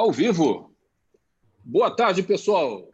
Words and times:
Ao 0.00 0.10
vivo. 0.10 0.74
Boa 1.62 1.94
tarde, 1.94 2.22
pessoal. 2.22 2.88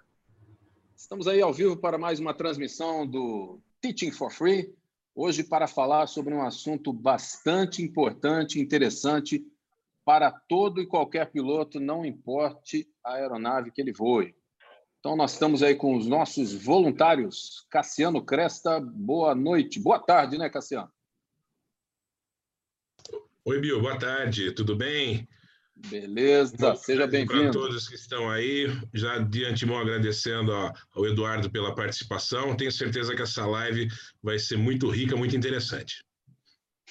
Estamos 0.96 1.28
aí 1.28 1.40
ao 1.40 1.52
vivo 1.52 1.76
para 1.76 1.96
mais 1.96 2.18
uma 2.18 2.34
transmissão 2.34 3.06
do 3.06 3.60
Teaching 3.80 4.10
for 4.10 4.28
Free. 4.28 4.74
Hoje 5.14 5.44
para 5.44 5.68
falar 5.68 6.08
sobre 6.08 6.34
um 6.34 6.42
assunto 6.42 6.92
bastante 6.92 7.80
importante 7.80 8.58
interessante 8.58 9.46
para 10.04 10.32
todo 10.32 10.82
e 10.82 10.86
qualquer 10.88 11.30
piloto, 11.30 11.78
não 11.78 12.04
importe 12.04 12.88
a 13.04 13.12
aeronave 13.12 13.70
que 13.70 13.80
ele 13.80 13.92
voe. 13.92 14.34
Então, 14.98 15.14
nós 15.14 15.34
estamos 15.34 15.62
aí 15.62 15.76
com 15.76 15.96
os 15.96 16.08
nossos 16.08 16.52
voluntários. 16.54 17.64
Cassiano 17.70 18.20
Cresta, 18.20 18.80
boa 18.80 19.32
noite. 19.32 19.78
Boa 19.78 20.00
tarde, 20.00 20.36
né, 20.36 20.50
Cassiano? 20.50 20.90
Oi, 23.44 23.60
Bill, 23.60 23.80
boa 23.80 23.96
tarde, 23.96 24.50
tudo 24.50 24.74
bem? 24.74 25.28
Beleza, 25.76 26.74
seja 26.74 27.06
bem-vindo. 27.06 27.42
Para 27.42 27.52
todos 27.52 27.86
que 27.86 27.94
estão 27.94 28.30
aí, 28.30 28.66
já 28.94 29.18
de 29.18 29.44
antemão 29.44 29.78
agradecendo 29.78 30.50
ao 30.50 31.06
Eduardo 31.06 31.50
pela 31.50 31.74
participação. 31.74 32.56
Tenho 32.56 32.72
certeza 32.72 33.14
que 33.14 33.20
essa 33.20 33.46
live 33.46 33.88
vai 34.22 34.38
ser 34.38 34.56
muito 34.56 34.88
rica, 34.88 35.14
muito 35.16 35.36
interessante. 35.36 36.02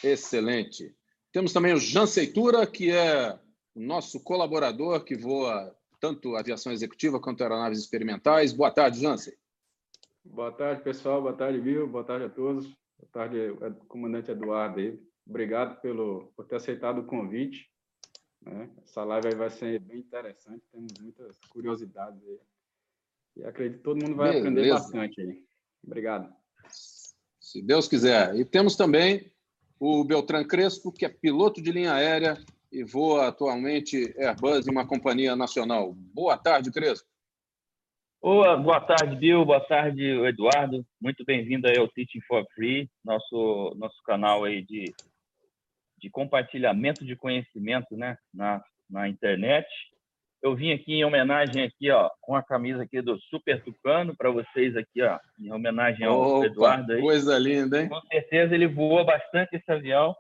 Excelente. 0.04 0.96
Temos 1.32 1.52
também 1.52 1.74
o 1.74 1.80
Jean 1.80 2.06
Seitura, 2.06 2.66
que 2.68 2.92
é 2.92 3.38
o 3.74 3.82
nosso 3.82 4.24
colaborador 4.24 5.04
que 5.04 5.16
voa 5.16 5.76
tanto 6.00 6.36
aviação 6.36 6.72
executiva 6.72 7.20
quanto 7.20 7.42
aeronaves 7.42 7.80
experimentais. 7.80 8.54
Boa 8.54 8.70
tarde, 8.70 9.02
Jansen. 9.02 9.34
Boa 10.24 10.52
tarde, 10.52 10.84
pessoal. 10.84 11.22
Boa 11.22 11.34
tarde, 11.34 11.60
Bill. 11.60 11.88
Boa 11.88 12.04
tarde 12.04 12.26
a 12.26 12.30
todos. 12.30 12.66
Boa 12.68 13.12
tarde, 13.12 13.38
comandante 13.88 14.30
Eduardo. 14.30 15.00
Obrigado 15.28 15.82
pelo, 15.82 16.32
por 16.36 16.46
ter 16.46 16.58
aceitado 16.58 17.00
o 17.00 17.06
convite. 17.06 17.68
Né? 18.46 18.70
Essa 18.84 19.04
live 19.04 19.28
aí 19.28 19.36
vai 19.36 19.50
ser 19.50 19.80
bem 19.80 20.00
interessante, 20.00 20.64
temos 20.72 20.94
muitas 21.02 21.38
curiosidades 21.50 22.22
aí. 22.28 22.40
E 23.38 23.44
acredito 23.44 23.78
que 23.78 23.84
todo 23.84 24.02
mundo 24.02 24.16
vai 24.16 24.30
Beleza. 24.30 24.48
aprender 24.48 24.70
bastante 24.70 25.22
aí. 25.22 25.44
Obrigado. 25.84 26.34
Se 27.40 27.62
Deus 27.62 27.88
quiser. 27.88 28.36
E 28.36 28.46
temos 28.46 28.76
também 28.76 29.32
o 29.80 30.04
Beltrán 30.04 30.46
Crespo, 30.46 30.92
que 30.92 31.06
é 31.06 31.10
piloto 31.10 31.62
de 31.62 31.72
linha 31.72 31.94
aérea 31.94 32.38
e 32.72 32.84
voa 32.84 33.28
atualmente 33.28 34.14
Airbus 34.18 34.68
em 34.68 34.72
uma 34.72 34.88
companhia 34.88 35.36
nacional. 35.36 35.94
Boa 35.94 36.38
tarde, 36.38 36.72
Crespo. 36.72 37.08
Boa, 38.22 38.58
boa 38.58 38.82
tarde, 38.82 39.16
Bill. 39.16 39.46
Boa 39.46 39.60
tarde, 39.60 40.04
Eduardo. 40.04 40.86
Muito 41.00 41.24
bem-vindo 41.26 41.68
aí 41.68 41.78
ao 41.78 41.88
Teaching 41.88 42.22
for 42.22 42.46
Free, 42.56 42.90
nosso, 43.04 43.76
nosso 43.78 44.02
canal 44.04 44.44
aí 44.46 44.64
de 44.64 44.94
de 45.98 46.10
compartilhamento 46.10 47.06
de 47.06 47.16
conhecimento 47.16 47.96
né, 47.96 48.18
na, 48.34 48.64
na 48.90 49.08
internet. 49.08 49.68
Eu 50.42 50.56
vim 50.56 50.72
aqui 50.72 50.94
em 50.94 51.06
homenagem 51.06 51.64
aqui, 51.64 51.90
ó, 51.90 52.10
com 52.22 52.36
a 52.36 52.44
camisa 52.44 52.84
aqui 52.84 53.02
do 53.02 53.20
Super 53.30 53.64
Tucano 53.64 54.16
para 54.16 54.30
vocês 54.30 54.76
aqui, 54.78 55.02
ó, 55.02 55.18
em 55.40 55.52
homenagem 55.52 56.06
ao 56.06 56.38
Opa, 56.38 56.46
Eduardo 56.46 56.94
aí. 56.94 57.02
Coisa 57.02 57.38
linda, 57.40 57.82
hein? 57.82 57.90
Com 57.90 58.02
certeza 58.02 58.54
ele 58.54 58.68
voou 58.68 59.04
bastante 59.04 59.56
esse 59.56 59.72
avião 59.72 60.16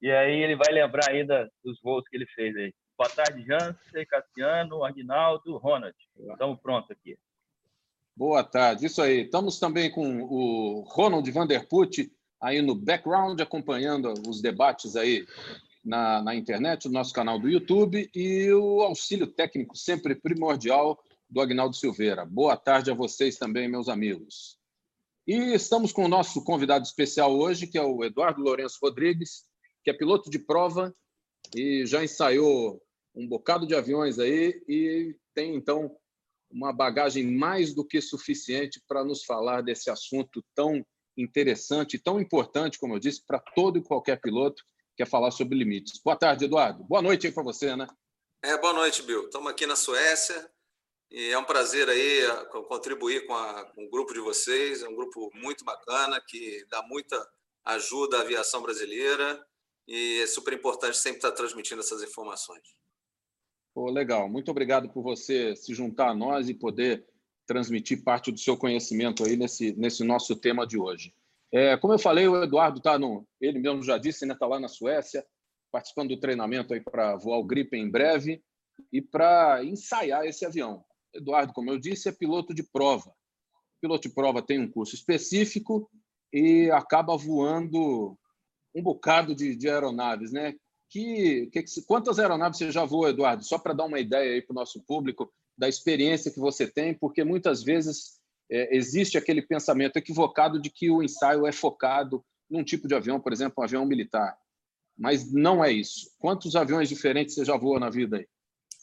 e 0.00 0.10
aí 0.10 0.42
ele 0.42 0.54
vai 0.54 0.72
lembrar 0.72 1.10
aí 1.10 1.24
da, 1.24 1.48
dos 1.64 1.80
voos 1.82 2.04
que 2.08 2.16
ele 2.16 2.26
fez 2.26 2.54
aí. 2.56 2.72
Boa 2.96 3.10
tarde, 3.10 3.44
Jansen, 3.44 4.06
Cassiano, 4.06 4.84
Aguinaldo, 4.84 5.56
Ronald. 5.56 5.96
Estamos 6.30 6.60
prontos 6.60 6.90
aqui. 6.92 7.16
Boa 8.16 8.44
tarde, 8.44 8.86
isso 8.86 9.02
aí. 9.02 9.22
Estamos 9.22 9.58
também 9.58 9.90
com 9.90 10.22
o 10.22 10.82
Ronald 10.82 11.28
Vanderput, 11.32 12.08
aí 12.44 12.60
no 12.60 12.74
background, 12.74 13.40
acompanhando 13.40 14.12
os 14.28 14.42
debates 14.42 14.96
aí 14.96 15.26
na, 15.82 16.22
na 16.22 16.34
internet, 16.34 16.84
no 16.84 16.92
nosso 16.92 17.12
canal 17.14 17.38
do 17.38 17.48
YouTube, 17.48 18.10
e 18.14 18.52
o 18.52 18.82
auxílio 18.82 19.26
técnico 19.26 19.74
sempre 19.74 20.14
primordial 20.14 21.02
do 21.28 21.40
Agnaldo 21.40 21.74
Silveira. 21.74 22.26
Boa 22.26 22.54
tarde 22.54 22.90
a 22.90 22.94
vocês 22.94 23.38
também, 23.38 23.66
meus 23.66 23.88
amigos. 23.88 24.58
E 25.26 25.54
estamos 25.54 25.90
com 25.90 26.04
o 26.04 26.08
nosso 26.08 26.44
convidado 26.44 26.84
especial 26.84 27.34
hoje, 27.34 27.66
que 27.66 27.78
é 27.78 27.82
o 27.82 28.04
Eduardo 28.04 28.42
Lourenço 28.42 28.78
Rodrigues, 28.82 29.44
que 29.82 29.88
é 29.88 29.94
piloto 29.94 30.28
de 30.28 30.38
prova 30.38 30.94
e 31.56 31.86
já 31.86 32.04
ensaiou 32.04 32.78
um 33.14 33.26
bocado 33.26 33.66
de 33.66 33.74
aviões 33.74 34.18
aí 34.18 34.62
e 34.68 35.16
tem, 35.34 35.54
então, 35.54 35.96
uma 36.50 36.74
bagagem 36.74 37.26
mais 37.26 37.72
do 37.72 37.86
que 37.86 38.02
suficiente 38.02 38.82
para 38.86 39.02
nos 39.02 39.24
falar 39.24 39.62
desse 39.62 39.88
assunto 39.88 40.44
tão 40.54 40.84
interessante, 41.16 41.98
tão 41.98 42.20
importante, 42.20 42.78
como 42.78 42.94
eu 42.94 42.98
disse, 42.98 43.24
para 43.24 43.38
todo 43.38 43.78
e 43.78 43.82
qualquer 43.82 44.20
piloto 44.20 44.62
que 44.62 45.04
quer 45.04 45.08
falar 45.08 45.30
sobre 45.30 45.56
limites. 45.56 46.00
Boa 46.02 46.16
tarde, 46.16 46.44
Eduardo. 46.44 46.84
Boa 46.84 47.02
noite 47.02 47.26
aí 47.26 47.32
para 47.32 47.42
você, 47.42 47.76
né? 47.76 47.86
É, 48.42 48.58
boa 48.58 48.72
noite, 48.72 49.02
Bill. 49.02 49.24
Estamos 49.24 49.50
aqui 49.50 49.66
na 49.66 49.76
Suécia 49.76 50.50
e 51.10 51.30
é 51.30 51.38
um 51.38 51.44
prazer 51.44 51.88
aí 51.88 52.20
contribuir 52.68 53.26
com, 53.26 53.34
a, 53.34 53.64
com 53.66 53.84
o 53.84 53.90
grupo 53.90 54.12
de 54.12 54.20
vocês. 54.20 54.82
É 54.82 54.88
um 54.88 54.94
grupo 54.94 55.30
muito 55.34 55.64
bacana 55.64 56.20
que 56.20 56.64
dá 56.70 56.82
muita 56.82 57.16
ajuda 57.64 58.18
à 58.18 58.20
aviação 58.20 58.60
brasileira 58.60 59.44
e 59.86 60.20
é 60.20 60.26
super 60.26 60.52
importante 60.52 60.96
sempre 60.96 61.18
estar 61.18 61.32
transmitindo 61.32 61.80
essas 61.80 62.02
informações. 62.02 62.62
Pô, 63.74 63.90
legal. 63.90 64.28
Muito 64.28 64.50
obrigado 64.50 64.88
por 64.90 65.02
você 65.02 65.56
se 65.56 65.74
juntar 65.74 66.10
a 66.10 66.14
nós 66.14 66.48
e 66.48 66.54
poder 66.54 67.06
transmitir 67.46 68.02
parte 68.02 68.32
do 68.32 68.38
seu 68.38 68.56
conhecimento 68.56 69.24
aí 69.24 69.36
nesse, 69.36 69.72
nesse 69.74 70.04
nosso 70.04 70.36
tema 70.36 70.66
de 70.66 70.78
hoje. 70.78 71.14
É, 71.52 71.76
como 71.76 71.94
eu 71.94 71.98
falei, 71.98 72.26
o 72.26 72.42
Eduardo 72.42 72.78
está 72.78 72.98
no. 72.98 73.26
Ele 73.40 73.58
mesmo 73.58 73.82
já 73.82 73.96
disse, 73.96 74.26
né? 74.26 74.34
Está 74.34 74.46
lá 74.46 74.58
na 74.58 74.68
Suécia, 74.68 75.24
participando 75.70 76.08
do 76.08 76.20
treinamento 76.20 76.74
aí 76.74 76.80
para 76.80 77.16
voar 77.16 77.38
o 77.38 77.44
Gripen 77.44 77.82
em 77.82 77.90
breve 77.90 78.42
e 78.92 79.00
para 79.00 79.64
ensaiar 79.64 80.24
esse 80.24 80.44
avião. 80.44 80.84
Eduardo, 81.14 81.52
como 81.52 81.70
eu 81.70 81.78
disse, 81.78 82.08
é 82.08 82.12
piloto 82.12 82.52
de 82.52 82.62
prova. 82.62 83.10
O 83.10 83.80
piloto 83.80 84.08
de 84.08 84.14
prova 84.14 84.42
tem 84.42 84.58
um 84.58 84.70
curso 84.70 84.94
específico 84.94 85.88
e 86.32 86.70
acaba 86.72 87.16
voando 87.16 88.18
um 88.74 88.82
bocado 88.82 89.34
de, 89.34 89.54
de 89.54 89.68
aeronaves, 89.68 90.32
né? 90.32 90.54
Que, 90.90 91.48
que, 91.52 91.64
quantas 91.86 92.18
aeronaves 92.18 92.58
você 92.58 92.72
já 92.72 92.84
voou, 92.84 93.08
Eduardo? 93.08 93.44
Só 93.44 93.58
para 93.58 93.74
dar 93.74 93.84
uma 93.84 94.00
ideia 94.00 94.34
aí 94.34 94.42
para 94.42 94.52
o 94.52 94.56
nosso 94.56 94.82
público 94.82 95.32
da 95.56 95.68
experiência 95.68 96.30
que 96.30 96.40
você 96.40 96.66
tem, 96.66 96.94
porque 96.94 97.22
muitas 97.22 97.62
vezes 97.62 98.20
é, 98.50 98.76
existe 98.76 99.16
aquele 99.16 99.42
pensamento 99.42 99.96
equivocado 99.96 100.60
de 100.60 100.70
que 100.70 100.90
o 100.90 101.02
ensaio 101.02 101.46
é 101.46 101.52
focado 101.52 102.24
num 102.50 102.64
tipo 102.64 102.86
de 102.86 102.94
avião, 102.94 103.20
por 103.20 103.32
exemplo, 103.32 103.54
um 103.58 103.64
avião 103.64 103.86
militar. 103.86 104.36
Mas 104.96 105.32
não 105.32 105.64
é 105.64 105.72
isso. 105.72 106.10
Quantos 106.18 106.54
aviões 106.54 106.88
diferentes 106.88 107.34
você 107.34 107.44
já 107.44 107.56
voou 107.56 107.80
na 107.80 107.90
vida 107.90 108.18
aí? 108.18 108.28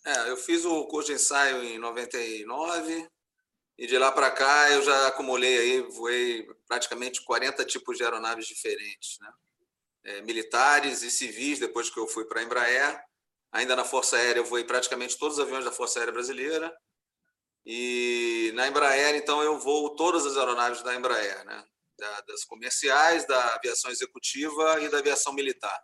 É, 0.06 0.30
eu 0.30 0.38
fiz 0.38 0.66
o 0.66 0.86
curso 0.86 1.10
de 1.10 1.16
ensaio 1.16 1.64
em 1.64 1.78
99 1.78 3.08
e 3.78 3.88
de 3.88 3.98
lá 3.98 4.12
para 4.12 4.32
cá 4.32 4.72
eu 4.72 4.82
já 4.82 5.08
acumulei 5.08 5.58
aí, 5.58 5.82
voei 5.82 6.48
praticamente 6.68 7.24
40 7.24 7.64
tipos 7.66 7.98
de 7.98 8.04
aeronaves 8.04 8.48
diferentes, 8.48 9.18
né? 9.22 9.32
É, 10.04 10.22
militares 10.24 11.04
e 11.04 11.12
civis, 11.12 11.60
depois 11.60 11.90
que 11.90 12.00
eu 12.00 12.08
fui 12.08 12.26
para 12.26 12.42
a 12.42 12.44
Embraer. 12.44 13.04
Ainda 13.52 13.76
na 13.76 13.84
Força 13.84 14.16
Aérea, 14.16 14.40
eu 14.40 14.46
voei 14.46 14.64
praticamente 14.64 15.18
todos 15.18 15.38
os 15.38 15.44
aviões 15.44 15.66
da 15.66 15.72
Força 15.72 16.00
Aérea 16.00 16.14
Brasileira. 16.14 16.74
E 17.66 18.52
na 18.56 18.68
Embraer, 18.68 19.16
então, 19.16 19.44
eu 19.44 19.60
voo 19.60 19.96
todas 19.96 20.26
as 20.26 20.38
aeronaves 20.38 20.82
da 20.82 20.96
Embraer, 20.96 21.46
né? 21.46 21.64
das 22.28 22.44
comerciais, 22.46 23.28
da 23.28 23.56
aviação 23.56 23.92
executiva 23.92 24.82
e 24.82 24.90
da 24.90 24.98
aviação 24.98 25.34
militar. 25.34 25.80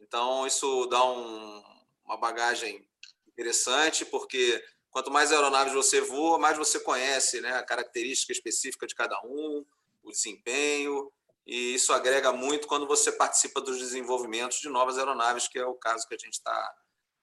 Então, 0.00 0.46
isso 0.46 0.86
dá 0.86 1.04
um, 1.04 1.62
uma 2.04 2.16
bagagem 2.16 2.84
interessante, 3.28 4.04
porque 4.04 4.62
quanto 4.90 5.10
mais 5.10 5.30
aeronaves 5.30 5.72
você 5.72 6.00
voa, 6.00 6.38
mais 6.38 6.58
você 6.58 6.80
conhece 6.80 7.40
né, 7.40 7.52
a 7.52 7.62
característica 7.62 8.32
específica 8.32 8.86
de 8.86 8.94
cada 8.94 9.18
um, 9.24 9.64
o 10.02 10.10
desempenho, 10.10 11.10
e 11.46 11.74
isso 11.74 11.92
agrega 11.92 12.32
muito 12.32 12.68
quando 12.68 12.86
você 12.86 13.10
participa 13.10 13.60
dos 13.60 13.78
desenvolvimentos 13.78 14.58
de 14.58 14.68
novas 14.68 14.96
aeronaves, 14.96 15.48
que 15.48 15.58
é 15.58 15.66
o 15.66 15.74
caso 15.74 16.06
que 16.06 16.14
a 16.14 16.18
gente 16.18 16.34
está. 16.34 16.74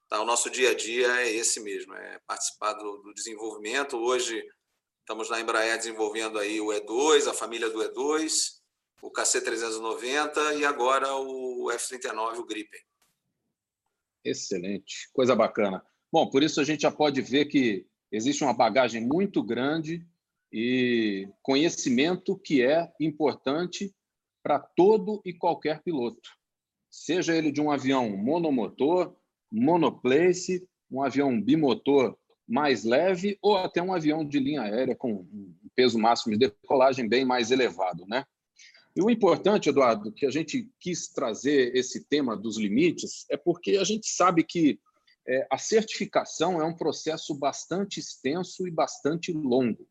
Tá, 0.08 0.20
o 0.20 0.26
nosso 0.26 0.50
dia 0.50 0.70
a 0.70 0.74
dia 0.74 1.06
é 1.20 1.30
esse 1.30 1.60
mesmo, 1.60 1.94
é 1.94 2.18
participar 2.26 2.74
do, 2.74 2.98
do, 2.98 3.14
desenvolvimento. 3.14 3.96
Hoje 3.96 4.44
estamos 5.00 5.30
na 5.30 5.40
Embraer 5.40 5.78
desenvolvendo 5.78 6.38
aí 6.38 6.60
o 6.60 6.66
E2, 6.66 7.28
a 7.28 7.34
família 7.34 7.70
do 7.70 7.78
E2, 7.78 8.58
o 9.02 9.10
KC390 9.10 10.58
e 10.58 10.64
agora 10.64 11.14
o 11.14 11.68
F39, 11.72 12.38
o 12.38 12.44
Gripen. 12.44 12.80
Excelente, 14.24 15.08
coisa 15.12 15.34
bacana. 15.34 15.82
Bom, 16.12 16.28
por 16.28 16.42
isso 16.42 16.60
a 16.60 16.64
gente 16.64 16.82
já 16.82 16.90
pode 16.90 17.22
ver 17.22 17.46
que 17.46 17.86
existe 18.12 18.42
uma 18.42 18.52
bagagem 18.52 19.00
muito 19.00 19.42
grande 19.42 20.04
e 20.52 21.28
conhecimento 21.40 22.36
que 22.36 22.62
é 22.62 22.92
importante 23.00 23.94
para 24.50 24.58
todo 24.58 25.22
e 25.24 25.32
qualquer 25.32 25.80
piloto, 25.80 26.28
seja 26.90 27.36
ele 27.36 27.52
de 27.52 27.60
um 27.60 27.70
avião 27.70 28.16
monomotor, 28.16 29.14
monoplace, 29.48 30.68
um 30.90 31.04
avião 31.04 31.40
bimotor 31.40 32.18
mais 32.48 32.82
leve 32.82 33.38
ou 33.40 33.56
até 33.56 33.80
um 33.80 33.94
avião 33.94 34.26
de 34.26 34.40
linha 34.40 34.62
aérea 34.62 34.96
com 34.96 35.12
um 35.12 35.54
peso 35.72 36.00
máximo 36.00 36.32
de 36.32 36.48
decolagem 36.48 37.08
bem 37.08 37.24
mais 37.24 37.52
elevado, 37.52 38.04
né? 38.08 38.24
E 38.96 39.00
o 39.00 39.08
importante, 39.08 39.68
Eduardo, 39.68 40.10
que 40.10 40.26
a 40.26 40.30
gente 40.30 40.68
quis 40.80 41.06
trazer 41.06 41.72
esse 41.76 42.02
tema 42.08 42.36
dos 42.36 42.58
limites 42.58 43.26
é 43.30 43.36
porque 43.36 43.76
a 43.76 43.84
gente 43.84 44.08
sabe 44.08 44.42
que 44.42 44.80
é, 45.28 45.46
a 45.48 45.58
certificação 45.58 46.60
é 46.60 46.64
um 46.64 46.74
processo 46.74 47.32
bastante 47.36 48.00
extenso 48.00 48.66
e 48.66 48.70
bastante 48.72 49.32
longo. 49.32 49.86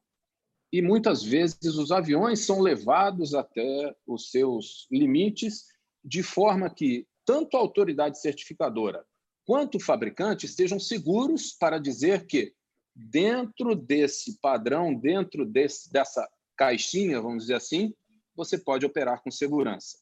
E 0.71 0.81
muitas 0.81 1.23
vezes 1.23 1.75
os 1.75 1.91
aviões 1.91 2.41
são 2.41 2.61
levados 2.61 3.33
até 3.33 3.95
os 4.05 4.29
seus 4.29 4.87
limites, 4.91 5.65
de 6.03 6.21
forma 6.21 6.69
que 6.69 7.07
tanto 7.25 7.57
a 7.57 7.59
autoridade 7.59 8.19
certificadora 8.19 9.05
quanto 9.45 9.75
o 9.75 9.81
fabricante 9.81 10.45
estejam 10.45 10.79
seguros 10.79 11.53
para 11.53 11.79
dizer 11.79 12.27
que, 12.27 12.53
dentro 12.95 13.75
desse 13.75 14.39
padrão, 14.39 14.93
dentro 14.93 15.43
desse, 15.43 15.91
dessa 15.91 16.29
caixinha, 16.55 17.19
vamos 17.19 17.43
dizer 17.43 17.55
assim, 17.55 17.91
você 18.35 18.59
pode 18.59 18.85
operar 18.85 19.23
com 19.23 19.31
segurança. 19.31 19.97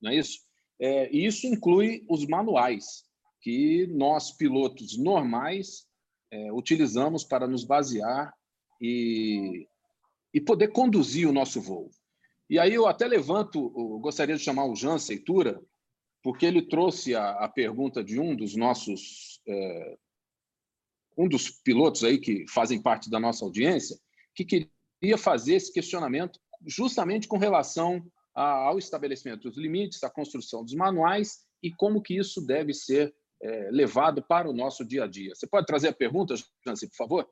Não 0.00 0.10
é 0.10 0.16
isso? 0.16 0.40
É, 0.80 1.14
isso 1.14 1.46
inclui 1.46 2.06
os 2.08 2.26
manuais 2.26 3.04
que 3.42 3.86
nós, 3.88 4.32
pilotos 4.32 4.96
normais, 4.96 5.86
é, 6.30 6.50
utilizamos 6.50 7.22
para 7.22 7.46
nos 7.46 7.64
basear 7.64 8.32
e, 8.80 9.68
e 10.32 10.40
poder 10.40 10.68
conduzir 10.68 11.28
o 11.28 11.32
nosso 11.32 11.60
voo. 11.60 11.90
E 12.48 12.58
aí 12.58 12.74
eu 12.74 12.86
até 12.86 13.06
levanto, 13.06 13.72
eu 13.76 13.98
gostaria 14.00 14.36
de 14.36 14.42
chamar 14.42 14.64
o 14.64 14.74
Jean 14.74 14.98
Seitura, 14.98 15.62
porque 16.22 16.44
ele 16.44 16.62
trouxe 16.62 17.14
a, 17.14 17.30
a 17.44 17.48
pergunta 17.48 18.02
de 18.02 18.18
um 18.18 18.34
dos 18.34 18.56
nossos, 18.56 19.40
é, 19.46 19.96
um 21.16 21.28
dos 21.28 21.50
pilotos 21.50 22.04
aí 22.04 22.18
que 22.18 22.44
fazem 22.48 22.82
parte 22.82 23.08
da 23.08 23.20
nossa 23.20 23.44
audiência, 23.44 23.96
que 24.34 24.44
queria 24.44 25.16
fazer 25.16 25.54
esse 25.54 25.72
questionamento 25.72 26.38
justamente 26.66 27.26
com 27.26 27.38
relação 27.38 28.04
ao 28.34 28.78
estabelecimento 28.78 29.42
dos 29.42 29.56
limites, 29.56 30.02
à 30.04 30.10
construção 30.10 30.64
dos 30.64 30.74
manuais 30.74 31.44
e 31.62 31.72
como 31.72 32.02
que 32.02 32.16
isso 32.16 32.44
deve 32.44 32.72
ser 32.72 33.14
é, 33.42 33.70
levado 33.70 34.22
para 34.22 34.48
o 34.48 34.52
nosso 34.52 34.84
dia 34.84 35.04
a 35.04 35.06
dia. 35.06 35.34
Você 35.34 35.46
pode 35.46 35.66
trazer 35.66 35.88
a 35.88 35.92
pergunta, 35.92 36.34
Jancy, 36.66 36.88
por 36.88 36.96
favor? 36.96 37.30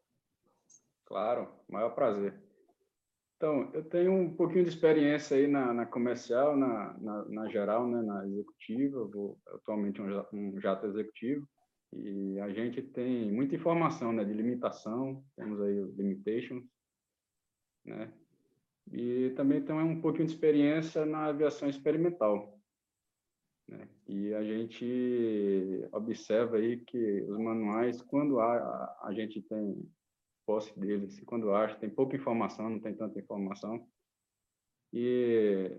Claro, 1.04 1.52
maior 1.68 1.90
prazer. 1.90 2.47
Então, 3.38 3.70
eu 3.72 3.84
tenho 3.84 4.12
um 4.12 4.34
pouquinho 4.34 4.64
de 4.64 4.70
experiência 4.70 5.36
aí 5.36 5.46
na, 5.46 5.72
na 5.72 5.86
comercial, 5.86 6.56
na, 6.56 6.98
na, 6.98 7.24
na, 7.26 7.48
geral, 7.48 7.86
né, 7.86 8.02
na 8.02 8.26
executiva, 8.26 8.98
eu 8.98 9.08
vou 9.08 9.38
atualmente 9.46 10.02
um, 10.02 10.24
um 10.32 10.60
jato 10.60 10.86
executivo, 10.86 11.48
e 11.92 12.40
a 12.40 12.48
gente 12.50 12.82
tem 12.82 13.30
muita 13.30 13.54
informação 13.54 14.12
né, 14.12 14.24
de 14.24 14.32
limitação, 14.32 15.24
temos 15.36 15.60
aí 15.60 15.78
os 15.78 15.96
limitations, 15.96 16.64
né, 17.84 18.12
e 18.90 19.30
também 19.36 19.62
tem 19.62 19.76
um 19.76 20.00
pouquinho 20.00 20.26
de 20.26 20.32
experiência 20.32 21.06
na 21.06 21.26
aviação 21.26 21.68
experimental, 21.68 22.58
né? 23.68 23.88
E 24.08 24.32
a 24.34 24.42
gente 24.42 25.86
observa 25.92 26.56
aí 26.56 26.78
que 26.78 27.22
os 27.22 27.38
manuais, 27.38 28.00
quando 28.02 28.40
a, 28.40 28.98
a 29.02 29.12
gente 29.12 29.42
tem 29.42 29.86
posse 30.48 30.80
deles, 30.80 31.20
quando 31.26 31.52
acha, 31.52 31.78
tem 31.78 31.90
pouca 31.90 32.16
informação, 32.16 32.70
não 32.70 32.80
tem 32.80 32.94
tanta 32.94 33.20
informação. 33.20 33.86
E 34.90 35.70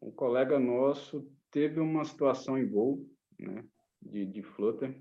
um 0.00 0.10
colega 0.10 0.58
nosso 0.58 1.30
teve 1.50 1.78
uma 1.80 2.02
situação 2.02 2.56
em 2.56 2.66
voo, 2.66 3.06
né, 3.38 3.62
de, 4.00 4.24
de 4.24 4.42
flutter, 4.42 4.98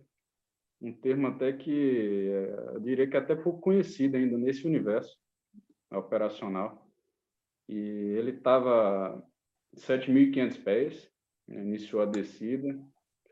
um 0.81 0.91
termo 0.91 1.27
até 1.27 1.53
que 1.53 1.71
eu 1.71 2.81
diria 2.81 3.09
que 3.09 3.15
até 3.15 3.33
pouco 3.37 3.61
conhecido 3.61 4.17
ainda 4.17 4.37
nesse 4.37 4.67
universo 4.67 5.17
operacional. 5.89 6.85
E 7.69 7.77
ele 7.77 8.31
estava 8.31 9.25
7.500 9.77 10.61
pés, 10.61 11.09
iniciou 11.47 12.01
a 12.01 12.05
descida, 12.05 12.77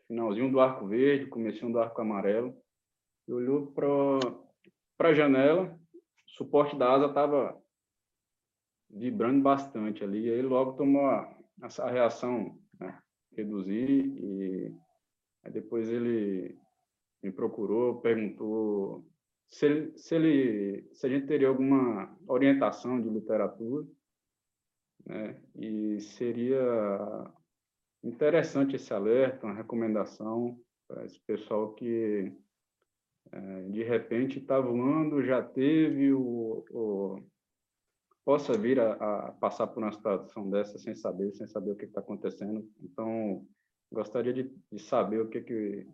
finalzinho 0.07 0.50
do 0.50 0.62
arco 0.62 0.88
verde, 0.88 1.25
comecinho 1.25 1.74
do 1.74 1.80
arco 1.80 2.00
amarelo, 2.00 2.56
e 3.27 3.33
olhou 3.33 3.68
para 3.74 3.92
a 5.09 5.13
janela, 5.13 5.63
o 5.94 6.30
suporte 6.30 6.77
da 6.77 6.92
asa 6.94 7.07
estava 7.07 7.62
vibrando 8.89 9.42
bastante 9.42 10.03
ali, 10.03 10.27
e 10.27 10.33
aí 10.33 10.42
logo 10.42 10.74
tomou 10.74 11.06
a, 11.06 11.38
essa 11.63 11.89
reação, 11.89 12.59
né, 12.80 13.01
reduzir, 13.36 13.89
e 13.89 14.75
aí 15.44 15.51
depois 15.51 15.89
ele 15.89 16.57
me 17.24 17.31
procurou, 17.31 18.01
perguntou 18.01 19.06
se, 19.48 19.92
se, 19.98 20.15
ele, 20.15 20.89
se 20.94 21.06
a 21.06 21.09
gente 21.09 21.27
teria 21.27 21.48
alguma 21.48 22.18
orientação 22.27 23.01
de 23.01 23.09
literatura, 23.09 23.88
né, 25.06 25.42
e 25.56 26.00
seria 26.01 26.59
Interessante 28.03 28.75
esse 28.75 28.92
alerta, 28.94 29.45
uma 29.45 29.53
recomendação 29.53 30.59
para 30.88 31.06
esse 31.06 31.19
pessoal 31.19 31.74
que 31.75 32.33
de 33.69 33.83
repente 33.83 34.39
está 34.39 34.59
voando, 34.59 35.23
já 35.23 35.41
teve 35.41 36.12
o, 36.13 36.65
o 36.71 37.23
possa 38.23 38.57
vir 38.57 38.79
a, 38.79 38.94
a, 38.94 39.31
passar 39.33 39.68
por 39.68 39.83
uma 39.83 39.91
situação 39.91 40.50
dessa 40.50 40.77
sem 40.77 40.95
saber, 40.95 41.31
sem 41.33 41.47
saber 41.47 41.71
o 41.71 41.75
que 41.75 41.85
está 41.85 42.00
acontecendo. 42.00 42.69
Então, 42.81 43.47
gostaria 43.91 44.33
de, 44.33 44.44
de, 44.71 44.79
saber 44.79 45.19
o 45.21 45.29
que, 45.29 45.41
que 45.41 45.88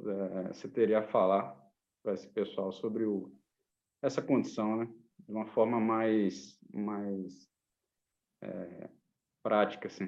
é, 0.00 0.48
você 0.48 0.68
teria 0.68 1.00
a 1.00 1.08
falar 1.08 1.56
para 2.02 2.14
esse 2.14 2.28
pessoal 2.28 2.72
sobre 2.72 3.04
o, 3.04 3.32
essa 4.02 4.22
condição, 4.22 4.76
né? 4.76 4.88
de 5.18 5.32
uma 5.32 5.46
forma 5.46 5.80
mais, 5.80 6.58
mais 6.72 7.48
é, 8.42 8.88
prática, 9.42 9.88
assim. 9.88 10.06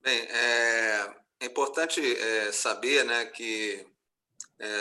Bem, 0.00 0.20
é, 0.20 1.16
é 1.40 1.46
importante 1.46 2.00
é, 2.00 2.52
saber 2.52 3.04
né, 3.04 3.26
que 3.26 3.84
é, 3.84 3.97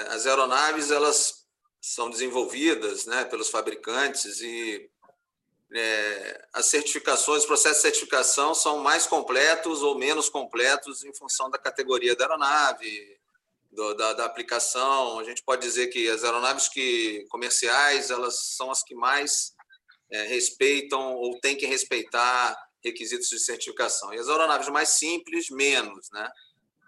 as 0.09 0.25
aeronaves 0.25 0.91
elas 0.91 1.45
são 1.79 2.09
desenvolvidas 2.09 3.05
né, 3.05 3.25
pelos 3.25 3.49
fabricantes 3.49 4.41
e 4.41 4.89
é, 5.73 6.47
as 6.53 6.67
certificações, 6.67 7.41
os 7.41 7.45
processos 7.45 7.77
de 7.77 7.81
certificação 7.81 8.55
são 8.55 8.79
mais 8.79 9.05
completos 9.05 9.81
ou 9.83 9.97
menos 9.97 10.29
completos 10.29 11.03
em 11.03 11.13
função 11.13 11.49
da 11.49 11.57
categoria 11.57 12.15
da 12.15 12.25
aeronave, 12.25 13.19
do, 13.71 13.93
da, 13.93 14.13
da, 14.13 14.25
aplicação. 14.25 15.19
A 15.19 15.23
gente 15.23 15.43
pode 15.43 15.61
dizer 15.61 15.87
que 15.87 16.09
as 16.09 16.23
aeronaves 16.23 16.69
que 16.69 17.25
comerciais 17.29 18.09
elas 18.09 18.55
são 18.55 18.71
as 18.71 18.81
que 18.81 18.95
mais 18.95 19.53
é, 20.09 20.23
respeitam 20.23 21.15
ou 21.15 21.39
têm 21.39 21.57
que 21.57 21.65
respeitar 21.65 22.57
requisitos 22.83 23.27
de 23.27 23.39
certificação. 23.39 24.13
E 24.13 24.19
as 24.19 24.29
aeronaves 24.29 24.69
mais 24.69 24.89
simples, 24.89 25.49
menos, 25.49 26.09
né? 26.11 26.29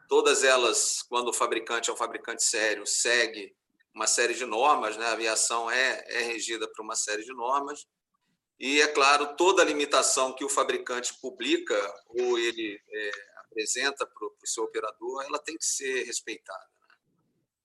Todas 0.10 0.44
elas, 0.44 1.04
quando 1.04 1.30
o 1.30 1.34
fabricante 1.34 1.92
é 1.92 1.94
um 1.94 1.96
fabricante 1.96 2.44
sério, 2.44 2.86
segue 2.86 3.56
uma 3.94 4.08
série 4.08 4.34
de 4.34 4.44
normas, 4.44 4.98
né? 4.98 5.06
A 5.06 5.12
aviação 5.12 5.70
é, 5.70 6.04
é 6.08 6.22
regida 6.24 6.68
por 6.68 6.82
uma 6.82 6.96
série 6.96 7.24
de 7.24 7.32
normas. 7.32 7.88
E, 8.60 8.82
é 8.82 8.88
claro, 8.88 9.36
toda 9.38 9.63
limitação 9.63 10.34
que 10.34 10.44
o 10.44 10.50
fabricante 10.50 11.13
publica 11.22 11.78
ou 12.08 12.39
ele 12.39 12.82
é, 12.89 13.12
apresenta 13.38 14.04
para 14.04 14.25
o 14.25 14.48
seu 14.48 14.63
operador, 14.63 15.24
ela 15.25 15.38
tem 15.38 15.56
que 15.56 15.66
ser 15.66 16.04
respeitada, 16.04 16.68
né? 16.88 16.96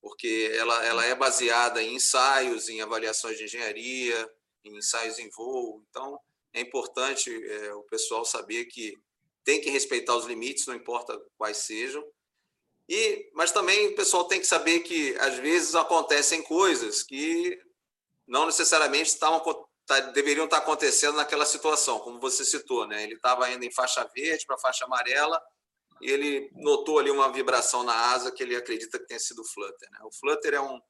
porque 0.03 0.53
ela, 0.55 0.85
ela 0.85 1.05
é 1.07 1.15
baseada 1.15 1.83
em 1.83 1.95
ensaios, 1.95 2.69
em 2.69 2.83
avaliações 2.83 3.39
de 3.39 3.45
engenharia, 3.45 4.31
em 4.63 4.77
ensaios 4.77 5.19
em 5.19 5.31
voo. 5.31 5.83
Então, 5.89 6.21
é 6.53 6.61
importante 6.61 7.31
é, 7.31 7.73
o 7.73 7.85
pessoal 7.85 8.23
saber 8.23 8.67
que 8.67 8.95
tem 9.43 9.63
que 9.63 9.71
respeitar 9.71 10.15
os 10.15 10.27
limites, 10.27 10.67
não 10.67 10.75
importa 10.75 11.19
quais 11.39 11.57
sejam. 11.57 12.07
E, 12.89 13.31
mas 13.35 13.51
também 13.51 13.89
o 13.89 13.95
pessoal 13.95 14.25
tem 14.25 14.41
que 14.41 14.47
saber 14.47 14.81
que 14.81 15.17
às 15.19 15.37
vezes 15.37 15.75
acontecem 15.75 16.43
coisas 16.43 17.03
que 17.03 17.59
não 18.27 18.47
necessariamente 18.47 19.09
estavam, 19.09 19.41
tá, 19.87 20.01
deveriam 20.01 20.45
estar 20.45 20.59
acontecendo 20.59 21.17
naquela 21.17 21.47
situação, 21.47 21.99
como 22.01 22.21
você 22.21 22.45
citou, 22.45 22.87
né? 22.87 23.03
Ele 23.03 23.15
estava 23.15 23.51
indo 23.51 23.65
em 23.65 23.73
faixa 23.73 24.05
verde 24.15 24.45
para 24.47 24.59
faixa 24.59 24.85
amarela 24.85 25.41
e 26.01 26.11
ele 26.11 26.51
notou 26.55 26.99
ali 26.99 27.11
uma 27.11 27.33
vibração 27.33 27.83
na 27.83 27.95
asa 28.13 28.31
que 28.31 28.43
ele 28.43 28.57
acredita 28.57 28.99
que 28.99 29.07
tenha 29.07 29.21
sido 29.21 29.41
o 29.41 29.45
flutter. 29.45 29.91
Né? 29.91 29.99
O 30.03 30.13
flutter 30.13 30.55
é 30.55 30.61
um, 30.61 30.81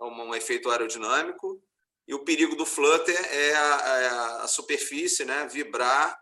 é 0.00 0.04
um 0.04 0.34
efeito 0.34 0.70
aerodinâmico 0.70 1.60
e 2.06 2.14
o 2.14 2.24
perigo 2.24 2.54
do 2.54 2.66
flutter 2.66 3.16
é 3.32 3.54
a, 3.54 3.74
a, 3.74 4.42
a 4.44 4.48
superfície 4.48 5.24
né, 5.24 5.46
vibrar 5.46 6.16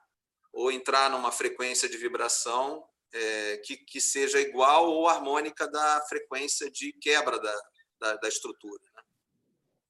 ou 0.52 0.70
entrar 0.70 1.10
numa 1.10 1.32
frequência 1.32 1.88
de 1.88 1.96
vibração 1.96 2.84
é, 3.12 3.58
que, 3.58 3.76
que 3.76 4.00
seja 4.00 4.40
igual 4.40 4.90
ou 4.90 5.08
harmônica 5.08 5.68
da 5.68 6.00
frequência 6.08 6.70
de 6.70 6.92
quebra 6.94 7.38
da, 7.38 7.62
da, 8.00 8.16
da 8.16 8.28
estrutura. 8.28 8.82
Né? 8.94 9.02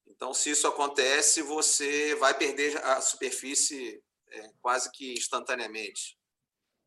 Então, 0.09 0.35
se 0.35 0.51
isso 0.51 0.67
acontece, 0.67 1.43
você 1.43 2.15
vai 2.17 2.35
perder 2.37 2.77
a 2.85 3.01
superfície 3.01 4.03
é, 4.29 4.53
quase 4.61 4.91
que 4.93 5.13
instantaneamente. 5.15 6.19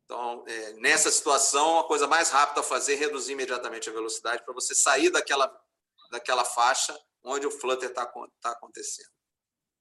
Então, 0.04 0.44
é, 0.46 0.72
nessa 0.74 1.10
situação, 1.10 1.80
a 1.80 1.84
coisa 1.84 2.06
mais 2.06 2.30
rápida 2.30 2.60
a 2.60 2.64
fazer 2.64 2.94
é 2.94 2.96
reduzir 2.96 3.32
imediatamente 3.32 3.90
a 3.90 3.92
velocidade 3.92 4.44
para 4.44 4.54
você 4.54 4.74
sair 4.74 5.10
daquela, 5.10 5.52
daquela 6.10 6.44
faixa 6.44 6.96
onde 7.24 7.46
o 7.46 7.50
flutter 7.50 7.90
está 7.90 8.06
tá 8.40 8.50
acontecendo. 8.52 9.10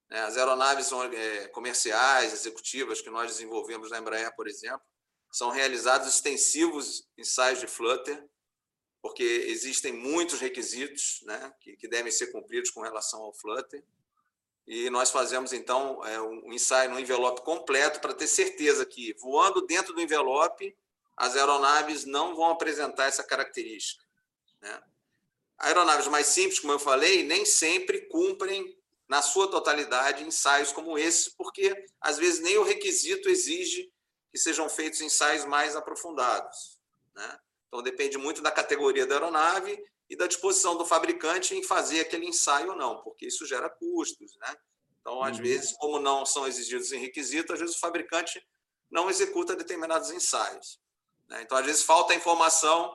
É, 0.09 0.19
as 0.21 0.37
aeronaves 0.37 0.91
é, 0.91 1.47
comerciais, 1.49 2.33
executivas 2.33 3.01
que 3.01 3.09
nós 3.09 3.31
desenvolvemos 3.31 3.91
na 3.91 3.99
Embraer, 3.99 4.35
por 4.35 4.47
exemplo, 4.47 4.85
são 5.35 5.49
realizados 5.49 6.07
extensivos 6.07 7.05
ensaios 7.17 7.59
de 7.59 7.67
flutter, 7.67 8.25
porque 9.01 9.21
existem 9.21 9.91
muitos 9.91 10.39
requisitos 10.39 11.19
né, 11.23 11.53
que, 11.59 11.75
que 11.75 11.89
devem 11.89 12.09
ser 12.09 12.27
cumpridos 12.27 12.69
com 12.69 12.79
relação 12.79 13.21
ao 13.21 13.33
Flutter. 13.33 13.83
E 14.65 14.89
nós 14.89 15.11
fazemos, 15.11 15.51
então, 15.51 16.01
é, 16.05 16.21
um 16.21 16.53
ensaio 16.53 16.89
no 16.89 16.97
envelope 16.97 17.41
completo 17.41 17.99
para 17.99 18.13
ter 18.13 18.27
certeza 18.27 18.85
que, 18.85 19.13
voando 19.19 19.67
dentro 19.67 19.93
do 19.93 19.99
envelope, 19.99 20.73
as 21.17 21.35
aeronaves 21.35 22.05
não 22.05 22.33
vão 22.33 22.51
apresentar 22.51 23.07
essa 23.07 23.23
característica. 23.23 24.05
Né? 24.61 24.81
Aeronaves 25.57 26.07
mais 26.07 26.27
simples, 26.27 26.61
como 26.61 26.71
eu 26.71 26.79
falei, 26.79 27.23
nem 27.23 27.43
sempre 27.43 28.07
cumprem, 28.07 28.73
na 29.05 29.21
sua 29.21 29.51
totalidade, 29.51 30.23
ensaios 30.23 30.71
como 30.71 30.97
esse, 30.97 31.35
porque, 31.35 31.75
às 31.99 32.17
vezes, 32.17 32.39
nem 32.39 32.57
o 32.57 32.63
requisito 32.63 33.29
exige 33.29 33.93
que 34.35 34.39
sejam 34.39 34.67
feitos 34.67 34.99
ensaios 34.99 35.45
mais 35.45 35.77
aprofundados. 35.77 36.77
Né? 37.15 37.39
Então, 37.69 37.81
depende 37.81 38.17
muito 38.17 38.41
da 38.41 38.51
categoria 38.51 39.07
da 39.07 39.15
aeronave 39.15 39.81
e 40.09 40.15
da 40.17 40.27
disposição 40.27 40.75
do 40.75 40.85
fabricante 40.85 41.55
em 41.55 41.63
fazer 41.63 42.01
aquele 42.01 42.27
ensaio 42.27 42.71
ou 42.71 42.75
não, 42.75 43.01
porque 43.01 43.27
isso 43.27 43.45
gera 43.45 43.69
custos. 43.69 44.35
Né? 44.41 44.57
Então, 44.99 45.23
às 45.23 45.37
uhum. 45.37 45.43
vezes, 45.43 45.71
como 45.77 45.99
não 45.99 46.25
são 46.25 46.45
exigidos 46.45 46.91
em 46.91 46.99
requisito, 46.99 47.53
às 47.53 47.61
vezes 47.61 47.77
o 47.77 47.79
fabricante 47.79 48.45
não 48.91 49.09
executa 49.09 49.55
determinados 49.55 50.11
ensaios. 50.11 50.81
Né? 51.29 51.41
Então, 51.41 51.57
às 51.57 51.65
vezes, 51.65 51.83
falta 51.83 52.13
informação, 52.13 52.93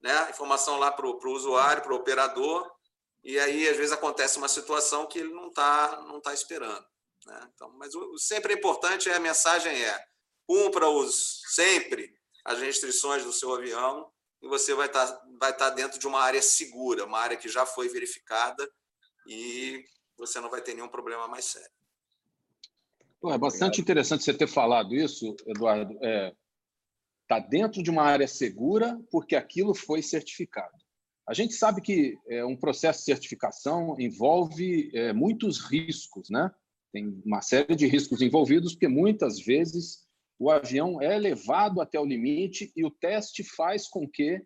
né? 0.00 0.30
informação 0.30 0.78
lá 0.78 0.92
para 0.92 1.04
o 1.04 1.32
usuário, 1.32 1.82
para 1.82 1.94
o 1.94 1.96
operador, 1.96 2.70
e 3.24 3.40
aí, 3.40 3.68
às 3.68 3.76
vezes, 3.76 3.90
acontece 3.90 4.38
uma 4.38 4.48
situação 4.48 5.08
que 5.08 5.18
ele 5.18 5.34
não 5.34 5.48
está 5.48 6.00
não 6.02 6.20
tá 6.20 6.32
esperando. 6.32 6.86
Né? 7.26 7.50
Então, 7.56 7.70
mas 7.70 7.92
o, 7.92 8.16
sempre 8.18 8.54
é 8.54 8.56
importante, 8.56 9.10
a 9.10 9.18
mensagem 9.18 9.82
é 9.82 10.15
cumpra-os 10.46 11.42
sempre 11.48 12.14
as 12.44 12.60
restrições 12.60 13.24
do 13.24 13.32
seu 13.32 13.54
avião 13.54 14.08
e 14.40 14.48
você 14.48 14.74
vai 14.74 14.86
estar, 14.86 15.06
tá, 15.06 15.26
vai 15.40 15.50
estar 15.50 15.70
tá 15.70 15.74
dentro 15.74 15.98
de 15.98 16.06
uma 16.06 16.20
área 16.20 16.40
segura, 16.40 17.04
uma 17.04 17.18
área 17.18 17.36
que 17.36 17.48
já 17.48 17.66
foi 17.66 17.88
verificada 17.88 18.68
e 19.26 19.84
você 20.16 20.40
não 20.40 20.48
vai 20.50 20.62
ter 20.62 20.74
nenhum 20.74 20.88
problema 20.88 21.26
mais 21.26 21.46
sério. 21.46 21.70
Pô, 23.20 23.32
é 23.32 23.38
bastante 23.38 23.80
Obrigado. 23.80 23.80
interessante 23.80 24.24
você 24.24 24.34
ter 24.34 24.46
falado 24.46 24.94
isso, 24.94 25.34
Eduardo. 25.46 25.92
Está 25.94 26.06
é, 26.06 26.32
tá 27.26 27.38
dentro 27.40 27.82
de 27.82 27.90
uma 27.90 28.02
área 28.02 28.28
segura 28.28 29.00
porque 29.10 29.34
aquilo 29.34 29.74
foi 29.74 30.02
certificado. 30.02 30.74
A 31.28 31.34
gente 31.34 31.54
sabe 31.54 31.80
que 31.80 32.16
é, 32.28 32.44
um 32.44 32.56
processo 32.56 33.00
de 33.00 33.06
certificação 33.06 33.96
envolve 33.98 34.90
é, 34.94 35.12
muitos 35.12 35.58
riscos, 35.58 36.30
né? 36.30 36.52
Tem 36.92 37.20
uma 37.26 37.42
série 37.42 37.74
de 37.74 37.86
riscos 37.86 38.22
envolvidos, 38.22 38.74
porque 38.74 38.86
muitas 38.86 39.40
vezes 39.40 40.05
o 40.38 40.50
avião 40.50 41.00
é 41.00 41.18
levado 41.18 41.80
até 41.80 41.98
o 41.98 42.04
limite 42.04 42.72
e 42.76 42.84
o 42.84 42.90
teste 42.90 43.42
faz 43.42 43.88
com 43.88 44.08
que 44.08 44.42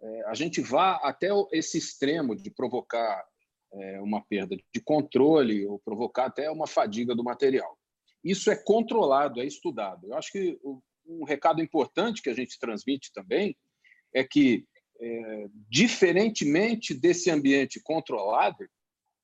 é, 0.00 0.22
a 0.26 0.34
gente 0.34 0.60
vá 0.60 0.96
até 1.02 1.28
esse 1.52 1.76
extremo 1.76 2.36
de 2.36 2.50
provocar 2.50 3.24
é, 3.72 4.00
uma 4.00 4.24
perda 4.24 4.56
de 4.56 4.80
controle 4.80 5.66
ou 5.66 5.78
provocar 5.80 6.26
até 6.26 6.50
uma 6.50 6.66
fadiga 6.66 7.14
do 7.14 7.24
material. 7.24 7.76
Isso 8.22 8.50
é 8.50 8.56
controlado, 8.56 9.40
é 9.40 9.46
estudado. 9.46 10.06
Eu 10.06 10.14
acho 10.14 10.30
que 10.32 10.58
um 11.06 11.24
recado 11.24 11.62
importante 11.62 12.22
que 12.22 12.30
a 12.30 12.34
gente 12.34 12.58
transmite 12.58 13.12
também 13.12 13.56
é 14.14 14.22
que, 14.22 14.66
é, 15.00 15.46
diferentemente 15.68 16.94
desse 16.94 17.30
ambiente 17.30 17.80
controlado, 17.82 18.68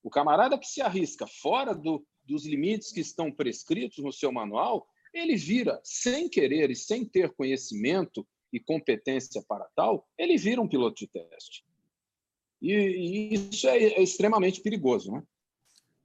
o 0.03 0.11
camarada 0.11 0.59
que 0.59 0.67
se 0.67 0.83
arrisca 0.83 1.27
fora 1.27 1.75
do, 1.75 2.05
dos 2.25 2.45
limites 2.45 2.93
que 2.93 3.01
estão 3.01 3.33
prescritos 3.33 4.03
no 4.03 4.13
seu 4.13 4.31
manual, 4.31 4.87
ele 5.15 5.37
vira, 5.37 5.81
sem 5.85 6.29
querer 6.29 6.71
e 6.71 6.77
sem 6.77 7.05
ter 7.05 7.33
conhecimento 7.35 8.27
e 8.53 8.61
competência 8.61 9.43
para 9.49 9.67
tal, 9.75 10.07
ele 10.19 10.37
vira 10.37 10.61
um 10.61 10.69
piloto 10.69 10.97
de 10.97 11.07
teste. 11.07 11.65
E, 12.61 12.73
e 12.73 13.35
isso 13.51 13.69
é, 13.69 13.77
é, 13.79 14.03
extremamente 14.03 14.61
perigoso, 14.61 15.13
né? 15.13 15.23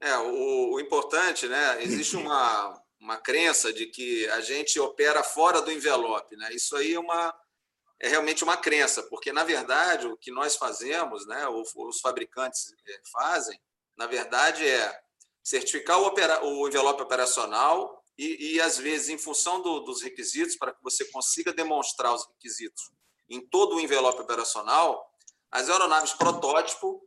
É, 0.02 0.18
o, 0.18 0.74
o 0.74 0.80
importante, 0.80 1.48
né? 1.48 1.84
Existe 1.84 2.16
uma, 2.16 2.82
uma 3.00 3.18
crença 3.18 3.74
de 3.74 3.88
que 3.88 4.28
a 4.30 4.42
gente 4.42 4.80
opera 4.80 5.24
fora 5.24 5.62
do 5.62 5.72
envelope, 5.72 6.36
né? 6.36 6.54
Isso 6.54 6.76
aí 6.76 6.94
é 6.94 7.00
uma 7.00 7.34
é 8.02 8.08
realmente 8.08 8.46
uma 8.46 8.56
crença, 8.56 9.04
porque 9.04 9.34
na 9.34 9.44
verdade 9.44 10.08
o 10.08 10.16
que 10.16 10.32
nós 10.32 10.56
fazemos, 10.56 11.28
né? 11.28 11.48
Os 11.50 12.00
fabricantes 12.00 12.74
é, 12.88 13.02
fazem, 13.12 13.60
na 13.98 14.08
verdade 14.08 14.66
é 14.66 15.02
certificar 15.44 16.00
o, 16.00 16.62
o 16.62 16.68
envelope 16.68 17.02
operacional 17.02 17.99
e, 18.20 18.56
e 18.56 18.62
às 18.62 18.78
vezes, 18.78 19.08
em 19.08 19.18
função 19.18 19.62
do, 19.62 19.80
dos 19.80 20.02
requisitos, 20.02 20.58
para 20.58 20.74
que 20.74 20.84
você 20.84 21.06
consiga 21.06 21.54
demonstrar 21.54 22.14
os 22.14 22.28
requisitos 22.28 22.92
em 23.30 23.40
todo 23.40 23.78
o 23.78 23.80
envelope 23.80 24.22
operacional, 24.22 25.10
as 25.50 25.70
aeronaves 25.70 26.12
protótipo 26.12 27.02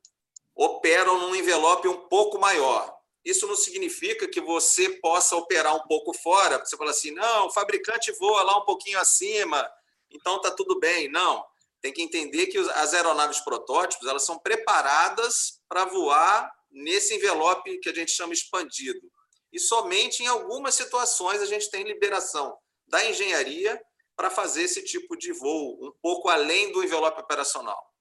operam 0.54 1.19
num 1.19 1.35
envelope 1.35 1.87
um 1.87 2.09
pouco 2.09 2.38
maior. 2.38 2.97
Isso 3.23 3.47
não 3.47 3.54
significa 3.54 4.26
que 4.26 4.40
você 4.40 4.88
possa 4.88 5.37
operar 5.37 5.76
um 5.76 5.87
pouco 5.87 6.14
fora. 6.14 6.59
Você 6.64 6.78
fala 6.78 6.92
assim, 6.92 7.11
não, 7.11 7.49
o 7.49 7.52
fabricante 7.52 8.11
voa 8.12 8.42
lá 8.42 8.57
um 8.57 8.64
pouquinho 8.64 8.99
acima, 8.99 9.71
então 10.11 10.37
está 10.37 10.50
tudo 10.50 10.81
bem. 10.81 11.11
Não, 11.11 11.45
tem 11.83 11.92
que 11.92 12.00
entender 12.00 12.47
que 12.47 12.57
as 12.57 12.95
aeronaves 12.95 13.40
protótipos 13.40 14.09
elas 14.09 14.25
são 14.25 14.38
preparadas 14.38 15.61
para 15.69 15.85
voar 15.85 16.50
nesse 16.71 17.14
envelope 17.14 17.78
que 17.81 17.90
a 17.90 17.95
gente 17.95 18.12
chama 18.12 18.33
expandido 18.33 19.12
e 19.52 19.59
somente 19.59 20.23
em 20.23 20.26
algumas 20.26 20.75
situações 20.75 21.42
a 21.42 21.47
gente 21.47 21.71
tem 21.71 21.85
liberação 21.85 22.56
da 22.87 23.04
engenharia 23.04 23.80
para 24.16 24.30
fazer 24.30 24.62
esse 24.62 24.82
tipo 24.85 25.16
de 25.16 25.32
voo, 25.32 25.78
um 25.87 25.92
pouco 26.00 26.28
além 26.28 26.73
do 26.73 26.82
envelope 26.82 27.21
operacional. 27.21 27.92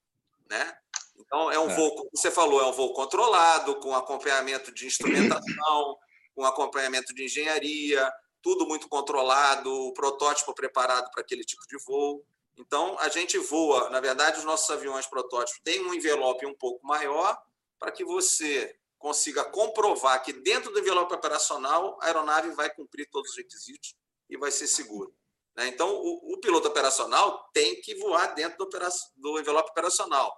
Né? 0.48 0.76
Então, 1.16 1.50
é 1.50 1.58
um 1.58 1.70
é. 1.70 1.74
voo, 1.74 1.94
como 1.94 2.10
você 2.14 2.30
falou, 2.30 2.60
é 2.60 2.66
um 2.66 2.72
voo 2.72 2.92
controlado, 2.92 3.80
com 3.80 3.94
acompanhamento 3.94 4.72
de 4.72 4.86
instrumentação, 4.86 5.98
com 6.34 6.44
acompanhamento 6.44 7.14
de 7.14 7.24
engenharia, 7.24 8.10
tudo 8.42 8.66
muito 8.66 8.88
controlado, 8.88 9.72
o 9.72 9.92
protótipo 9.92 10.54
preparado 10.54 11.10
para 11.10 11.22
aquele 11.22 11.44
tipo 11.44 11.62
de 11.68 11.76
voo. 11.84 12.24
Então, 12.58 12.98
a 12.98 13.08
gente 13.08 13.38
voa, 13.38 13.88
na 13.90 14.00
verdade, 14.00 14.38
os 14.38 14.44
nossos 14.44 14.68
aviões 14.68 15.06
protótipos 15.06 15.60
têm 15.64 15.80
um 15.80 15.94
envelope 15.94 16.44
um 16.44 16.54
pouco 16.54 16.86
maior 16.86 17.40
para 17.78 17.90
que 17.90 18.04
você 18.04 18.76
consiga 19.02 19.44
comprovar 19.44 20.22
que 20.22 20.32
dentro 20.32 20.72
do 20.72 20.78
envelope 20.78 21.12
operacional 21.12 21.98
a 22.00 22.06
aeronave 22.06 22.52
vai 22.52 22.72
cumprir 22.72 23.10
todos 23.10 23.32
os 23.32 23.36
requisitos 23.36 23.96
e 24.30 24.36
vai 24.38 24.52
ser 24.52 24.68
seguro. 24.68 25.12
Né? 25.56 25.66
Então, 25.66 25.92
o, 25.92 26.32
o, 26.32 26.40
piloto 26.40 26.68
operacional 26.68 27.50
tem 27.52 27.80
que 27.82 27.96
voar 27.96 28.32
dentro 28.34 28.64
do, 28.64 28.70
do, 29.16 29.40
envelope 29.40 29.70
operacional. 29.70 30.32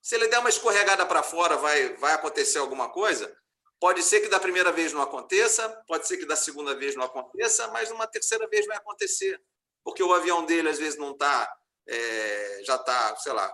Se 0.00 0.14
ele 0.14 0.28
der 0.28 0.38
uma 0.38 0.48
escorregada 0.48 1.04
para 1.04 1.24
fora, 1.24 1.56
vai, 1.56 1.94
vai 1.96 2.12
acontecer 2.12 2.58
alguma 2.58 2.88
coisa? 2.88 3.36
Pode 3.80 4.02
ser 4.02 4.20
que 4.20 4.28
da 4.28 4.38
primeira 4.38 4.70
vez 4.70 4.92
não 4.92 5.02
aconteça, 5.02 5.68
pode 5.86 6.06
ser 6.06 6.16
que 6.16 6.24
da 6.24 6.36
segunda 6.36 6.74
vez 6.74 6.94
não 6.94 7.04
aconteça, 7.04 7.66
mas 7.68 7.90
uma 7.90 8.06
terceira 8.06 8.46
vez 8.46 8.64
vai 8.64 8.76
acontecer. 8.76 9.42
Porque 9.82 10.02
o 10.02 10.14
avião 10.14 10.46
dele, 10.46 10.68
às 10.68 10.78
vezes, 10.78 10.98
não 10.98 11.10
está, 11.10 11.52
é, 11.86 12.60
já 12.64 12.76
está, 12.76 13.16
sei 13.16 13.32
lá, 13.32 13.52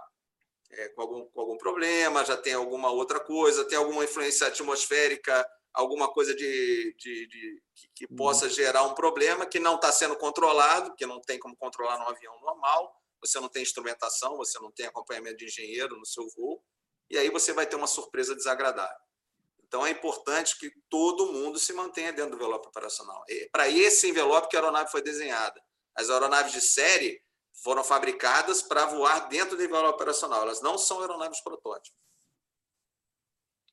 é, 0.73 0.89
com, 0.91 1.03
algum, 1.03 1.27
com 1.27 1.41
algum 1.41 1.59
problema, 1.59 2.25
já 2.25 2.37
tem 2.37 2.55
alguma 2.55 2.91
outra 2.91 3.21
coisa, 3.21 3.67
tem 3.67 3.79
alguma 3.79 4.05
influência 4.05 4.47
atmosférica, 4.47 5.47
alguma 5.73 6.13
coisa 6.13 6.35
de, 6.35 6.95
de, 6.99 7.27
de 7.29 7.63
que, 7.75 7.89
que, 7.95 8.07
uhum. 8.11 8.17
possa 8.17 8.49
gerar 8.49 8.85
um 8.85 8.95
problema 8.95 9.47
que 9.47 9.59
não 9.59 9.77
está 9.77 9.91
sendo 9.93 10.17
controlado, 10.17 10.95
que 10.97 11.07
não 11.07 11.21
tem 11.21 11.39
como 11.39 11.57
controlar 11.57 11.99
num 11.99 12.09
avião 12.09 12.39
normal, 12.41 12.93
você 13.21 13.39
não 13.39 13.49
tem 13.49 13.63
instrumentação, 13.63 14.37
você 14.37 14.59
não 14.59 14.71
tem 14.71 14.87
acompanhamento 14.87 15.39
de 15.39 15.47
engenheiro 15.47 15.97
no 15.97 16.07
seu 16.07 16.27
voo, 16.37 16.63
e 17.11 17.19
aí 17.19 17.29
você 17.31 17.53
vai 17.53 17.67
ter 17.67 17.77
uma 17.77 17.87
surpresa 17.87 18.35
desagradável. 18.35 19.11
Então 19.67 19.87
é 19.87 19.91
importante 19.91 20.59
que 20.59 20.71
todo 20.89 21.33
mundo 21.33 21.59
se 21.59 21.73
mantenha 21.73 22.13
dentro 22.13 22.33
do 22.33 22.37
envelope 22.37 22.69
operacional. 22.69 23.23
Para 23.53 23.69
esse 23.69 24.09
envelope 24.09 24.49
que 24.49 24.57
a 24.57 24.61
aeronave 24.61 24.91
foi 24.91 25.03
desenhada. 25.03 25.61
As 25.95 26.11
aeronaves 26.11 26.53
de 26.53 26.61
série, 26.61 27.23
foram 27.63 27.85
fabricadas 27.85 28.63
para 28.63 28.87
voar 28.87 29.29
dentro 29.29 29.57
do 29.57 29.63
envelope 29.63 29.95
operacional. 29.95 30.43
Elas 30.43 30.63
não 30.63 30.79
são 30.79 31.01
aeronaves 31.01 31.41
protótipos. 31.41 31.99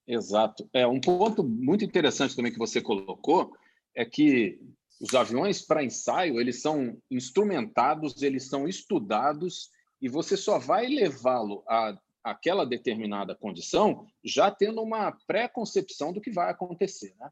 Exato. 0.06 0.70
É 0.74 0.88
um 0.88 1.02
ponto 1.02 1.44
muito 1.44 1.84
interessante 1.84 2.36
também 2.36 2.52
que 2.52 2.60
você 2.60 2.82
colocou 2.82 3.52
é 3.96 4.06
que 4.06 4.60
os 5.02 5.14
aviões 5.14 5.62
para 5.62 5.84
ensaio 5.84 6.40
eles 6.40 6.62
são 6.62 6.98
instrumentados, 7.12 8.22
eles 8.22 8.48
são 8.48 8.68
estudados 8.68 9.70
e 10.02 10.08
você 10.08 10.38
só 10.38 10.58
vai 10.58 10.88
levá-lo 10.88 11.64
a 11.68 11.98
aquela 12.24 12.66
determinada 12.66 13.34
condição 13.34 14.06
já 14.24 14.52
tendo 14.52 14.82
uma 14.82 15.14
pré-concepção 15.26 16.12
do 16.12 16.20
que 16.20 16.30
vai 16.30 16.52
acontecer, 16.52 17.16
né? 17.18 17.30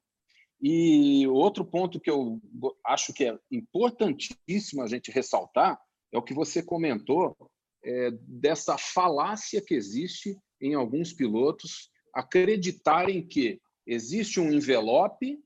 E 0.61 1.27
outro 1.27 1.65
ponto 1.65 1.99
que 1.99 2.09
eu 2.09 2.41
acho 2.85 3.13
que 3.13 3.25
é 3.25 3.37
importantíssimo 3.51 4.81
a 4.81 4.87
gente 4.87 5.11
ressaltar 5.11 5.77
é 6.11 6.17
o 6.17 6.23
que 6.23 6.33
você 6.33 6.63
comentou 6.63 7.35
é, 7.83 8.11
dessa 8.21 8.77
falácia 8.77 9.61
que 9.61 9.73
existe 9.73 10.37
em 10.61 10.73
alguns 10.73 11.13
pilotos 11.13 11.89
acreditarem 12.13 13.25
que 13.25 13.59
existe 13.85 14.39
um 14.39 14.51
envelope 14.51 15.37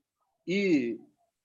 e 0.46 0.98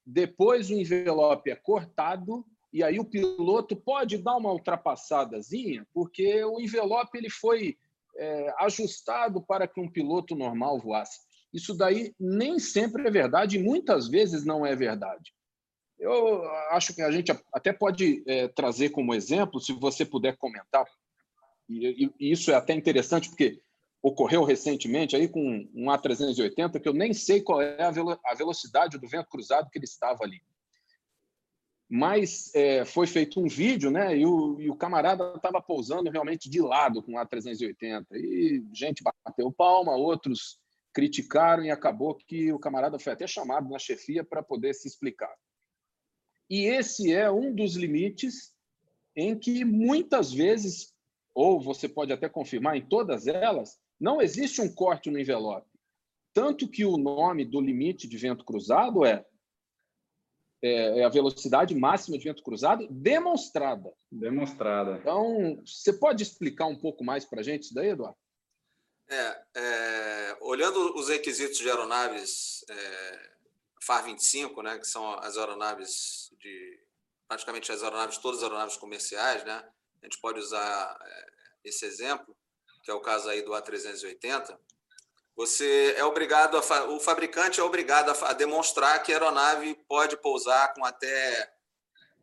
depois 0.05 0.69
o 0.69 0.74
envelope 0.74 1.50
é 1.50 1.55
cortado 1.55 2.45
e 2.72 2.84
aí 2.84 3.00
o 3.00 3.05
piloto 3.05 3.75
pode 3.75 4.17
dar 4.17 4.38
uma 4.38 4.51
ultrapassadazinha, 4.51 5.88
porque 5.93 6.43
o 6.43 6.60
envelope 6.60 7.17
ele 7.17 7.29
foi 7.29 7.77
é, 8.17 8.53
ajustado 8.60 9.41
para 9.41 9.67
que 9.67 9.79
um 9.79 9.89
piloto 9.89 10.36
normal 10.36 10.79
voasse. 10.79 11.22
Isso 11.53 11.74
daí 11.74 12.13
nem 12.19 12.60
sempre 12.60 13.07
é 13.07 13.12
verdade 13.12 13.57
e 13.57 13.63
muitas 13.63 14.07
vezes 14.07 14.45
não 14.45 14.65
é 14.65 14.75
verdade. 14.75 15.34
Eu 15.97 16.43
acho 16.71 16.93
que 16.93 17.01
a 17.01 17.11
gente 17.11 17.31
até 17.53 17.71
pode 17.71 18.23
é, 18.27 18.47
trazer 18.49 18.89
como 18.89 19.13
exemplo, 19.13 19.59
se 19.59 19.73
você 19.73 20.05
puder 20.05 20.37
comentar, 20.37 20.85
e, 21.69 22.11
e, 22.19 22.31
isso 22.31 22.51
é 22.51 22.55
até 22.55 22.73
interessante, 22.73 23.29
porque 23.29 23.61
ocorreu 24.01 24.43
recentemente 24.43 25.15
aí 25.15 25.27
com 25.27 25.67
um 25.73 25.85
A380, 25.85 26.79
que 26.79 26.87
eu 26.87 26.93
nem 26.93 27.13
sei 27.13 27.41
qual 27.41 27.61
é 27.61 27.81
a, 27.81 27.89
velo, 27.89 28.19
a 28.23 28.35
velocidade 28.35 28.99
do 28.99 29.07
vento 29.07 29.29
cruzado 29.29 29.69
que 29.69 29.79
ele 29.79 29.85
estava 29.85 30.23
ali. 30.23 30.41
Mas 31.89 32.53
é, 32.53 32.83
foi 32.83 33.07
feito 33.07 33.39
um 33.39 33.47
vídeo, 33.47 33.89
né? 33.89 34.17
E 34.17 34.25
o, 34.25 34.59
e 34.59 34.69
o 34.69 34.75
camarada 34.75 35.33
estava 35.35 35.61
pousando 35.61 36.09
realmente 36.09 36.49
de 36.49 36.59
lado 36.61 37.01
com 37.01 37.13
o 37.13 37.15
A380. 37.15 38.05
E 38.13 38.63
gente 38.73 39.03
bateu 39.23 39.51
palma, 39.51 39.95
outros 39.95 40.59
criticaram 40.93 41.63
e 41.63 41.71
acabou 41.71 42.15
que 42.15 42.51
o 42.51 42.59
camarada 42.59 42.97
foi 42.97 43.13
até 43.13 43.27
chamado 43.27 43.69
na 43.69 43.77
chefia 43.77 44.23
para 44.23 44.41
poder 44.41 44.73
se 44.73 44.87
explicar. 44.87 45.33
E 46.49 46.65
esse 46.65 47.11
é 47.11 47.29
um 47.31 47.53
dos 47.53 47.75
limites 47.75 48.53
em 49.15 49.37
que 49.37 49.63
muitas 49.63 50.31
vezes, 50.31 50.93
ou 51.33 51.59
você 51.59 51.87
pode 51.87 52.11
até 52.11 52.27
confirmar 52.27 52.75
em 52.75 52.85
todas 52.85 53.27
elas, 53.27 53.79
não 53.99 54.21
existe 54.21 54.61
um 54.61 54.73
corte 54.73 55.09
no 55.09 55.19
envelope. 55.19 55.69
Tanto 56.33 56.67
que 56.67 56.83
o 56.83 56.97
nome 56.97 57.45
do 57.45 57.61
limite 57.61 58.07
de 58.07 58.17
vento 58.17 58.43
cruzado 58.43 59.05
é, 59.05 59.25
é, 60.61 60.99
é 60.99 61.03
a 61.05 61.09
velocidade 61.09 61.73
máxima 61.73 62.17
de 62.17 62.25
vento 62.25 62.43
cruzado 62.43 62.85
demonstrada. 62.89 63.93
Demonstrada. 64.11 64.97
Então, 64.97 65.61
você 65.65 65.93
pode 65.93 66.21
explicar 66.23 66.65
um 66.65 66.77
pouco 66.77 67.03
mais 67.03 67.23
para 67.23 67.39
a 67.39 67.43
gente 67.43 67.63
isso 67.63 67.73
daí, 67.73 67.89
Eduardo? 67.89 68.17
É, 69.07 69.43
é, 69.55 70.37
olhando 70.41 70.95
os 70.97 71.09
requisitos 71.09 71.59
de 71.59 71.69
aeronaves 71.69 72.65
é, 72.69 73.35
FAR 73.86 74.04
25, 74.04 74.62
né, 74.63 74.80
que 74.80 74.88
são 74.88 75.13
as 75.20 75.38
aeronaves 75.38 76.32
de 76.39 76.80
praticamente 77.27 77.72
as 77.72 77.84
aeronaves, 77.84 78.18
todas 78.18 78.39
as 78.39 78.44
aeronaves 78.44 78.77
comerciais, 78.77 79.44
né? 79.44 79.68
A 80.01 80.06
gente 80.06 80.20
pode 80.20 80.39
usar 80.39 80.98
é, 81.01 81.27
esse 81.63 81.86
exemplo, 81.86 82.36
que 82.84 82.92
é 82.92 82.94
o 82.94 83.01
caso 83.01 83.30
aí 83.30 83.42
do 83.42 83.51
A380. 83.51 84.58
Você 85.36 85.96
é 85.98 86.06
obrigado 86.06 86.58
a 86.58 86.86
o 86.86 87.00
fabricante 87.00 87.60
é 87.60 87.63
obrigado 87.63 88.10
a, 88.10 88.30
a 88.30 88.34
demonstrar 88.34 89.01
que 89.04 89.12
a 89.12 89.15
aeronave 89.15 89.75
pode 89.88 90.15
pousar 90.18 90.74
com 90.74 90.86
até 90.86 91.54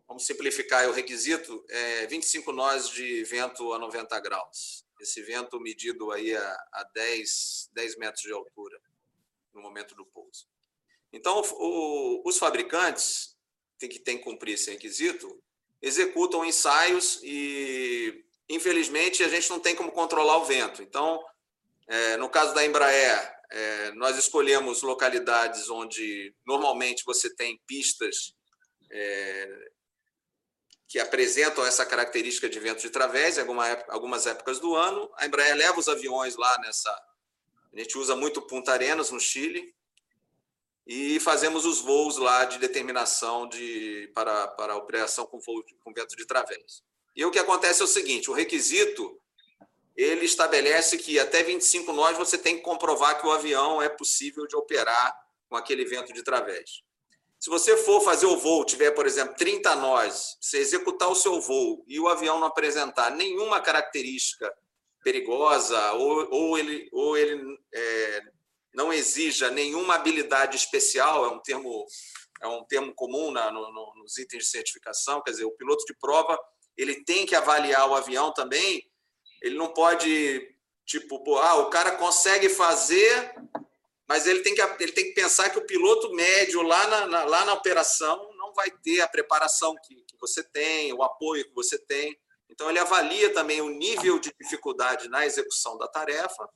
vamos 0.06 0.26
simplificar 0.26 0.88
o 0.88 0.92
requisito, 0.92 1.64
é 1.68 2.06
25 2.06 2.52
nós 2.52 2.88
de 2.88 3.24
vento 3.24 3.72
a 3.72 3.78
90 3.78 4.18
graus. 4.20 4.84
Esse 5.00 5.22
vento 5.22 5.58
medido 5.58 6.12
aí 6.12 6.36
a, 6.36 6.52
a 6.72 6.84
10, 6.94 7.70
10 7.72 7.96
metros 7.96 8.22
de 8.22 8.32
altura 8.32 8.80
no 9.54 9.62
momento 9.62 9.94
do 9.94 10.04
pouso. 10.06 10.51
Então, 11.12 11.40
o, 11.40 12.22
os 12.26 12.38
fabricantes 12.38 13.36
tem 13.78 13.88
que, 13.88 13.98
tem 13.98 14.18
que 14.18 14.24
cumprir 14.24 14.54
esse 14.54 14.70
requisito, 14.70 15.42
executam 15.80 16.44
ensaios 16.44 17.20
e, 17.22 18.24
infelizmente, 18.48 19.22
a 19.22 19.28
gente 19.28 19.50
não 19.50 19.60
tem 19.60 19.74
como 19.74 19.92
controlar 19.92 20.38
o 20.38 20.44
vento. 20.44 20.82
Então, 20.82 21.22
é, 21.88 22.16
no 22.16 22.28
caso 22.28 22.54
da 22.54 22.64
Embraer, 22.64 23.34
é, 23.50 23.90
nós 23.92 24.16
escolhemos 24.16 24.82
localidades 24.82 25.68
onde 25.68 26.34
normalmente 26.46 27.04
você 27.04 27.34
tem 27.34 27.60
pistas 27.66 28.34
é, 28.90 29.70
que 30.88 30.98
apresentam 30.98 31.64
essa 31.66 31.84
característica 31.84 32.48
de 32.48 32.60
vento 32.60 32.80
de 32.80 32.90
través 32.90 33.36
em 33.36 33.40
alguma 33.40 33.66
algumas 33.88 34.26
épocas 34.26 34.58
do 34.60 34.74
ano. 34.74 35.10
A 35.16 35.26
Embraer 35.26 35.56
leva 35.56 35.78
os 35.78 35.88
aviões 35.88 36.36
lá 36.36 36.58
nessa. 36.60 36.90
A 37.74 37.78
gente 37.78 37.98
usa 37.98 38.14
muito 38.14 38.42
Punta 38.42 38.72
Arenas, 38.72 39.10
no 39.10 39.18
Chile, 39.18 39.74
e 40.86 41.20
fazemos 41.20 41.64
os 41.64 41.80
voos 41.80 42.16
lá 42.16 42.44
de 42.44 42.58
determinação 42.58 43.48
de, 43.48 44.10
para, 44.14 44.48
para 44.48 44.76
operação 44.76 45.26
com, 45.26 45.38
voo, 45.38 45.64
com 45.80 45.92
vento 45.92 46.16
de 46.16 46.26
través. 46.26 46.82
E 47.14 47.24
o 47.24 47.30
que 47.30 47.38
acontece 47.38 47.82
é 47.82 47.84
o 47.84 47.88
seguinte: 47.88 48.30
o 48.30 48.34
requisito 48.34 49.18
ele 49.96 50.24
estabelece 50.24 50.96
que 50.96 51.18
até 51.18 51.42
25 51.42 51.92
nós 51.92 52.16
você 52.16 52.38
tem 52.38 52.56
que 52.56 52.62
comprovar 52.62 53.20
que 53.20 53.26
o 53.26 53.30
avião 53.30 53.80
é 53.80 53.88
possível 53.88 54.46
de 54.46 54.56
operar 54.56 55.14
com 55.48 55.56
aquele 55.56 55.84
vento 55.84 56.12
de 56.12 56.22
través. 56.22 56.82
Se 57.38 57.50
você 57.50 57.76
for 57.76 58.00
fazer 58.00 58.26
o 58.26 58.36
voo, 58.36 58.64
tiver, 58.64 58.92
por 58.92 59.04
exemplo, 59.04 59.34
30 59.36 59.74
nós, 59.76 60.38
você 60.40 60.58
executar 60.58 61.08
o 61.08 61.14
seu 61.14 61.40
voo 61.40 61.84
e 61.88 61.98
o 61.98 62.08
avião 62.08 62.38
não 62.38 62.46
apresentar 62.46 63.10
nenhuma 63.10 63.60
característica 63.60 64.52
perigosa 65.02 65.92
ou, 65.94 66.28
ou 66.30 66.58
ele, 66.58 66.88
ou 66.92 67.16
ele 67.16 67.58
é, 67.74 68.22
não 68.74 68.92
exija 68.92 69.50
nenhuma 69.50 69.94
habilidade 69.94 70.56
especial, 70.56 71.24
é 71.24 71.28
um 71.28 71.40
termo, 71.40 71.86
é 72.40 72.48
um 72.48 72.64
termo 72.64 72.94
comum 72.94 73.30
na, 73.30 73.50
no, 73.50 73.72
no, 73.72 73.94
nos 73.96 74.16
itens 74.18 74.44
de 74.44 74.50
certificação, 74.50 75.22
quer 75.22 75.32
dizer, 75.32 75.44
o 75.44 75.56
piloto 75.56 75.84
de 75.84 75.94
prova 75.94 76.38
ele 76.76 77.04
tem 77.04 77.26
que 77.26 77.34
avaliar 77.34 77.88
o 77.88 77.94
avião 77.94 78.32
também, 78.32 78.82
ele 79.42 79.56
não 79.56 79.72
pode, 79.72 80.48
tipo, 80.86 81.22
pô, 81.22 81.38
ah, 81.38 81.56
o 81.56 81.70
cara 81.70 81.92
consegue 81.96 82.48
fazer, 82.48 83.34
mas 84.08 84.26
ele 84.26 84.40
tem 84.40 84.54
que, 84.54 84.62
ele 84.80 84.92
tem 84.92 85.04
que 85.04 85.12
pensar 85.12 85.50
que 85.50 85.58
o 85.58 85.66
piloto 85.66 86.12
médio 86.14 86.62
lá 86.62 86.86
na, 86.86 87.06
na 87.06 87.24
lá 87.24 87.44
na 87.44 87.54
operação 87.54 88.30
não 88.36 88.52
vai 88.54 88.70
ter 88.70 89.00
a 89.00 89.08
preparação 89.08 89.74
que, 89.84 89.94
que 89.94 90.16
você 90.20 90.42
tem, 90.42 90.92
o 90.92 91.02
apoio 91.02 91.44
que 91.44 91.54
você 91.54 91.78
tem. 91.78 92.18
Então, 92.48 92.68
ele 92.68 92.78
avalia 92.78 93.32
também 93.32 93.60
o 93.62 93.70
nível 93.70 94.18
de 94.18 94.32
dificuldade 94.38 95.08
na 95.08 95.24
execução 95.24 95.78
da 95.78 95.88
tarefa 95.88 96.48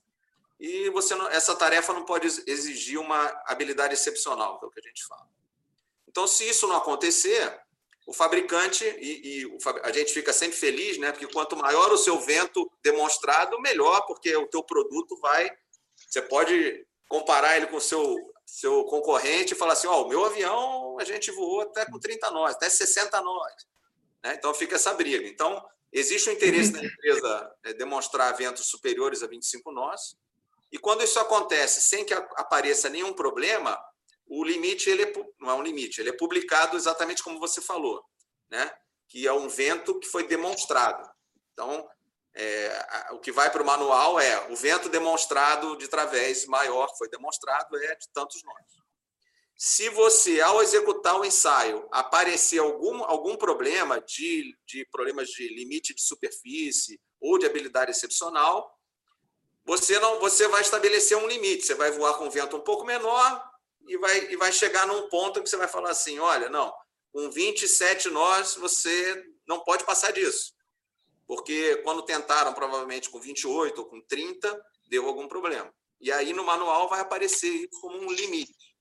e 0.59 0.89
você 0.91 1.15
não, 1.15 1.29
essa 1.29 1.55
tarefa 1.55 1.93
não 1.93 2.05
pode 2.05 2.27
exigir 2.47 2.99
uma 2.99 3.27
habilidade 3.47 3.95
excepcional, 3.95 4.59
que 4.59 4.65
é 4.65 4.69
o 4.69 4.71
que 4.71 4.81
a 4.81 4.89
gente 4.89 5.05
fala. 5.05 5.29
Então, 6.09 6.27
se 6.27 6.49
isso 6.49 6.67
não 6.67 6.77
acontecer, 6.77 7.61
o 8.07 8.13
fabricante 8.13 8.85
e, 8.85 9.41
e 9.41 9.47
o, 9.47 9.59
a 9.83 9.93
gente 9.93 10.13
fica 10.13 10.33
sempre 10.33 10.57
feliz, 10.57 10.97
né? 10.97 11.13
Porque 11.13 11.27
quanto 11.27 11.57
maior 11.57 11.93
o 11.93 11.99
seu 11.99 12.19
vento 12.21 12.71
demonstrado, 12.83 13.61
melhor, 13.61 14.07
porque 14.07 14.35
o 14.37 14.47
teu 14.47 14.63
produto 14.63 15.17
vai. 15.19 15.51
Você 16.09 16.23
pode 16.23 16.87
comparar 17.09 17.57
ele 17.57 17.67
com 17.67 17.77
o 17.77 17.81
seu 17.81 18.17
seu 18.47 18.85
concorrente 18.85 19.53
e 19.53 19.57
falar 19.57 19.73
assim, 19.73 19.89
ó, 19.89 20.01
oh, 20.01 20.05
o 20.05 20.09
meu 20.09 20.25
avião 20.25 20.97
a 21.01 21.05
gente 21.05 21.33
voou 21.33 21.63
até 21.63 21.85
com 21.85 21.99
30 21.99 22.31
nós, 22.31 22.55
até 22.55 22.69
60 22.69 23.21
nós. 23.21 23.53
Né? 24.23 24.35
Então 24.39 24.55
fica 24.55 24.77
essa 24.77 24.95
briga. 24.95 25.27
Então 25.27 25.63
existe 25.93 26.31
o 26.31 26.33
interesse 26.33 26.71
da 26.71 26.79
empresa 26.87 27.55
é, 27.65 27.75
demonstrar 27.75 28.35
ventos 28.37 28.67
superiores 28.67 29.25
a 29.25 29.27
25 29.27 29.73
nós 29.73 30.17
e 30.73 30.79
quando 30.79 31.03
isso 31.03 31.19
acontece 31.19 31.81
sem 31.81 32.05
que 32.05 32.15
apareça 32.15 32.89
nenhum 32.89 33.13
problema, 33.13 33.79
o 34.27 34.45
limite 34.45 34.91
ele 34.91 35.05
é, 35.05 35.13
não 35.41 35.51
é 35.51 35.55
um 35.55 35.63
limite, 35.63 36.01
ele 36.01 36.11
é 36.11 36.17
publicado 36.17 36.77
exatamente 36.77 37.23
como 37.23 37.39
você 37.39 37.61
falou, 37.61 38.03
né? 38.51 38.73
Que 39.09 39.27
é 39.27 39.33
um 39.33 39.49
vento 39.49 39.99
que 40.01 40.09
foi 40.09 40.27
demonstrado. 40.27 41.09
Então, 41.53 41.89
é, 42.35 43.09
o 43.13 43.19
que 43.19 43.33
vai 43.33 43.51
para 43.51 43.63
o 43.63 43.67
manual 43.67 44.21
é 44.21 44.53
o 44.53 44.57
vento 44.57 44.89
demonstrado 44.89 45.77
de 45.77 45.89
través 45.89 46.45
maior 46.47 46.89
foi 46.99 47.09
demonstrado 47.09 47.77
é 47.77 47.95
de 47.95 48.09
tantos 48.13 48.43
nós. 48.43 48.77
Se 49.59 49.89
você, 49.89 50.43
ao 50.43 50.63
executar 50.63 51.19
o 51.19 51.25
ensaio, 51.25 51.89
aparecer 51.91 52.59
algum, 52.59 53.03
algum 53.05 53.37
problema 53.37 53.99
de, 54.03 54.55
de 54.67 54.87
problemas 54.93 55.29
de 55.29 55.49
limite 55.49 55.95
de 55.95 56.03
superfície 56.03 57.01
ou 57.19 57.39
de 57.39 57.47
habilidade 57.47 57.91
excepcional, 57.91 58.76
você 59.67 59.99
não 59.99 60.21
você 60.21 60.47
vai 60.47 60.61
estabelecer 60.63 61.19
um 61.19 61.27
limite. 61.27 61.67
Você 61.67 61.75
vai 61.75 61.91
voar 61.91 62.15
com 62.15 62.31
vento 62.31 62.57
um 62.57 62.61
pouco 62.61 62.85
menor 62.85 63.51
e 63.89 63.97
vai, 63.99 64.33
e 64.33 64.37
vai 64.37 64.53
chegar 64.53 64.87
num 64.87 65.09
ponto 65.09 65.43
que 65.43 65.49
você 65.49 65.57
vai 65.57 65.67
falar 65.67 65.91
assim: 65.91 66.19
olha, 66.21 66.49
não, 66.49 66.73
com 67.13 67.29
27 67.31 68.09
nós 68.11 68.55
você 68.55 69.25
não 69.47 69.61
pode 69.61 69.85
passar 69.85 70.13
disso. 70.13 70.55
Porque 71.27 71.77
quando 71.79 72.03
tentaram, 72.03 72.55
provavelmente 72.55 73.11
com 73.11 73.21
28 73.21 73.77
ou 73.77 73.87
com 73.87 74.01
30, 74.01 74.65
deu 74.89 75.07
algum 75.09 75.27
problema. 75.27 75.75
E 76.01 76.13
aí 76.13 76.33
no 76.33 76.45
manual 76.45 76.89
vai 76.89 77.01
aparecer 77.01 77.69
como 77.81 77.99
um 77.99 78.13
limite. 78.13 78.77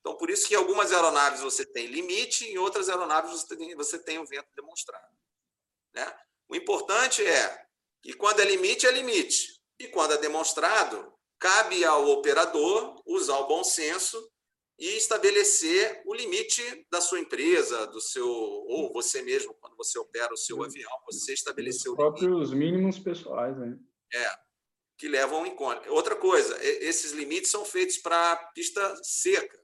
Então, 0.00 0.16
por 0.16 0.30
isso 0.30 0.46
que 0.46 0.54
em 0.54 0.56
algumas 0.56 0.92
aeronaves 0.92 1.40
você 1.40 1.64
tem 1.64 1.86
limite, 1.86 2.44
em 2.44 2.58
outras 2.58 2.88
aeronaves 2.88 3.32
você 3.32 3.56
tem, 3.56 3.74
você 3.74 3.98
tem 3.98 4.18
o 4.18 4.26
vento 4.26 4.48
demonstrado. 4.54 5.16
Né? 5.92 6.16
O 6.48 6.54
importante 6.54 7.24
é 7.24 7.66
que 8.00 8.12
quando 8.12 8.40
é 8.40 8.44
limite, 8.44 8.86
é 8.86 8.90
limite. 8.90 9.51
E 9.82 9.88
quando 9.88 10.12
é 10.12 10.16
demonstrado, 10.16 11.12
cabe 11.40 11.84
ao 11.84 12.08
operador 12.08 13.02
usar 13.04 13.36
o 13.38 13.48
bom 13.48 13.64
senso 13.64 14.16
e 14.78 14.96
estabelecer 14.96 16.04
o 16.06 16.14
limite 16.14 16.86
da 16.88 17.00
sua 17.00 17.18
empresa, 17.18 17.88
do 17.88 18.00
seu 18.00 18.28
ou 18.28 18.92
você 18.92 19.22
mesmo 19.22 19.52
quando 19.54 19.76
você 19.76 19.98
opera 19.98 20.32
o 20.32 20.36
seu 20.36 20.62
avião, 20.62 20.88
você 21.04 21.32
estabeleceu 21.34 21.92
os 21.92 21.96
próprios 21.96 22.52
mínimos 22.52 23.00
pessoais, 23.00 23.58
né? 23.58 23.76
É, 24.14 24.36
que 24.96 25.08
levam 25.08 25.44
em 25.44 25.56
conta. 25.56 25.90
Outra 25.90 26.14
coisa, 26.14 26.56
esses 26.62 27.10
limites 27.10 27.50
são 27.50 27.64
feitos 27.64 27.98
para 27.98 28.36
pista 28.54 28.94
seca. 29.02 29.60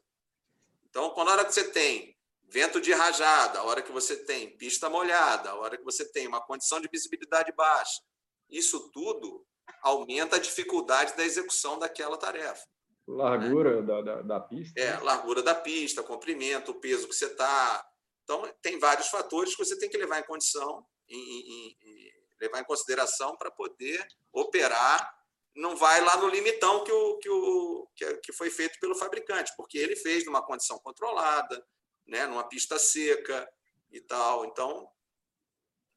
Então, 0.91 1.11
quando 1.11 1.29
a 1.29 1.33
hora 1.35 1.45
que 1.45 1.55
você 1.55 1.71
tem 1.71 2.19
vento 2.49 2.81
de 2.81 2.93
rajada, 2.93 3.61
a 3.61 3.63
hora 3.63 3.83
que 3.83 3.93
você 3.93 4.17
tem 4.17 4.57
pista 4.57 4.91
molhada, 4.91 5.51
a 5.51 5.55
hora 5.55 5.79
que 5.79 5.85
você 5.85 6.05
tem 6.11 6.27
uma 6.27 6.45
condição 6.45 6.81
de 6.81 6.89
visibilidade 6.89 7.53
baixa. 7.53 8.03
Isso 8.51 8.91
tudo 8.91 9.47
aumenta 9.83 10.37
a 10.37 10.41
dificuldade 10.41 11.17
da 11.17 11.25
execução 11.25 11.79
daquela 11.79 12.17
tarefa. 12.17 12.67
Largura 13.07 13.81
né? 13.81 13.87
da, 13.87 14.03
da, 14.03 14.23
da, 14.23 14.41
pista. 14.41 14.79
É, 14.79 14.99
largura 14.99 15.43
da 15.43 15.55
pista, 15.55 16.03
comprimento, 16.03 16.73
o 16.73 16.81
peso 16.81 17.09
que 17.09 17.15
você 17.15 17.27
está. 17.27 17.85
Então, 18.23 18.43
tem 18.61 18.79
vários 18.79 19.09
fatores 19.09 19.57
que 19.57 19.65
você 19.65 19.79
tem 19.79 19.89
que 19.89 19.97
levar 19.97 20.21
em 20.21 20.25
condição, 20.25 20.85
em, 21.09 21.19
em, 21.19 21.77
em 21.83 22.13
levar 22.41 22.61
em 22.61 22.65
consideração 22.65 23.37
para 23.37 23.51
poder 23.51 24.07
operar. 24.33 25.17
Não 25.57 25.75
vai 25.75 26.01
lá 26.03 26.19
no 26.19 26.29
limitão 26.29 26.85
que, 26.85 26.93
o, 26.93 27.19
que, 27.19 27.31
o, 27.31 27.89
que 28.23 28.33
foi 28.33 28.51
feito 28.51 28.79
pelo 28.79 28.95
fabricante, 28.95 29.53
porque 29.57 29.79
ele 29.79 29.97
fez 29.97 30.25
numa 30.27 30.45
condição 30.45 30.79
controlada, 30.79 31.67
né, 32.07 32.27
numa 32.27 32.47
pista 32.47 32.79
seca 32.79 33.49
e 33.91 34.01
tal. 34.03 34.45
Então, 34.45 34.89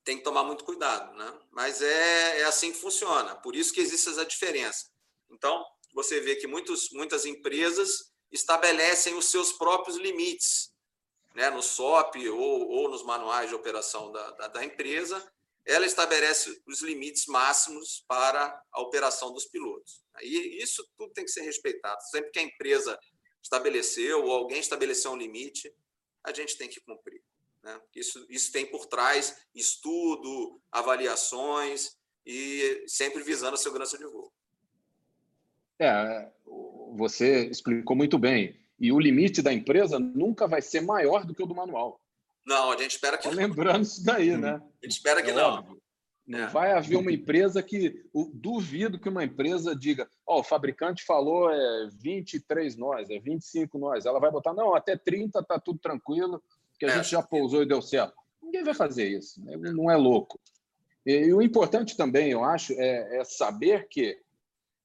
tem 0.03 0.17
que 0.17 0.23
tomar 0.23 0.43
muito 0.43 0.63
cuidado. 0.63 1.15
Né? 1.17 1.39
Mas 1.51 1.81
é, 1.81 2.39
é 2.39 2.43
assim 2.43 2.71
que 2.71 2.79
funciona, 2.79 3.35
por 3.35 3.55
isso 3.55 3.73
que 3.73 3.81
existe 3.81 4.09
essa 4.09 4.25
diferença. 4.25 4.89
Então, 5.29 5.63
você 5.93 6.19
vê 6.19 6.35
que 6.35 6.47
muitos, 6.47 6.89
muitas 6.91 7.25
empresas 7.25 8.11
estabelecem 8.31 9.15
os 9.15 9.25
seus 9.25 9.53
próprios 9.53 9.97
limites, 9.97 10.71
né? 11.35 11.49
no 11.49 11.61
SOP 11.61 12.15
ou, 12.29 12.69
ou 12.69 12.89
nos 12.89 13.03
manuais 13.03 13.49
de 13.49 13.55
operação 13.55 14.11
da, 14.11 14.31
da, 14.31 14.47
da 14.47 14.65
empresa, 14.65 15.25
ela 15.65 15.85
estabelece 15.85 16.61
os 16.67 16.81
limites 16.81 17.25
máximos 17.27 18.03
para 18.07 18.63
a 18.71 18.81
operação 18.81 19.31
dos 19.31 19.45
pilotos. 19.45 20.01
E 20.21 20.61
isso 20.61 20.83
tudo 20.97 21.13
tem 21.13 21.23
que 21.23 21.31
ser 21.31 21.41
respeitado. 21.41 22.01
Sempre 22.09 22.31
que 22.31 22.39
a 22.39 22.43
empresa 22.43 22.99
estabeleceu 23.43 24.23
ou 24.23 24.31
alguém 24.31 24.59
estabeleceu 24.59 25.11
um 25.11 25.17
limite, 25.17 25.73
a 26.23 26.33
gente 26.33 26.57
tem 26.57 26.69
que 26.69 26.79
cumprir. 26.81 27.10
Né? 27.63 27.79
Isso, 27.95 28.25
isso 28.29 28.51
tem 28.51 28.65
por 28.65 28.85
trás 28.85 29.37
estudo, 29.53 30.59
avaliações 30.71 31.95
e 32.25 32.83
sempre 32.87 33.23
visando 33.23 33.55
a 33.55 33.57
segurança 33.57 33.97
de 33.97 34.05
voo. 34.05 34.31
É, 35.79 36.31
você 36.95 37.45
explicou 37.47 37.95
muito 37.95 38.17
bem. 38.17 38.59
E 38.79 38.91
o 38.91 38.99
limite 38.99 39.41
da 39.41 39.53
empresa 39.53 39.99
nunca 39.99 40.47
vai 40.47 40.61
ser 40.61 40.81
maior 40.81 41.25
do 41.25 41.33
que 41.35 41.43
o 41.43 41.45
do 41.45 41.55
manual. 41.55 41.99
Não, 42.45 42.71
a 42.71 42.77
gente 42.77 42.91
espera 42.91 43.17
que. 43.17 43.27
lembrando 43.29 43.83
isso 43.83 44.03
daí, 44.03 44.35
né? 44.35 44.61
A 44.81 44.85
gente 44.85 44.93
espera 44.93 45.21
que 45.21 45.29
é 45.29 45.33
não. 45.33 45.55
Óbvio. 45.55 45.81
Não 46.25 46.39
é. 46.39 46.47
vai 46.47 46.71
haver 46.71 46.95
uma 46.95 47.11
empresa 47.11 47.61
que. 47.61 48.03
Duvido 48.33 48.99
que 48.99 49.09
uma 49.09 49.23
empresa 49.23 49.75
diga: 49.75 50.09
Ó, 50.25 50.37
oh, 50.37 50.39
o 50.39 50.43
fabricante 50.43 51.03
falou 51.03 51.51
é 51.51 51.89
23 51.99 52.75
nós, 52.75 53.09
é 53.09 53.19
25 53.19 53.77
nós. 53.77 54.05
Ela 54.05 54.19
vai 54.19 54.31
botar, 54.31 54.53
não, 54.53 54.73
até 54.73 54.97
30 54.97 55.43
tá 55.43 55.59
tudo 55.59 55.79
tranquilo, 55.79 56.41
que 56.81 56.85
a 56.85 56.89
é. 56.89 56.95
gente 56.95 57.11
já 57.11 57.21
pousou 57.21 57.61
e 57.61 57.67
deu 57.67 57.79
certo. 57.79 58.15
Ninguém 58.41 58.63
vai 58.63 58.73
fazer 58.73 59.07
isso, 59.07 59.39
né? 59.45 59.55
não 59.55 59.91
é 59.91 59.95
louco. 59.95 60.39
E, 61.05 61.11
e, 61.11 61.33
o 61.33 61.39
importante 61.39 61.95
também, 61.95 62.31
eu 62.31 62.43
acho, 62.43 62.73
é, 62.73 63.19
é 63.19 63.23
saber 63.23 63.87
que, 63.87 64.19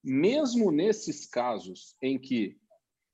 mesmo 0.03 0.71
nesses 0.71 1.25
casos 1.25 1.95
em 1.99 2.19
que 2.19 2.55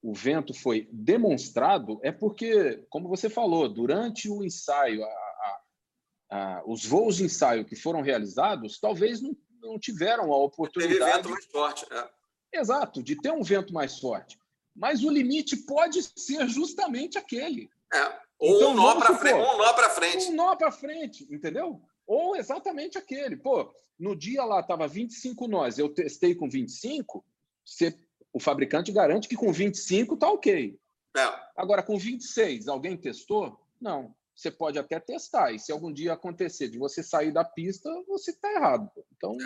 o 0.01 0.13
vento 0.13 0.53
foi 0.53 0.89
demonstrado, 0.91 1.97
é 2.03 2.11
porque, 2.11 2.85
como 2.89 3.07
você 3.07 3.29
falou, 3.29 3.69
durante 3.69 4.29
o 4.29 4.43
ensaio, 4.43 5.01
a, 5.01 5.59
ah, 6.29 6.63
os 6.65 6.85
voos 6.85 7.15
de 7.15 7.23
ensaio 7.23 7.63
que 7.63 7.77
foram 7.77 8.01
realizados 8.01 8.81
talvez 8.81 9.21
não, 9.21 9.33
não 9.61 9.79
tiveram 9.79 10.33
a 10.33 10.37
oportunidade. 10.37 10.99
Teve 10.99 11.15
vento 11.15 11.29
mais 11.29 11.45
forte. 11.45 11.85
É. 11.89 12.59
Exato, 12.59 13.01
de 13.01 13.15
ter 13.15 13.31
um 13.31 13.43
vento 13.43 13.73
mais 13.73 13.97
forte. 13.97 14.37
Mas 14.75 15.05
o 15.05 15.09
limite 15.09 15.55
pode 15.55 16.01
ser 16.19 16.49
justamente 16.49 17.17
aquele. 17.17 17.69
É. 17.93 18.23
Ou 18.39 18.55
então, 18.57 18.71
um 18.71 18.73
nó 18.75 18.95
para 18.95 19.17
frente, 19.17 19.35
um 19.35 19.57
nó 19.57 19.73
para 19.73 19.89
frente. 19.89 20.25
Um 20.25 20.35
nó 20.35 20.55
para 20.55 20.71
frente, 20.71 21.27
entendeu? 21.31 21.81
Ou 22.05 22.35
exatamente 22.35 22.97
aquele. 22.97 23.37
Pô, 23.37 23.73
no 23.97 24.15
dia 24.15 24.43
lá 24.43 24.59
estava 24.59 24.87
25 24.87 25.47
nós, 25.47 25.77
eu 25.77 25.89
testei 25.89 26.35
com 26.35 26.49
25, 26.49 27.23
você, 27.63 27.97
o 28.33 28.39
fabricante 28.39 28.91
garante 28.91 29.27
que 29.27 29.35
com 29.35 29.51
25 29.51 30.15
está 30.15 30.29
ok. 30.29 30.77
É. 31.15 31.43
Agora, 31.55 31.83
com 31.83 31.97
26, 31.97 32.67
alguém 32.67 32.97
testou? 32.97 33.59
Não 33.79 34.13
você 34.35 34.51
pode 34.51 34.79
até 34.79 34.99
testar. 34.99 35.51
E 35.51 35.59
se 35.59 35.71
algum 35.71 35.91
dia 35.91 36.13
acontecer 36.13 36.67
de 36.69 36.77
você 36.77 37.03
sair 37.03 37.31
da 37.31 37.43
pista, 37.43 37.89
você 38.07 38.31
está 38.31 38.51
errado. 38.51 38.89
Então, 39.15 39.37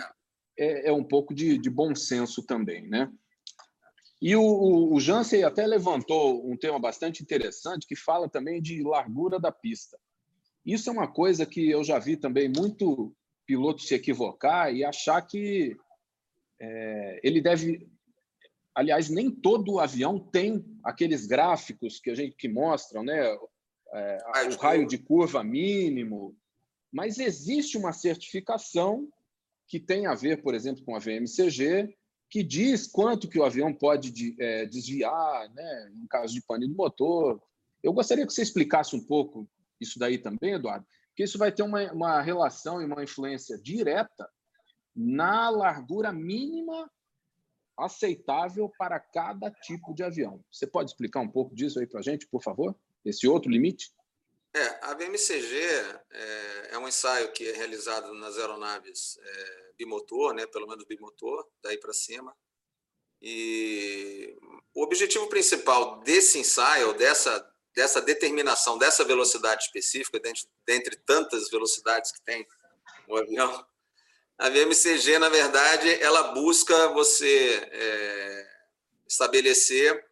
é, 0.58 0.88
é, 0.88 0.92
um 0.92 1.04
pouco 1.04 1.34
de, 1.34 1.58
de, 1.58 1.70
bom 1.70 1.94
senso 1.94 2.42
também, 2.42 2.88
né? 2.88 3.12
E 4.20 4.34
o, 4.34 4.92
o 4.92 5.00
Jansen 5.00 5.44
até 5.44 5.66
levantou 5.66 6.50
um 6.50 6.56
tema 6.56 6.78
bastante 6.78 7.22
interessante 7.22 7.86
que 7.86 7.94
fala 7.94 8.28
também 8.28 8.60
de 8.60 8.82
largura 8.82 9.38
da 9.38 9.52
pista. 9.52 9.98
Isso 10.66 10.90
é 10.90 10.92
uma 10.92 11.06
coisa 11.06 11.46
que 11.46 11.70
eu 11.70 11.84
já 11.84 11.98
vi 11.98 12.16
também 12.16 12.48
muito 12.48 13.14
piloto 13.46 13.82
se 13.82 13.94
equivocar 13.94 14.74
e 14.74 14.84
achar 14.84 15.22
que 15.22 15.76
é, 16.60 17.20
ele 17.22 17.40
deve. 17.40 17.88
Aliás, 18.74 19.08
nem 19.08 19.30
todo 19.30 19.80
avião 19.80 20.18
tem 20.18 20.64
aqueles 20.84 21.26
gráficos 21.26 22.00
que 22.00 22.10
a 22.10 22.14
gente 22.14 22.36
que 22.36 22.48
mostram, 22.48 23.02
né? 23.02 23.36
é, 23.92 24.18
o 24.48 24.56
raio 24.56 24.86
de 24.86 24.98
curva 24.98 25.42
mínimo, 25.42 26.36
mas 26.92 27.18
existe 27.18 27.76
uma 27.76 27.92
certificação 27.92 29.08
que 29.66 29.78
tem 29.78 30.06
a 30.06 30.14
ver, 30.14 30.42
por 30.42 30.54
exemplo, 30.54 30.84
com 30.84 30.94
a 30.94 30.98
VMCG, 30.98 31.94
que 32.30 32.42
diz 32.42 32.86
quanto 32.86 33.28
que 33.28 33.38
o 33.38 33.44
avião 33.44 33.72
pode 33.72 34.10
de, 34.10 34.36
é, 34.38 34.66
desviar, 34.66 35.48
né, 35.54 35.92
em 35.94 36.06
caso 36.06 36.34
de 36.34 36.42
pane 36.42 36.68
do 36.68 36.74
motor. 36.74 37.42
Eu 37.82 37.92
gostaria 37.92 38.26
que 38.26 38.32
você 38.32 38.42
explicasse 38.42 38.94
um 38.94 39.04
pouco 39.04 39.48
isso 39.80 39.98
daí 39.98 40.18
também, 40.18 40.54
Eduardo, 40.54 40.86
porque 41.08 41.24
isso 41.24 41.38
vai 41.38 41.50
ter 41.50 41.62
uma, 41.62 41.90
uma 41.92 42.20
relação 42.20 42.82
e 42.82 42.84
uma 42.84 43.02
influência 43.02 43.58
direta 43.58 44.28
na 44.94 45.48
largura 45.48 46.12
mínima 46.12 46.90
aceitável 47.76 48.70
para 48.76 48.98
cada 48.98 49.50
tipo 49.50 49.94
de 49.94 50.02
avião. 50.02 50.44
Você 50.52 50.66
pode 50.66 50.90
explicar 50.90 51.20
um 51.20 51.28
pouco 51.28 51.54
disso 51.54 51.78
aí 51.78 51.86
para 51.86 52.00
a 52.00 52.02
gente, 52.02 52.26
por 52.26 52.42
favor? 52.42 52.74
esse 53.04 53.26
outro 53.26 53.50
limite? 53.50 53.90
É, 54.54 54.78
a 54.82 54.94
VMCG 54.94 55.58
é, 56.10 56.68
é, 56.70 56.78
um 56.78 56.88
ensaio 56.88 57.30
que 57.32 57.48
é 57.48 57.52
realizado 57.52 58.14
nas 58.14 58.38
aeronaves 58.38 59.18
é, 59.20 59.72
bimotor, 59.76 60.32
né, 60.32 60.46
pelo 60.46 60.66
menos 60.66 60.84
bimotor, 60.84 61.46
daí 61.62 61.78
para 61.78 61.92
cima. 61.92 62.34
E 63.20 64.36
o 64.74 64.82
objetivo 64.82 65.28
principal 65.28 66.00
desse 66.00 66.38
ensaio, 66.38 66.94
dessa, 66.94 67.46
dessa 67.74 68.00
determinação 68.00 68.78
dessa 68.78 69.04
velocidade 69.04 69.64
específica, 69.64 70.18
dentre, 70.18 70.48
dentre 70.66 70.96
tantas 70.96 71.50
velocidades 71.50 72.10
que 72.12 72.20
tem 72.22 72.46
o 73.06 73.16
avião, 73.16 73.66
a 74.38 74.48
VMCG, 74.48 75.18
na 75.18 75.28
verdade, 75.28 76.00
ela 76.00 76.32
busca 76.32 76.88
você 76.90 77.68
é, 77.72 78.46
estabelecer 79.08 80.06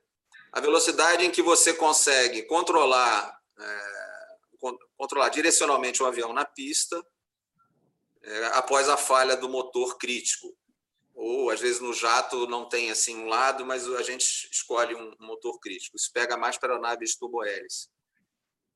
a 0.53 0.61
velocidade 0.61 1.25
em 1.25 1.31
que 1.31 1.43
você 1.43 1.73
consegue 1.73 2.43
controlar, 2.43 3.41
é, 3.59 3.96
controlar 4.97 5.29
direcionalmente 5.29 6.03
o 6.03 6.07
avião 6.07 6.33
na 6.33 6.45
pista 6.45 7.03
é, 8.23 8.47
após 8.47 8.89
a 8.89 8.97
falha 8.97 9.37
do 9.37 9.49
motor 9.49 9.97
crítico. 9.99 10.57
Ou, 11.15 11.49
às 11.49 11.61
vezes, 11.61 11.81
no 11.81 11.95
jato 11.95 12.47
não 12.47 12.69
tem 12.69 12.91
assim 12.91 13.17
um 13.17 13.27
lado, 13.27 13.65
mas 13.65 13.89
a 13.89 14.03
gente 14.03 14.51
escolhe 14.53 14.95
um 14.95 15.15
motor 15.21 15.59
crítico. 15.59 15.97
Isso 15.97 16.13
pega 16.13 16.37
mais 16.37 16.59
para 16.59 16.79
naves 16.79 17.17
turbohélice. 17.17 17.89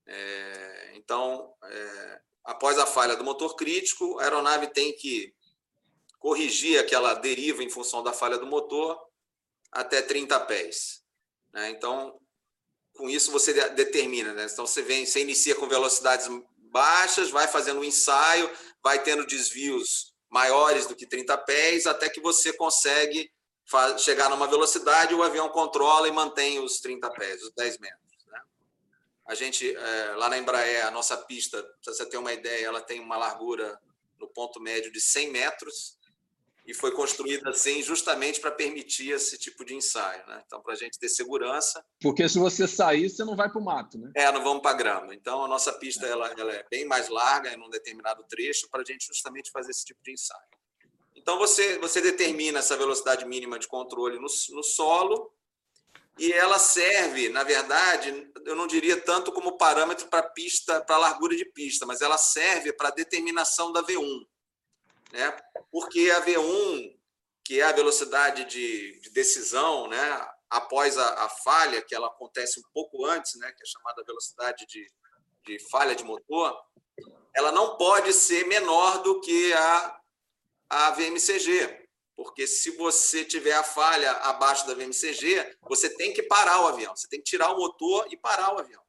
É, 0.06 0.92
então, 0.94 1.54
é, 1.62 2.20
após 2.44 2.78
a 2.78 2.86
falha 2.86 3.14
do 3.14 3.24
motor 3.24 3.54
crítico, 3.56 4.18
a 4.18 4.22
aeronave 4.22 4.68
tem 4.68 4.96
que 4.96 5.34
corrigir 6.18 6.78
aquela 6.78 7.14
deriva 7.14 7.62
em 7.62 7.70
função 7.70 8.02
da 8.02 8.12
falha 8.12 8.38
do 8.38 8.46
motor 8.46 8.98
até 9.70 10.00
30 10.00 10.38
pés. 10.40 11.04
Né? 11.52 11.70
Então, 11.70 12.18
com 12.96 13.08
isso 13.08 13.32
você 13.32 13.52
determina. 13.70 14.32
Né? 14.32 14.46
Então, 14.50 14.66
você 14.66 14.82
vem, 14.82 15.06
você 15.06 15.20
inicia 15.20 15.54
com 15.54 15.68
velocidades 15.68 16.28
baixas, 16.70 17.30
vai 17.30 17.48
fazendo 17.48 17.80
um 17.80 17.84
ensaio, 17.84 18.50
vai 18.82 19.02
tendo 19.02 19.26
desvios 19.26 20.14
maiores 20.28 20.86
do 20.86 20.94
que 20.94 21.06
30 21.06 21.36
pés, 21.38 21.86
até 21.86 22.08
que 22.08 22.20
você 22.20 22.52
consegue 22.52 23.30
chegar 23.98 24.28
numa 24.28 24.46
velocidade, 24.46 25.14
o 25.14 25.22
avião 25.22 25.48
controla 25.48 26.08
e 26.08 26.12
mantém 26.12 26.58
os 26.58 26.80
30 26.80 27.10
pés, 27.10 27.42
os 27.42 27.52
10 27.52 27.78
metros. 27.78 28.26
Né? 28.26 28.40
A 29.26 29.34
gente, 29.34 29.74
é, 29.74 30.14
lá 30.16 30.28
na 30.28 30.38
Embraer, 30.38 30.86
a 30.86 30.90
nossa 30.90 31.16
pista, 31.16 31.62
para 31.84 31.92
você 31.92 32.06
ter 32.06 32.16
uma 32.16 32.32
ideia, 32.32 32.66
ela 32.66 32.80
tem 32.80 33.00
uma 33.00 33.16
largura 33.16 33.78
no 34.18 34.28
ponto 34.28 34.60
médio 34.60 34.92
de 34.92 35.00
100 35.00 35.30
metros, 35.30 35.98
e 36.70 36.74
foi 36.74 36.92
construída 36.92 37.50
assim 37.50 37.82
justamente 37.82 38.40
para 38.40 38.52
permitir 38.52 39.10
esse 39.10 39.36
tipo 39.36 39.64
de 39.64 39.74
ensaio, 39.74 40.24
né? 40.28 40.40
Então, 40.46 40.62
para 40.62 40.74
a 40.74 40.76
gente 40.76 40.98
ter 41.00 41.08
segurança. 41.08 41.84
Porque 42.00 42.28
se 42.28 42.38
você 42.38 42.68
sair, 42.68 43.10
você 43.10 43.24
não 43.24 43.34
vai 43.34 43.50
para 43.50 43.60
o 43.60 43.64
mato, 43.64 43.98
né? 43.98 44.12
É, 44.14 44.30
não 44.30 44.44
vamos 44.44 44.62
para 44.62 44.76
grama. 44.76 45.12
Então, 45.12 45.44
a 45.44 45.48
nossa 45.48 45.72
pista 45.72 46.06
ela, 46.06 46.32
ela 46.38 46.52
é 46.52 46.64
bem 46.70 46.84
mais 46.84 47.08
larga 47.08 47.52
em 47.52 47.60
um 47.60 47.68
determinado 47.68 48.24
trecho 48.28 48.68
para 48.70 48.82
a 48.82 48.84
gente 48.84 49.04
justamente 49.04 49.50
fazer 49.50 49.72
esse 49.72 49.84
tipo 49.84 50.00
de 50.04 50.12
ensaio. 50.12 50.40
Então, 51.16 51.38
você, 51.38 51.76
você 51.78 52.00
determina 52.00 52.60
essa 52.60 52.76
velocidade 52.76 53.26
mínima 53.26 53.58
de 53.58 53.66
controle 53.66 54.16
no, 54.16 54.28
no 54.50 54.62
solo 54.62 55.32
e 56.20 56.32
ela 56.32 56.58
serve, 56.58 57.30
na 57.30 57.42
verdade, 57.42 58.30
eu 58.44 58.54
não 58.54 58.68
diria 58.68 58.96
tanto 58.96 59.32
como 59.32 59.58
parâmetro 59.58 60.06
para 60.06 60.22
pista, 60.22 60.80
para 60.80 60.98
largura 60.98 61.34
de 61.34 61.44
pista, 61.46 61.84
mas 61.84 62.00
ela 62.00 62.16
serve 62.16 62.72
para 62.72 62.90
determinação 62.90 63.72
da 63.72 63.82
V1, 63.82 64.24
né? 65.12 65.36
Porque 65.70 66.10
a 66.10 66.24
V1, 66.24 66.98
que 67.44 67.60
é 67.60 67.64
a 67.64 67.72
velocidade 67.72 68.44
de, 68.44 69.00
de 69.00 69.10
decisão, 69.10 69.88
né? 69.88 70.28
Após 70.48 70.98
a, 70.98 71.24
a, 71.24 71.28
falha, 71.28 71.82
que 71.82 71.94
ela 71.94 72.08
acontece 72.08 72.58
um 72.60 72.62
pouco 72.72 73.04
antes, 73.06 73.38
né? 73.38 73.52
Que 73.52 73.62
é 73.62 73.66
chamada 73.66 74.04
velocidade 74.04 74.66
de, 74.66 74.86
de 75.44 75.58
falha 75.70 75.94
de 75.94 76.04
motor, 76.04 76.56
ela 77.34 77.52
não 77.52 77.76
pode 77.76 78.12
ser 78.12 78.46
menor 78.46 79.02
do 79.02 79.20
que 79.20 79.52
a, 79.52 80.00
a 80.68 80.90
VMCG, 80.92 81.88
porque 82.16 82.46
se 82.46 82.72
você 82.72 83.24
tiver 83.24 83.54
a 83.54 83.62
falha 83.62 84.10
abaixo 84.12 84.66
da 84.66 84.74
VMCG, 84.74 85.56
você 85.62 85.88
tem 85.96 86.12
que 86.12 86.22
parar 86.22 86.62
o 86.62 86.68
avião, 86.68 86.94
você 86.94 87.08
tem 87.08 87.20
que 87.20 87.30
tirar 87.30 87.50
o 87.52 87.56
motor 87.56 88.06
e 88.10 88.16
parar 88.16 88.54
o 88.54 88.58
avião. 88.58 88.82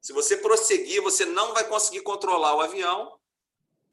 Se 0.00 0.12
você 0.12 0.36
prosseguir, 0.36 1.02
você 1.02 1.24
não 1.24 1.52
vai 1.52 1.68
conseguir 1.68 2.00
controlar 2.00 2.56
o 2.56 2.60
avião 2.60 3.18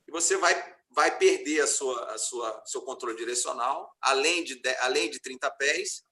e 0.07 0.11
você 0.11 0.37
vai, 0.37 0.55
vai 0.99 1.17
perder 1.17 1.61
a 1.61 1.67
sua, 1.67 2.11
a 2.11 2.17
sua 2.17 2.61
seu 2.65 2.81
controle 2.81 3.15
direcional, 3.15 3.95
além 4.01 4.43
de, 4.43 4.61
além 4.81 5.09
de 5.09 5.21
30 5.21 5.49
pés. 5.51 6.03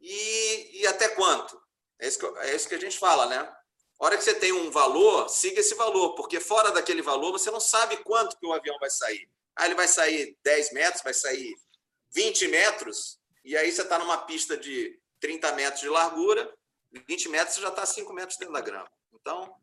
E, 0.00 0.82
e 0.82 0.86
até 0.86 1.08
quanto? 1.08 1.60
É 2.00 2.06
isso, 2.06 2.20
que, 2.20 2.38
é 2.38 2.54
isso 2.54 2.68
que 2.68 2.76
a 2.76 2.80
gente 2.80 2.96
fala, 2.96 3.26
né? 3.26 3.38
A 3.38 4.04
hora 4.04 4.16
que 4.16 4.22
você 4.22 4.32
tem 4.32 4.52
um 4.52 4.70
valor, 4.70 5.28
siga 5.28 5.58
esse 5.58 5.74
valor, 5.74 6.14
porque 6.14 6.38
fora 6.38 6.70
daquele 6.70 7.02
valor 7.02 7.32
você 7.32 7.50
não 7.50 7.58
sabe 7.58 7.96
quanto 8.04 8.38
que 8.38 8.46
o 8.46 8.52
avião 8.52 8.78
vai 8.78 8.88
sair. 8.88 9.28
Ah, 9.56 9.66
ele 9.66 9.74
vai 9.74 9.88
sair 9.88 10.38
10 10.44 10.72
metros, 10.72 11.02
vai 11.02 11.14
sair 11.14 11.52
20 12.12 12.46
metros, 12.46 13.18
e 13.44 13.56
aí 13.56 13.72
você 13.72 13.82
está 13.82 13.98
numa 13.98 14.18
pista 14.18 14.56
de 14.56 14.96
30 15.18 15.52
metros 15.54 15.80
de 15.80 15.88
largura, 15.88 16.54
20 17.08 17.28
metros 17.30 17.56
você 17.56 17.62
já 17.62 17.70
está 17.70 17.84
5 17.84 18.12
metros 18.12 18.38
dentro 18.38 18.54
da 18.54 18.60
grama. 18.60 18.88
Então, 19.12 19.56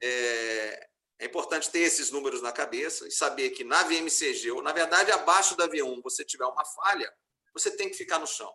é, 0.00 0.88
é, 1.20 1.26
importante 1.26 1.70
ter 1.70 1.80
esses 1.80 2.10
números 2.10 2.40
na 2.40 2.50
cabeça 2.50 3.06
e 3.06 3.10
saber 3.10 3.50
que 3.50 3.62
na 3.62 3.82
VMCG, 3.82 4.50
ou 4.50 4.62
na 4.62 4.72
verdade 4.72 5.12
abaixo 5.12 5.56
da 5.56 5.68
V1, 5.68 6.02
você 6.02 6.24
tiver 6.24 6.46
uma 6.46 6.64
falha, 6.64 7.12
você 7.52 7.70
tem 7.70 7.88
que 7.88 7.96
ficar 7.96 8.18
no 8.18 8.26
chão. 8.26 8.52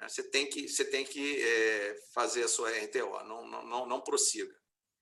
Né? 0.00 0.08
Você 0.08 0.22
tem 0.22 0.46
que, 0.46 0.66
você 0.66 0.84
tem 0.84 1.04
que 1.04 1.42
é, 1.42 1.96
fazer 2.14 2.44
a 2.44 2.48
sua 2.48 2.70
RTO, 2.70 3.22
não, 3.24 3.46
não, 3.46 3.66
não, 3.66 3.86
não 3.86 4.00
prossiga. 4.00 4.54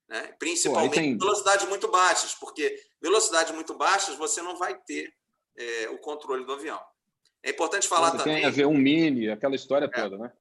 Né? 0.08 0.34
Principalmente 0.38 0.94
Pô, 0.94 0.96
tem... 0.96 1.16
velocidades 1.16 1.68
muito 1.68 1.88
baixas, 1.88 2.34
porque 2.34 2.76
velocidades 3.00 3.54
muito 3.54 3.74
baixas 3.74 4.16
você 4.16 4.42
não 4.42 4.56
vai 4.56 4.76
ter 4.82 5.14
é, 5.56 5.88
o 5.90 5.98
controle 5.98 6.44
do 6.44 6.52
avião. 6.52 6.80
É 7.42 7.50
importante 7.50 7.88
falar 7.88 8.10
também. 8.10 8.36
Tem 8.36 8.44
a 8.44 8.50
ver 8.50 8.66
um 8.66 8.76
mini, 8.76 9.30
aquela 9.30 9.54
história 9.54 9.86
é, 9.86 9.88
toda, 9.88 10.18
né? 10.18 10.32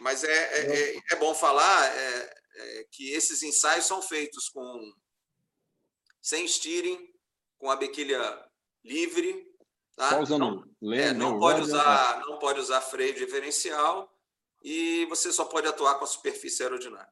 Mas 0.00 0.22
é, 0.22 0.30
é, 0.30 0.96
é, 0.96 1.00
é 1.12 1.16
bom 1.16 1.34
falar 1.34 1.96
é, 1.96 2.34
é, 2.54 2.84
que 2.90 3.12
esses 3.12 3.42
ensaios 3.42 3.86
são 3.86 4.02
feitos 4.02 4.48
com 4.48 4.92
sem 6.28 6.46
steering, 6.46 7.10
com 7.56 7.70
a 7.70 7.76
bequilha 7.76 8.20
livre. 8.84 9.50
Tá? 9.96 10.10
Só 10.10 10.20
usando 10.20 10.40
não, 10.40 10.64
lane, 10.82 11.18
não, 11.18 11.38
pode 11.38 11.62
usar, 11.62 12.20
não 12.26 12.38
pode 12.38 12.60
usar 12.60 12.82
freio 12.82 13.14
diferencial 13.14 14.14
e 14.62 15.06
você 15.06 15.32
só 15.32 15.46
pode 15.46 15.66
atuar 15.66 15.94
com 15.94 16.04
a 16.04 16.06
superfície 16.06 16.62
aerodinâmica. 16.62 17.08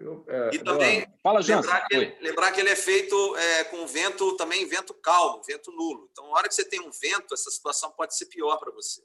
Eu, 0.00 0.24
é, 0.28 0.50
e 0.54 0.58
também 0.58 1.06
Fala, 1.22 1.40
lembrar, 1.40 1.86
que 1.86 1.94
ele, 1.94 2.16
lembrar 2.20 2.52
que 2.52 2.60
ele 2.60 2.68
é 2.70 2.76
feito 2.76 3.36
é, 3.36 3.64
com 3.64 3.86
vento 3.86 4.36
também 4.36 4.66
vento 4.66 4.94
calmo, 4.94 5.42
vento 5.44 5.72
nulo. 5.72 6.08
Então, 6.10 6.24
na 6.26 6.32
hora 6.32 6.48
que 6.48 6.54
você 6.54 6.64
tem 6.64 6.80
um 6.80 6.90
vento, 6.90 7.32
essa 7.32 7.50
situação 7.50 7.90
pode 7.92 8.16
ser 8.16 8.26
pior 8.26 8.58
para 8.58 8.70
você. 8.72 9.02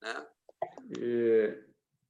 Né? 0.00 0.26
E, 0.98 1.58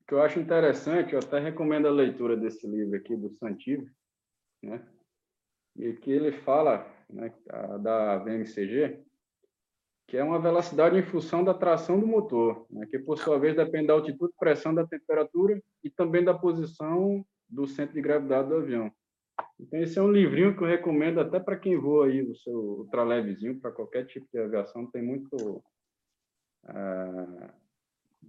o 0.03 0.07
que 0.07 0.15
eu 0.15 0.23
acho 0.23 0.39
interessante, 0.39 1.13
eu 1.13 1.19
até 1.19 1.39
recomendo 1.39 1.87
a 1.87 1.93
leitura 1.93 2.37
desse 2.37 2.67
livro 2.67 2.97
aqui 2.97 3.17
do 3.17 3.31
Santivo, 3.39 3.89
né? 4.63 4.87
E 5.77 5.93
que 5.95 6.11
ele 6.11 6.33
fala 6.33 6.87
né, 7.11 7.33
da 7.81 8.19
VMCG, 8.19 9.01
que 10.07 10.17
é 10.17 10.23
uma 10.23 10.39
velocidade 10.39 10.99
em 10.99 11.03
função 11.03 11.43
da 11.43 11.55
tração 11.55 11.99
do 11.99 12.07
motor, 12.07 12.67
né, 12.71 12.87
que 12.87 12.99
por 12.99 13.19
sua 13.19 13.39
vez 13.39 13.57
depende 13.57 13.89
da 13.89 13.95
altitude, 13.95 14.33
pressão, 14.39 14.75
da 14.75 14.87
temperatura 14.87 15.61
e 15.83 15.91
também 15.91 16.23
da 16.23 16.35
posição 16.35 17.25
do 17.49 17.67
centro 17.67 17.95
de 17.95 18.03
gravidade 18.03 18.49
do 18.49 18.57
avião. 18.57 18.91
Então, 19.59 19.81
esse 19.81 19.99
é 19.99 20.03
um 20.03 20.13
livrinho 20.13 20.57
que 20.57 20.63
eu 20.63 20.69
recomendo 20.69 21.21
até 21.21 21.41
para 21.41 21.57
quem 21.57 21.77
voa 21.77 22.07
aí 22.07 22.23
o 22.23 22.35
seu 22.37 22.55
ultralevezinho, 22.55 23.59
para 23.61 23.73
qualquer 23.73 24.07
tipo 24.07 24.27
de 24.33 24.39
aviação. 24.39 24.87
Tem 24.91 25.03
muito, 25.03 25.63
uh, 26.65 27.51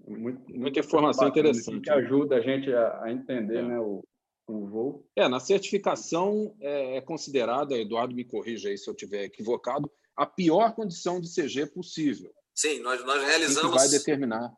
muito 0.08 0.42
muita 0.58 0.80
informação 0.80 1.28
interessante. 1.28 1.82
Que 1.82 1.92
ajuda 1.92 2.38
a 2.38 2.42
gente 2.42 2.74
a, 2.74 3.04
a 3.04 3.12
entender 3.12 3.60
é. 3.60 3.64
né, 3.64 3.80
o, 3.80 4.04
o 4.48 4.68
voo. 4.68 5.10
É, 5.16 5.28
na 5.28 5.40
certificação 5.40 6.56
é, 6.60 6.98
é 6.98 7.02
considerada, 7.02 7.78
Eduardo 7.78 8.16
me 8.16 8.26
corrija 8.26 8.70
aí 8.70 8.78
se 8.78 8.90
eu 8.90 8.94
estiver 8.94 9.24
equivocado, 9.24 9.92
a 10.16 10.26
pior 10.26 10.74
condição 10.74 11.20
de 11.20 11.28
CG 11.34 11.66
possível. 11.68 12.34
Sim, 12.54 12.80
nós, 12.80 13.04
nós 13.04 13.22
realizamos. 13.24 13.72
Que 13.72 13.78
vai 13.78 13.90
determinar. 13.90 14.54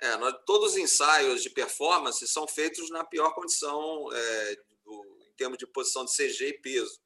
É, 0.00 0.16
nós, 0.16 0.34
todos 0.46 0.72
os 0.72 0.76
ensaios 0.76 1.42
de 1.42 1.50
performance 1.50 2.26
são 2.28 2.46
feitos 2.46 2.88
na 2.90 3.04
pior 3.04 3.34
condição 3.34 4.08
é, 4.12 4.56
do, 4.84 5.04
em 5.28 5.34
termos 5.36 5.58
de 5.58 5.66
posição 5.66 6.04
de 6.04 6.12
CG 6.12 6.48
e 6.48 6.60
peso. 6.60 7.00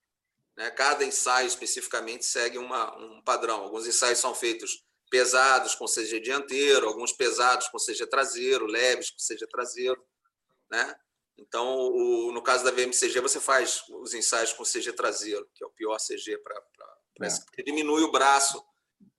Né? 0.56 0.70
Cada 0.70 1.04
ensaio 1.04 1.46
especificamente 1.46 2.26
segue 2.26 2.58
uma, 2.58 2.94
um 2.98 3.22
padrão. 3.22 3.62
Alguns 3.62 3.86
ensaios 3.86 4.18
são 4.18 4.34
feitos 4.34 4.84
pesados 5.10 5.74
com 5.74 5.86
CG 5.86 6.20
dianteiro, 6.20 6.86
alguns 6.86 7.12
pesados 7.12 7.68
com 7.68 7.78
CG 7.78 8.06
traseiro, 8.06 8.66
leves 8.66 9.10
com 9.10 9.16
CG 9.16 9.46
traseiro. 9.46 10.02
Né? 10.70 10.94
Então, 11.46 11.76
o, 11.76 12.32
no 12.32 12.42
caso 12.42 12.64
da 12.64 12.70
VMCG, 12.70 13.20
você 13.20 13.40
faz 13.40 13.82
os 13.90 14.14
ensaios 14.14 14.52
com 14.52 14.64
CG 14.64 14.92
traseiro, 14.92 15.48
que 15.54 15.64
é 15.64 15.66
o 15.66 15.70
pior 15.70 15.98
CG 15.98 16.38
para. 16.38 16.54
É. 17.22 17.28
Porque 17.46 17.62
diminui 17.62 18.02
o 18.02 18.12
braço 18.12 18.62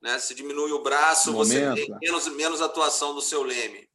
né? 0.03 0.19
Se 0.19 0.35
diminui 0.35 0.71
o 0.73 0.83
braço, 0.83 1.31
você 1.31 1.73
tem 1.73 1.97
menos, 2.01 2.27
menos 2.27 2.61
atuação 2.61 3.15
do 3.15 3.21
seu 3.21 3.41
leme. 3.41 3.89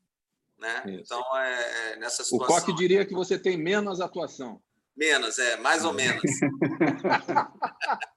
Né? 0.59 0.83
Então, 0.87 1.23
é, 1.37 1.93
é 1.93 1.97
nessa 1.97 2.25
situação. 2.25 2.57
O 2.57 2.61
Coque 2.61 2.73
diria 2.73 3.05
que 3.05 3.15
você 3.15 3.39
tem 3.39 3.59
menos 3.59 4.01
atuação. 4.01 4.61
Menos, 4.97 5.39
é, 5.39 5.57
mais 5.59 5.85
ou 5.85 5.93
menos. 5.93 6.23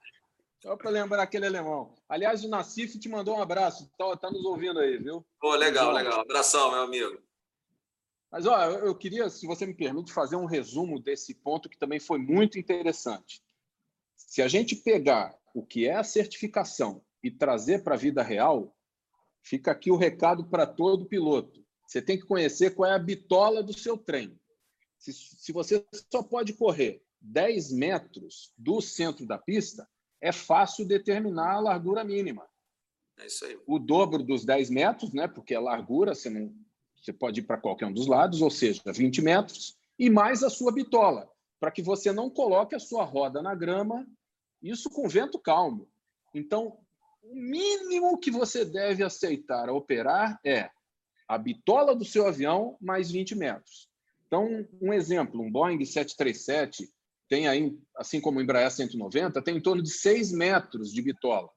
Só 0.60 0.76
para 0.76 0.90
lembrar 0.90 1.22
aquele 1.22 1.46
alemão. 1.46 1.94
Aliás, 2.08 2.42
o 2.44 2.48
Nassif 2.48 2.98
te 2.98 3.08
mandou 3.08 3.36
um 3.36 3.42
abraço. 3.42 3.84
Está 3.84 4.16
tá 4.16 4.30
nos 4.30 4.44
ouvindo 4.44 4.80
aí, 4.80 4.96
viu? 4.96 5.24
Pô, 5.40 5.54
legal, 5.54 5.92
legal. 5.92 6.20
Abração, 6.20 6.72
meu 6.72 6.82
amigo. 6.82 7.20
Mas 8.32 8.46
ó, 8.46 8.70
eu 8.70 8.94
queria, 8.94 9.28
se 9.28 9.46
você 9.46 9.66
me 9.66 9.74
permite, 9.74 10.10
fazer 10.10 10.36
um 10.36 10.46
resumo 10.46 10.98
desse 10.98 11.34
ponto 11.34 11.68
que 11.68 11.78
também 11.78 12.00
foi 12.00 12.18
muito 12.18 12.58
interessante. 12.58 13.44
Se 14.16 14.40
a 14.40 14.48
gente 14.48 14.74
pegar 14.74 15.38
o 15.54 15.62
que 15.62 15.86
é 15.86 15.96
a 15.96 16.02
certificação 16.02 17.04
e 17.22 17.30
trazer 17.30 17.84
para 17.84 17.94
a 17.94 17.98
vida 17.98 18.22
real, 18.22 18.74
fica 19.42 19.70
aqui 19.70 19.90
o 19.90 19.96
recado 19.96 20.46
para 20.48 20.66
todo 20.66 21.04
piloto. 21.04 21.62
Você 21.86 22.00
tem 22.00 22.18
que 22.18 22.24
conhecer 22.24 22.74
qual 22.74 22.90
é 22.90 22.94
a 22.94 22.98
bitola 22.98 23.62
do 23.62 23.78
seu 23.78 23.98
trem. 23.98 24.40
Se, 24.98 25.12
se 25.12 25.52
você 25.52 25.84
só 26.10 26.22
pode 26.22 26.54
correr 26.54 27.04
10 27.20 27.70
metros 27.72 28.50
do 28.56 28.80
centro 28.80 29.26
da 29.26 29.36
pista, 29.36 29.86
é 30.22 30.32
fácil 30.32 30.86
determinar 30.86 31.56
a 31.56 31.60
largura 31.60 32.02
mínima. 32.02 32.48
É 33.18 33.26
isso 33.26 33.44
aí. 33.44 33.60
O 33.66 33.78
dobro 33.78 34.22
dos 34.22 34.42
10 34.46 34.70
metros, 34.70 35.12
né? 35.12 35.28
porque 35.28 35.54
a 35.54 35.60
largura 35.60 36.14
você, 36.14 36.30
não, 36.30 36.54
você 37.02 37.12
pode 37.12 37.40
ir 37.40 37.42
para 37.42 37.58
qualquer 37.58 37.86
um 37.86 37.92
dos 37.92 38.06
lados, 38.06 38.40
ou 38.40 38.50
seja, 38.50 38.80
20 38.86 39.20
metros, 39.20 39.76
e 39.98 40.08
mais 40.08 40.42
a 40.42 40.48
sua 40.48 40.72
bitola, 40.72 41.28
para 41.58 41.70
que 41.70 41.82
você 41.82 42.12
não 42.12 42.30
coloque 42.30 42.74
a 42.74 42.80
sua 42.80 43.04
roda 43.04 43.42
na 43.42 43.54
grama, 43.54 44.06
isso 44.62 44.88
com 44.88 45.08
vento 45.08 45.38
calmo. 45.38 45.88
Então, 46.32 46.78
o 47.22 47.34
mínimo 47.34 48.18
que 48.18 48.30
você 48.30 48.64
deve 48.64 49.02
aceitar 49.02 49.68
a 49.68 49.72
operar 49.72 50.40
é 50.44 50.70
a 51.26 51.36
bitola 51.36 51.94
do 51.94 52.04
seu 52.04 52.26
avião 52.26 52.76
mais 52.80 53.10
20 53.10 53.34
metros. 53.34 53.88
Então, 54.26 54.66
um 54.80 54.92
exemplo, 54.92 55.42
um 55.42 55.50
Boeing 55.50 55.84
737 55.84 56.88
tem 57.28 57.48
aí, 57.48 57.76
assim 57.96 58.20
como 58.20 58.38
o 58.38 58.42
Embraer 58.42 58.70
190, 58.70 59.42
tem 59.42 59.56
em 59.56 59.60
torno 59.60 59.82
de 59.82 59.90
6 59.90 60.32
metros 60.32 60.92
de 60.92 61.00
bitola, 61.00 61.48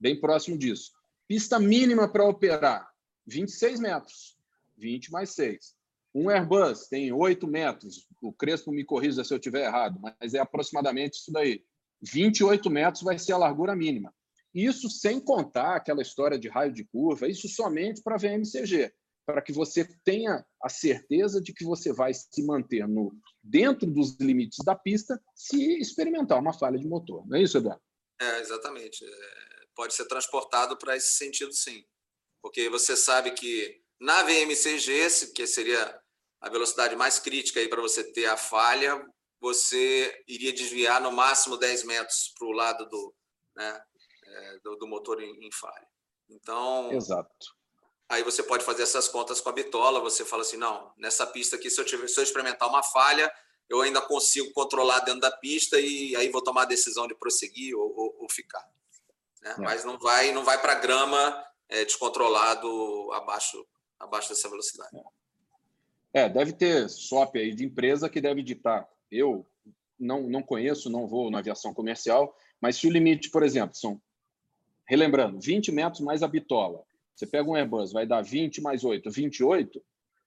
bem 0.00 0.18
próximo 0.18 0.56
disso. 0.56 0.92
Pista 1.28 1.58
mínima 1.58 2.08
para 2.08 2.24
operar, 2.24 2.88
26 3.26 3.80
metros, 3.80 4.35
20 4.76 5.10
mais 5.10 5.30
6. 5.30 5.74
Um 6.14 6.30
Airbus 6.30 6.88
tem 6.88 7.12
8 7.12 7.46
metros, 7.46 8.06
o 8.22 8.32
Crespo 8.32 8.72
me 8.72 8.84
corrija 8.84 9.22
se 9.22 9.34
eu 9.34 9.36
estiver 9.36 9.66
errado, 9.66 10.00
mas 10.00 10.32
é 10.32 10.38
aproximadamente 10.38 11.18
isso 11.18 11.30
daí. 11.30 11.62
28 12.02 12.70
metros 12.70 13.02
vai 13.02 13.18
ser 13.18 13.32
a 13.32 13.38
largura 13.38 13.76
mínima. 13.76 14.14
Isso 14.54 14.88
sem 14.88 15.20
contar 15.20 15.76
aquela 15.76 16.00
história 16.00 16.38
de 16.38 16.48
raio 16.48 16.72
de 16.72 16.84
curva, 16.84 17.28
isso 17.28 17.46
somente 17.48 18.02
para 18.02 18.16
VMCG, 18.16 18.90
para 19.26 19.42
que 19.42 19.52
você 19.52 19.86
tenha 20.02 20.42
a 20.62 20.68
certeza 20.70 21.38
de 21.42 21.52
que 21.52 21.64
você 21.64 21.92
vai 21.92 22.14
se 22.14 22.42
manter 22.42 22.88
no, 22.88 23.12
dentro 23.42 23.86
dos 23.90 24.16
limites 24.18 24.64
da 24.64 24.74
pista 24.74 25.20
se 25.34 25.78
experimentar 25.78 26.38
uma 26.38 26.54
falha 26.54 26.78
de 26.78 26.88
motor. 26.88 27.26
Não 27.26 27.36
é 27.36 27.42
isso, 27.42 27.58
Eduardo? 27.58 27.82
É, 28.18 28.40
exatamente. 28.40 29.04
É, 29.04 29.66
pode 29.74 29.92
ser 29.92 30.06
transportado 30.06 30.78
para 30.78 30.96
esse 30.96 31.12
sentido, 31.18 31.52
sim. 31.52 31.84
Porque 32.40 32.70
você 32.70 32.96
sabe 32.96 33.32
que 33.32 33.82
Na 34.00 34.22
VMCG, 34.22 35.32
que 35.34 35.46
seria 35.46 36.00
a 36.40 36.48
velocidade 36.50 36.94
mais 36.96 37.18
crítica 37.18 37.66
para 37.68 37.80
você 37.80 38.04
ter 38.04 38.26
a 38.26 38.36
falha, 38.36 39.04
você 39.40 40.24
iria 40.28 40.52
desviar 40.52 41.00
no 41.00 41.12
máximo 41.12 41.56
10 41.56 41.84
metros 41.84 42.32
para 42.38 42.46
o 42.46 42.52
lado 42.52 42.88
do, 42.88 43.14
né, 43.54 43.80
é, 44.24 44.58
do, 44.62 44.76
do, 44.76 44.86
motor 44.86 45.22
em, 45.22 45.46
em 45.46 45.52
falha. 45.52 45.86
Então, 46.28 46.92
Exato. 46.92 47.56
Aí 48.08 48.22
você 48.22 48.42
pode 48.42 48.64
fazer 48.64 48.84
essas 48.84 49.08
contas 49.08 49.40
com 49.40 49.48
a 49.48 49.52
bitola. 49.52 50.00
Você 50.00 50.24
fala 50.24 50.42
assim, 50.42 50.56
não, 50.56 50.92
nessa 50.96 51.26
pista 51.26 51.56
aqui, 51.56 51.68
se 51.68 51.80
eu, 51.80 51.84
tiver, 51.84 52.06
se 52.06 52.18
eu 52.18 52.24
experimentar 52.24 52.68
uma 52.68 52.82
falha, 52.82 53.32
eu 53.68 53.80
ainda 53.80 54.00
consigo 54.00 54.52
controlar 54.52 55.00
dentro 55.00 55.20
da 55.20 55.30
pista 55.30 55.78
e 55.80 56.14
aí 56.14 56.30
vou 56.30 56.42
tomar 56.42 56.62
a 56.62 56.66
decisão 56.66 57.08
de 57.08 57.16
prosseguir 57.16 57.76
ou, 57.76 57.92
ou, 57.96 58.16
ou 58.20 58.30
ficar. 58.30 58.64
Né? 59.42 59.54
É. 59.58 59.60
Mas 59.60 59.84
não 59.84 59.98
vai, 59.98 60.30
não 60.30 60.44
vai 60.44 60.60
para 60.60 60.76
grama 60.76 61.44
é, 61.68 61.84
descontrolado 61.84 63.12
abaixo, 63.12 63.66
abaixo 63.98 64.28
dessa 64.28 64.48
velocidade. 64.48 64.90
É, 66.12 66.28
deve 66.28 66.52
ter 66.52 66.88
SOP 66.88 67.36
aí 67.36 67.54
de 67.54 67.64
empresa 67.64 68.08
que 68.08 68.20
deve 68.20 68.42
ditar. 68.42 68.88
Eu 69.10 69.46
não, 69.98 70.22
não 70.22 70.42
conheço, 70.42 70.90
não 70.90 71.06
vou 71.06 71.30
na 71.30 71.38
aviação 71.38 71.74
comercial, 71.74 72.34
mas 72.60 72.76
se 72.76 72.86
o 72.86 72.90
limite, 72.90 73.30
por 73.30 73.42
exemplo, 73.42 73.76
são, 73.76 74.00
relembrando, 74.88 75.40
20 75.40 75.72
metros 75.72 76.00
mais 76.00 76.22
a 76.22 76.28
bitola, 76.28 76.84
você 77.14 77.26
pega 77.26 77.48
um 77.48 77.54
Airbus, 77.54 77.92
vai 77.92 78.06
dar 78.06 78.22
20 78.22 78.60
mais 78.60 78.84
8, 78.84 79.10
28, 79.10 79.82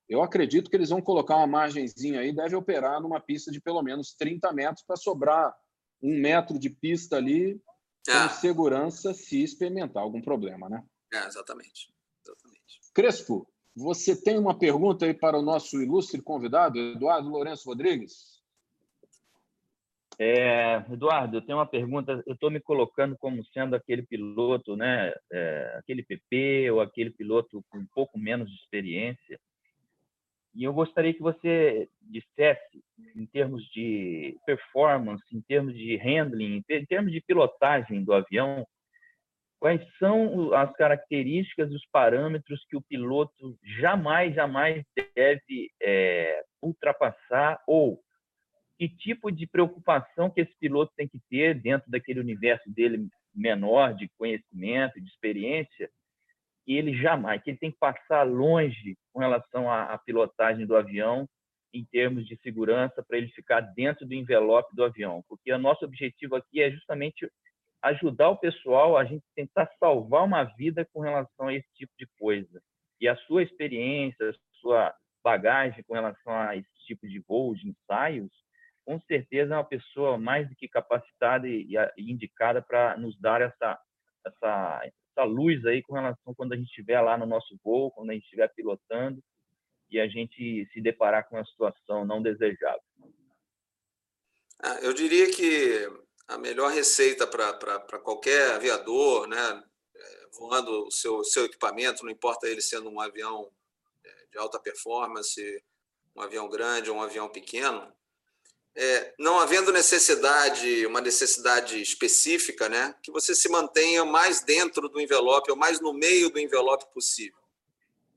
eu 0.08 0.24
acredito 0.24 0.70
que 0.70 0.76
eles 0.76 0.90
vão 0.90 1.02
colocar 1.02 1.38
uma 1.38 1.46
margenzinha 1.46 2.20
aí, 2.20 2.36
deve 2.36 2.56
operar 2.56 3.00
numa 3.00 3.20
pista 3.20 3.52
de 3.52 3.62
pelo 3.62 3.84
menos 3.84 4.14
30 4.14 4.52
metros 4.54 4.84
para 4.84 4.96
sobrar 4.96 5.56
um 6.02 6.20
metro 6.20 6.58
de 6.58 6.70
pista 6.70 7.18
ali 7.18 7.62
com 8.06 8.12
é. 8.12 8.30
segurança 8.30 9.14
se 9.14 9.44
experimentar 9.44 10.02
algum 10.02 10.22
problema, 10.22 10.68
né? 10.68 10.84
É, 11.14 11.28
exatamente. 11.28 11.94
exatamente. 12.24 12.80
Crespo, 12.94 13.48
você 13.76 14.20
tem 14.22 14.38
uma 14.38 14.58
pergunta 14.58 15.06
aí 15.06 15.14
para 15.14 15.38
o 15.38 15.42
nosso 15.42 15.82
ilustre 15.82 16.22
convidado, 16.22 16.78
Eduardo 16.78 17.30
Lourenço 17.30 17.70
Rodrigues? 17.70 18.40
É, 20.22 20.84
Eduardo, 20.92 21.38
eu 21.38 21.42
tenho 21.42 21.58
uma 21.58 21.66
pergunta. 21.66 22.22
Eu 22.28 22.34
estou 22.34 22.52
me 22.52 22.60
colocando 22.60 23.18
como 23.18 23.44
sendo 23.46 23.74
aquele 23.74 24.04
piloto, 24.04 24.76
né, 24.76 25.14
é, 25.32 25.76
aquele 25.80 26.04
PP 26.04 26.72
ou 26.72 26.82
aquele 26.82 27.10
piloto 27.10 27.64
com 27.70 27.78
um 27.78 27.88
pouco 27.96 28.20
menos 28.20 28.50
de 28.50 28.56
experiência. 28.58 29.40
E 30.54 30.66
eu 30.66 30.74
gostaria 30.74 31.14
que 31.14 31.22
você 31.22 31.88
dissesse, 32.02 32.84
em 33.16 33.26
termos 33.28 33.64
de 33.70 34.38
performance, 34.46 35.24
em 35.32 35.40
termos 35.40 35.74
de 35.74 35.96
handling, 35.96 36.64
em 36.68 36.86
termos 36.86 37.14
de 37.14 37.22
pilotagem 37.22 38.04
do 38.04 38.12
avião, 38.12 38.68
quais 39.60 39.82
são 39.98 40.54
as 40.54 40.72
características 40.74 41.72
e 41.72 41.76
os 41.76 41.86
parâmetros 41.92 42.66
que 42.70 42.78
o 42.78 42.82
piloto 42.82 43.58
jamais, 43.80 44.34
jamais 44.34 44.84
deve 45.16 45.70
é, 45.82 46.44
ultrapassar? 46.62 47.62
Ou 47.68 48.00
que 48.78 48.88
tipo 48.88 49.30
de 49.30 49.46
preocupação 49.46 50.30
que 50.30 50.42
esse 50.42 50.56
piloto 50.58 50.94
tem 50.96 51.08
que 51.08 51.20
ter 51.30 51.54
dentro 51.54 51.92
daquele 51.92 52.22
universo 52.22 52.70
dele 52.72 53.10
menor 53.36 53.94
de 53.94 54.10
conhecimento, 54.18 55.02
de 55.02 55.10
experiência, 55.10 55.90
que 56.66 56.74
ele 56.74 56.94
jamais, 56.94 57.42
que 57.44 57.50
ele 57.52 57.58
tem 57.58 57.72
que 57.72 57.78
passar 57.78 58.24
longe 58.24 58.98
com 59.12 59.20
relação 59.20 59.70
à, 59.70 59.94
à 59.94 59.98
pilotagem 59.98 60.66
do 60.66 60.76
avião 60.76 61.28
em 61.74 61.84
termos 61.86 62.26
de 62.26 62.38
segurança 62.38 63.04
para 63.04 63.18
ele 63.18 63.28
ficar 63.30 63.62
dentro 63.62 64.06
do 64.06 64.14
envelope 64.14 64.76
do 64.76 64.84
avião, 64.84 65.24
porque 65.28 65.52
o 65.52 65.60
nosso 65.60 65.86
objetivo 65.86 66.36
aqui 66.36 66.62
é 66.62 66.72
justamente 66.72 67.30
ajudar 67.82 68.30
o 68.30 68.38
pessoal 68.38 68.98
a 68.98 69.06
gente 69.06 69.24
tentar 69.36 69.70
salvar 69.80 70.26
uma 70.26 70.44
vida 70.44 70.86
com 70.94 71.00
relação 71.00 71.48
a 71.48 71.54
esse 71.54 71.68
tipo 71.76 71.92
de 71.98 72.08
coisa. 72.20 72.62
E 73.00 73.08
a 73.08 73.16
sua 73.16 73.44
experiência, 73.44 74.30
a 74.30 74.34
sua 74.60 74.96
bagagem 75.24 75.84
com 75.84 75.94
relação 75.94 76.34
a 76.34 76.56
esse 76.56 76.70
tipo 76.86 77.08
de 77.08 77.20
voo, 77.20 77.56
de 77.56 77.70
ensaios, 77.70 78.32
com 78.86 79.00
certeza 79.02 79.54
é 79.54 79.58
uma 79.58 79.64
pessoa 79.64 80.18
mais 80.18 80.50
do 80.50 80.56
que 80.56 80.68
capacitada 80.68 81.48
e, 81.48 81.76
indicada 81.98 82.62
para 82.62 82.98
nos 82.98 83.18
dar 83.20 83.42
essa, 83.42 83.80
essa, 84.26 84.82
essa 84.84 85.24
luz 85.24 85.66
aí 85.66 85.82
com 85.84 85.94
relação 85.94 86.34
quando 86.34 86.54
a 86.54 86.56
gente 86.58 86.68
estiver 86.68 87.00
lá 87.00 87.18
no 87.18 87.26
nosso 87.26 87.58
voo, 87.64 87.92
quando 87.92 88.10
a 88.10 88.14
gente 88.14 88.24
estiver 88.24 88.48
pilotando 88.54 89.22
e 89.92 90.00
a 90.00 90.08
gente 90.08 90.68
se 90.74 90.82
deparar 90.82 91.28
com 91.28 91.36
uma 91.36 91.46
situação 91.46 92.06
não 92.06 92.22
desejável. 92.22 92.82
Ah, 94.62 94.80
eu 94.82 94.94
diria 94.94 95.32
que 95.32 96.09
a 96.30 96.38
melhor 96.38 96.72
receita 96.72 97.26
para 97.26 98.00
qualquer 98.00 98.52
aviador, 98.52 99.28
né, 99.28 99.64
é, 99.96 100.28
voando 100.38 100.86
o 100.86 100.92
seu, 100.92 101.24
seu 101.24 101.46
equipamento, 101.46 102.04
não 102.06 102.12
importa 102.12 102.48
ele 102.48 102.62
sendo 102.62 102.88
um 102.88 103.02
avião 103.02 103.52
é, 104.06 104.26
de 104.32 104.38
alta 104.38 104.60
performance, 104.60 105.64
um 106.16 106.22
avião 106.22 106.48
grande 106.48 106.92
ou 106.92 106.98
um 106.98 107.02
avião 107.02 107.28
pequeno, 107.28 107.92
é, 108.76 109.14
não 109.18 109.40
havendo 109.40 109.72
necessidade, 109.72 110.86
uma 110.86 111.02
necessidade 111.02 111.82
específica, 111.82 112.70
né, 112.70 112.96
que 113.02 113.12
você 113.12 113.34
se 113.34 113.50
mantenha 113.50 114.06
mais 114.06 114.42
dentro 114.42 114.88
do 114.88 115.02
envelope 115.02 115.50
ou 115.50 115.58
mais 115.58 115.82
no 115.82 115.94
meio 115.94 116.30
do 116.30 116.40
envelope 116.40 116.86
possível. 116.94 117.40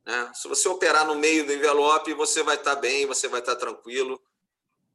Né? 0.05 0.31
Se 0.35 0.49
você 0.49 0.69
operar 0.69 1.07
no 1.07 1.15
meio 1.15 1.47
do 1.47 1.53
envelope, 1.53 2.13
você 2.13 2.43
vai 2.43 2.57
estar 2.57 2.77
bem, 2.77 3.07
você 3.07 3.27
vai 3.27 3.41
estar 3.41 3.57
tranquilo, 3.57 4.23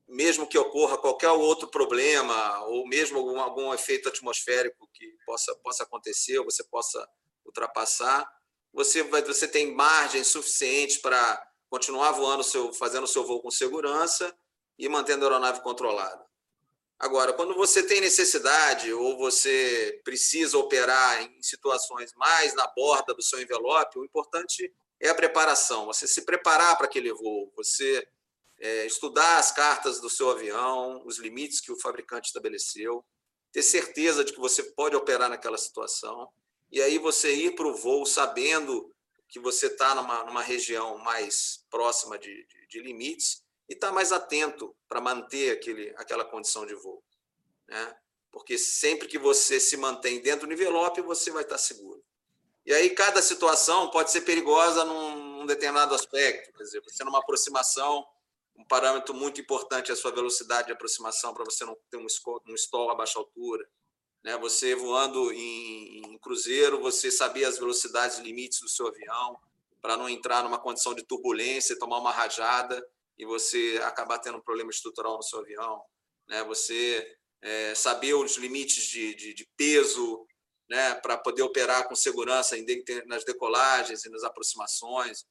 mesmo 0.07 0.47
que 0.47 0.57
ocorra 0.57 0.97
qualquer 0.97 1.29
outro 1.31 1.67
problema 1.67 2.63
ou 2.65 2.87
mesmo 2.87 3.19
algum, 3.19 3.39
algum 3.39 3.73
efeito 3.73 4.07
atmosférico 4.07 4.89
que 4.93 5.05
possa, 5.25 5.53
possa 5.55 5.83
acontecer 5.83 6.39
ou 6.39 6.45
você 6.45 6.63
possa 6.63 7.07
ultrapassar, 7.45 8.25
você, 8.73 9.03
vai, 9.03 9.21
você 9.21 9.47
tem 9.47 9.73
margem 9.73 10.23
suficiente 10.23 10.99
para 10.99 11.43
continuar 11.69 12.11
voando, 12.11 12.43
seu, 12.43 12.73
fazendo 12.73 13.03
o 13.03 13.07
seu 13.07 13.25
voo 13.25 13.41
com 13.41 13.51
segurança 13.51 14.33
e 14.77 14.87
mantendo 14.87 15.25
a 15.25 15.27
aeronave 15.27 15.61
controlada. 15.61 16.25
Agora, 16.99 17.33
quando 17.33 17.53
você 17.53 17.83
tem 17.83 18.01
necessidade 18.01 18.91
ou 18.91 19.17
você 19.17 20.01
precisa 20.03 20.57
operar 20.57 21.21
em 21.21 21.41
situações 21.43 22.11
mais 22.15 22.55
na 22.55 22.65
borda 22.67 23.13
do 23.13 23.21
seu 23.21 23.39
envelope, 23.39 23.99
o 23.99 24.05
importante 24.05 24.73
é 24.99 25.09
a 25.09 25.15
preparação. 25.15 25.85
Você 25.85 26.07
se 26.07 26.25
preparar 26.25 26.75
para 26.75 26.87
aquele 26.87 27.13
voo, 27.13 27.51
você 27.55 28.07
é, 28.59 28.85
estudar 28.85 29.37
as 29.37 29.51
cartas 29.51 29.99
do 29.99 30.09
seu 30.09 30.29
avião, 30.29 31.03
os 31.05 31.17
limites 31.19 31.61
que 31.61 31.71
o 31.71 31.79
fabricante 31.79 32.27
estabeleceu, 32.27 33.05
ter 33.51 33.61
certeza 33.61 34.23
de 34.23 34.33
que 34.33 34.39
você 34.39 34.63
pode 34.63 34.95
operar 34.95 35.29
naquela 35.29 35.57
situação, 35.57 36.29
e 36.71 36.81
aí 36.81 36.97
você 36.97 37.33
ir 37.33 37.55
para 37.55 37.67
o 37.67 37.75
voo 37.75 38.05
sabendo 38.05 38.93
que 39.29 39.39
você 39.39 39.67
está 39.67 39.95
numa, 39.95 40.23
numa 40.23 40.41
região 40.41 40.97
mais 40.99 41.65
próxima 41.69 42.17
de, 42.17 42.45
de, 42.45 42.67
de 42.67 42.79
limites 42.81 43.43
e 43.69 43.73
estar 43.73 43.87
tá 43.87 43.93
mais 43.93 44.11
atento 44.11 44.75
para 44.87 45.01
manter 45.01 45.51
aquele, 45.51 45.93
aquela 45.97 46.25
condição 46.25 46.65
de 46.65 46.73
voo. 46.73 47.03
Né? 47.67 47.95
Porque 48.31 48.57
sempre 48.57 49.07
que 49.07 49.17
você 49.17 49.59
se 49.59 49.75
mantém 49.75 50.21
dentro 50.21 50.47
do 50.47 50.53
envelope, 50.53 51.01
você 51.01 51.31
vai 51.31 51.43
estar 51.43 51.55
tá 51.55 51.61
seguro. 51.61 52.03
E 52.65 52.73
aí, 52.73 52.89
cada 52.89 53.21
situação 53.21 53.89
pode 53.91 54.11
ser 54.11 54.21
perigosa 54.21 54.83
num, 54.83 55.39
num 55.39 55.45
determinado 55.45 55.95
aspecto. 55.95 56.51
Por 56.51 56.61
exemplo, 56.61 56.89
você 56.89 57.03
numa 57.03 57.19
aproximação, 57.19 58.05
um 58.57 58.63
parâmetro 58.63 59.13
muito 59.13 59.39
importante 59.39 59.91
é 59.91 59.93
a 59.93 59.97
sua 59.97 60.11
velocidade 60.11 60.67
de 60.67 60.73
aproximação 60.73 61.33
para 61.33 61.45
você 61.45 61.63
não 61.63 61.77
ter 61.91 61.97
um 61.97 62.07
um 62.47 62.55
stall 62.55 62.89
a 62.89 62.95
baixa 62.95 63.19
altura. 63.19 63.67
Né? 64.23 64.37
Você 64.37 64.75
voando 64.75 65.31
em, 65.31 66.01
em 66.01 66.17
cruzeiro, 66.17 66.81
você 66.81 67.11
saber 67.11 67.45
as 67.45 67.57
velocidades 67.57 68.17
limites 68.17 68.59
do 68.59 68.67
seu 68.67 68.87
avião 68.87 69.39
para 69.81 69.95
não 69.95 70.09
entrar 70.09 70.43
numa 70.43 70.59
condição 70.59 70.93
de 70.95 71.03
turbulência 71.03 71.77
tomar 71.77 71.99
uma 71.99 72.11
rajada 72.11 72.85
e 73.17 73.25
você 73.25 73.79
acabar 73.83 74.19
tendo 74.19 74.37
um 74.37 74.41
problema 74.41 74.69
estrutural 74.69 75.17
no 75.17 75.23
seu 75.23 75.39
avião, 75.39 75.81
né? 76.27 76.43
Você 76.43 77.17
é, 77.41 77.73
saber 77.73 78.13
os 78.13 78.37
limites 78.37 78.83
de, 78.83 79.15
de, 79.15 79.33
de 79.33 79.47
peso, 79.55 80.25
né? 80.69 80.95
Para 80.95 81.17
poder 81.17 81.41
operar 81.41 81.87
com 81.87 81.95
segurança 81.95 82.55
nas 83.05 83.23
decolagens 83.23 84.05
e 84.05 84.09
nas 84.09 84.23
aproximações. 84.23 85.25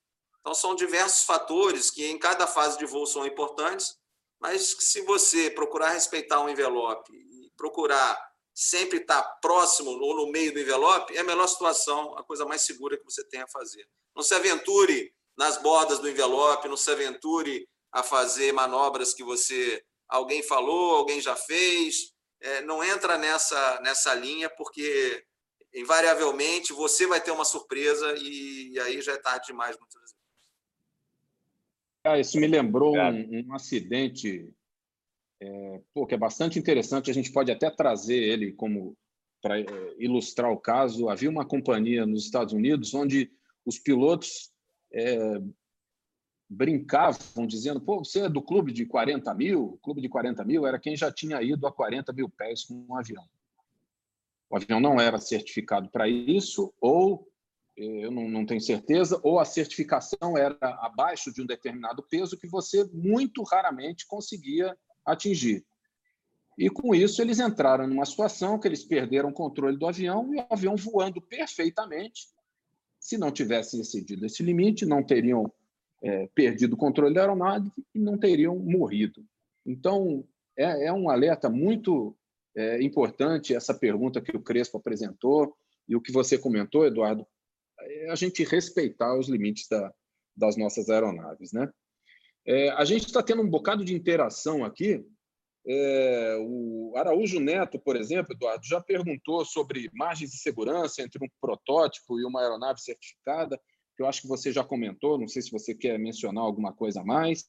Então 0.46 0.54
são 0.54 0.76
diversos 0.76 1.24
fatores 1.24 1.90
que 1.90 2.06
em 2.06 2.16
cada 2.16 2.46
fase 2.46 2.78
de 2.78 2.86
voo 2.86 3.04
são 3.04 3.26
importantes, 3.26 3.96
mas 4.40 4.76
se 4.78 5.00
você 5.00 5.50
procurar 5.50 5.88
respeitar 5.88 6.40
um 6.40 6.48
envelope 6.48 7.12
e 7.12 7.50
procurar 7.56 8.16
sempre 8.54 8.98
estar 8.98 9.24
próximo 9.42 9.90
ou 9.90 10.14
no 10.14 10.30
meio 10.30 10.54
do 10.54 10.60
envelope, 10.60 11.16
é 11.16 11.18
a 11.18 11.24
melhor 11.24 11.48
situação, 11.48 12.16
a 12.16 12.22
coisa 12.22 12.46
mais 12.46 12.62
segura 12.62 12.96
que 12.96 13.02
você 13.02 13.26
tem 13.26 13.40
a 13.40 13.48
fazer. 13.48 13.84
Não 14.14 14.22
se 14.22 14.36
aventure 14.36 15.12
nas 15.36 15.60
bordas 15.60 15.98
do 15.98 16.08
envelope, 16.08 16.68
não 16.68 16.76
se 16.76 16.92
aventure 16.92 17.68
a 17.90 18.04
fazer 18.04 18.52
manobras 18.52 19.12
que 19.12 19.24
você 19.24 19.82
alguém 20.08 20.44
falou, 20.44 20.94
alguém 20.94 21.20
já 21.20 21.34
fez. 21.34 22.12
É, 22.40 22.62
não 22.62 22.84
entra 22.84 23.18
nessa, 23.18 23.80
nessa 23.80 24.14
linha, 24.14 24.48
porque 24.50 25.26
invariavelmente 25.74 26.72
você 26.72 27.04
vai 27.04 27.20
ter 27.20 27.32
uma 27.32 27.44
surpresa 27.44 28.14
e, 28.16 28.74
e 28.74 28.78
aí 28.78 29.02
já 29.02 29.14
é 29.14 29.16
tarde 29.16 29.48
demais 29.48 29.76
muitas. 29.76 30.05
Ah, 32.06 32.20
isso 32.20 32.38
me 32.38 32.46
lembrou 32.46 32.96
um, 32.96 33.48
um, 33.48 33.52
acidente 33.52 34.48
é, 35.40 35.80
pô, 35.92 36.06
que 36.06 36.14
é 36.14 36.18
bastante 36.18 36.56
interessante. 36.56 37.10
A 37.10 37.14
gente 37.14 37.32
pode 37.32 37.50
até 37.50 37.68
trazer 37.68 38.16
ele 38.16 38.52
como 38.52 38.96
para 39.42 39.60
é, 39.60 39.64
ilustrar 39.98 40.52
o 40.52 40.56
caso. 40.56 41.08
Havia 41.08 41.28
uma 41.28 41.44
companhia 41.44 42.06
nos 42.06 42.24
Estados 42.24 42.54
Unidos 42.54 42.94
onde 42.94 43.30
os 43.64 43.78
pilotos 43.78 44.52
é, 44.92 45.42
brincavam 46.48 47.44
dizendo: 47.44 47.80
pô, 47.80 48.04
você 48.04 48.20
é 48.20 48.28
do 48.28 48.40
clube 48.40 48.72
de 48.72 48.86
40 48.86 49.34
mil? 49.34 49.64
O 49.64 49.78
clube 49.78 50.00
de 50.00 50.08
40 50.08 50.44
mil 50.44 50.64
era 50.64 50.78
quem 50.78 50.96
já 50.96 51.10
tinha 51.10 51.42
ido 51.42 51.66
a 51.66 51.72
40 51.72 52.12
mil 52.12 52.28
pés 52.28 52.64
com 52.64 52.86
um 52.88 52.96
avião. 52.96 53.24
O 54.48 54.56
avião 54.56 54.78
não 54.78 55.00
era 55.00 55.18
certificado 55.18 55.88
para 55.88 56.08
isso, 56.08 56.72
ou 56.80 57.28
eu 57.76 58.10
não, 58.10 58.28
não, 58.28 58.46
tenho 58.46 58.60
certeza, 58.60 59.20
ou 59.22 59.38
a 59.38 59.44
certificação 59.44 60.36
era 60.36 60.56
abaixo 60.80 61.32
de 61.32 61.42
um 61.42 61.46
determinado 61.46 62.02
peso 62.02 62.38
que 62.38 62.48
você 62.48 62.84
muito 62.92 63.42
raramente 63.42 64.06
conseguia 64.06 64.76
atingir. 65.04 65.64
E 66.58 66.70
com 66.70 66.94
isso 66.94 67.20
eles 67.20 67.38
entraram 67.38 67.86
numa 67.86 68.06
situação 68.06 68.58
que 68.58 68.66
eles 68.66 68.82
perderam 68.82 69.28
o 69.28 69.34
controle 69.34 69.76
do 69.76 69.86
avião 69.86 70.34
e 70.34 70.38
o 70.38 70.46
avião 70.48 70.74
voando 70.74 71.20
perfeitamente. 71.20 72.28
Se 72.98 73.18
não 73.18 73.30
tivesse 73.30 73.78
excedido 73.78 74.24
esse 74.24 74.42
limite, 74.42 74.86
não 74.86 75.02
teriam 75.02 75.52
é, 76.02 76.26
perdido 76.34 76.72
o 76.74 76.78
controle 76.78 77.14
da 77.14 77.20
aeronave 77.20 77.70
e 77.94 77.98
não 77.98 78.16
teriam 78.16 78.56
morrido. 78.56 79.22
Então, 79.66 80.24
é, 80.56 80.86
é 80.86 80.92
um 80.92 81.10
alerta 81.10 81.50
muito 81.50 82.16
é, 82.56 82.82
importante 82.82 83.54
essa 83.54 83.74
pergunta 83.74 84.20
que 84.20 84.34
o 84.34 84.42
Crespo 84.42 84.78
apresentou 84.78 85.54
e 85.86 85.94
o 85.94 86.00
que 86.00 86.10
você 86.10 86.38
comentou, 86.38 86.86
Eduardo, 86.86 87.26
a 88.10 88.14
gente 88.14 88.44
respeitar 88.44 89.16
os 89.18 89.28
limites 89.28 89.66
da, 89.68 89.92
das 90.36 90.56
nossas 90.56 90.88
aeronaves. 90.88 91.52
Né? 91.52 91.70
É, 92.46 92.70
a 92.70 92.84
gente 92.84 93.06
está 93.06 93.22
tendo 93.22 93.42
um 93.42 93.48
bocado 93.48 93.84
de 93.84 93.94
interação 93.94 94.64
aqui. 94.64 95.04
É, 95.68 96.36
o 96.40 96.92
Araújo 96.96 97.40
Neto, 97.40 97.78
por 97.78 97.96
exemplo, 97.96 98.32
Eduardo, 98.32 98.64
já 98.64 98.80
perguntou 98.80 99.44
sobre 99.44 99.90
margens 99.92 100.30
de 100.30 100.38
segurança 100.38 101.02
entre 101.02 101.24
um 101.24 101.28
protótipo 101.40 102.20
e 102.20 102.24
uma 102.24 102.40
aeronave 102.40 102.80
certificada, 102.80 103.60
que 103.96 104.02
eu 104.02 104.06
acho 104.06 104.22
que 104.22 104.28
você 104.28 104.52
já 104.52 104.62
comentou, 104.62 105.18
não 105.18 105.26
sei 105.26 105.42
se 105.42 105.50
você 105.50 105.74
quer 105.74 105.98
mencionar 105.98 106.44
alguma 106.44 106.72
coisa 106.72 107.00
a 107.00 107.04
mais. 107.04 107.44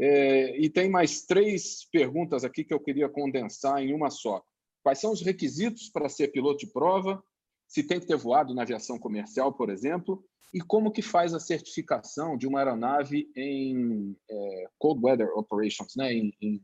É, 0.00 0.58
e 0.58 0.70
tem 0.70 0.88
mais 0.90 1.26
três 1.26 1.88
perguntas 1.90 2.44
aqui 2.44 2.64
que 2.64 2.72
eu 2.72 2.80
queria 2.80 3.08
condensar 3.08 3.82
em 3.82 3.92
uma 3.92 4.10
só. 4.10 4.42
Quais 4.82 5.00
são 5.00 5.12
os 5.12 5.22
requisitos 5.22 5.90
para 5.90 6.08
ser 6.08 6.28
piloto 6.28 6.64
de 6.64 6.72
prova? 6.72 7.22
Se 7.68 7.82
tem 7.82 8.00
que 8.00 8.06
ter 8.06 8.16
voado 8.16 8.54
na 8.54 8.62
aviação 8.62 8.98
comercial, 8.98 9.52
por 9.52 9.68
exemplo? 9.68 10.24
E 10.52 10.60
como 10.60 10.90
que 10.90 11.02
faz 11.02 11.34
a 11.34 11.40
certificação 11.40 12.36
de 12.36 12.46
uma 12.46 12.60
aeronave 12.60 13.30
em 13.36 14.16
é, 14.28 14.68
cold 14.78 15.04
weather 15.04 15.28
operations, 15.36 15.94
né? 15.94 16.12
Em, 16.12 16.34
em, 16.40 16.62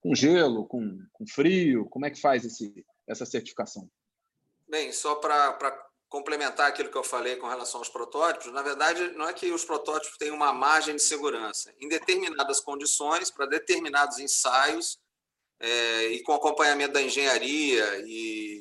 com 0.00 0.14
gelo, 0.14 0.66
com, 0.66 0.98
com 1.12 1.26
frio? 1.26 1.86
Como 1.86 2.04
é 2.04 2.10
que 2.10 2.20
faz 2.20 2.44
esse, 2.44 2.84
essa 3.08 3.24
certificação? 3.24 3.88
Bem, 4.68 4.90
só 4.92 5.14
para 5.14 5.88
complementar 6.08 6.68
aquilo 6.68 6.90
que 6.90 6.98
eu 6.98 7.04
falei 7.04 7.36
com 7.36 7.46
relação 7.46 7.80
aos 7.80 7.88
protótipos, 7.88 8.52
na 8.52 8.62
verdade, 8.62 9.12
não 9.16 9.28
é 9.28 9.32
que 9.32 9.50
os 9.50 9.64
protótipos 9.64 10.16
têm 10.16 10.30
uma 10.30 10.52
margem 10.52 10.96
de 10.96 11.02
segurança. 11.02 11.72
Em 11.80 11.88
determinadas 11.88 12.60
condições, 12.60 13.30
para 13.30 13.46
determinados 13.46 14.18
ensaios, 14.18 14.98
é, 15.60 16.06
e 16.08 16.22
com 16.22 16.32
acompanhamento 16.32 16.92
da 16.92 17.02
engenharia, 17.02 18.04
e, 18.06 18.53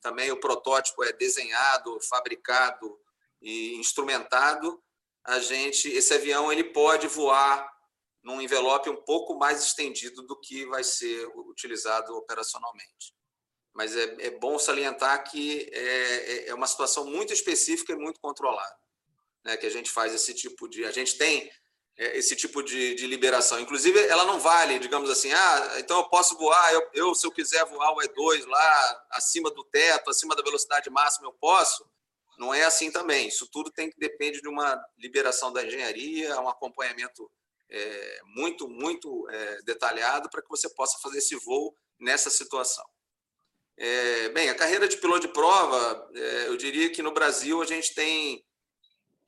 também 0.00 0.30
o 0.30 0.40
protótipo 0.40 1.04
é 1.04 1.12
desenhado, 1.12 1.98
fabricado 2.08 2.98
e 3.40 3.74
instrumentado, 3.76 4.82
a 5.24 5.38
gente, 5.38 5.88
esse 5.88 6.14
avião 6.14 6.52
ele 6.52 6.64
pode 6.64 7.06
voar 7.08 7.70
num 8.22 8.40
envelope 8.40 8.88
um 8.88 9.02
pouco 9.02 9.36
mais 9.36 9.64
estendido 9.64 10.22
do 10.22 10.38
que 10.38 10.66
vai 10.66 10.82
ser 10.82 11.26
utilizado 11.34 12.16
operacionalmente 12.16 13.16
mas 13.76 13.94
é, 13.94 14.16
é 14.20 14.30
bom 14.30 14.58
salientar 14.58 15.30
que 15.30 15.68
é, 15.70 15.78
é, 15.78 16.48
é 16.48 16.54
uma 16.54 16.66
situação 16.66 17.04
muito 17.04 17.32
específica 17.32 17.92
e 17.92 17.96
muito 17.96 18.18
controlada, 18.18 18.74
né? 19.44 19.56
que 19.58 19.66
a 19.66 19.70
gente 19.70 19.90
faz 19.90 20.14
esse 20.14 20.32
tipo 20.32 20.66
de... 20.66 20.84
A 20.86 20.90
gente 20.90 21.18
tem 21.18 21.50
esse 21.96 22.36
tipo 22.36 22.62
de, 22.62 22.94
de, 22.94 23.06
liberação. 23.06 23.58
Inclusive, 23.58 23.98
ela 24.08 24.24
não 24.24 24.38
vale, 24.38 24.78
digamos 24.78 25.08
assim, 25.08 25.32
ah, 25.32 25.76
então 25.78 25.98
eu 25.98 26.08
posso 26.08 26.36
voar, 26.36 26.72
eu, 26.72 26.82
eu, 26.92 27.14
se 27.14 27.26
eu 27.26 27.32
quiser 27.32 27.64
voar 27.64 27.92
o 27.92 28.00
E2 28.00 28.46
lá 28.46 29.06
acima 29.12 29.50
do 29.50 29.64
teto, 29.64 30.10
acima 30.10 30.36
da 30.36 30.42
velocidade 30.42 30.90
máxima, 30.90 31.26
eu 31.26 31.32
posso. 31.32 31.88
Não 32.38 32.52
é 32.52 32.64
assim 32.64 32.90
também. 32.90 33.28
Isso 33.28 33.48
tudo 33.50 33.70
tem 33.70 33.88
que 33.90 33.98
depende 33.98 34.40
de 34.42 34.48
uma 34.48 34.78
liberação 34.98 35.52
da 35.52 35.64
engenharia, 35.64 36.38
um 36.38 36.48
acompanhamento 36.48 37.30
é, 37.70 38.20
muito, 38.24 38.68
muito 38.68 39.28
é, 39.30 39.62
detalhado 39.62 40.28
para 40.28 40.42
que 40.42 40.48
você 40.48 40.68
possa 40.68 40.98
fazer 40.98 41.18
esse 41.18 41.36
voo 41.36 41.74
nessa 41.98 42.30
situação. 42.30 42.84
É, 43.78 44.28
bem, 44.30 44.48
a 44.48 44.54
carreira 44.54 44.88
de 44.88 44.96
piloto 44.96 45.26
de 45.26 45.32
prova, 45.32 46.10
é, 46.14 46.48
eu 46.48 46.56
diria 46.56 46.90
que 46.90 47.02
no 47.02 47.12
Brasil 47.12 47.60
a 47.60 47.66
gente 47.66 47.94
tem, 47.94 48.44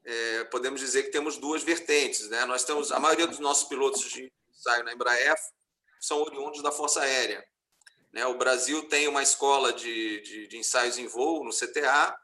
é, 0.08 0.44
podemos 0.44 0.80
dizer 0.80 1.02
que 1.02 1.10
temos 1.10 1.36
duas 1.36 1.62
vertentes. 1.62 2.30
Né? 2.30 2.42
Nós 2.46 2.64
temos, 2.64 2.90
a 2.90 2.98
maioria 2.98 3.26
dos 3.26 3.38
nossos 3.38 3.68
pilotos 3.68 4.02
de 4.10 4.32
ensaio 4.50 4.82
na 4.82 4.94
Embraer 4.94 5.36
são 6.00 6.22
oriundos 6.22 6.62
da 6.62 6.72
Força 6.72 7.02
Aérea. 7.02 7.44
Né? 8.10 8.24
O 8.26 8.38
Brasil 8.38 8.88
tem 8.88 9.06
uma 9.06 9.22
escola 9.22 9.70
de, 9.70 10.22
de, 10.22 10.46
de 10.48 10.56
ensaios 10.56 10.96
em 10.96 11.06
voo 11.06 11.44
no 11.44 11.50
CTA, 11.50 12.18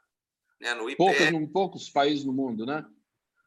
né? 0.59 0.73
no 0.73 0.89
IPE. 0.89 0.97
Poucos, 0.97 1.51
poucos 1.53 1.89
países 1.89 2.25
no 2.25 2.33
mundo, 2.33 2.65
né? 2.65 2.83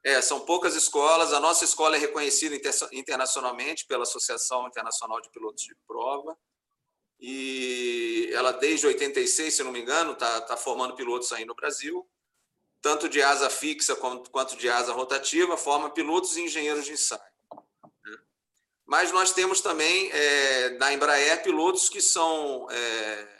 É, 0.04 0.22
são 0.22 0.40
poucas 0.40 0.76
escolas. 0.76 1.32
A 1.32 1.40
nossa 1.40 1.64
escola 1.64 1.96
é 1.96 1.98
reconhecida 1.98 2.56
internacionalmente 2.92 3.86
pela 3.86 4.04
Associação 4.04 4.68
Internacional 4.68 5.20
de 5.20 5.30
Pilotos 5.30 5.64
de 5.64 5.74
Prova 5.84 6.38
e 7.18 8.30
ela 8.32 8.52
desde 8.52 8.86
86, 8.86 9.52
se 9.52 9.64
não 9.64 9.72
me 9.72 9.80
engano, 9.80 10.12
está 10.12 10.40
tá 10.42 10.56
formando 10.56 10.94
pilotos 10.94 11.32
aí 11.32 11.44
no 11.44 11.56
Brasil, 11.56 12.08
tanto 12.80 13.08
de 13.08 13.22
asa 13.22 13.50
fixa 13.50 13.96
quanto 13.96 14.56
de 14.56 14.68
asa 14.68 14.92
rotativa, 14.92 15.56
forma 15.56 15.90
pilotos 15.90 16.36
e 16.36 16.42
engenheiros 16.42 16.84
de 16.84 16.92
ensaio. 16.92 17.20
Né? 18.04 18.18
Mas 18.86 19.12
nós 19.12 19.32
temos 19.32 19.60
também, 19.60 20.10
é, 20.12 20.70
na 20.78 20.92
Embraer, 20.92 21.42
pilotos 21.42 21.88
que 21.88 22.00
são... 22.00 22.66
É... 22.70 23.38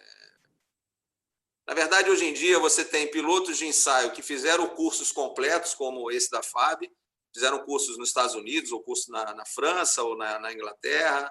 Na 1.67 1.75
verdade, 1.75 2.11
hoje 2.11 2.25
em 2.25 2.33
dia, 2.33 2.59
você 2.59 2.85
tem 2.85 3.11
pilotos 3.11 3.59
de 3.59 3.67
ensaio 3.67 4.13
que 4.13 4.23
fizeram 4.23 4.69
cursos 4.69 5.13
completos, 5.13 5.75
como 5.75 6.11
esse 6.11 6.31
da 6.31 6.43
FAB, 6.43 6.91
fizeram 7.33 7.59
cursos 7.65 7.99
nos 7.99 8.09
Estados 8.09 8.35
Unidos, 8.35 8.73
ou 8.73 8.83
curso 8.83 9.13
na, 9.13 9.35
na 9.35 9.45
França, 9.45 10.03
ou 10.03 10.17
na, 10.17 10.39
na 10.39 10.53
Inglaterra, 10.53 11.31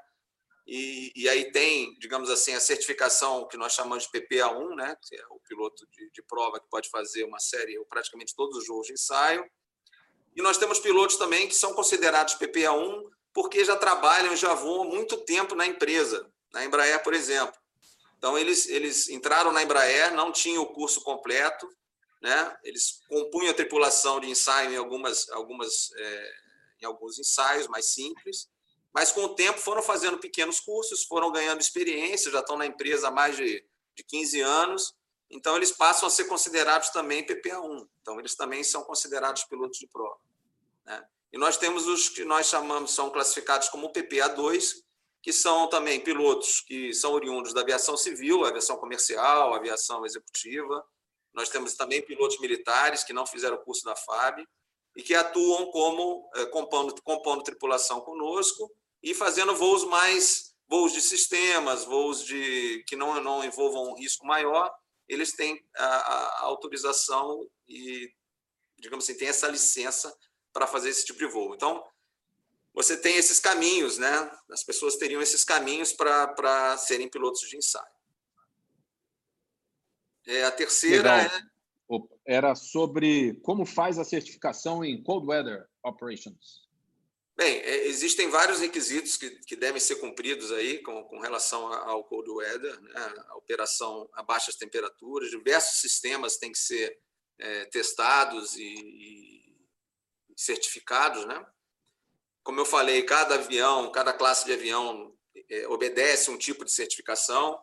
e, 0.67 1.13
e, 1.15 1.29
aí 1.29 1.49
tem, 1.49 1.97
digamos 1.97 2.29
assim, 2.29 2.53
a 2.53 2.59
certificação 2.59 3.47
que 3.47 3.55
nós 3.55 3.71
chamamos 3.71 4.03
de 4.03 4.11
PPA1, 4.11 4.75
né, 4.75 4.97
que 5.01 5.15
é 5.15 5.25
o 5.29 5.39
piloto 5.39 5.87
de, 5.87 6.11
de, 6.11 6.21
prova 6.21 6.59
que 6.59 6.67
pode 6.67 6.89
fazer 6.89 7.23
uma 7.23 7.39
série 7.39 7.79
ou 7.79 7.85
praticamente 7.85 8.35
todos 8.35 8.57
os 8.57 8.67
voos 8.67 8.85
de 8.85 8.91
ensaio. 8.91 9.49
E 10.35 10.41
nós 10.41 10.57
temos 10.57 10.77
pilotos 10.77 11.15
também 11.15 11.47
que 11.47 11.55
são 11.55 11.73
considerados 11.73 12.35
PPA1 12.35 13.09
porque 13.33 13.63
já 13.63 13.77
trabalham, 13.77 14.35
já 14.35 14.53
voam 14.53 14.83
muito 14.83 15.15
tempo 15.23 15.55
na 15.55 15.65
empresa, 15.65 16.29
na 16.51 16.65
Embraer, 16.65 17.01
por 17.01 17.13
exemplo. 17.13 17.55
Então, 18.17 18.37
eles, 18.37 18.67
eles 18.67 19.07
entraram 19.09 19.53
na 19.53 19.63
Embraer, 19.63 20.13
não 20.13 20.33
tinham 20.33 20.63
o 20.63 20.73
curso 20.73 21.01
completo, 21.01 21.69
né? 22.21 22.57
eles 22.63 22.99
compunham 23.07 23.51
a 23.51 23.53
tripulação 23.53 24.19
de 24.19 24.29
ensaio 24.29 24.73
em, 24.73 24.75
algumas, 24.75 25.29
algumas, 25.29 25.91
é, 25.95 26.33
em 26.81 26.85
alguns 26.85 27.19
ensaios 27.19 27.67
mais 27.67 27.93
simples, 27.93 28.49
mas 28.97 29.11
com 29.11 29.25
o 29.25 29.35
tempo 29.35 29.59
foram 29.59 29.83
fazendo 29.83 30.17
pequenos 30.17 30.59
cursos, 30.59 31.03
foram 31.03 31.31
ganhando 31.31 31.61
experiência, 31.61 32.31
já 32.31 32.39
estão 32.39 32.57
na 32.57 32.65
empresa 32.65 33.09
há 33.09 33.11
mais 33.11 33.37
de, 33.37 33.63
de 33.93 34.03
15 34.03 34.41
anos, 34.41 34.95
então 35.29 35.55
eles 35.55 35.71
passam 35.71 36.07
a 36.07 36.09
ser 36.09 36.23
considerados 36.23 36.89
também 36.89 37.23
PPA1, 37.23 37.87
então 38.01 38.19
eles 38.19 38.33
também 38.33 38.63
são 38.63 38.83
considerados 38.83 39.43
pilotos 39.43 39.77
de 39.77 39.85
prova. 39.85 40.17
Né? 40.83 41.05
E 41.31 41.37
nós 41.37 41.57
temos 41.57 41.85
os 41.85 42.09
que 42.09 42.25
nós 42.25 42.47
chamamos, 42.47 42.89
são 42.89 43.11
classificados 43.11 43.69
como 43.69 43.93
PPA2, 43.93 44.81
que 45.21 45.31
são 45.31 45.69
também 45.69 45.99
pilotos 45.99 46.61
que 46.61 46.91
são 46.91 47.13
oriundos 47.13 47.53
da 47.53 47.61
aviação 47.61 47.95
civil, 47.95 48.45
aviação 48.45 48.77
comercial, 48.77 49.53
aviação 49.53 50.07
executiva. 50.07 50.83
Nós 51.35 51.49
temos 51.49 51.75
também 51.75 52.01
pilotos 52.01 52.39
militares 52.39 53.03
que 53.03 53.13
não 53.13 53.27
fizeram 53.27 53.57
o 53.57 53.63
curso 53.63 53.85
da 53.85 53.95
FAB, 53.95 54.43
e 54.95 55.03
que 55.03 55.13
atuam 55.13 55.69
como 55.69 56.27
é, 56.33 56.47
compondo, 56.47 56.99
compondo 57.03 57.43
tripulação 57.43 58.01
conosco 58.01 58.75
e 59.01 59.13
fazendo 59.13 59.55
voos 59.55 59.83
mais 59.85 60.55
voos 60.67 60.91
de 60.91 61.01
sistemas, 61.01 61.85
voos 61.85 62.25
de 62.25 62.83
que 62.87 62.95
não 62.95 63.21
não 63.23 63.43
envolvam 63.43 63.91
um 63.91 63.95
risco 63.95 64.25
maior, 64.25 64.73
eles 65.07 65.33
têm 65.33 65.65
a, 65.75 65.85
a 65.85 66.41
autorização 66.43 67.47
e 67.67 68.11
digamos 68.77 69.05
assim 69.05 69.17
tem 69.17 69.29
essa 69.29 69.47
licença 69.47 70.13
para 70.51 70.67
fazer 70.67 70.89
esse 70.89 71.05
tipo 71.05 71.19
de 71.19 71.27
voo. 71.27 71.55
Então 71.55 71.83
você 72.73 72.95
tem 72.95 73.15
esses 73.15 73.39
caminhos, 73.39 73.97
né? 73.97 74.31
As 74.51 74.63
pessoas 74.63 74.97
teriam 74.97 75.21
esses 75.21 75.43
caminhos 75.43 75.93
para 75.93 76.77
serem 76.77 77.09
pilotos 77.09 77.41
de 77.41 77.57
ensaio. 77.57 77.97
É, 80.27 80.43
a 80.43 80.51
terceira 80.51 81.23
é 81.23 81.57
era 82.25 82.53
sobre 82.55 83.35
como 83.41 83.65
faz 83.65 83.97
a 83.97 84.03
certificação 84.03 84.83
em 84.83 85.01
Cold 85.01 85.25
Weather 85.25 85.65
Operations. 85.81 86.66
Bem, 87.37 87.59
é, 87.59 87.85
existem 87.85 88.29
vários 88.29 88.59
requisitos 88.59 89.15
que, 89.15 89.29
que 89.29 89.55
devem 89.55 89.79
ser 89.79 89.97
cumpridos 89.97 90.51
aí 90.51 90.79
com, 90.79 91.03
com 91.03 91.19
relação 91.19 91.71
ao 91.71 92.03
cold 92.03 92.27
weather, 92.31 92.81
né? 92.81 93.13
a 93.27 93.37
operação 93.37 94.09
a 94.13 94.23
baixas 94.23 94.55
temperaturas, 94.55 95.29
diversos 95.29 95.79
sistemas 95.79 96.37
têm 96.37 96.51
que 96.51 96.57
ser 96.57 96.99
é, 97.37 97.65
testados 97.65 98.55
e, 98.57 99.55
certificados, 100.35 101.25
né? 101.25 101.45
Como 102.43 102.59
eu 102.59 102.65
falei, 102.65 103.03
cada 103.03 103.35
avião, 103.35 103.91
cada 103.91 104.13
classe 104.13 104.43
de 104.45 104.53
avião 104.53 105.15
é, 105.47 105.67
obedece 105.67 106.31
um 106.31 106.37
tipo 106.37 106.65
de 106.65 106.71
certificação. 106.71 107.59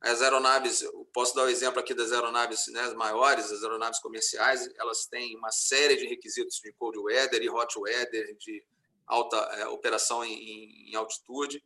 As 0.00 0.22
aeronaves, 0.22 0.84
posso 1.12 1.34
dar 1.34 1.42
o 1.42 1.46
um 1.46 1.50
exemplo 1.50 1.80
aqui 1.80 1.92
das 1.92 2.12
aeronaves 2.12 2.66
né, 2.68 2.80
as 2.80 2.94
maiores, 2.94 3.50
as 3.50 3.62
aeronaves 3.62 4.00
comerciais, 4.00 4.70
elas 4.76 5.06
têm 5.06 5.36
uma 5.36 5.50
série 5.50 5.96
de 5.96 6.06
requisitos 6.06 6.60
de 6.62 6.72
cold 6.74 6.98
weather 6.98 7.42
e 7.42 7.50
hot 7.50 7.78
weather, 7.78 8.34
de 8.38 8.64
alta 9.08 9.36
é, 9.36 9.66
operação 9.68 10.24
em, 10.24 10.90
em 10.90 10.94
altitude, 10.94 11.62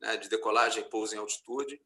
né, 0.00 0.16
de 0.16 0.28
decolagem 0.28 0.82
e 0.82 0.88
pouso 0.88 1.14
em 1.14 1.18
altitude. 1.18 1.80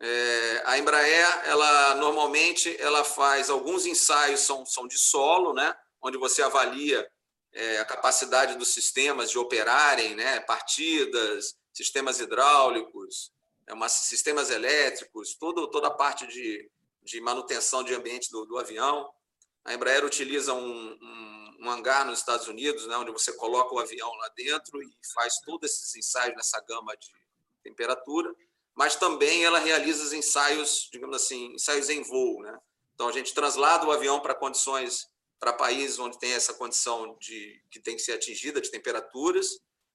É, 0.00 0.62
a 0.64 0.78
Embraer, 0.78 1.42
ela 1.44 1.94
normalmente 1.96 2.74
ela 2.80 3.04
faz 3.04 3.50
alguns 3.50 3.84
ensaios 3.84 4.40
são, 4.40 4.64
são 4.64 4.88
de 4.88 4.98
solo, 4.98 5.52
né, 5.52 5.76
onde 6.02 6.16
você 6.16 6.42
avalia 6.42 7.06
é, 7.52 7.78
a 7.78 7.84
capacidade 7.84 8.56
dos 8.56 8.68
sistemas 8.68 9.30
de 9.30 9.38
operarem, 9.38 10.14
né, 10.14 10.40
partidas, 10.40 11.54
sistemas 11.72 12.18
hidráulicos, 12.18 13.32
é 13.70 13.72
uma, 13.72 13.88
sistemas 13.88 14.50
elétricos, 14.50 15.36
todo, 15.36 15.68
toda 15.68 15.86
a 15.86 15.92
parte 15.92 16.26
de, 16.26 16.68
de 17.02 17.20
manutenção 17.20 17.84
de 17.84 17.94
ambiente 17.94 18.30
do, 18.30 18.44
do 18.44 18.58
avião. 18.58 19.08
A 19.64 19.72
Embraer 19.72 20.04
utiliza 20.04 20.52
um, 20.52 20.98
um, 21.00 21.29
um, 21.60 21.70
hangar 21.70 22.06
nos 22.06 22.20
Estados 22.20 22.48
Unidos, 22.48 22.86
né, 22.86 22.96
onde 22.96 23.12
você 23.12 23.32
coloca 23.32 23.74
o 23.74 23.78
avião 23.78 24.12
lá 24.14 24.28
dentro 24.36 24.82
e 24.82 24.90
faz 25.14 25.38
todos 25.40 25.70
esses 25.70 25.94
ensaios 25.94 26.36
nessa 26.36 26.60
gama 26.60 26.96
de 26.96 27.12
temperatura 27.62 28.34
mas 28.80 28.96
também 28.96 29.44
ela 29.44 29.58
realiza 29.58 30.02
os 30.02 30.14
ensaios, 30.14 30.88
digamos 30.90 31.14
assim, 31.16 31.52
ensaios 31.52 31.90
em 31.90 32.02
voo. 32.02 32.40
Né? 32.40 32.58
Então, 32.94 33.08
a 33.08 33.12
gente 33.12 33.34
translada 33.34 33.86
o 33.86 33.92
avião 33.92 34.20
para 34.20 34.34
condições, 34.34 35.06
para 35.38 35.52
países 35.52 35.98
onde 35.98 36.18
tem 36.18 36.32
essa 36.32 36.54
condição 36.54 37.14
de 37.20 37.62
que 37.70 37.78
tem 37.78 37.94
que 37.94 38.00
ser 38.00 38.12
atingida 38.12 38.58
de 38.58 38.70
temperaturas, 38.70 39.48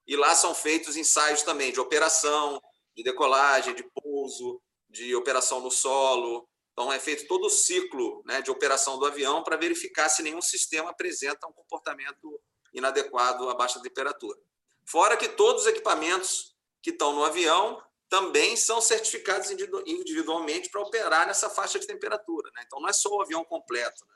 e 0.06 0.16
lá 0.16 0.36
são 0.36 0.54
feitos 0.54 0.96
ensaios 0.96 1.42
também 1.42 1.72
de 1.72 1.80
operação, 1.80 2.62
de 2.96 3.04
decolagem, 3.04 3.74
de 3.74 3.84
pouso, 3.92 4.62
de 4.88 5.16
operação 5.16 5.60
no 5.62 5.72
solo. 5.72 6.48
Então, 6.76 6.92
é 6.92 7.00
feito 7.00 7.26
todo 7.26 7.46
o 7.46 7.50
ciclo 7.50 8.22
né, 8.26 8.42
de 8.42 8.52
operação 8.52 9.00
do 9.00 9.06
avião 9.06 9.42
para 9.42 9.56
verificar 9.56 10.10
se 10.10 10.22
nenhum 10.22 10.42
sistema 10.42 10.90
apresenta 10.90 11.48
um 11.48 11.54
comportamento 11.54 12.38
inadequado 12.74 13.50
a 13.50 13.56
baixa 13.56 13.82
temperatura. 13.82 14.38
Fora 14.86 15.16
que 15.16 15.30
todos 15.30 15.62
os 15.62 15.68
equipamentos 15.70 16.54
que 16.82 16.90
estão 16.90 17.14
no 17.14 17.24
avião 17.24 17.82
também 18.10 18.58
são 18.58 18.82
certificados 18.82 19.50
individualmente 19.52 20.70
para 20.70 20.82
operar 20.82 21.26
nessa 21.26 21.50
faixa 21.50 21.80
de 21.80 21.88
temperatura. 21.88 22.52
Né? 22.54 22.64
Então, 22.66 22.82
não 22.82 22.90
é 22.90 22.94
só 22.94 23.10
o 23.10 23.22
avião 23.22 23.46
completo. 23.46 24.06
Né? 24.06 24.16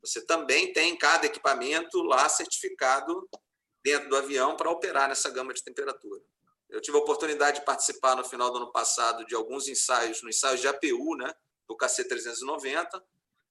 Você 0.00 0.26
também 0.26 0.72
tem 0.72 0.96
cada 0.98 1.26
equipamento 1.26 2.02
lá 2.02 2.28
certificado 2.28 3.28
dentro 3.80 4.08
do 4.08 4.16
avião 4.16 4.56
para 4.56 4.68
operar 4.68 5.08
nessa 5.08 5.30
gama 5.30 5.54
de 5.54 5.62
temperatura. 5.62 6.20
Eu 6.68 6.80
tive 6.80 6.96
a 6.96 7.00
oportunidade 7.00 7.60
de 7.60 7.64
participar 7.64 8.16
no 8.16 8.24
final 8.24 8.50
do 8.50 8.56
ano 8.56 8.72
passado 8.72 9.24
de 9.24 9.36
alguns 9.36 9.68
ensaios, 9.68 10.20
no 10.20 10.28
ensaio 10.28 10.58
de 10.58 10.66
APU, 10.66 11.16
né, 11.16 11.32
do 11.72 11.76
KC-390, 11.76 13.02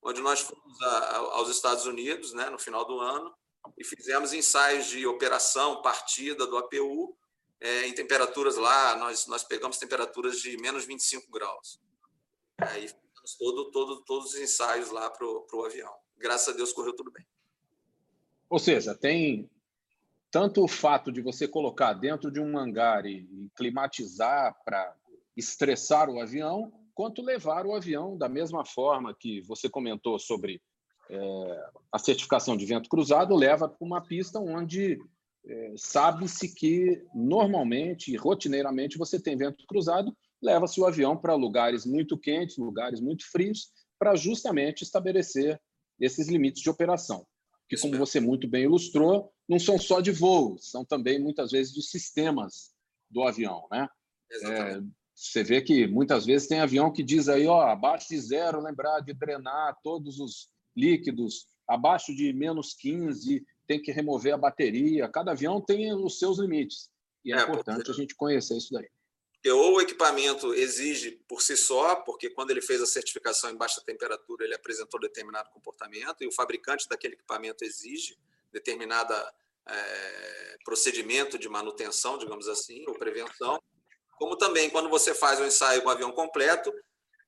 onde 0.04 0.22
nós 0.22 0.42
fomos 0.42 0.82
a, 0.82 1.16
aos 1.16 1.50
Estados 1.50 1.86
Unidos 1.86 2.34
né, 2.34 2.50
no 2.50 2.60
final 2.60 2.86
do 2.86 3.00
ano 3.00 3.34
e 3.78 3.84
fizemos 3.84 4.34
ensaios 4.34 4.88
de 4.88 5.06
operação, 5.06 5.82
partida 5.82 6.48
do 6.48 6.58
APU, 6.58 7.16
é, 7.60 7.88
em 7.88 7.94
temperaturas 7.94 8.58
lá, 8.58 8.96
nós, 8.96 9.28
nós 9.28 9.44
pegamos 9.44 9.78
temperaturas 9.78 10.40
de 10.40 10.58
menos 10.58 10.86
25 10.86 11.32
graus. 11.32 11.80
Aí 12.58 12.88
fizemos 12.88 13.36
todo, 13.38 13.72
todo, 13.72 14.02
todos 14.04 14.34
os 14.34 14.40
ensaios 14.40 14.90
lá 14.90 15.10
para 15.10 15.26
o 15.26 15.66
avião. 15.66 15.94
Graças 16.18 16.54
a 16.54 16.58
Deus 16.58 16.74
correu 16.74 16.96
tudo 16.96 17.12
bem. 17.12 17.26
Ou 18.50 18.60
seja, 18.60 18.96
tem 18.96 19.50
tanto 20.32 20.64
o 20.64 20.68
fato 20.68 21.12
de 21.12 21.22
você 21.22 21.48
colocar 21.48 21.94
dentro 21.94 22.32
de 22.32 22.40
um 22.40 22.58
hangar 22.58 23.06
e, 23.06 23.50
climatizar 23.56 24.58
para 24.64 24.96
estressar 25.36 26.10
o 26.10 26.22
avião, 26.22 26.72
quanto 26.94 27.22
levar 27.22 27.66
o 27.66 27.76
avião 27.76 28.18
da 28.18 28.30
mesma 28.30 28.66
forma 28.66 29.16
que 29.18 29.42
você 29.42 29.70
comentou 29.70 30.18
sobre 30.20 30.62
é, 31.10 31.70
a 31.92 32.00
certificação 32.00 32.56
de 32.56 32.66
vento 32.66 32.90
cruzado, 32.90 33.36
leva 33.36 33.68
para 33.68 33.86
uma 33.86 34.02
pista 34.02 34.40
onde 34.40 34.98
é, 35.46 35.74
sabe-se 35.76 36.54
que 36.54 37.04
normalmente 37.14 38.12
e 38.12 38.16
rotineiramente 38.16 38.98
você 38.98 39.20
tem 39.20 39.36
vento 39.36 39.66
cruzado, 39.68 40.16
leva-se 40.42 40.80
o 40.80 40.86
avião 40.86 41.18
para 41.18 41.36
lugares 41.36 41.86
muito 41.86 42.18
quentes, 42.18 42.58
lugares 42.58 43.00
muito 43.00 43.30
frios, 43.30 43.70
para 44.00 44.16
justamente 44.16 44.84
estabelecer 44.84 45.62
esses 46.00 46.28
limites 46.28 46.64
de 46.64 46.70
operação, 46.70 47.26
que, 47.70 47.78
como 47.78 47.98
você 47.98 48.20
muito 48.20 48.48
bem 48.48 48.64
ilustrou, 48.64 49.32
não 49.48 49.60
são 49.60 49.78
só 49.78 50.00
de 50.00 50.12
voo, 50.12 50.58
são 50.60 50.84
também 50.84 51.20
muitas 51.20 51.52
vezes 51.52 51.74
de 51.74 51.84
sistemas 51.84 52.72
do 53.10 53.24
avião, 53.24 53.68
né? 53.72 53.88
É, 54.32 54.82
você 55.22 55.44
vê 55.44 55.62
que 55.62 55.86
muitas 55.86 56.26
vezes 56.26 56.48
tem 56.48 56.60
avião 56.60 56.92
que 56.92 57.04
diz 57.04 57.30
aí, 57.30 57.46
ó, 57.46 57.62
abaixo 57.62 58.10
de 58.10 58.20
zero, 58.20 58.60
lembrar 58.60 59.02
de 59.02 59.14
drenar 59.14 59.78
todos 59.84 60.20
os 60.20 60.50
líquidos, 60.76 61.46
abaixo 61.68 62.16
de 62.16 62.34
menos 62.34 62.74
15, 62.74 63.46
tem 63.68 63.80
que 63.80 63.92
remover 63.92 64.34
a 64.34 64.38
bateria. 64.38 65.08
Cada 65.08 65.32
avião 65.32 65.62
tem 65.62 65.94
os 65.94 66.18
seus 66.18 66.40
limites. 66.40 66.90
E 67.24 67.32
é, 67.32 67.38
é 67.38 67.44
importante 67.44 67.78
porque... 67.78 67.92
a 67.92 67.94
gente 67.94 68.16
conhecer 68.16 68.58
isso 68.58 68.74
daí. 68.74 68.90
Porque 69.34 69.52
ou 69.52 69.76
o 69.76 69.82
equipamento 69.82 70.56
exige 70.56 71.12
por 71.28 71.44
si 71.44 71.56
só, 71.56 71.98
porque 71.98 72.32
quando 72.32 72.50
ele 72.50 72.62
fez 72.62 72.82
a 72.82 72.88
certificação 72.88 73.52
em 73.52 73.56
baixa 73.56 73.80
temperatura, 73.86 74.44
ele 74.44 74.56
apresentou 74.56 75.00
determinado 75.00 75.52
comportamento, 75.52 76.24
e 76.24 76.28
o 76.28 76.32
fabricante 76.32 76.90
daquele 76.90 77.14
equipamento 77.14 77.64
exige 77.64 78.18
determinado 78.52 79.14
é, 79.68 80.58
procedimento 80.66 81.38
de 81.38 81.48
manutenção, 81.48 82.18
digamos 82.18 82.48
assim, 82.48 82.84
ou 82.88 82.96
prevenção. 82.96 83.62
Como 84.22 84.38
também, 84.38 84.70
quando 84.70 84.88
você 84.88 85.16
faz 85.16 85.40
um 85.40 85.46
ensaio 85.48 85.82
com 85.82 85.90
o 85.90 85.92
avião 85.92 86.12
completo, 86.12 86.72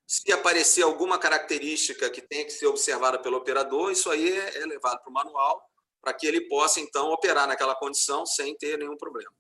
se 0.06 0.32
aparecer 0.32 0.84
alguma 0.84 1.18
característica 1.18 2.08
que 2.08 2.22
tenha 2.22 2.46
que 2.46 2.52
ser 2.52 2.68
observada 2.68 3.18
pelo 3.18 3.38
operador, 3.38 3.92
isso 3.92 4.12
aí 4.12 4.32
é, 4.32 4.62
é 4.62 4.66
levado 4.68 5.02
para 5.02 5.10
o 5.10 5.14
manual 5.14 5.68
para 6.00 6.14
que 6.14 6.28
ele 6.28 6.42
possa, 6.42 6.80
então, 6.80 7.12
operar 7.12 7.48
naquela 7.48 7.74
condição 7.74 8.28
sem 8.28 8.56
ter 8.56 8.78
nenhum 8.78 8.96
problema. 8.96 9.34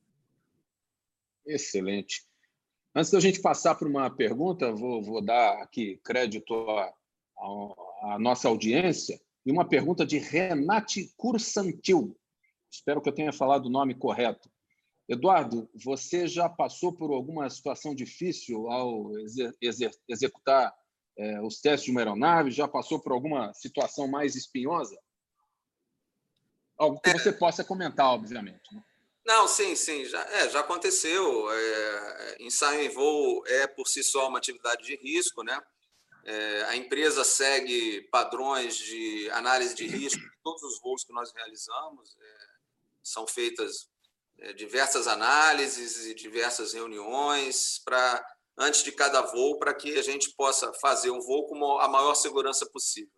Excelente. 1.45 2.25
Antes 2.95 3.11
da 3.11 3.19
gente 3.19 3.39
passar 3.39 3.75
para 3.75 3.87
uma 3.87 4.09
pergunta, 4.09 4.73
vou, 4.73 5.03
vou 5.03 5.23
dar 5.23 5.61
aqui 5.61 6.01
crédito 6.03 6.55
à, 6.71 6.91
à, 8.01 8.17
nossa 8.17 8.47
audiência 8.47 9.21
e 9.45 9.51
uma 9.51 9.69
pergunta 9.69 10.03
de 10.03 10.17
Renate 10.17 11.13
Cursantil. 11.15 12.17
Espero 12.71 12.99
que 12.99 13.09
eu 13.09 13.13
tenha 13.13 13.31
falado 13.31 13.67
o 13.67 13.71
nome 13.71 13.93
correto. 13.93 14.49
Eduardo, 15.07 15.69
você 15.73 16.27
já 16.27 16.47
passou 16.47 16.93
por 16.93 17.11
alguma 17.13 17.49
situação 17.49 17.93
difícil 17.93 18.69
ao 18.69 19.11
executar 20.07 20.73
é, 21.17 21.41
os 21.41 21.59
testes 21.59 21.85
de 21.85 21.91
uma 21.91 22.01
aeronave? 22.01 22.51
Já 22.51 22.67
passou 22.67 22.99
por 22.99 23.11
alguma 23.11 23.53
situação 23.53 24.07
mais 24.07 24.35
espinhosa? 24.35 24.97
Algo 26.77 26.99
que 27.01 27.09
é. 27.09 27.13
você 27.13 27.31
possa 27.33 27.63
comentar, 27.63 28.07
obviamente. 28.07 28.73
Né? 28.73 28.83
Não, 29.25 29.47
sim, 29.47 29.75
sim, 29.75 30.05
já, 30.05 30.21
é, 30.21 30.49
já 30.49 30.61
aconteceu. 30.61 31.51
É, 31.51 32.37
ensaio 32.39 32.81
em 32.81 32.89
voo 32.89 33.43
é 33.47 33.67
por 33.67 33.87
si 33.87 34.03
só 34.03 34.27
uma 34.27 34.37
atividade 34.37 34.83
de 34.83 34.95
risco, 34.95 35.43
né? 35.43 35.61
É, 36.25 36.63
a 36.63 36.75
empresa 36.77 37.23
segue 37.25 38.01
padrões 38.09 38.77
de 38.77 39.29
análise 39.31 39.75
de 39.75 39.85
risco 39.85 40.21
de 40.21 40.41
todos 40.41 40.63
os 40.63 40.79
voos 40.79 41.03
que 41.03 41.11
nós 41.11 41.33
realizamos. 41.33 42.15
É, 42.17 42.53
são 43.03 43.27
feitas 43.27 43.89
é, 43.91 43.92
diversas 44.55 45.07
análises 45.07 46.05
e 46.05 46.13
diversas 46.13 46.73
reuniões 46.73 47.79
para 47.83 48.25
antes 48.57 48.83
de 48.83 48.91
cada 48.91 49.21
voo 49.21 49.57
para 49.57 49.73
que 49.73 49.97
a 49.97 50.01
gente 50.01 50.33
possa 50.35 50.71
fazer 50.81 51.09
um 51.11 51.21
voo 51.21 51.47
com 51.47 51.79
a 51.79 51.87
maior 51.87 52.13
segurança 52.13 52.65
possível. 52.65 53.11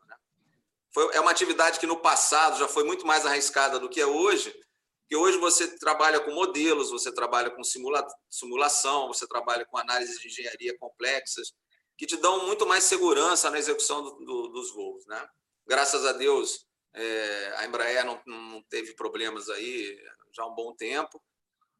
Foi, 0.95 1.13
é 1.13 1.20
uma 1.20 1.32
atividade 1.32 1.78
que 1.78 1.86
no 1.86 1.97
passado 1.97 2.57
já 2.57 2.70
foi 2.70 2.86
muito 2.86 3.05
mais 3.05 3.26
arriscada 3.26 3.78
do 3.78 3.89
que 3.89 3.99
é 3.99 4.05
hoje, 4.05 4.55
porque 5.01 5.18
hoje 5.18 5.38
você 5.38 5.78
trabalha 5.78 6.22
com 6.22 6.32
modelos, 6.32 6.89
você 6.89 7.11
trabalha 7.11 7.51
com 7.51 7.61
simula, 7.66 8.07
simulação, 8.30 9.07
você 9.09 9.28
trabalha 9.28 9.66
com 9.66 9.78
análise 9.78 10.18
de 10.18 10.28
engenharia 10.30 10.78
complexas, 10.80 11.51
que 11.97 12.05
te 12.05 12.16
dão 12.16 12.47
muito 12.47 12.66
mais 12.66 12.86
segurança 12.86 13.51
na 13.51 13.59
execução 13.59 14.01
do, 14.03 14.11
do, 14.24 14.47
dos 14.47 14.74
voos. 14.74 15.05
Né? 15.05 15.28
Graças 15.68 16.05
a 16.05 16.13
Deus, 16.13 16.66
é, 16.93 17.53
a 17.57 17.66
Embraer 17.66 18.05
não, 18.05 18.22
não, 18.26 18.63
teve 18.70 18.95
problemas 18.95 19.49
aí 19.49 19.99
já 20.36 20.44
há 20.44 20.48
um 20.48 20.56
bom 20.56 20.76
tempo, 20.76 21.22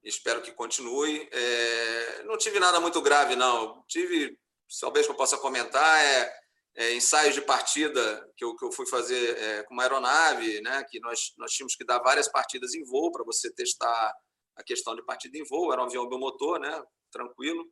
espero 0.04 0.42
que 0.42 0.52
continue. 0.52 1.28
É, 1.32 2.24
não 2.24 2.38
tive 2.38 2.60
nada 2.60 2.80
muito 2.80 3.02
grave, 3.02 3.36
não. 3.36 3.84
Tive, 3.88 4.38
talvez 4.80 5.06
que 5.06 5.12
eu 5.12 5.18
possa 5.18 5.38
comentar, 5.38 6.04
é 6.04 6.46
é, 6.76 6.94
ensaios 6.94 7.34
de 7.34 7.42
partida 7.42 8.30
que 8.36 8.44
eu, 8.44 8.56
que 8.56 8.66
eu 8.66 8.72
fui 8.72 8.86
fazer 8.86 9.38
é, 9.38 9.64
com 9.64 9.74
uma 9.74 9.84
aeronave, 9.84 10.62
né, 10.62 10.84
que 10.90 11.00
nós, 11.00 11.34
nós 11.38 11.52
tínhamos 11.52 11.76
que 11.76 11.86
dar 11.86 12.00
várias 12.00 12.28
partidas 12.28 12.74
em 12.74 12.84
voo 12.84 13.12
para 13.12 13.24
você 13.24 13.52
testar 13.54 14.14
a 14.56 14.64
questão 14.64 14.96
de 14.96 15.04
partida 15.04 15.38
em 15.38 15.44
voo. 15.46 15.72
Era 15.72 15.82
um 15.82 15.86
avião 15.86 16.08
bimotor, 16.08 16.60
né, 16.60 16.84
tranquilo. 17.12 17.66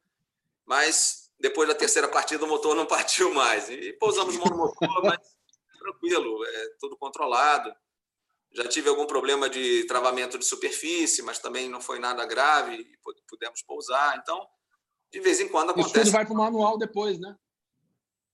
Mas 0.65 1.29
depois 1.37 1.67
da 1.67 1.75
terceira 1.75 2.07
partida 2.07 2.45
o 2.45 2.47
motor 2.47 2.75
não 2.75 2.85
partiu 2.87 3.33
mais. 3.33 3.69
E 3.69 3.93
pousamos 3.93 4.37
monomotor, 4.37 5.03
mas 5.03 5.19
tranquilo, 5.77 6.45
é, 6.45 6.67
tudo 6.79 6.97
controlado. 6.97 7.73
Já 8.55 8.67
tive 8.67 8.89
algum 8.89 9.05
problema 9.05 9.49
de 9.49 9.83
travamento 9.85 10.37
de 10.37 10.45
superfície, 10.45 11.21
mas 11.23 11.39
também 11.39 11.69
não 11.69 11.81
foi 11.81 11.99
nada 11.99 12.25
grave 12.25 12.75
e 12.75 12.97
pudemos 13.27 13.61
pousar. 13.63 14.17
Então, 14.17 14.45
de 15.11 15.19
vez 15.19 15.39
em 15.39 15.47
quando 15.47 15.71
acontece. 15.71 15.89
Isso 15.89 16.03
tudo 16.05 16.11
vai 16.11 16.25
para 16.25 16.33
o 16.33 16.37
manual 16.37 16.77
depois, 16.77 17.19
né? 17.19 17.35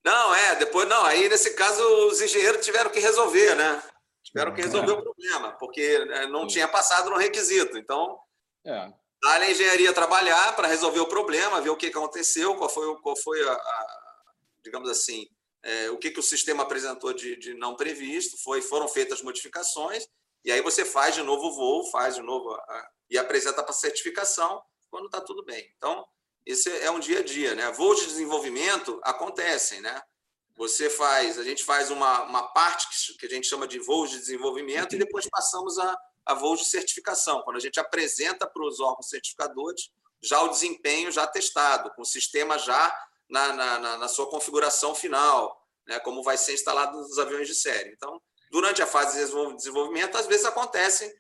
Não, 0.04 0.36
é, 0.36 0.56
depois 0.56 0.88
não. 0.88 1.06
Aí, 1.06 1.28
nesse 1.30 1.54
caso, 1.54 1.82
os 2.08 2.22
engenheiros 2.22 2.66
tiveram 2.66 2.90
que 2.90 3.00
resolver, 3.00 3.56
né? 3.56 3.84
Tiveram 4.24 4.54
que 4.54 4.62
resolver 4.62 4.92
é. 4.92 4.96
o 4.96 5.02
problema, 5.02 5.52
porque 5.58 6.06
né, 6.06 6.28
não 6.28 6.48
tinha 6.48 6.68
passado 6.68 7.10
no 7.10 7.18
requisito. 7.18 7.78
Então, 7.78 8.18
é. 8.66 8.94
dá 9.22 9.32
a 9.32 9.52
engenharia 9.52 9.94
trabalhar 9.94 10.56
para 10.56 10.68
resolver 10.68 11.00
o 11.00 11.08
problema, 11.08 11.62
ver 11.62 11.70
o 11.70 11.78
que 11.78 11.88
aconteceu, 11.88 12.56
qual 12.56 12.70
foi, 12.70 12.96
qual 13.02 13.16
foi 13.18 13.42
a, 13.48 13.54
a 13.54 13.88
digamos 14.64 14.90
assim, 14.90 15.28
é, 15.64 15.90
o 15.90 15.98
que, 15.98 16.12
que 16.12 16.20
o 16.20 16.24
sistema 16.24 16.64
apresentou 16.64 17.14
de, 17.14 17.36
de 17.36 17.54
não 17.54 17.76
previsto, 17.76 18.38
foi, 18.42 18.62
foram 18.62 18.88
feitas 18.88 19.22
modificações, 19.22 20.08
e 20.44 20.52
aí 20.52 20.62
você 20.62 20.86
faz 20.86 21.16
de 21.16 21.22
novo 21.22 21.48
o 21.48 21.56
voo, 21.56 21.92
faz 21.92 22.16
de 22.16 22.22
novo 22.22 22.54
a, 22.54 22.90
e 23.10 23.18
apresenta 23.18 23.64
para 23.64 23.74
certificação 23.74 24.62
quando 24.90 25.08
está 25.08 25.20
tudo 25.20 25.44
bem. 25.44 25.72
Então, 25.78 26.06
esse 26.46 26.70
é 26.80 26.90
um 26.90 27.00
dia 27.00 27.20
a 27.20 27.24
dia, 27.24 27.56
né? 27.56 27.72
Voos 27.72 28.00
de 28.00 28.08
desenvolvimento 28.08 29.00
acontecem, 29.04 29.82
né? 29.82 30.02
Você 30.56 30.90
faz, 30.90 31.38
a 31.38 31.44
gente 31.44 31.64
faz 31.64 31.90
uma, 31.90 32.24
uma 32.24 32.48
parte 32.50 33.18
que, 33.18 33.26
a 33.26 33.30
gente 33.30 33.48
chama 33.48 33.68
de 33.68 33.80
voos 33.80 34.10
de 34.10 34.18
desenvolvimento 34.18 34.94
e 34.94 35.00
depois 35.00 35.28
passamos 35.30 35.78
a, 35.78 35.98
a 36.26 36.34
voos 36.34 36.60
de 36.60 36.66
certificação, 36.66 37.42
quando 37.44 37.58
a 37.58 37.62
gente 37.62 37.80
apresenta 37.80 38.48
para 38.48 38.66
os 38.66 38.80
órgãos 38.80 39.10
certificadores 39.10 39.90
já 40.22 40.42
o 40.42 40.50
desempenho 40.50 41.12
já 41.12 41.26
testado, 41.26 41.92
com 41.92 42.02
o 42.02 42.06
sistema 42.06 42.58
já 42.58 42.94
na, 43.30 43.54
na, 43.54 43.98
na 43.98 44.08
sua 44.08 44.30
configuração 44.30 44.96
final, 44.96 45.56
né, 45.88 46.00
como 46.00 46.24
vai 46.24 46.38
ser 46.38 46.54
instalado 46.54 46.98
nos 46.98 47.18
aviões 47.20 47.48
de 47.48 47.56
série. 47.56 47.92
Então, 47.92 48.22
durante 48.52 48.82
a 48.82 48.88
fase 48.88 49.18
de 49.18 49.56
desenvolvimento, 49.56 50.18
às 50.18 50.28
vezes 50.28 50.46
acontecem 50.46 51.12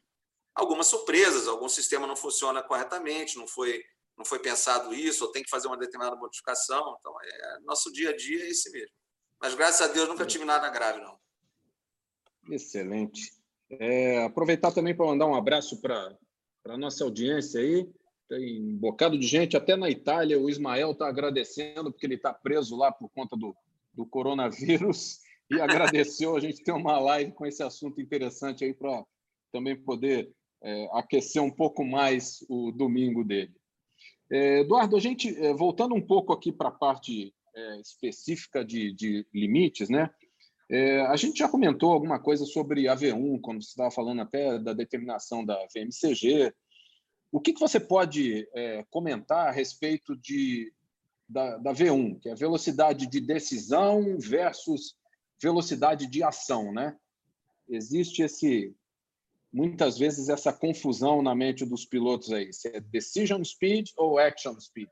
algumas 0.56 0.88
surpresas, 0.88 1.48
algum 1.48 1.70
sistema 1.70 2.08
não 2.08 2.16
funciona 2.16 2.62
corretamente, 2.64 3.38
não 3.38 3.48
foi 3.48 3.84
não 4.18 4.26
foi 4.26 4.40
pensado 4.40 4.94
isso, 4.94 5.24
ou 5.24 5.32
tem 5.32 5.42
que 5.42 5.50
fazer 5.50 5.68
uma 5.68 5.78
determinada 5.78 6.14
modificação. 6.18 6.98
Então, 7.00 7.16
é, 7.24 7.60
nosso 7.62 7.90
dia 7.90 8.10
a 8.10 8.16
dia 8.16 8.44
é 8.44 8.50
esse 8.50 8.70
mesmo. 8.70 8.94
Mas, 9.40 9.56
graças 9.56 9.90
a 9.90 9.94
Deus, 9.94 10.10
nunca 10.10 10.26
tive 10.26 10.44
nada 10.44 10.70
grave, 10.70 11.00
não. 11.00 11.18
Excelente. 12.52 13.32
É, 13.70 14.26
aproveitar 14.26 14.74
também 14.74 14.94
para 14.94 15.06
mandar 15.06 15.26
um 15.26 15.36
abraço 15.36 15.80
para 15.80 16.18
a 16.66 16.78
nossa 16.78 17.06
audiência 17.06 17.62
aí. 17.62 17.90
Tem 18.30 18.62
um 18.62 18.78
bocado 18.78 19.18
de 19.18 19.26
gente, 19.26 19.58
até 19.58 19.76
na 19.76 19.90
Itália. 19.90 20.40
O 20.40 20.50
Ismael 20.50 20.92
está 20.92 21.10
agradecendo, 21.10 21.92
porque 21.92 22.06
ele 22.06 22.14
está 22.16 22.32
preso 22.32 22.78
lá 22.78 22.92
por 22.92 23.10
conta 23.10 23.36
do, 23.36 23.56
do 23.92 24.06
coronavírus. 24.06 25.20
E 25.52 25.60
agradeceu 25.60 26.36
a 26.36 26.40
gente 26.40 26.64
ter 26.64 26.72
uma 26.72 27.00
live 27.00 27.32
com 27.32 27.44
esse 27.44 27.64
assunto 27.64 28.00
interessante 28.00 28.64
aí 28.64 28.72
para 28.72 29.04
também 29.52 29.76
poder 29.76 30.32
é, 30.62 30.88
aquecer 30.94 31.42
um 31.42 31.50
pouco 31.50 31.84
mais 31.84 32.46
o 32.48 32.72
domingo 32.72 33.24
dele. 33.24 33.56
É, 34.32 34.60
Eduardo, 34.60 34.96
a 34.96 35.00
gente, 35.00 35.36
é, 35.44 35.52
voltando 35.52 35.96
um 35.96 36.02
pouco 36.02 36.32
aqui 36.32 36.52
para 36.52 36.70
a 36.70 36.72
parte 36.72 37.34
é, 37.56 37.82
específica 37.82 38.64
de, 38.64 38.94
de, 38.94 39.26
limites, 39.34 39.90
né? 39.90 40.08
É, 40.70 41.02
a 41.08 41.16
gente 41.16 41.40
já 41.40 41.50
comentou 41.50 41.92
alguma 41.92 42.20
coisa 42.20 42.46
sobre 42.46 42.88
a 42.88 42.96
V1, 42.96 43.42
quando 43.42 43.64
você 43.64 43.70
estava 43.70 43.90
falando 43.90 44.22
até 44.22 44.60
da 44.60 44.72
determinação 44.72 45.44
da 45.44 45.58
VMCG. 45.74 46.54
O 47.32 47.40
que, 47.40 47.54
que 47.54 47.60
você 47.60 47.80
pode 47.80 48.48
é, 48.54 48.84
comentar 48.90 49.48
a 49.48 49.52
respeito 49.52 50.16
de, 50.18 50.74
da, 51.28 51.58
da 51.58 51.74
V1, 51.74 52.20
que 52.20 52.30
é 52.30 52.36
velocidade 52.36 53.08
de 53.08 53.20
decisão 53.20 54.18
versus 54.18 54.96
velocidade 55.42 56.08
de 56.08 56.24
ação, 56.24 56.74
né? 56.74 56.98
Existe 57.68 58.24
esse 58.24 58.76
muitas 59.52 59.98
vezes 59.98 60.30
essa 60.30 60.54
confusão 60.54 61.22
na 61.22 61.34
mente 61.34 61.66
dos 61.66 61.86
pilotos 61.86 62.32
aí, 62.32 62.54
se 62.54 62.68
é 62.68 62.80
decision 62.80 63.44
speed 63.44 63.90
ou 63.98 64.20
action 64.20 64.60
speed. 64.60 64.90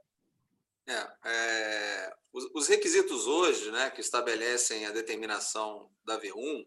É, 0.87 1.07
é, 1.25 2.13
os, 2.33 2.49
os, 2.55 2.67
requisitos 2.67 3.27
hoje, 3.27 3.69
né, 3.71 3.89
que 3.91 4.01
estabelecem 4.01 4.85
a 4.85 4.91
determinação 4.91 5.91
da 6.05 6.19
V1, 6.19 6.65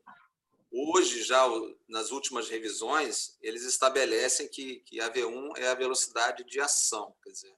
hoje 0.70 1.22
já 1.22 1.44
nas 1.88 2.10
últimas 2.10 2.48
revisões 2.48 3.36
eles 3.40 3.64
estabelecem 3.64 4.48
que, 4.48 4.80
que 4.80 5.00
a 5.00 5.10
V1 5.12 5.56
é 5.56 5.68
a 5.68 5.74
velocidade 5.74 6.44
de 6.44 6.60
ação, 6.60 7.14
quer 7.22 7.30
dizer, 7.30 7.54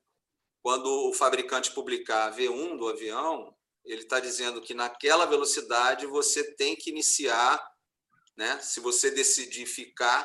quando 0.63 0.87
o 1.09 1.13
fabricante 1.13 1.73
publicar 1.73 2.29
a 2.29 2.37
V1 2.37 2.79
do 2.79 2.89
avião, 2.89 3.55
ele 3.85 4.03
está 4.03 4.21
dizendo 4.21 4.63
que 4.63 4.75
naquela 4.75 5.27
velocidade 5.27 6.07
você 6.07 6.55
tem 6.55 6.77
que 6.77 6.91
iniciar 6.91 7.61
né? 8.37 8.59
Se 8.61 8.81
você 8.81 9.11
decidir 9.11 9.67
ficar, 9.67 10.25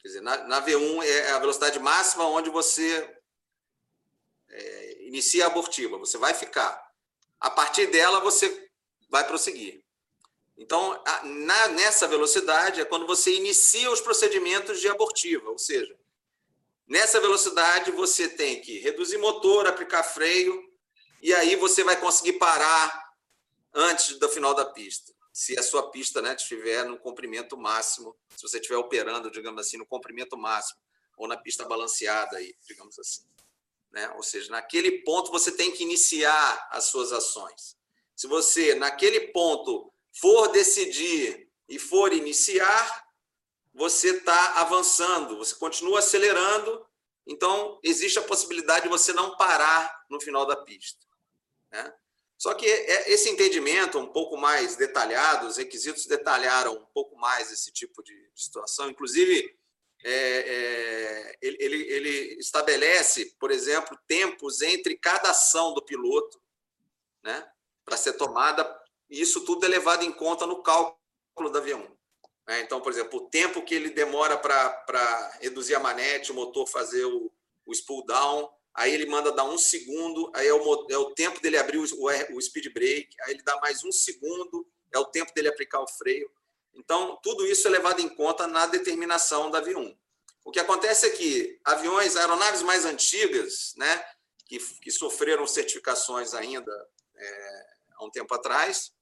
quer 0.00 0.08
dizer, 0.08 0.20
na, 0.20 0.36
na 0.48 0.64
V1 0.64 1.02
é 1.04 1.30
a 1.30 1.38
velocidade 1.38 1.78
máxima 1.78 2.24
onde 2.26 2.50
você 2.50 3.16
é, 4.48 5.06
inicia 5.06 5.44
a 5.44 5.46
abortiva, 5.46 5.98
você 5.98 6.18
vai 6.18 6.34
ficar. 6.34 6.90
A 7.38 7.50
partir 7.50 7.86
dela, 7.86 8.20
você 8.20 8.70
vai 9.08 9.26
prosseguir. 9.26 9.82
Então, 10.60 11.02
na, 11.24 11.68
nessa 11.68 12.06
velocidade 12.06 12.80
é 12.80 12.84
quando 12.84 13.06
você 13.06 13.34
inicia 13.34 13.90
os 13.90 14.00
procedimentos 14.00 14.80
de 14.80 14.88
abortiva, 14.88 15.50
ou 15.50 15.58
seja, 15.58 15.98
nessa 16.86 17.18
velocidade 17.18 17.90
você 17.90 18.28
tem 18.28 18.60
que 18.60 18.78
reduzir 18.78 19.18
motor, 19.18 19.66
aplicar 19.66 20.04
freio, 20.04 20.70
e 21.20 21.34
aí 21.34 21.56
você 21.56 21.82
vai 21.82 21.98
conseguir 21.98 22.34
parar 22.34 23.10
antes 23.74 24.18
do 24.18 24.28
final 24.28 24.54
da 24.54 24.66
pista 24.66 25.12
se 25.32 25.58
a 25.58 25.62
sua 25.62 25.90
pista 25.90 26.20
né, 26.20 26.34
estiver 26.34 26.84
no 26.84 26.98
comprimento 26.98 27.56
máximo, 27.56 28.16
se 28.36 28.42
você 28.42 28.58
estiver 28.58 28.76
operando, 28.76 29.30
digamos 29.30 29.66
assim, 29.66 29.78
no 29.78 29.86
comprimento 29.86 30.36
máximo, 30.36 30.80
ou 31.16 31.28
na 31.28 31.36
pista 31.36 31.64
balanceada, 31.64 32.36
aí, 32.36 32.54
digamos 32.66 32.98
assim. 32.98 33.22
Né? 33.90 34.08
Ou 34.16 34.22
seja, 34.22 34.50
naquele 34.50 35.02
ponto 35.02 35.30
você 35.30 35.52
tem 35.52 35.70
que 35.70 35.82
iniciar 35.82 36.68
as 36.70 36.84
suas 36.84 37.12
ações. 37.12 37.76
Se 38.14 38.26
você, 38.26 38.74
naquele 38.74 39.28
ponto, 39.28 39.92
for 40.12 40.48
decidir 40.48 41.48
e 41.68 41.78
for 41.78 42.12
iniciar, 42.12 43.04
você 43.72 44.16
está 44.16 44.60
avançando, 44.60 45.38
você 45.38 45.54
continua 45.54 46.00
acelerando, 46.00 46.86
então 47.26 47.78
existe 47.82 48.18
a 48.18 48.22
possibilidade 48.22 48.82
de 48.82 48.88
você 48.88 49.12
não 49.12 49.36
parar 49.36 50.04
no 50.10 50.20
final 50.20 50.44
da 50.44 50.56
pista. 50.56 51.06
Né? 51.70 51.94
Só 52.36 52.54
que 52.54 52.66
é, 52.66 53.12
esse 53.12 53.28
entendimento 53.28 53.98
um 53.98 54.10
pouco 54.12 54.36
mais 54.36 54.74
detalhado, 54.74 55.46
os 55.46 55.58
requisitos 55.58 56.06
detalharam 56.06 56.74
um 56.74 56.86
pouco 56.86 57.16
mais 57.16 57.52
esse 57.52 57.70
tipo 57.70 58.02
de 58.02 58.30
situação. 58.34 58.88
Inclusive, 58.88 59.54
é, 60.02 60.12
é, 60.12 61.38
ele, 61.42 61.82
ele, 61.92 62.10
estabelece, 62.40 63.36
por 63.38 63.50
exemplo, 63.50 63.98
tempos 64.08 64.62
entre 64.62 64.96
cada 64.96 65.30
ação 65.30 65.74
do 65.74 65.84
piloto 65.84 66.40
né, 67.22 67.46
para 67.84 67.98
ser 67.98 68.14
tomada, 68.14 68.64
e 69.10 69.20
isso 69.20 69.44
tudo 69.44 69.66
é 69.66 69.68
levado 69.68 70.04
em 70.04 70.12
conta 70.12 70.46
no 70.46 70.62
cálculo 70.62 71.50
da 71.50 71.60
V1. 71.60 71.90
Né? 72.46 72.60
Então, 72.60 72.80
por 72.80 72.92
exemplo, 72.92 73.20
o 73.20 73.28
tempo 73.28 73.62
que 73.62 73.74
ele 73.74 73.90
demora 73.90 74.36
para 74.36 75.38
reduzir 75.40 75.74
a 75.74 75.80
manete, 75.80 76.32
o 76.32 76.34
motor 76.34 76.66
fazer 76.66 77.04
o, 77.04 77.30
o 77.66 77.72
spool 77.72 78.04
down, 78.04 78.48
aí 78.74 78.94
ele 78.94 79.06
manda 79.06 79.32
dar 79.32 79.44
um 79.44 79.58
segundo, 79.58 80.30
aí 80.34 80.46
é 80.46 80.54
o, 80.54 80.86
é 80.90 80.98
o 80.98 81.12
tempo 81.12 81.40
dele 81.40 81.58
abrir 81.58 81.78
o, 81.78 81.84
o 82.34 82.40
speed 82.40 82.72
brake, 82.72 83.14
aí 83.22 83.34
ele 83.34 83.42
dá 83.42 83.58
mais 83.60 83.84
um 83.84 83.92
segundo, 83.92 84.66
é 84.92 84.98
o 84.98 85.06
tempo 85.06 85.32
dele 85.34 85.48
aplicar 85.48 85.80
o 85.80 85.88
freio. 85.88 86.30
Então, 86.72 87.18
tudo 87.22 87.46
isso 87.46 87.66
é 87.66 87.70
levado 87.70 88.00
em 88.00 88.08
conta 88.08 88.46
na 88.46 88.66
determinação 88.66 89.50
da 89.50 89.60
V1. 89.62 89.96
O 90.44 90.50
que 90.50 90.60
acontece 90.60 91.06
é 91.06 91.10
que 91.10 91.60
aviões, 91.64 92.16
aeronaves 92.16 92.62
mais 92.62 92.84
antigas, 92.84 93.74
né, 93.76 94.04
que, 94.46 94.58
que 94.80 94.90
sofreram 94.90 95.46
certificações 95.46 96.32
ainda 96.34 96.72
é, 97.14 97.66
há 97.94 98.04
um 98.04 98.10
tempo 98.10 98.34
atrás, 98.34 98.92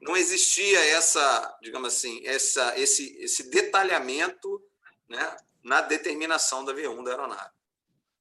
não 0.00 0.16
existia 0.16 0.78
essa, 0.96 1.58
digamos 1.62 1.94
assim, 1.94 2.20
essa, 2.26 2.78
esse, 2.78 3.16
esse 3.18 3.50
detalhamento 3.50 4.62
né, 5.08 5.36
na 5.62 5.80
determinação 5.80 6.64
da 6.64 6.74
V1 6.74 7.04
da 7.04 7.12
aeronave. 7.12 7.54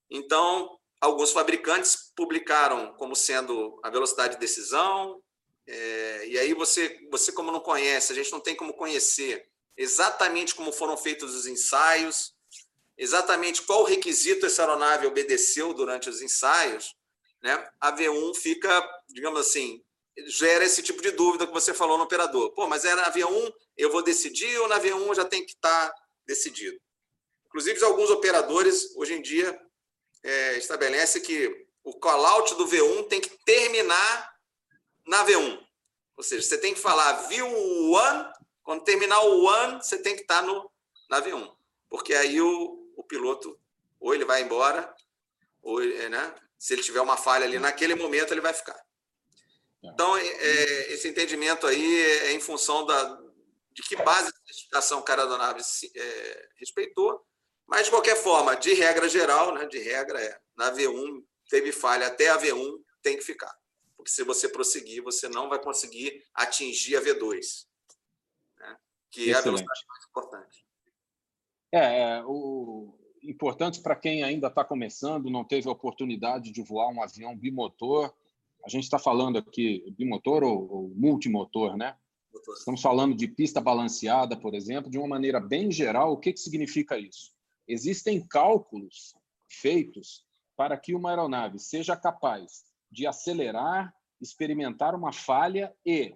Então, 0.10 0.78
alguns 1.00 1.32
fabricantes 1.32 2.12
publicaram 2.16 2.94
como 2.94 3.16
sendo 3.16 3.80
a 3.84 3.90
velocidade 3.90 4.36
de 4.36 4.40
decisão, 4.40 5.22
é, 5.66 6.28
e 6.28 6.38
aí 6.38 6.54
você, 6.54 7.00
você, 7.10 7.32
como 7.32 7.52
não 7.52 7.60
conhece, 7.60 8.12
a 8.12 8.16
gente 8.16 8.32
não 8.32 8.40
tem 8.40 8.56
como 8.56 8.74
conhecer 8.74 9.50
exatamente 9.78 10.54
como 10.54 10.72
foram 10.72 10.98
feitos 10.98 11.34
os 11.34 11.48
ensaios, 11.48 12.36
exatamente 12.98 13.62
qual 13.64 13.84
requisito 13.84 14.46
essa 14.46 14.64
aeronave 14.64 15.08
obedeceu 15.08 15.74
durante 15.74 16.10
os 16.10 16.22
ensaios, 16.22 16.96
né? 17.42 17.68
a 17.80 17.96
V1 17.96 18.36
fica, 18.36 19.02
digamos 19.10 19.40
assim, 19.40 19.84
gera 20.28 20.64
esse 20.64 20.82
tipo 20.82 21.02
de 21.02 21.12
dúvida 21.12 21.48
que 21.48 21.54
você 21.54 21.74
falou 21.74 21.98
no 21.98 22.04
operador. 22.04 22.52
Pô, 22.52 22.68
mas 22.68 22.86
é 22.86 22.94
na 22.96 23.12
V1 23.12 23.54
eu 23.78 23.92
vou 23.92 24.04
decidir 24.04 24.58
ou 24.60 24.68
na 24.68 24.80
V1 24.80 25.16
já 25.16 25.26
tem 25.26 25.46
que 25.46 25.54
estar 25.54 25.90
tá 25.90 25.96
decidido? 26.26 26.80
Inclusive, 27.48 27.84
alguns 27.84 28.10
operadores, 28.10 28.96
hoje 28.96 29.14
em 29.14 29.22
dia, 29.22 29.60
é, 30.24 30.58
estabelece 30.58 31.20
que 31.20 31.68
o 31.84 32.00
callout 32.00 32.56
do 32.56 32.68
V1 32.68 33.08
tem 33.08 33.20
que 33.20 33.30
terminar 33.44 34.34
na 35.06 35.26
V1. 35.26 35.60
Ou 36.16 36.24
seja, 36.24 36.48
você 36.48 36.58
tem 36.58 36.74
que 36.74 36.80
falar 36.80 37.28
V1 37.30 38.32
Quando 38.64 38.84
terminar 38.84 39.20
o 39.22 39.44
one, 39.44 39.78
você 39.78 39.98
tem 39.98 40.16
que 40.16 40.22
estar 40.22 40.44
no, 40.44 40.72
na 41.10 41.22
V1, 41.22 41.52
porque 41.90 42.14
aí 42.14 42.40
o, 42.40 42.94
o 42.96 43.04
piloto 43.04 43.60
ou 44.00 44.16
ele 44.16 44.26
vai 44.26 44.42
embora, 44.42 44.94
ou 45.62 45.84
é, 45.84 46.10
né, 46.10 46.36
se 46.58 46.74
ele 46.74 46.82
tiver 46.82 47.02
uma 47.02 47.18
falha 47.18 47.46
ali 47.46 47.60
naquele 47.60 47.96
momento, 47.96 48.34
ele 48.34 48.42
vai 48.42 48.54
ficar. 48.54 48.80
Então, 49.84 50.16
é, 50.16 50.28
é 50.28 50.94
esse 50.94 51.08
entendimento 51.08 51.66
aí 51.66 52.02
é 52.02 52.34
em 52.34 52.40
função 52.40 52.86
da, 52.86 53.22
de 53.74 53.82
que 53.84 53.96
base 53.96 54.32
de 54.32 54.38
certificação 54.46 55.00
o 55.00 55.04
cara 55.04 55.26
da 55.26 55.38
nave 55.38 55.62
é, 55.96 56.50
respeitou, 56.58 57.26
mas, 57.72 57.86
de 57.86 57.92
qualquer 57.92 58.18
forma, 58.18 58.54
de 58.56 58.74
regra 58.74 59.08
geral, 59.08 59.54
né, 59.56 59.66
de 59.66 59.80
regra 59.80 60.22
é, 60.22 60.38
na 60.58 60.74
V1, 60.74 61.24
teve 61.50 61.72
falha 61.72 62.08
até 62.08 62.30
a 62.30 62.38
V1, 62.38 62.78
tem 63.02 63.16
que 63.16 63.24
ficar. 63.24 63.54
Porque 63.96 64.12
se 64.12 64.26
você 64.26 64.50
prosseguir, 64.50 65.02
você 65.02 65.30
não 65.30 65.48
vai 65.48 65.58
conseguir 65.58 66.22
atingir 66.34 66.98
a 66.98 67.02
V2, 67.02 67.66
né, 68.60 68.78
que 69.10 69.22
Excelente. 69.22 69.36
é 69.36 69.40
a 69.40 69.42
velocidade 69.42 69.86
mais 69.88 70.06
importante. 70.06 70.66
É, 71.72 72.02
é 72.18 72.24
o 72.26 72.94
importante 73.24 73.82
para 73.82 73.96
quem 73.96 74.22
ainda 74.22 74.48
está 74.48 74.66
começando, 74.66 75.30
não 75.30 75.46
teve 75.46 75.70
a 75.70 75.72
oportunidade 75.72 76.52
de 76.52 76.62
voar 76.62 76.90
um 76.90 77.02
avião 77.02 77.38
bimotor. 77.38 78.14
A 78.66 78.70
gente 78.70 78.84
está 78.84 79.00
falando 79.00 79.38
aqui 79.38 79.84
bimotor 79.98 80.44
ou, 80.44 80.72
ou 80.72 80.90
multimotor, 80.96 81.76
né? 81.76 81.96
Estamos 82.58 82.82
falando 82.82 83.16
de 83.16 83.28
pista 83.28 83.60
balanceada, 83.60 84.38
por 84.38 84.54
exemplo, 84.54 84.90
de 84.90 84.98
uma 84.98 85.08
maneira 85.08 85.40
bem 85.40 85.72
geral. 85.72 86.14
O 86.14 86.18
que, 86.18 86.34
que 86.34 86.40
significa 86.40 86.98
isso? 86.98 87.32
Existem 87.68 88.26
cálculos 88.26 89.14
feitos 89.50 90.26
para 90.56 90.78
que 90.78 90.94
uma 90.94 91.10
aeronave 91.10 91.60
seja 91.60 91.96
capaz 91.96 92.64
de 92.92 93.08
acelerar, 93.08 93.94
experimentar 94.20 94.96
uma 94.96 95.12
falha 95.12 95.74
e 95.86 96.16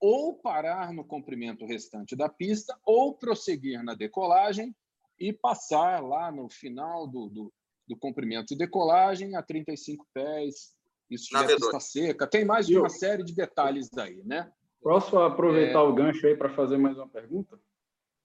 ou 0.00 0.34
parar 0.34 0.92
no 0.92 1.04
comprimento 1.04 1.66
restante 1.66 2.14
da 2.14 2.28
pista 2.28 2.78
ou 2.84 3.14
prosseguir 3.14 3.82
na 3.82 3.94
decolagem 3.94 4.74
e 5.18 5.32
passar 5.32 6.02
lá 6.02 6.30
no 6.30 6.48
final 6.48 7.06
do, 7.06 7.28
do, 7.28 7.52
do 7.86 7.96
comprimento 7.96 8.48
de 8.48 8.56
decolagem 8.56 9.34
a 9.34 9.42
35 9.42 10.06
pés, 10.14 10.76
isso 11.10 11.30
já 11.30 11.44
está 11.44 11.80
seca. 11.80 12.26
Tem 12.26 12.44
mais 12.44 12.66
de 12.66 12.78
uma 12.78 12.88
série 12.88 13.22
de 13.22 13.34
detalhes 13.34 13.88
aí, 13.96 14.22
né? 14.24 14.50
Posso 14.82 15.18
aproveitar 15.18 15.80
é... 15.80 15.82
o 15.82 15.94
gancho 15.94 16.26
aí 16.26 16.36
para 16.36 16.54
fazer 16.54 16.76
mais 16.76 16.96
uma 16.96 17.08
pergunta? 17.08 17.58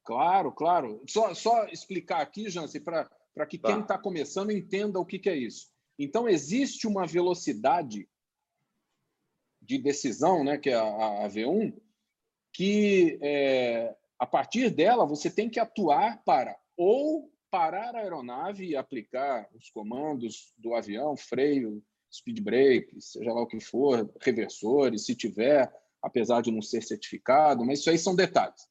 Claro, 0.04 0.52
claro. 0.52 1.02
Só, 1.08 1.34
só 1.34 1.66
explicar 1.68 2.22
aqui, 2.22 2.50
Jansen, 2.50 2.82
para 2.82 3.46
que 3.48 3.58
tá. 3.58 3.70
quem 3.70 3.82
está 3.82 3.98
começando 3.98 4.52
entenda 4.52 5.00
o 5.00 5.06
que, 5.06 5.18
que 5.18 5.30
é 5.30 5.36
isso. 5.36 5.72
Então, 5.98 6.28
existe 6.28 6.88
uma 6.88 7.06
velocidade 7.06 8.08
de 9.62 9.78
decisão, 9.78 10.44
né, 10.44 10.58
que 10.58 10.70
é 10.70 10.76
a, 10.76 11.26
a 11.26 11.30
V1, 11.30 11.74
que 12.52 13.18
é, 13.22 13.96
a 14.20 14.26
partir 14.26 14.70
dela 14.70 15.06
você 15.06 15.30
tem 15.30 15.50
que 15.50 15.60
atuar 15.60 16.22
para 16.24 16.58
ou 16.76 17.32
parar 17.50 17.96
a 17.96 18.00
aeronave 18.00 18.66
e 18.66 18.76
aplicar 18.76 19.48
os 19.54 19.70
comandos 19.70 20.54
do 20.58 20.74
avião, 20.74 21.16
freio, 21.16 21.84
speed 22.14 22.41
brake, 22.41 23.01
seja 23.01 23.34
lá 23.34 23.41
o 23.41 23.47
que 23.47 23.59
for, 23.59 24.09
reversores, 24.22 25.05
se 25.05 25.16
tiver, 25.16 25.72
apesar 26.01 26.41
de 26.41 26.51
não 26.51 26.61
ser 26.61 26.84
certificado, 26.84 27.66
mas 27.66 27.80
isso 27.80 27.89
aí 27.89 27.97
são 27.97 28.16
detalhes. 28.16 28.68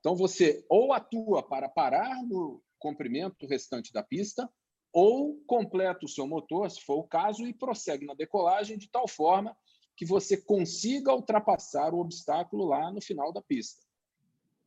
Então 0.00 0.14
você 0.16 0.64
ou 0.68 0.92
atua 0.92 1.42
para 1.42 1.68
parar 1.68 2.22
no 2.24 2.62
comprimento 2.78 3.46
restante 3.46 3.92
da 3.92 4.02
pista, 4.02 4.48
ou 4.92 5.36
completa 5.46 6.06
o 6.06 6.08
seu 6.08 6.26
motor, 6.26 6.70
se 6.70 6.80
for 6.80 6.96
o 6.96 7.04
caso, 7.04 7.46
e 7.46 7.52
prossegue 7.52 8.06
na 8.06 8.14
decolagem 8.14 8.78
de 8.78 8.88
tal 8.88 9.06
forma 9.06 9.54
que 9.96 10.06
você 10.06 10.36
consiga 10.36 11.12
ultrapassar 11.12 11.92
o 11.92 11.98
obstáculo 11.98 12.66
lá 12.66 12.90
no 12.90 13.02
final 13.02 13.32
da 13.32 13.42
pista. 13.42 13.82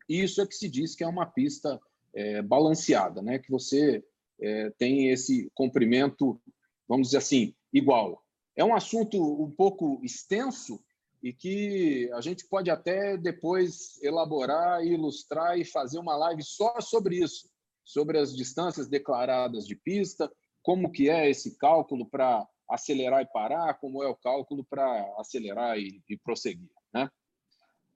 Isso 0.07 0.41
é 0.41 0.47
que 0.47 0.55
se 0.55 0.67
diz 0.67 0.95
que 0.95 1.03
é 1.03 1.07
uma 1.07 1.25
pista 1.25 1.79
é, 2.13 2.41
balanceada, 2.41 3.21
né? 3.21 3.39
que 3.39 3.49
você 3.49 4.03
é, 4.41 4.71
tem 4.71 5.09
esse 5.09 5.49
comprimento, 5.53 6.41
vamos 6.87 7.07
dizer 7.07 7.19
assim, 7.19 7.55
igual. 7.73 8.23
É 8.55 8.63
um 8.63 8.75
assunto 8.75 9.21
um 9.21 9.51
pouco 9.51 9.99
extenso 10.03 10.83
e 11.21 11.33
que 11.33 12.09
a 12.13 12.21
gente 12.21 12.47
pode 12.47 12.69
até 12.69 13.17
depois 13.17 14.01
elaborar, 14.01 14.85
ilustrar 14.85 15.57
e 15.57 15.65
fazer 15.65 15.99
uma 15.99 16.15
live 16.15 16.43
só 16.43 16.79
sobre 16.79 17.17
isso, 17.23 17.49
sobre 17.83 18.17
as 18.17 18.35
distâncias 18.35 18.87
declaradas 18.87 19.65
de 19.65 19.75
pista, 19.75 20.31
como 20.61 20.91
que 20.91 21.09
é 21.09 21.29
esse 21.29 21.57
cálculo 21.57 22.05
para 22.05 22.47
acelerar 22.69 23.21
e 23.21 23.25
parar, 23.25 23.73
como 23.79 24.03
é 24.03 24.07
o 24.07 24.15
cálculo 24.15 24.63
para 24.69 25.13
acelerar 25.17 25.77
e, 25.77 26.01
e 26.07 26.17
prosseguir, 26.17 26.69
né? 26.93 27.09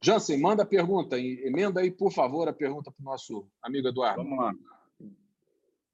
Jansen, 0.01 0.37
manda 0.37 0.63
a 0.63 0.65
pergunta. 0.65 1.17
Emenda 1.17 1.79
aí, 1.79 1.89
por 1.89 2.11
favor, 2.11 2.49
a 2.49 2.53
pergunta 2.53 2.91
para 2.91 3.01
o 3.01 3.05
nosso 3.05 3.47
amigo 3.61 3.87
Eduardo. 3.87 4.21
Vamos 4.21 4.37
lá. 4.37 4.53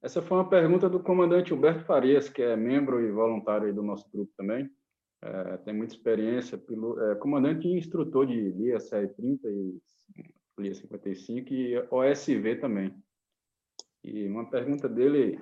Essa 0.02 0.22
foi 0.22 0.38
uma 0.38 0.48
pergunta 0.48 0.88
do 0.88 0.98
comandante 0.98 1.52
Humberto 1.52 1.84
Farias, 1.84 2.28
que 2.30 2.40
é 2.40 2.56
membro 2.56 3.00
e 3.00 3.12
voluntário 3.12 3.74
do 3.74 3.82
nosso 3.82 4.10
grupo 4.10 4.32
também. 4.34 4.70
É, 5.22 5.58
tem 5.58 5.74
muita 5.74 5.94
experiência, 5.94 6.56
é, 6.56 7.14
comandante 7.16 7.68
e 7.68 7.76
instrutor 7.76 8.26
de 8.26 8.50
LIA 8.52 8.80
730 8.80 9.48
e 9.48 9.78
LIA 10.58 10.74
55 10.74 11.52
e 11.52 11.78
OSV 11.90 12.56
também. 12.56 12.94
E 14.02 14.26
uma 14.26 14.48
pergunta 14.48 14.88
dele, 14.88 15.38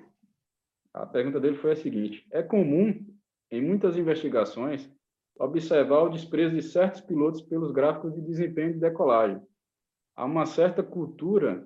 a 0.93 1.07
pergunta 1.07 1.39
dele 1.39 1.57
foi 1.57 1.73
a 1.73 1.77
seguinte: 1.77 2.27
é 2.33 2.43
comum 2.43 3.07
em 3.53 3.63
muitas 3.63 3.97
investigações 3.97 4.91
observar 5.39 6.03
o 6.03 6.09
desprezo 6.09 6.57
de 6.57 6.63
certos 6.63 7.01
pilotos 7.01 7.43
pelos 7.43 7.71
gráficos 7.71 8.13
de 8.13 8.21
desempenho 8.21 8.73
de 8.73 8.81
decolagem. 8.81 9.41
Há 10.17 10.25
uma 10.25 10.47
certa 10.47 10.83
cultura 10.83 11.65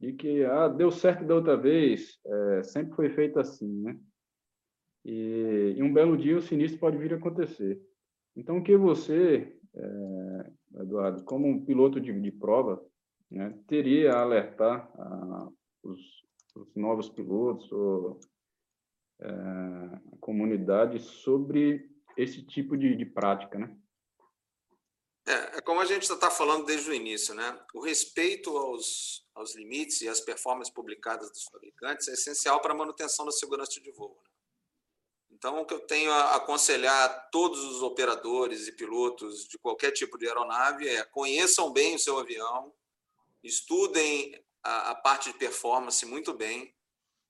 de 0.00 0.14
que 0.14 0.44
ah, 0.44 0.66
deu 0.66 0.90
certo 0.90 1.24
da 1.26 1.34
outra 1.34 1.56
vez, 1.56 2.18
é, 2.24 2.62
sempre 2.62 2.94
foi 2.94 3.10
feito 3.10 3.38
assim, 3.38 3.82
né? 3.82 4.00
E, 5.04 5.74
e, 5.76 5.82
um 5.82 5.92
belo 5.92 6.16
dia 6.16 6.36
o 6.36 6.42
sinistro 6.42 6.80
pode 6.80 6.96
vir 6.96 7.12
a 7.12 7.16
acontecer. 7.16 7.80
Então, 8.36 8.58
o 8.58 8.62
que 8.62 8.76
você, 8.76 9.56
é, 9.74 10.80
Eduardo, 10.80 11.24
como 11.24 11.46
um 11.46 11.64
piloto 11.64 12.00
de, 12.00 12.18
de 12.18 12.30
prova, 12.32 12.82
né, 13.30 13.58
teria 13.66 14.12
a 14.12 14.22
alertar 14.22 14.90
a, 14.98 15.48
os, 15.82 16.00
os, 16.54 16.74
novos 16.74 17.08
pilotos 17.08 17.70
ou 17.72 18.20
é, 19.20 19.30
a 19.30 20.16
comunidade 20.20 21.00
sobre 21.00 21.88
esse 22.16 22.42
tipo 22.42 22.76
de, 22.76 22.96
de 22.96 23.06
prática, 23.06 23.58
né? 23.58 23.76
É, 25.26 25.58
é 25.58 25.60
como 25.60 25.80
a 25.80 25.84
gente 25.84 26.02
está 26.02 26.30
falando 26.30 26.66
desde 26.66 26.90
o 26.90 26.94
início, 26.94 27.34
né? 27.34 27.58
O 27.74 27.80
respeito 27.80 28.56
aos, 28.56 29.24
aos 29.40 29.54
limites 29.54 30.00
e 30.02 30.08
às 30.08 30.20
performances 30.20 30.72
publicadas 30.72 31.30
dos 31.30 31.44
fabricantes 31.44 32.08
é 32.08 32.12
essencial 32.12 32.60
para 32.60 32.72
a 32.72 32.76
manutenção 32.76 33.24
da 33.24 33.32
segurança 33.32 33.80
de 33.80 33.90
voo. 33.90 34.16
Né? 34.22 34.30
Então, 35.32 35.60
o 35.60 35.66
que 35.66 35.72
eu 35.72 35.80
tenho 35.80 36.12
a 36.12 36.36
aconselhar 36.36 37.04
a 37.04 37.08
todos 37.08 37.64
os 37.64 37.82
operadores 37.82 38.68
e 38.68 38.72
pilotos 38.72 39.48
de 39.48 39.58
qualquer 39.58 39.90
tipo 39.92 40.18
de 40.18 40.26
aeronave 40.26 40.86
é 40.88 41.02
conheçam 41.04 41.72
bem 41.72 41.94
o 41.94 41.98
seu 41.98 42.18
avião, 42.18 42.72
estudem 43.42 44.38
a, 44.62 44.90
a 44.90 44.94
parte 44.94 45.32
de 45.32 45.38
performance 45.38 46.04
muito 46.04 46.34
bem, 46.34 46.74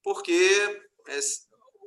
porque 0.03 0.83
é, 1.07 1.21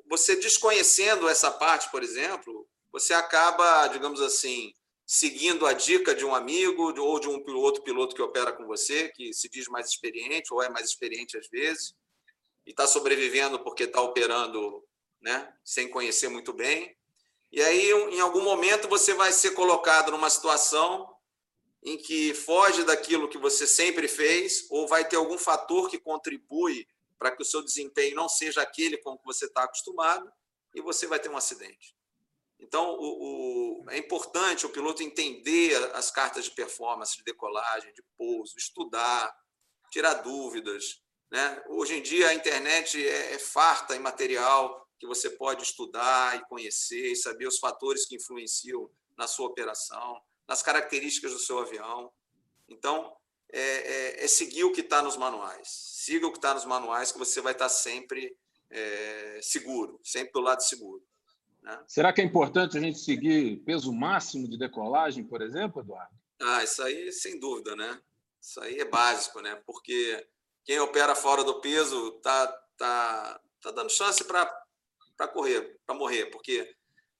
você 0.05 0.35
desconhecendo 0.35 1.27
essa 1.27 1.51
parte, 1.51 1.91
por 1.91 2.01
exemplo, 2.01 2.67
você 2.91 3.13
acaba, 3.13 3.87
digamos 3.87 4.21
assim, 4.21 4.73
seguindo 5.13 5.67
a 5.67 5.73
dica 5.73 6.15
de 6.15 6.25
um 6.25 6.33
amigo 6.33 6.91
ou 6.99 7.19
de 7.19 7.29
um 7.29 7.39
outro 7.57 7.83
piloto 7.83 8.15
que 8.15 8.21
opera 8.23 8.51
com 8.51 8.65
você, 8.65 9.09
que 9.09 9.31
se 9.31 9.47
diz 9.47 9.67
mais 9.67 9.87
experiente 9.89 10.51
ou 10.51 10.59
é 10.59 10.69
mais 10.69 10.87
experiente 10.87 11.37
às 11.37 11.47
vezes, 11.49 11.93
e 12.65 12.71
está 12.71 12.87
sobrevivendo 12.87 13.59
porque 13.63 13.83
está 13.83 14.01
operando 14.01 14.83
né, 15.21 15.53
sem 15.63 15.87
conhecer 15.87 16.29
muito 16.29 16.51
bem. 16.51 16.97
E 17.51 17.61
aí, 17.61 17.91
em 17.91 18.19
algum 18.21 18.41
momento, 18.41 18.87
você 18.87 19.13
vai 19.13 19.31
ser 19.31 19.51
colocado 19.51 20.11
numa 20.11 20.31
situação 20.31 21.07
em 21.83 21.95
que 21.95 22.33
foge 22.33 22.83
daquilo 22.83 23.29
que 23.29 23.37
você 23.37 23.67
sempre 23.67 24.07
fez, 24.07 24.65
ou 24.71 24.87
vai 24.87 25.07
ter 25.07 25.17
algum 25.17 25.37
fator 25.37 25.91
que 25.91 25.99
contribui 25.99 26.87
para 27.19 27.29
que 27.29 27.43
o 27.43 27.45
seu 27.45 27.61
desempenho 27.61 28.15
não 28.15 28.27
seja 28.27 28.63
aquele 28.63 28.97
com 28.97 29.15
que 29.15 29.25
você 29.25 29.45
está 29.45 29.65
acostumado, 29.65 30.27
e 30.73 30.81
você 30.81 31.05
vai 31.05 31.19
ter 31.19 31.29
um 31.29 31.37
acidente. 31.37 31.93
Então, 32.63 32.95
o, 32.97 33.83
o, 33.83 33.89
é 33.89 33.97
importante 33.97 34.65
o 34.65 34.69
piloto 34.69 35.03
entender 35.03 35.75
as 35.93 36.09
cartas 36.09 36.45
de 36.45 36.51
performance, 36.51 37.17
de 37.17 37.23
decolagem, 37.23 37.93
de 37.93 38.01
pouso, 38.17 38.55
estudar, 38.57 39.35
tirar 39.91 40.15
dúvidas. 40.15 41.01
Né? 41.29 41.63
Hoje 41.67 41.97
em 41.97 42.01
dia, 42.01 42.29
a 42.29 42.33
internet 42.33 43.05
é, 43.05 43.33
é 43.33 43.39
farta 43.39 43.95
em 43.95 43.99
material 43.99 44.87
que 44.97 45.05
você 45.05 45.29
pode 45.29 45.63
estudar 45.63 46.37
e 46.37 46.45
conhecer 46.45 47.11
e 47.11 47.15
saber 47.17 47.47
os 47.47 47.59
fatores 47.59 48.05
que 48.05 48.15
influenciam 48.15 48.89
na 49.17 49.27
sua 49.27 49.47
operação, 49.47 50.21
nas 50.47 50.63
características 50.63 51.33
do 51.33 51.39
seu 51.39 51.59
avião. 51.59 52.11
Então, 52.69 53.13
é, 53.51 53.59
é, 53.59 54.23
é 54.23 54.27
seguir 54.27 54.63
o 54.63 54.71
que 54.71 54.81
está 54.81 55.01
nos 55.01 55.17
manuais. 55.17 55.67
Siga 55.67 56.27
o 56.27 56.31
que 56.31 56.37
está 56.37 56.53
nos 56.53 56.65
manuais, 56.65 57.11
que 57.11 57.19
você 57.19 57.41
vai 57.41 57.51
estar 57.51 57.67
sempre 57.67 58.35
é, 58.69 59.39
seguro, 59.43 59.99
sempre 60.01 60.31
do 60.31 60.39
lado 60.39 60.63
seguro. 60.63 61.03
Né? 61.63 61.79
Será 61.87 62.11
que 62.11 62.21
é 62.21 62.23
importante 62.25 62.77
a 62.77 62.81
gente 62.81 62.99
seguir 62.99 63.57
peso 63.65 63.91
máximo 63.91 64.49
de 64.49 64.57
decolagem, 64.57 65.23
por 65.23 65.41
exemplo, 65.41 65.81
Eduardo? 65.81 66.13
Ah, 66.41 66.63
isso 66.63 66.83
aí 66.83 67.11
sem 67.11 67.39
dúvida, 67.39 67.75
né? 67.75 67.99
Isso 68.41 68.59
aí 68.59 68.79
é 68.79 68.85
básico, 68.85 69.39
né? 69.39 69.55
Porque 69.65 70.27
quem 70.65 70.79
opera 70.79 71.15
fora 71.15 71.43
do 71.43 71.61
peso 71.61 72.11
tá, 72.21 72.47
tá, 72.77 73.39
tá 73.61 73.71
dando 73.71 73.89
chance 73.89 74.23
para 74.25 74.45
correr, 75.33 75.79
para 75.85 75.95
morrer, 75.95 76.25
porque 76.25 76.69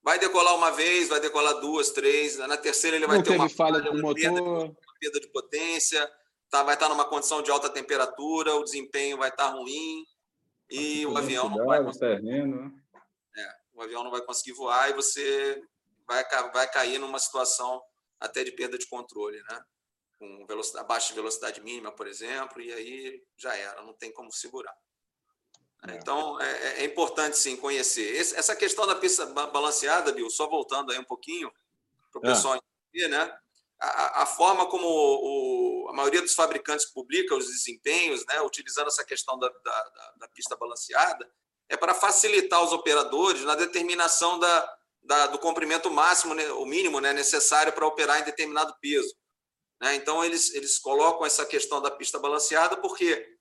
vai 0.03 0.19
decolar 0.19 0.55
uma 0.55 0.71
vez, 0.71 1.07
vai 1.07 1.21
decolar 1.21 1.61
duas, 1.61 1.91
três, 1.91 2.37
na 2.37 2.57
terceira 2.57 2.97
ele 2.97 3.07
vai 3.07 3.17
Não 3.17 3.23
ter 3.23 3.35
uma 3.37 3.49
falha 3.49 3.79
do 3.79 3.93
motor, 3.93 4.15
perda, 4.15 4.75
perda 4.99 5.19
de 5.21 5.27
potência, 5.27 6.11
tá, 6.49 6.63
vai 6.63 6.73
estar 6.73 6.87
tá 6.87 6.93
numa 6.93 7.05
condição 7.05 7.41
de 7.41 7.49
alta 7.49 7.69
temperatura, 7.69 8.55
o 8.55 8.63
desempenho 8.63 9.17
vai 9.17 9.29
estar 9.29 9.51
tá 9.51 9.55
ruim 9.55 10.03
e 10.69 11.05
o 11.05 11.17
avião 11.17 11.49
não 11.49 11.65
vai 11.65 11.81
conseguir. 11.81 12.21
Terreno. 12.21 12.63
Né? 12.63 12.82
O 13.73 13.81
avião 13.81 14.03
não 14.03 14.11
vai 14.11 14.21
conseguir 14.21 14.53
voar 14.53 14.89
e 14.89 14.93
você 14.93 15.61
vai, 16.07 16.23
vai 16.51 16.69
cair 16.71 16.99
numa 16.99 17.19
situação 17.19 17.81
até 18.19 18.43
de 18.43 18.51
perda 18.51 18.77
de 18.77 18.87
controle, 18.87 19.41
né? 19.43 19.65
Com 20.17 20.45
velocidade, 20.45 20.85
abaixo 20.85 21.09
de 21.09 21.15
velocidade 21.15 21.61
mínima, 21.61 21.91
por 21.91 22.07
exemplo, 22.07 22.61
e 22.61 22.71
aí 22.71 23.23
já 23.35 23.55
era, 23.55 23.81
não 23.81 23.93
tem 23.93 24.11
como 24.11 24.31
segurar. 24.31 24.75
É. 25.87 25.95
Então, 25.95 26.39
é, 26.39 26.51
é, 26.51 26.81
é, 26.81 26.85
importante, 26.85 27.37
sim, 27.37 27.57
conhecer. 27.57 28.15
Esse, 28.15 28.35
essa 28.35 28.55
questão 28.55 28.87
da 28.87 28.95
pista 28.95 29.25
balanceada, 29.25 30.13
Bill, 30.13 30.29
só 30.29 30.47
voltando 30.47 30.91
aí 30.91 30.99
um 30.99 31.03
pouquinho, 31.03 31.51
para 32.11 32.21
o 32.21 32.25
é. 32.25 32.29
pessoal 32.29 32.55
entender, 32.55 33.09
né? 33.09 33.37
A, 33.79 34.23
a 34.23 34.25
forma 34.25 34.65
como 34.67 34.87
o, 34.87 35.89
a 35.89 35.93
maioria 35.93 36.21
dos 36.21 36.33
fabricantes 36.33 36.85
publica 36.85 37.35
os 37.35 37.47
desempenhos, 37.47 38.25
né, 38.25 38.41
utilizando 38.41 38.87
essa 38.87 39.03
questão 39.03 39.37
da, 39.37 39.49
da, 39.49 39.91
da 40.19 40.27
pista 40.29 40.55
balanceada, 40.55 41.29
é 41.69 41.77
para 41.77 41.93
facilitar 41.93 42.63
os 42.63 42.71
operadores 42.71 43.43
na 43.43 43.55
determinação 43.55 44.39
da, 44.39 44.77
da, 45.03 45.27
do 45.27 45.39
comprimento 45.39 45.89
máximo, 45.89 46.33
né, 46.33 46.51
o 46.53 46.65
mínimo 46.65 46.99
né, 46.99 47.13
necessário 47.13 47.73
para 47.73 47.87
operar 47.87 48.21
em 48.21 48.25
determinado 48.25 48.75
peso. 48.81 49.13
Né? 49.81 49.95
Então, 49.95 50.23
eles, 50.23 50.53
eles 50.53 50.79
colocam 50.79 51.25
essa 51.25 51.45
questão 51.45 51.81
da 51.81 51.91
pista 51.91 52.19
balanceada 52.19 52.77
porque, 52.77 53.37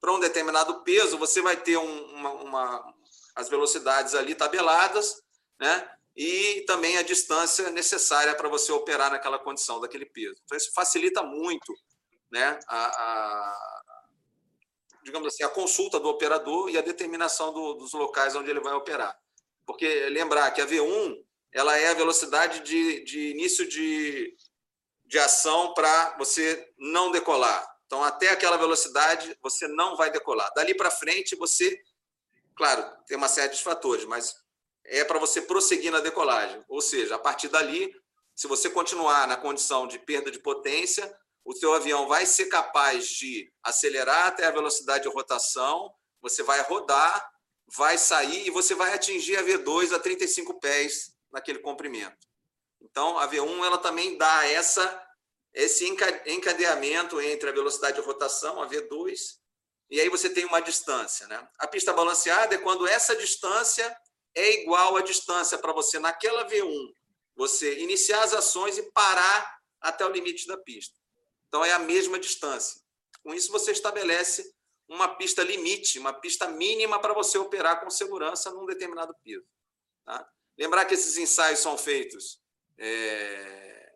para 0.00 0.12
um 0.12 0.20
determinado 0.20 0.82
peso, 0.82 1.18
você 1.18 1.40
vai 1.40 1.56
ter 1.56 1.76
um, 1.76 2.04
uma, 2.14 2.30
uma, 2.32 2.94
as 3.34 3.48
velocidades 3.48 4.14
ali 4.14 4.34
tabeladas, 4.34 5.22
né? 5.60 5.88
e 6.14 6.62
também 6.66 6.98
a 6.98 7.02
distância 7.02 7.70
necessária 7.70 8.34
para 8.34 8.48
você 8.48 8.70
operar 8.70 9.10
naquela 9.10 9.38
condição, 9.38 9.80
daquele 9.80 10.06
peso. 10.06 10.36
Então, 10.44 10.56
isso 10.56 10.72
facilita 10.74 11.22
muito 11.22 11.72
né, 12.30 12.58
a, 12.68 12.86
a 12.86 13.81
digamos 15.02 15.28
assim, 15.28 15.42
a 15.42 15.48
consulta 15.48 15.98
do 15.98 16.08
operador 16.08 16.70
e 16.70 16.78
a 16.78 16.82
determinação 16.82 17.52
do, 17.52 17.74
dos 17.74 17.92
locais 17.92 18.34
onde 18.36 18.50
ele 18.50 18.60
vai 18.60 18.74
operar. 18.74 19.16
Porque 19.66 19.86
lembrar 20.10 20.50
que 20.50 20.60
a 20.60 20.66
V1 20.66 21.16
ela 21.52 21.76
é 21.76 21.88
a 21.88 21.94
velocidade 21.94 22.60
de, 22.60 23.04
de 23.04 23.30
início 23.30 23.68
de, 23.68 24.34
de 25.04 25.18
ação 25.18 25.74
para 25.74 26.16
você 26.16 26.72
não 26.78 27.10
decolar. 27.10 27.68
Então, 27.86 28.02
até 28.02 28.30
aquela 28.30 28.56
velocidade, 28.56 29.36
você 29.42 29.68
não 29.68 29.96
vai 29.96 30.10
decolar. 30.10 30.50
Dali 30.54 30.74
para 30.74 30.90
frente, 30.90 31.36
você, 31.36 31.78
claro, 32.56 32.82
tem 33.06 33.18
uma 33.18 33.28
série 33.28 33.52
de 33.52 33.62
fatores, 33.62 34.06
mas 34.06 34.34
é 34.84 35.04
para 35.04 35.18
você 35.18 35.42
prosseguir 35.42 35.92
na 35.92 36.00
decolagem. 36.00 36.64
Ou 36.68 36.80
seja, 36.80 37.16
a 37.16 37.18
partir 37.18 37.48
dali, 37.48 37.94
se 38.34 38.48
você 38.48 38.70
continuar 38.70 39.28
na 39.28 39.36
condição 39.36 39.86
de 39.86 39.98
perda 39.98 40.30
de 40.30 40.38
potência, 40.38 41.14
o 41.44 41.54
seu 41.54 41.74
avião 41.74 42.06
vai 42.06 42.24
ser 42.26 42.46
capaz 42.46 43.08
de 43.08 43.52
acelerar 43.62 44.26
até 44.26 44.46
a 44.46 44.50
velocidade 44.50 45.04
de 45.04 45.08
rotação, 45.08 45.92
você 46.20 46.42
vai 46.42 46.60
rodar, 46.62 47.30
vai 47.76 47.98
sair 47.98 48.46
e 48.46 48.50
você 48.50 48.74
vai 48.74 48.92
atingir 48.94 49.36
a 49.36 49.42
V2 49.42 49.92
a 49.92 49.98
35 49.98 50.60
pés 50.60 51.12
naquele 51.32 51.58
comprimento. 51.58 52.28
Então, 52.80 53.18
a 53.18 53.28
V1 53.28 53.64
ela 53.64 53.78
também 53.78 54.16
dá 54.16 54.46
essa 54.48 55.00
esse 55.54 55.86
encadeamento 56.26 57.20
entre 57.20 57.50
a 57.50 57.52
velocidade 57.52 58.00
de 58.00 58.06
rotação, 58.06 58.62
a 58.62 58.66
V2, 58.66 59.36
e 59.90 60.00
aí 60.00 60.08
você 60.08 60.30
tem 60.30 60.46
uma 60.46 60.60
distância. 60.60 61.26
Né? 61.26 61.46
A 61.58 61.68
pista 61.68 61.92
balanceada 61.92 62.54
é 62.54 62.58
quando 62.58 62.86
essa 62.86 63.14
distância 63.14 63.94
é 64.34 64.62
igual 64.62 64.96
à 64.96 65.02
distância 65.02 65.58
para 65.58 65.74
você, 65.74 65.98
naquela 65.98 66.48
V1, 66.48 66.94
você 67.36 67.80
iniciar 67.80 68.22
as 68.22 68.32
ações 68.32 68.78
e 68.78 68.90
parar 68.92 69.58
até 69.78 70.06
o 70.06 70.10
limite 70.10 70.46
da 70.46 70.56
pista. 70.56 71.01
Então, 71.52 71.62
é 71.62 71.72
a 71.72 71.78
mesma 71.78 72.18
distância. 72.18 72.80
Com 73.22 73.34
isso, 73.34 73.52
você 73.52 73.72
estabelece 73.72 74.54
uma 74.88 75.06
pista 75.16 75.42
limite, 75.42 75.98
uma 75.98 76.14
pista 76.14 76.48
mínima 76.48 76.98
para 76.98 77.12
você 77.12 77.36
operar 77.36 77.78
com 77.78 77.90
segurança 77.90 78.50
num 78.50 78.64
determinado 78.64 79.14
piso. 79.22 79.44
Tá? 80.02 80.26
Lembrar 80.58 80.86
que 80.86 80.94
esses 80.94 81.18
ensaios 81.18 81.58
são 81.58 81.76
feitos 81.76 82.40
é, 82.78 83.92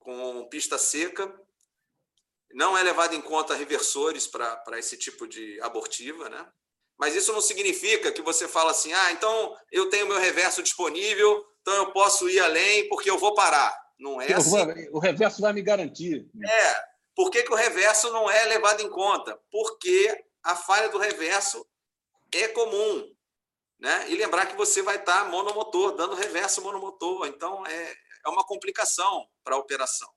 com 0.00 0.48
pista 0.48 0.76
seca, 0.78 1.32
não 2.52 2.76
é 2.76 2.82
levado 2.82 3.14
em 3.14 3.20
conta 3.20 3.54
reversores 3.54 4.26
para 4.26 4.78
esse 4.80 4.96
tipo 4.96 5.28
de 5.28 5.60
abortiva, 5.60 6.28
né? 6.28 6.52
Mas 6.98 7.14
isso 7.14 7.32
não 7.32 7.40
significa 7.40 8.10
que 8.10 8.20
você 8.20 8.48
fala 8.48 8.72
assim, 8.72 8.92
ah, 8.92 9.12
então 9.12 9.56
eu 9.70 9.88
tenho 9.88 10.08
meu 10.08 10.18
reverso 10.18 10.60
disponível, 10.60 11.46
então 11.60 11.74
eu 11.74 11.92
posso 11.92 12.28
ir 12.28 12.40
além 12.40 12.88
porque 12.88 13.08
eu 13.08 13.16
vou 13.16 13.32
parar. 13.32 13.81
Não 14.02 14.20
é 14.20 14.32
assim. 14.32 14.88
O 14.90 14.98
reverso 14.98 15.40
vai 15.40 15.52
me 15.52 15.62
garantir. 15.62 16.28
É, 16.44 16.84
por 17.14 17.30
que, 17.30 17.44
que 17.44 17.52
o 17.52 17.56
reverso 17.56 18.12
não 18.12 18.28
é 18.28 18.44
levado 18.46 18.82
em 18.82 18.90
conta? 18.90 19.40
Porque 19.48 20.24
a 20.42 20.56
falha 20.56 20.88
do 20.88 20.98
reverso 20.98 21.64
é 22.34 22.48
comum. 22.48 23.14
Né? 23.78 24.10
E 24.10 24.16
lembrar 24.16 24.46
que 24.46 24.56
você 24.56 24.82
vai 24.82 24.96
estar 24.96 25.30
monomotor, 25.30 25.94
dando 25.94 26.16
reverso 26.16 26.62
monomotor. 26.62 27.28
Então, 27.28 27.64
é, 27.64 27.96
é 28.26 28.28
uma 28.28 28.44
complicação 28.44 29.24
para 29.44 29.54
a 29.54 29.58
operação. 29.58 30.12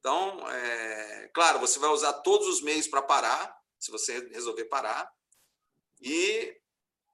Então, 0.00 0.50
é, 0.50 1.30
claro, 1.32 1.58
você 1.60 1.78
vai 1.78 1.88
usar 1.88 2.12
todos 2.14 2.46
os 2.46 2.60
meios 2.60 2.86
para 2.86 3.00
parar, 3.00 3.56
se 3.80 3.90
você 3.90 4.18
resolver 4.28 4.66
parar, 4.66 5.10
e 6.02 6.54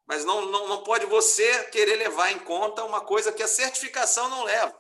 mas 0.06 0.24
não, 0.24 0.46
não, 0.46 0.66
não 0.66 0.82
pode 0.82 1.06
você 1.06 1.66
querer 1.66 1.94
levar 1.94 2.32
em 2.32 2.40
conta 2.40 2.82
uma 2.82 3.00
coisa 3.00 3.32
que 3.32 3.44
a 3.44 3.48
certificação 3.48 4.28
não 4.28 4.42
leva. 4.42 4.79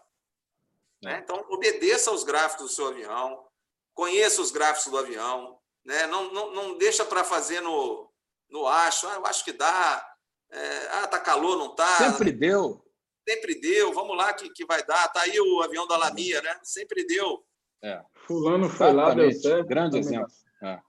Né? 1.02 1.20
Então, 1.22 1.44
obedeça 1.48 2.10
aos 2.10 2.24
gráficos 2.24 2.66
do 2.66 2.72
seu 2.72 2.88
avião, 2.88 3.46
conheça 3.94 4.42
os 4.42 4.50
gráficos 4.50 4.90
do 4.90 4.98
avião, 4.98 5.58
né? 5.84 6.06
não, 6.06 6.32
não, 6.32 6.54
não 6.54 6.78
deixa 6.78 7.04
para 7.04 7.24
fazer 7.24 7.60
no, 7.60 8.10
no 8.48 8.66
acho, 8.66 9.06
ah, 9.08 9.14
eu 9.14 9.26
acho 9.26 9.44
que 9.44 9.52
dá, 9.52 10.06
é, 10.50 10.86
ah, 10.92 11.06
tá 11.06 11.18
calor, 11.18 11.56
não 11.56 11.74
tá. 11.74 11.96
Sempre 11.96 12.32
deu. 12.32 12.84
Sempre 13.28 13.60
deu, 13.60 13.92
vamos 13.92 14.16
lá 14.16 14.32
que, 14.32 14.50
que 14.50 14.64
vai 14.64 14.84
dar. 14.84 15.08
Tá 15.08 15.22
aí 15.22 15.38
o 15.38 15.62
avião 15.62 15.86
da 15.86 15.96
Lamia, 15.96 16.42
né? 16.42 16.58
Sempre 16.62 17.06
deu. 17.06 17.44
É. 17.82 18.02
Fulano 18.26 18.68
foi 18.68 18.92
lá, 18.92 19.14
deu 19.14 19.30
certo. 19.32 19.68
Grande 19.68 19.98
exemplo. 19.98 20.32
É. 20.62 20.82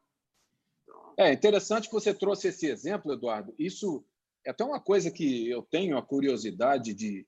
é 1.18 1.34
interessante 1.34 1.88
que 1.88 1.94
você 1.94 2.14
trouxe 2.14 2.48
esse 2.48 2.66
exemplo, 2.68 3.14
Eduardo. 3.14 3.54
Isso 3.60 4.04
é 4.46 4.50
até 4.50 4.64
uma 4.64 4.80
coisa 4.80 5.12
que 5.12 5.50
eu 5.50 5.62
tenho 5.62 5.98
a 5.98 6.02
curiosidade 6.02 6.94
de, 6.94 7.28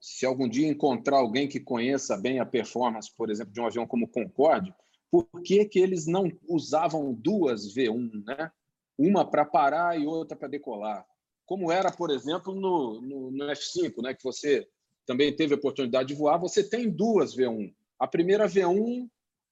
se 0.00 0.24
algum 0.24 0.48
dia 0.48 0.66
encontrar 0.66 1.18
alguém 1.18 1.46
que 1.46 1.60
conheça 1.60 2.16
bem 2.16 2.40
a 2.40 2.46
performance, 2.46 3.14
por 3.14 3.30
exemplo, 3.30 3.52
de 3.52 3.60
um 3.60 3.66
avião 3.66 3.86
como 3.86 4.06
o 4.06 4.08
Concorde, 4.08 4.74
por 5.10 5.26
que, 5.44 5.64
que 5.66 5.78
eles 5.78 6.06
não 6.06 6.32
usavam 6.48 7.12
duas 7.12 7.74
V1, 7.74 8.24
né? 8.24 8.50
uma 8.96 9.28
para 9.28 9.44
parar 9.44 10.00
e 10.00 10.06
outra 10.06 10.36
para 10.36 10.48
decolar? 10.48 11.06
Como 11.44 11.70
era, 11.70 11.90
por 11.90 12.10
exemplo, 12.10 12.54
no, 12.54 13.00
no, 13.02 13.30
no, 13.30 13.44
F5, 13.46 14.02
né? 14.02 14.14
que 14.14 14.24
você 14.24 14.66
também 15.04 15.34
teve 15.34 15.52
a 15.52 15.56
oportunidade 15.58 16.08
de 16.08 16.14
voar, 16.14 16.38
você 16.38 16.62
tem 16.62 16.88
duas 16.88 17.36
V1. 17.36 17.74
A 17.98 18.06
primeira 18.06 18.48
V1 18.48 19.06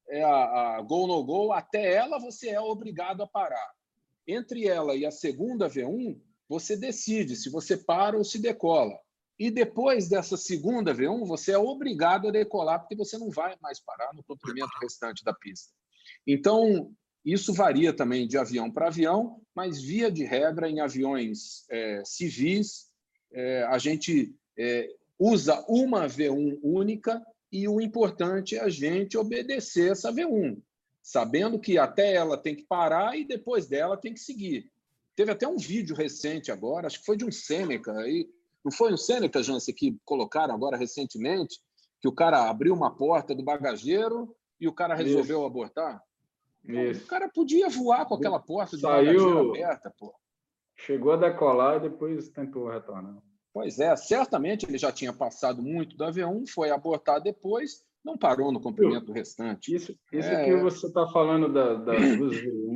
é 0.09 0.23
a, 0.23 0.77
a 0.77 0.83
Go 0.83 1.07
No 1.07 1.23
Go, 1.25 1.53
até 1.53 1.93
ela 1.95 2.19
você 2.19 2.51
é 2.51 2.61
obrigado 2.61 3.23
a 3.23 3.27
parar. 3.27 3.75
Entre 4.27 4.67
ela 4.67 4.95
e 4.95 5.05
a 5.05 5.11
segunda 5.11 5.69
V1, 5.69 6.19
você 6.49 6.77
decide 6.77 7.37
se 7.37 7.51
você 7.51 7.77
para 7.77 8.17
ou 8.17 8.25
se 8.25 8.39
decola. 8.39 8.99
E 9.39 9.51
depois 9.51 10.09
dessa 10.09 10.37
segunda 10.37 10.93
V1, 10.93 11.25
você 11.25 11.53
é 11.53 11.59
obrigado 11.59 12.29
a 12.29 12.33
decolar, 12.33 12.81
porque 12.81 12.97
você 12.97 13.17
não 13.17 13.31
vai 13.31 13.57
mais 13.63 13.79
parar 13.79 14.13
no 14.13 14.25
comprimento 14.25 14.73
restante 14.83 15.23
da 15.23 15.33
pista. 15.33 15.73
Então, 16.27 16.93
isso 17.25 17.53
varia 17.53 17.93
também 17.93 18.27
de 18.27 18.37
avião 18.37 18.71
para 18.71 18.89
avião, 18.89 19.41
mas, 19.55 19.81
via 19.81 20.11
de 20.11 20.25
regra, 20.25 20.69
em 20.69 20.81
aviões 20.81 21.65
é, 21.71 22.03
civis, 22.05 22.89
é, 23.33 23.63
a 23.65 23.79
gente 23.79 24.35
é, 24.59 24.89
usa 25.19 25.65
uma 25.69 26.07
V1 26.07 26.59
única 26.63 27.23
e 27.53 27.69
o 27.69 27.81
importante 27.81 28.57
é 28.57 28.61
a 28.61 28.69
gente 28.69 29.17
obedecer 29.17 29.93
essa 29.93 30.13
V1, 30.13 30.61
sabendo 31.03 31.59
que 31.61 31.79
até 31.79 32.15
ela 32.15 32.37
tem 32.37 32.55
que 32.55 32.65
parar 32.65 33.17
e 33.17 33.25
depois 33.25 33.67
dela 33.67 33.97
tem 33.97 34.13
que 34.13 34.21
seguir. 34.21 34.71
Teve 35.15 35.33
até 35.33 35.49
um 35.49 35.57
vídeo 35.57 35.97
recente 35.97 36.53
agora, 36.53 36.87
acho 36.87 37.01
que 37.01 37.07
foi 37.07 37.17
de 37.17 37.25
um 37.25 37.33
Sêneca, 37.33 37.93
aí, 37.93 38.29
não 38.69 38.71
foi 38.71 38.93
o 38.93 38.99
Sêneca, 38.99 39.43
Jansen, 39.43 39.75
que 39.75 39.99
colocaram 40.05 40.55
agora 40.55 40.77
recentemente, 40.77 41.59
que 42.03 42.07
o 42.07 42.13
cara 42.13 42.51
abriu 42.51 42.75
uma 42.75 42.95
porta 42.95 43.35
do 43.35 43.43
bagageiro 43.43 44.37
e 44.61 44.69
o 44.69 44.75
cara 44.75 44.95
resolveu 44.95 45.39
Isso. 45.39 45.47
abortar? 45.47 46.03
Isso. 46.63 47.05
O 47.05 47.07
cara 47.07 47.31
podia 47.31 47.71
voar 47.71 48.05
com 48.05 48.15
aquela 48.15 48.39
porta 48.39 48.77
de 48.77 48.83
Saiu... 48.83 49.07
bagageiro 49.07 49.51
aberta, 49.51 49.95
pô. 49.99 50.15
Chegou 50.77 51.13
a 51.13 51.17
decolar 51.17 51.79
e 51.79 51.89
depois 51.89 52.29
tentou 52.29 52.69
retornar. 52.69 53.17
Pois 53.55 53.79
é, 53.81 53.97
certamente 53.97 54.67
ele 54.67 54.77
já 54.77 54.93
tinha 54.93 55.15
passado 55.15 55.63
muito 55.63 55.97
do 55.97 56.05
avião, 56.05 56.45
foi 56.47 56.71
abortar 56.71 57.23
depois, 57.23 57.83
não 58.05 58.19
parou 58.19 58.53
no 58.53 58.61
comprimento 58.61 59.13
restante. 59.13 59.75
Isso, 59.75 59.99
isso 60.13 60.29
é... 60.29 60.45
que 60.45 60.57
você 60.57 60.87
está 60.87 61.09
falando 61.09 61.51
da, 61.51 61.75
das 61.75 62.19
duas 62.19 62.37
V1 62.37 62.45
aí, 62.45 62.47
da 62.47 62.68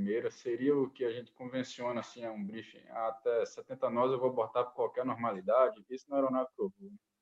primeira, 0.00 0.30
seria 0.30 0.74
o 0.74 0.88
que 0.88 1.04
a 1.04 1.12
gente 1.12 1.30
convenciona 1.32 2.00
assim, 2.00 2.22
é 2.22 2.30
um 2.30 2.42
briefing. 2.42 2.80
Ah, 2.88 3.08
até 3.08 3.44
70 3.44 3.90
nós 3.90 4.10
eu 4.10 4.18
vou 4.18 4.32
botar 4.32 4.64
por 4.64 4.74
qualquer 4.74 5.04
normalidade. 5.04 5.84
Isso 5.90 6.06
não 6.08 6.16
era 6.16 6.48
eu 6.58 6.72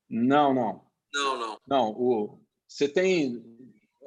Não, 0.09 0.53
não. 0.53 0.85
Não, 1.13 1.37
não. 1.37 1.59
Não, 1.67 1.91
o, 1.91 2.39
você 2.65 2.87
tem 2.87 3.43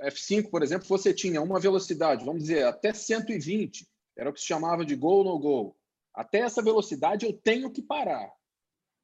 F5, 0.05 0.49
por 0.51 0.62
exemplo, 0.62 0.89
você 0.89 1.12
tinha 1.12 1.43
uma 1.43 1.61
velocidade, 1.61 2.25
vamos 2.25 2.43
dizer, 2.43 2.64
até 2.64 2.95
120, 2.95 3.87
era 4.16 4.31
o 4.31 4.33
que 4.33 4.41
se 4.41 4.47
chamava 4.47 4.87
de 4.87 4.97
go 4.97 5.23
no 5.23 5.39
go. 5.39 5.77
Até 6.14 6.39
essa 6.39 6.62
velocidade 6.62 7.27
eu 7.27 7.33
tenho 7.33 7.70
que 7.70 7.83
parar, 7.83 8.33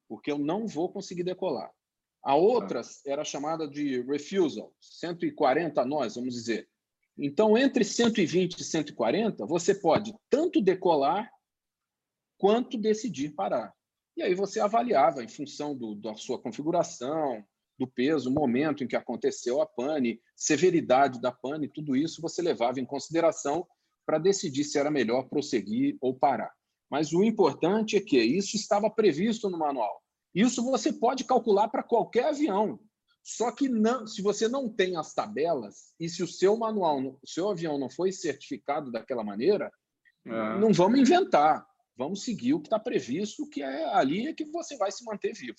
porque 0.07 0.31
eu 0.31 0.39
não 0.39 0.67
vou 0.67 0.91
conseguir 0.91 1.23
decolar. 1.23 1.71
A 2.23 2.35
outra 2.35 2.81
era 3.05 3.23
chamada 3.23 3.67
de 3.67 4.01
refusal, 4.01 4.73
140 4.81 5.85
nós, 5.85 6.15
vamos 6.15 6.33
dizer. 6.33 6.67
Então, 7.21 7.57
entre 7.57 7.83
120 7.83 8.59
e 8.59 8.63
140, 8.63 9.45
você 9.45 9.75
pode 9.75 10.13
tanto 10.29 10.61
decolar 10.61 11.29
quanto 12.37 12.77
decidir 12.77 13.31
parar. 13.31 13.73
E 14.15 14.23
aí 14.23 14.33
você 14.33 14.59
avaliava 14.59 15.23
em 15.23 15.27
função 15.27 15.75
do, 15.75 15.95
da 15.95 16.15
sua 16.15 16.41
configuração, 16.41 17.43
do 17.77 17.87
peso, 17.87 18.31
momento 18.31 18.83
em 18.83 18.87
que 18.87 18.95
aconteceu 18.95 19.61
a 19.61 19.65
pane, 19.65 20.21
severidade 20.35 21.21
da 21.21 21.31
pane, 21.31 21.69
tudo 21.69 21.95
isso 21.95 22.21
você 22.21 22.41
levava 22.41 22.79
em 22.79 22.85
consideração 22.85 23.65
para 24.05 24.17
decidir 24.17 24.63
se 24.63 24.77
era 24.77 24.89
melhor 24.89 25.29
prosseguir 25.29 25.97
ou 26.01 26.13
parar. 26.13 26.51
Mas 26.89 27.13
o 27.13 27.23
importante 27.23 27.95
é 27.95 28.01
que 28.01 28.17
isso 28.17 28.55
estava 28.55 28.89
previsto 28.89 29.49
no 29.49 29.57
manual. 29.57 30.01
Isso 30.33 30.63
você 30.63 30.91
pode 30.91 31.23
calcular 31.23 31.67
para 31.67 31.83
qualquer 31.83 32.25
avião. 32.25 32.79
Só 33.23 33.51
que 33.51 33.69
não, 33.69 34.07
se 34.07 34.21
você 34.21 34.47
não 34.47 34.69
tem 34.69 34.95
as 34.95 35.13
tabelas 35.13 35.93
e 35.99 36.09
se 36.09 36.23
o 36.23 36.27
seu 36.27 36.57
manual, 36.57 37.19
o 37.21 37.27
seu 37.27 37.49
avião 37.49 37.77
não 37.77 37.89
foi 37.89 38.11
certificado 38.11 38.91
daquela 38.91 39.23
maneira, 39.23 39.71
é. 40.25 40.59
não 40.59 40.73
vamos 40.73 40.99
inventar. 40.99 41.67
Vamos 41.95 42.23
seguir 42.23 42.53
o 42.53 42.61
que 42.61 42.67
está 42.67 42.79
previsto, 42.79 43.47
que 43.49 43.61
é 43.61 43.85
ali 43.93 44.27
é 44.27 44.33
que 44.33 44.45
você 44.45 44.77
vai 44.77 44.89
se 44.89 45.03
manter 45.03 45.33
vivo. 45.33 45.57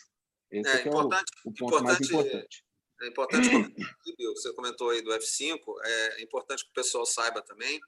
Esse 0.50 0.70
é, 0.70 0.82
é, 0.82 0.88
é 0.88 0.90
o, 0.90 1.08
o, 1.44 1.52
ponto 1.52 1.84
mais 1.84 2.00
importante. 2.00 2.64
É 3.02 3.08
importante, 3.08 3.48
você 4.34 4.52
comentou 4.54 4.88
aí 4.88 5.02
do 5.02 5.10
F5, 5.10 5.58
é 5.84 6.22
importante 6.22 6.64
que 6.64 6.70
o 6.70 6.74
pessoal 6.74 7.04
saiba 7.04 7.42
também. 7.42 7.78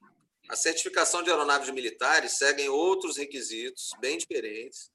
A 0.51 0.57
certificação 0.57 1.23
de 1.23 1.31
aeronaves 1.31 1.71
militares 1.71 2.33
seguem 2.33 2.69
outros 2.69 3.17
requisitos 3.17 3.91
bem 4.01 4.19
diferentes 4.19 4.92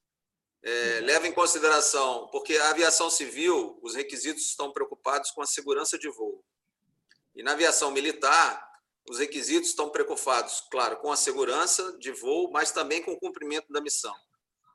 é, 0.62 1.00
leva 1.00 1.26
em 1.26 1.32
consideração, 1.32 2.28
porque 2.30 2.56
a 2.56 2.70
aviação 2.70 3.10
civil, 3.10 3.78
os 3.82 3.94
requisitos 3.94 4.44
estão 4.44 4.72
preocupados 4.72 5.30
com 5.30 5.42
a 5.42 5.46
segurança 5.46 5.98
de 5.98 6.08
voo. 6.08 6.44
E 7.34 7.42
na 7.42 7.52
aviação 7.52 7.90
militar, 7.90 8.68
os 9.08 9.18
requisitos 9.18 9.70
estão 9.70 9.88
preocupados, 9.90 10.62
claro, 10.70 10.96
com 10.98 11.10
a 11.10 11.16
segurança 11.16 11.96
de 11.98 12.12
voo, 12.12 12.50
mas 12.50 12.72
também 12.72 13.02
com 13.02 13.12
o 13.12 13.18
cumprimento 13.18 13.72
da 13.72 13.80
missão. 13.80 14.14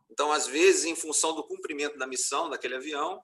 Então, 0.10 0.32
às 0.32 0.48
vezes, 0.48 0.86
em 0.86 0.96
função 0.96 1.36
do 1.36 1.44
cumprimento 1.44 1.98
da 1.98 2.08
missão 2.08 2.50
daquele 2.50 2.76
avião, 2.76 3.22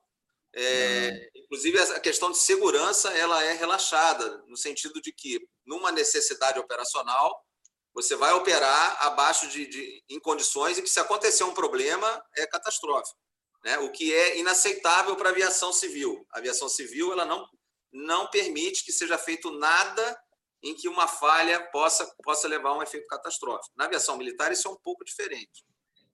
é, 0.53 1.29
inclusive 1.35 1.79
a 1.79 1.99
questão 1.99 2.31
de 2.31 2.39
segurança 2.39 3.13
ela 3.13 3.43
é 3.43 3.53
relaxada, 3.53 4.43
no 4.47 4.57
sentido 4.57 4.99
de 5.01 5.11
que, 5.11 5.47
numa 5.65 5.91
necessidade 5.91 6.59
operacional, 6.59 7.45
você 7.93 8.15
vai 8.15 8.33
operar 8.33 9.05
abaixo 9.05 9.47
de, 9.47 9.67
de, 9.67 10.03
em 10.09 10.19
condições 10.19 10.77
em 10.77 10.83
que, 10.83 10.89
se 10.89 10.99
acontecer 10.99 11.43
um 11.43 11.53
problema, 11.53 12.23
é 12.35 12.45
catastrófico. 12.47 13.17
Né? 13.63 13.77
O 13.79 13.91
que 13.91 14.13
é 14.13 14.37
inaceitável 14.37 15.15
para 15.15 15.29
a 15.29 15.31
aviação 15.31 15.73
civil. 15.73 16.25
A 16.31 16.39
aviação 16.39 16.69
civil 16.69 17.11
ela 17.11 17.25
não, 17.25 17.45
não 17.91 18.27
permite 18.29 18.85
que 18.85 18.91
seja 18.91 19.17
feito 19.17 19.51
nada 19.51 20.17
em 20.61 20.75
que 20.75 20.87
uma 20.87 21.07
falha 21.07 21.69
possa, 21.71 22.05
possa 22.23 22.47
levar 22.47 22.69
a 22.69 22.77
um 22.77 22.83
efeito 22.83 23.07
catastrófico. 23.07 23.73
Na 23.75 23.85
aviação 23.85 24.17
militar, 24.17 24.51
isso 24.51 24.67
é 24.67 24.71
um 24.71 24.77
pouco 24.77 25.03
diferente. 25.03 25.65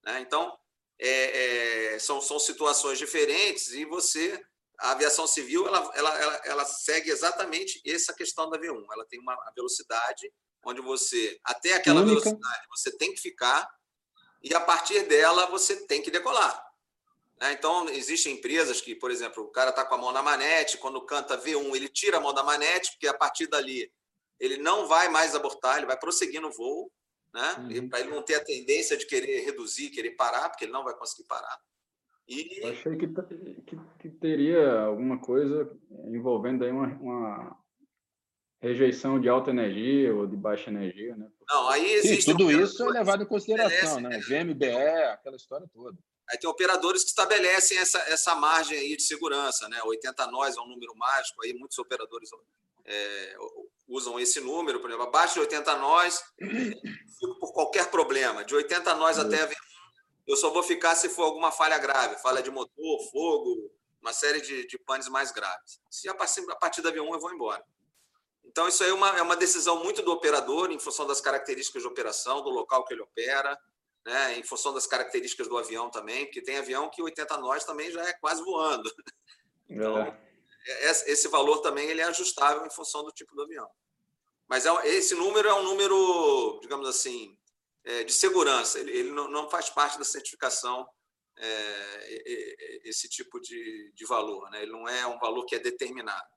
Né? 0.03 0.19
Então, 0.21 0.55
é, 0.99 1.93
é, 1.93 1.99
são, 1.99 2.21
são 2.21 2.39
situações 2.39 2.97
diferentes 2.97 3.69
e 3.69 3.85
você 3.85 4.41
a 4.79 4.91
aviação 4.91 5.25
civil 5.25 5.65
ela, 5.65 5.91
ela, 5.95 6.21
ela, 6.21 6.41
ela, 6.43 6.65
segue 6.65 7.09
exatamente 7.09 7.81
essa 7.85 8.13
questão 8.13 8.49
da 8.49 8.57
V1. 8.57 8.83
Ela 8.91 9.05
tem 9.05 9.19
uma 9.19 9.35
velocidade 9.55 10.31
onde 10.65 10.81
você, 10.81 11.39
até 11.43 11.73
aquela 11.73 12.01
Única. 12.01 12.21
velocidade, 12.21 12.67
você 12.69 12.91
tem 12.97 13.13
que 13.13 13.21
ficar 13.21 13.69
e 14.43 14.53
a 14.53 14.59
partir 14.59 15.07
dela 15.07 15.45
você 15.47 15.85
tem 15.87 16.01
que 16.01 16.11
decolar. 16.11 16.63
Né? 17.39 17.53
Então, 17.53 17.87
existem 17.89 18.33
empresas 18.33 18.81
que, 18.81 18.95
por 18.95 19.11
exemplo, 19.11 19.43
o 19.43 19.51
cara 19.51 19.69
está 19.69 19.85
com 19.85 19.95
a 19.95 19.97
mão 19.97 20.11
na 20.11 20.21
manete, 20.21 20.77
quando 20.77 21.05
canta 21.05 21.37
V1, 21.37 21.75
ele 21.75 21.89
tira 21.89 22.17
a 22.17 22.21
mão 22.21 22.33
da 22.33 22.43
manete, 22.43 22.91
porque 22.91 23.07
a 23.07 23.13
partir 23.13 23.47
dali 23.47 23.91
ele 24.39 24.57
não 24.57 24.87
vai 24.87 25.09
mais 25.09 25.35
abortar, 25.35 25.77
ele 25.77 25.85
vai 25.85 25.97
prosseguir 25.97 26.41
no 26.41 26.51
voo, 26.51 26.91
né? 27.33 27.55
Uhum. 27.59 27.89
para 27.89 27.99
ele 27.99 28.09
não 28.09 28.21
ter 28.21 28.35
a 28.35 28.43
tendência 28.43 28.95
de 28.97 29.05
querer 29.05 29.43
reduzir, 29.43 29.89
querer 29.89 30.11
parar, 30.11 30.49
porque 30.49 30.65
ele 30.65 30.71
não 30.71 30.83
vai 30.83 30.95
conseguir 30.95 31.27
parar. 31.27 31.57
E... 32.27 32.59
Eu 32.61 32.71
achei 32.71 32.97
que, 32.97 33.07
que, 33.07 33.79
que, 33.99 34.09
teria 34.09 34.81
alguma 34.81 35.19
coisa 35.19 35.71
envolvendo 36.07 36.63
aí 36.63 36.71
uma, 36.71 36.87
uma 36.95 37.64
rejeição 38.65 39.19
de 39.19 39.29
alta 39.29 39.51
energia 39.51 40.13
ou 40.13 40.25
de 40.25 40.35
baixa 40.35 40.71
energia, 40.71 41.15
né? 41.15 41.27
Não, 41.47 41.69
aí 41.69 41.93
existe. 41.93 42.23
Sim, 42.23 42.31
tudo 42.31 42.51
isso 42.51 42.83
é 42.83 42.89
levado 42.89 43.23
em 43.23 43.27
consideração, 43.27 43.99
né? 43.99 44.19
VMBE, 44.19 44.65
aquela 45.13 45.35
história 45.35 45.67
toda. 45.71 45.95
Aí 46.27 46.39
tem 46.39 46.49
operadores 46.49 47.03
que 47.03 47.09
estabelecem 47.09 47.77
essa, 47.77 47.99
essa 48.09 48.33
margem 48.33 48.77
aí 48.77 48.97
de 48.97 49.03
segurança, 49.03 49.69
né? 49.69 49.79
80 49.83 50.25
nós 50.27 50.57
é 50.57 50.61
um 50.61 50.67
número 50.67 50.95
mágico, 50.95 51.43
aí 51.43 51.53
muitos 51.53 51.77
operadores 51.77 52.27
é, 52.85 53.35
usam 53.87 54.19
esse 54.19 54.41
número, 54.41 54.79
por 54.79 54.89
exemplo, 54.89 55.07
abaixo 55.07 55.35
de 55.35 55.41
80 55.41 55.77
nós, 55.77 56.23
fico 56.39 57.39
por 57.39 57.53
qualquer 57.53 57.91
problema. 57.91 58.43
De 58.43 58.55
80 58.55 58.95
nós 58.95 59.19
até 59.19 59.45
V1, 59.45 59.53
eu 60.25 60.35
só 60.35 60.49
vou 60.49 60.63
ficar 60.63 60.95
se 60.95 61.07
for 61.09 61.23
alguma 61.23 61.51
falha 61.51 61.77
grave, 61.77 62.19
falha 62.19 62.41
de 62.41 62.49
motor, 62.49 63.11
fogo, 63.11 63.71
uma 64.01 64.11
série 64.11 64.41
de, 64.41 64.65
de 64.65 64.79
panes 64.79 65.07
mais 65.07 65.31
graves. 65.31 65.79
Se 65.91 66.09
a 66.09 66.15
partir, 66.15 66.43
a 66.49 66.55
partir 66.55 66.81
da 66.81 66.91
V1 66.91 67.13
eu 67.13 67.19
vou 67.19 67.31
embora. 67.31 67.63
Então, 68.55 68.69
isso 68.69 68.85
aí 68.85 68.89
é 68.89 68.93
uma, 68.93 69.09
é 69.17 69.21
uma 69.21 69.35
decisão 69.35 69.83
muito 69.83 70.01
do 70.01 70.13
operador, 70.13 70.71
em 70.71 70.79
função 70.79 71.05
das 71.05 71.19
características 71.19 71.81
de 71.81 71.89
operação, 71.89 72.41
do 72.41 72.49
local 72.49 72.85
que 72.85 72.93
ele 72.93 73.01
opera, 73.01 73.59
né? 74.05 74.39
em 74.39 74.43
função 74.43 74.73
das 74.73 74.87
características 74.87 75.49
do 75.49 75.57
avião 75.57 75.89
também, 75.89 76.23
porque 76.23 76.41
tem 76.41 76.55
avião 76.55 76.89
que 76.89 77.01
80 77.01 77.37
nós 77.39 77.65
também 77.65 77.91
já 77.91 78.01
é 78.07 78.13
quase 78.13 78.41
voando. 78.41 78.89
Então, 79.67 79.97
é. 79.97 80.15
é. 80.67 80.89
esse 81.11 81.27
valor 81.27 81.57
também 81.57 81.89
ele 81.89 81.99
é 81.99 82.03
ajustável 82.03 82.63
em 82.67 82.69
função 82.69 83.03
do 83.03 83.11
tipo 83.11 83.35
do 83.35 83.41
avião. 83.41 83.67
Mas 84.47 84.67
é, 84.67 84.87
esse 84.89 85.15
número 85.15 85.49
é 85.49 85.53
um 85.55 85.63
número, 85.63 86.59
digamos 86.61 86.87
assim, 86.87 87.35
é, 87.83 88.03
de 88.03 88.13
segurança. 88.13 88.79
Ele, 88.79 88.91
ele 88.91 89.09
não, 89.09 89.27
não, 89.27 89.49
faz 89.49 89.71
parte 89.71 89.97
da 89.97 90.05
certificação 90.05 90.87
é, 91.35 92.79
esse 92.83 93.09
tipo 93.09 93.41
de, 93.41 93.91
de 93.95 94.05
valor. 94.05 94.51
Né? 94.51 94.61
Ele 94.61 94.71
não 94.71 94.87
é 94.87 95.07
um 95.07 95.17
valor 95.17 95.45
que 95.45 95.55
é 95.55 95.59
determinado. 95.59 96.34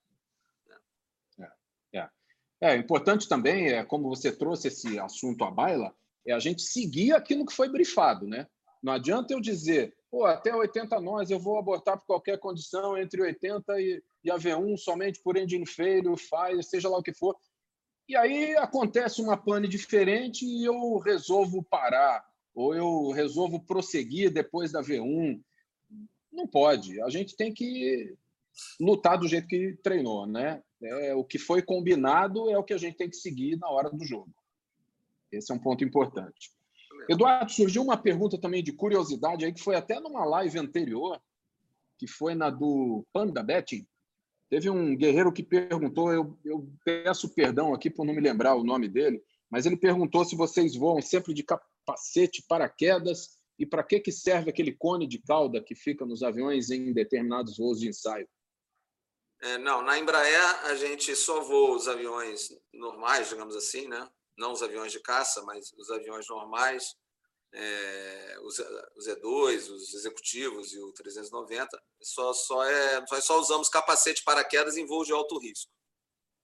É. 2.61 2.77
importante 2.77 3.29
também, 3.29 3.69
é, 3.69 3.85
como 3.85 4.09
você 4.09 4.33
trouxe 4.33 4.69
esse 4.69 4.99
assunto 4.99 5.45
à 5.45 5.51
baila, 5.51 5.95
é 6.27 6.33
a 6.33 6.39
gente 6.39 6.63
seguir 6.63 7.13
aquilo 7.13 7.47
que 7.47 7.53
foi 7.53 7.69
brifado, 7.69 8.27
né? 8.27 8.47
Não 8.83 8.93
adianta 8.93 9.33
eu 9.33 9.41
dizer, 9.41 9.95
pô, 10.11 10.25
até 10.25 10.55
80 10.55 11.01
nós 11.01 11.31
eu 11.31 11.39
vou 11.39 11.59
abortar 11.59 11.99
por 11.99 12.07
qualquer 12.07 12.39
condição 12.39 12.97
entre 12.97 13.23
80 13.23 13.81
e, 13.81 14.03
e 14.25 14.31
a 14.31 14.37
V1 14.37 14.77
somente 14.77 15.21
por 15.21 15.37
engine 15.37 15.67
failure, 15.67 16.21
fire, 16.21 16.63
seja 16.63 16.89
lá 16.89 16.99
o 16.99 17.03
que 17.03 17.15
for. 17.15 17.37
E 18.09 18.17
aí 18.17 18.57
acontece 18.57 19.21
uma 19.21 19.37
pane 19.37 19.69
diferente 19.69 20.45
e 20.45 20.65
eu 20.65 20.99
resolvo 20.99 21.63
parar, 21.63 22.25
ou 22.55 22.75
eu 22.75 23.11
resolvo 23.11 23.61
prosseguir 23.61 24.33
depois 24.33 24.73
da 24.73 24.81
V1. 24.81 25.41
Não 26.33 26.47
pode. 26.47 27.01
A 27.03 27.11
gente 27.11 27.37
tem 27.37 27.53
que 27.53 28.17
lutar 28.81 29.19
do 29.19 29.29
jeito 29.29 29.47
que 29.47 29.77
treinou, 29.83 30.27
né? 30.27 30.63
É, 30.83 31.15
o 31.15 31.25
que 31.25 31.39
foi 31.39 31.61
combinado 31.61 32.49
é 32.51 32.57
o 32.57 32.65
que 32.65 32.73
a 32.73 32.79
gente 32.79 32.97
tem 32.97 33.11
que 33.11 33.17
seguir 33.17 33.57
na 33.57 33.69
hora 33.69 33.91
do 33.91 34.05
jogo. 34.05 34.33
Esse 35.31 35.53
é 35.53 35.55
um 35.55 35.59
ponto 35.59 35.85
importante. 35.85 36.53
Eduardo, 37.09 37.51
surgiu 37.51 37.83
uma 37.83 37.97
pergunta 37.97 38.39
também 38.39 38.63
de 38.63 38.73
curiosidade 38.73 39.45
aí, 39.45 39.53
que 39.53 39.63
foi 39.63 39.77
até 39.77 39.99
numa 40.01 40.25
live 40.25 40.59
anterior, 40.59 41.21
que 41.99 42.07
foi 42.07 42.35
na 42.35 42.51
do 42.51 43.05
Panda 43.13 43.43
Betting. 43.43 43.87
Teve 44.49 44.71
um 44.71 44.97
guerreiro 44.97 45.33
que 45.33 45.43
perguntou, 45.43 46.13
eu, 46.13 46.39
eu 46.45 46.71
peço 46.85 47.29
perdão 47.35 47.75
aqui 47.75 47.91
por 47.91 48.07
não 48.07 48.15
me 48.15 48.21
lembrar 48.21 48.55
o 48.55 48.65
nome 48.65 48.89
dele, 48.89 49.23
mas 49.51 49.67
ele 49.67 49.77
perguntou 49.77 50.25
se 50.25 50.37
vocês 50.37 50.75
voam 50.75 51.03
sempre 51.03 51.35
de 51.35 51.43
capacete, 51.43 52.45
paraquedas, 52.49 53.39
e 53.59 53.67
para 53.67 53.83
que, 53.83 53.99
que 54.01 54.13
serve 54.13 54.51
aquele 54.51 54.73
cone 54.73 55.07
de 55.07 55.19
cauda 55.19 55.63
que 55.63 55.75
fica 55.75 56.07
nos 56.07 56.23
aviões 56.23 56.71
em 56.71 56.93
determinados 56.93 57.57
voos 57.57 57.81
de 57.81 57.89
ensaio? 57.89 58.29
É, 59.41 59.59
não, 59.59 59.83
na 59.83 59.99
Embraer 59.99 60.67
a 60.67 60.75
gente 60.75 61.15
só 61.15 61.41
voa 61.41 61.77
os 61.77 61.87
aviões 61.87 62.49
normais, 62.73 63.29
digamos 63.29 63.55
assim, 63.55 63.87
né? 63.87 64.09
não 64.39 64.53
os 64.53 64.63
aviões 64.63 64.93
de 64.93 65.01
caça, 65.01 65.43
mas 65.43 65.73
os 65.77 65.91
aviões 65.91 66.27
normais, 66.29 66.95
é, 67.53 68.37
os, 68.43 68.59
os 68.97 69.09
E2, 69.09 69.71
os 69.71 69.95
executivos 69.95 70.73
e 70.73 70.79
o 70.79 70.93
390, 70.93 71.83
só, 72.03 72.33
só, 72.33 72.65
é, 72.65 73.05
nós 73.11 73.25
só 73.25 73.39
usamos 73.39 73.69
capacete 73.69 74.23
paraquedas 74.23 74.77
em 74.77 74.87
voos 74.87 75.07
de 75.07 75.13
alto 75.13 75.39
risco. 75.39 75.71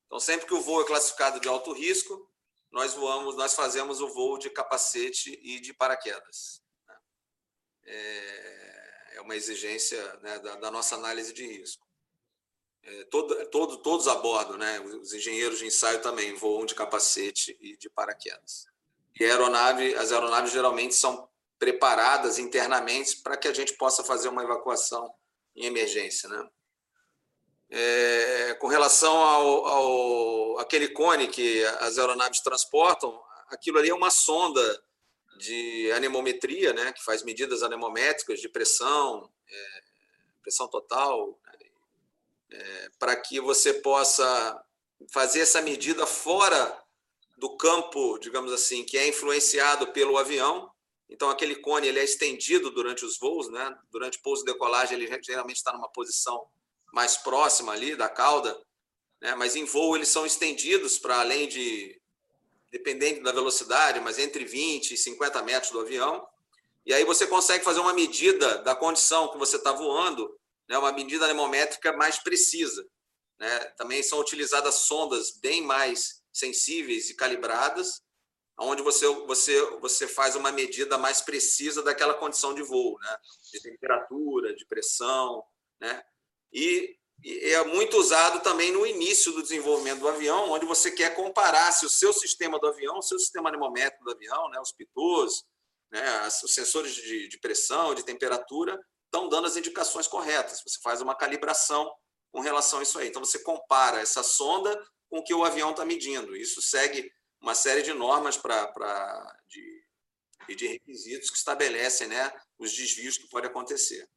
Então, 0.07 0.19
sempre 0.19 0.47
que 0.47 0.55
o 0.55 0.61
voo 0.61 0.83
é 0.83 0.87
classificado 0.87 1.41
de 1.41 1.49
alto 1.49 1.73
risco, 1.73 2.31
nós 2.71 2.95
voamos, 2.95 3.37
nós 3.37 3.55
fazemos 3.55 4.01
o 4.01 4.09
voo 4.09 4.39
de 4.39 4.51
capacete 4.51 5.39
e 5.43 5.61
de 5.61 5.73
paraquedas. 5.73 6.61
Né? 6.87 6.97
É, 7.87 9.17
é 9.17 9.21
uma 9.21 9.37
exigência 9.37 10.03
né, 10.17 10.39
da, 10.41 10.57
da, 10.57 10.71
nossa 10.71 10.97
análise 10.97 11.33
de 11.33 11.47
risco. 11.47 11.84
É, 12.87 13.05
todo, 13.05 13.47
todo, 13.47 13.77
todos 13.79 14.07
a 14.07 14.15
bordo, 14.17 14.59
né? 14.59 14.79
os 14.81 15.15
engenheiros 15.15 15.59
de 15.59 15.67
ensaio 15.67 16.03
também 16.03 16.35
voam 16.35 16.67
de 16.67 16.75
capacete 16.75 17.57
e 17.61 17.77
de 17.79 17.89
paraquedas. 17.89 18.67
E 19.19 19.25
a 19.25 19.29
aeronave, 19.29 19.95
as 19.95 20.13
aeronaves 20.13 20.53
geralmente 20.53 20.95
são 20.95 21.29
preparadas 21.59 22.39
internamente 22.39 23.17
para 23.23 23.37
que 23.37 23.49
a 23.49 23.55
gente 23.55 23.75
possa 23.75 24.05
fazer 24.05 24.29
uma 24.29 24.43
evacuação 24.43 25.11
em 25.57 25.65
emergência, 25.65 26.29
né? 26.29 26.49
É, 27.71 28.55
com 28.61 28.67
relação 28.67 29.17
ao, 29.17 29.67
ao 29.67 30.59
aquele 30.59 30.89
cone 30.89 31.27
que 31.27 31.65
as 31.81 31.97
aeronaves 31.99 32.41
transportam, 32.41 33.19
aquilo 33.49 33.79
ali 33.79 33.89
é 33.89 33.95
uma 33.95 34.11
sonda 34.11 34.85
de 35.39 35.91
anemometria, 35.93 36.73
né, 36.73 36.93
que 36.93 37.03
faz 37.03 37.23
medidas 37.23 37.63
anemométricas 37.63 38.41
de 38.41 38.49
pressão, 38.49 39.29
é, 39.49 39.83
pressão 40.43 40.69
total, 40.69 41.39
é, 42.55 42.89
para 42.99 43.17
que 43.17 43.41
você 43.41 43.75
possa 43.75 44.63
fazer 45.13 45.41
essa 45.41 45.61
medida 45.61 46.07
fora 46.07 46.81
do 47.37 47.57
campo, 47.57 48.17
digamos 48.19 48.53
assim, 48.53 48.85
que 48.85 48.97
é 48.97 49.09
influenciado 49.09 49.89
pelo 49.89 50.17
avião. 50.17 50.71
Então, 51.09 51.29
aquele 51.31 51.57
cone 51.57 51.89
ele 51.89 51.99
é 51.99 52.05
estendido 52.05 52.71
durante 52.71 53.05
os 53.05 53.19
voos, 53.19 53.51
né? 53.51 53.77
Durante 53.91 54.21
pouso 54.23 54.43
e 54.43 54.47
decolagem, 54.47 54.97
ele 54.97 55.21
geralmente 55.23 55.57
está 55.57 55.73
numa 55.73 55.91
posição 55.91 56.47
mais 56.93 57.17
próxima 57.17 57.73
ali 57.73 57.97
da 57.97 58.09
cauda, 58.09 58.57
né? 59.21 59.35
Mas 59.35 59.57
em 59.57 59.65
voo 59.65 59.97
eles 59.97 60.09
são 60.09 60.25
estendidos 60.25 60.99
para 60.99 61.21
além 61.21 61.49
de, 61.49 62.01
dependendo 62.71 63.23
da 63.23 63.33
velocidade, 63.33 64.01
mas 64.01 64.19
entre 64.19 64.45
20 64.45 64.93
e 64.93 64.97
50 64.97 65.43
metros 65.43 65.73
do 65.73 65.81
avião. 65.81 66.25
E 66.87 66.95
aí 66.95 67.05
você 67.05 67.27
consegue 67.27 67.65
fazer 67.65 67.81
uma 67.81 67.93
medida 67.93 68.59
da 68.59 68.77
condição 68.77 69.29
que 69.29 69.39
você 69.39 69.57
está 69.57 69.73
voando, 69.73 70.39
né? 70.69 70.79
Uma 70.79 70.93
medida 70.93 71.25
anemométrica 71.25 71.93
mais 71.93 72.19
precisa. 72.19 72.87
Né? 73.39 73.59
Também 73.77 74.03
são 74.03 74.19
utilizadas 74.19 74.75
sondas 74.77 75.39
bem 75.39 75.63
mais 75.63 76.23
sensíveis 76.33 77.11
e 77.11 77.17
calibradas, 77.17 78.03
onde 78.59 78.83
você, 78.83 79.07
você, 79.27 79.61
você 79.81 80.07
faz 80.07 80.37
uma 80.37 80.53
medida 80.53 80.97
mais 80.97 81.21
precisa 81.21 81.83
daquela 81.83 82.15
condição 82.15 82.55
de 82.55 82.63
voo, 82.63 82.99
né? 83.01 83.19
de 83.53 83.61
temperatura, 83.61 84.55
de 84.55 84.65
pressão. 84.67 85.45
Né? 85.81 86.03
E, 86.53 86.97
e 87.23 87.53
é 87.53 87.65
muito 87.65 87.97
usado 87.97 88.41
também 88.41 88.71
no 88.71 88.87
início 88.87 89.33
do 89.33 89.43
desenvolvimento 89.43 90.01
do 90.01 90.09
avião, 90.09 90.51
onde 90.51 90.67
você 90.67 90.91
quer 90.91 91.15
comparar 91.15 91.73
se 91.73 91.85
o 91.85 91.91
seu 91.91 92.13
sistema 92.13 92.59
do 92.59 92.69
avião, 92.69 92.99
o 92.99 93.03
seu 93.03 93.19
sistema 93.19 93.49
anemométrico 93.49 94.05
do 94.05 94.13
avião, 94.13 94.49
né? 94.51 94.61
os 94.61 94.73
pitôs, 94.73 95.45
né? 95.91 96.29
os 96.29 96.55
sensores 96.55 96.95
de, 96.95 97.29
de 97.29 97.39
pressão, 97.39 97.95
de 97.95 98.05
temperatura, 98.05 98.81
estão 99.15 99.29
dando 99.29 99.47
as 99.47 99.57
indicações 99.57 100.09
corretas. 100.09 100.61
Você 100.67 100.81
faz 100.83 101.01
uma 101.01 101.15
calibração 101.15 101.95
com 102.33 102.41
relação 102.41 102.81
a 102.81 102.83
isso 102.83 102.99
aí. 102.99 103.09
Então, 103.09 103.25
você 103.25 103.39
compara 103.39 104.01
essa 104.01 104.25
sonda 104.25 104.77
com 105.09 105.19
o 105.19 105.23
que 105.23 105.33
o 105.33 105.45
avião 105.45 105.71
está 105.71 105.85
medindo. 105.85 106.37
Isso 106.37 106.61
segue 106.61 107.09
uma 107.41 107.55
série 107.55 107.83
de 107.83 107.93
normas 107.93 108.37
pra, 108.37 108.67
pra, 108.67 109.39
de, 109.47 109.85
de 110.57 110.67
requisitos 110.67 111.31
que 111.31 111.37
estabelecem 111.37 112.09
né, 112.09 112.33
os 112.59 112.73
desvios 112.73 113.17
que 113.17 113.29
podem 113.29 113.49
acontecer. 113.49 114.09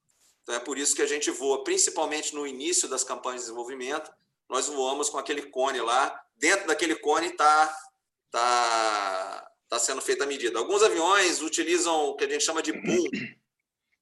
Então, 0.41 0.55
é 0.55 0.59
por 0.59 0.77
isso 0.79 0.95
que 0.95 1.01
a 1.03 1.07
gente 1.07 1.29
voa, 1.29 1.63
principalmente 1.63 2.33
no 2.33 2.47
início 2.47 2.89
das 2.89 3.03
campanhas 3.03 3.41
de 3.41 3.47
desenvolvimento, 3.47 4.11
nós 4.49 4.67
voamos 4.67 5.09
com 5.09 5.19
aquele 5.19 5.43
cone 5.43 5.79
lá. 5.79 6.19
Dentro 6.35 6.67
daquele 6.67 6.95
cone 6.95 7.27
está 7.27 7.77
tá, 8.31 9.51
tá 9.69 9.77
sendo 9.77 10.01
feita 10.01 10.23
a 10.23 10.27
medida. 10.27 10.57
Alguns 10.57 10.81
aviões 10.81 11.41
utilizam 11.41 12.05
o 12.05 12.15
que 12.15 12.23
a 12.23 12.29
gente 12.29 12.43
chama 12.43 12.63
de 12.63 12.71
boom. 12.71 13.09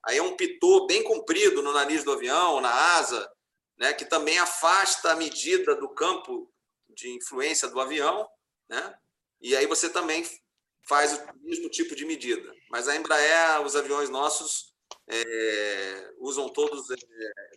Aí 0.05 0.17
é 0.17 0.21
um 0.21 0.35
pitô 0.35 0.85
bem 0.85 1.03
comprido 1.03 1.61
no 1.61 1.73
nariz 1.73 2.03
do 2.03 2.11
avião, 2.11 2.61
na 2.61 2.71
asa, 2.97 3.31
né, 3.77 3.93
que 3.93 4.05
também 4.05 4.37
afasta 4.37 5.11
a 5.11 5.15
medida 5.15 5.75
do 5.75 5.89
campo 5.89 6.51
de 6.89 7.09
influência 7.09 7.67
do 7.67 7.79
avião, 7.79 8.27
né? 8.69 8.97
E 9.41 9.55
aí 9.55 9.67
você 9.67 9.89
também 9.89 10.23
faz 10.87 11.13
o 11.13 11.39
mesmo 11.41 11.69
tipo 11.69 11.95
de 11.95 12.05
medida. 12.05 12.53
Mas 12.69 12.87
a 12.87 12.95
Embraer, 12.95 13.61
os 13.61 13.75
aviões 13.75 14.09
nossos 14.09 14.73
é, 15.07 16.13
usam 16.19 16.47
todos 16.49 16.89
é, 16.89 16.95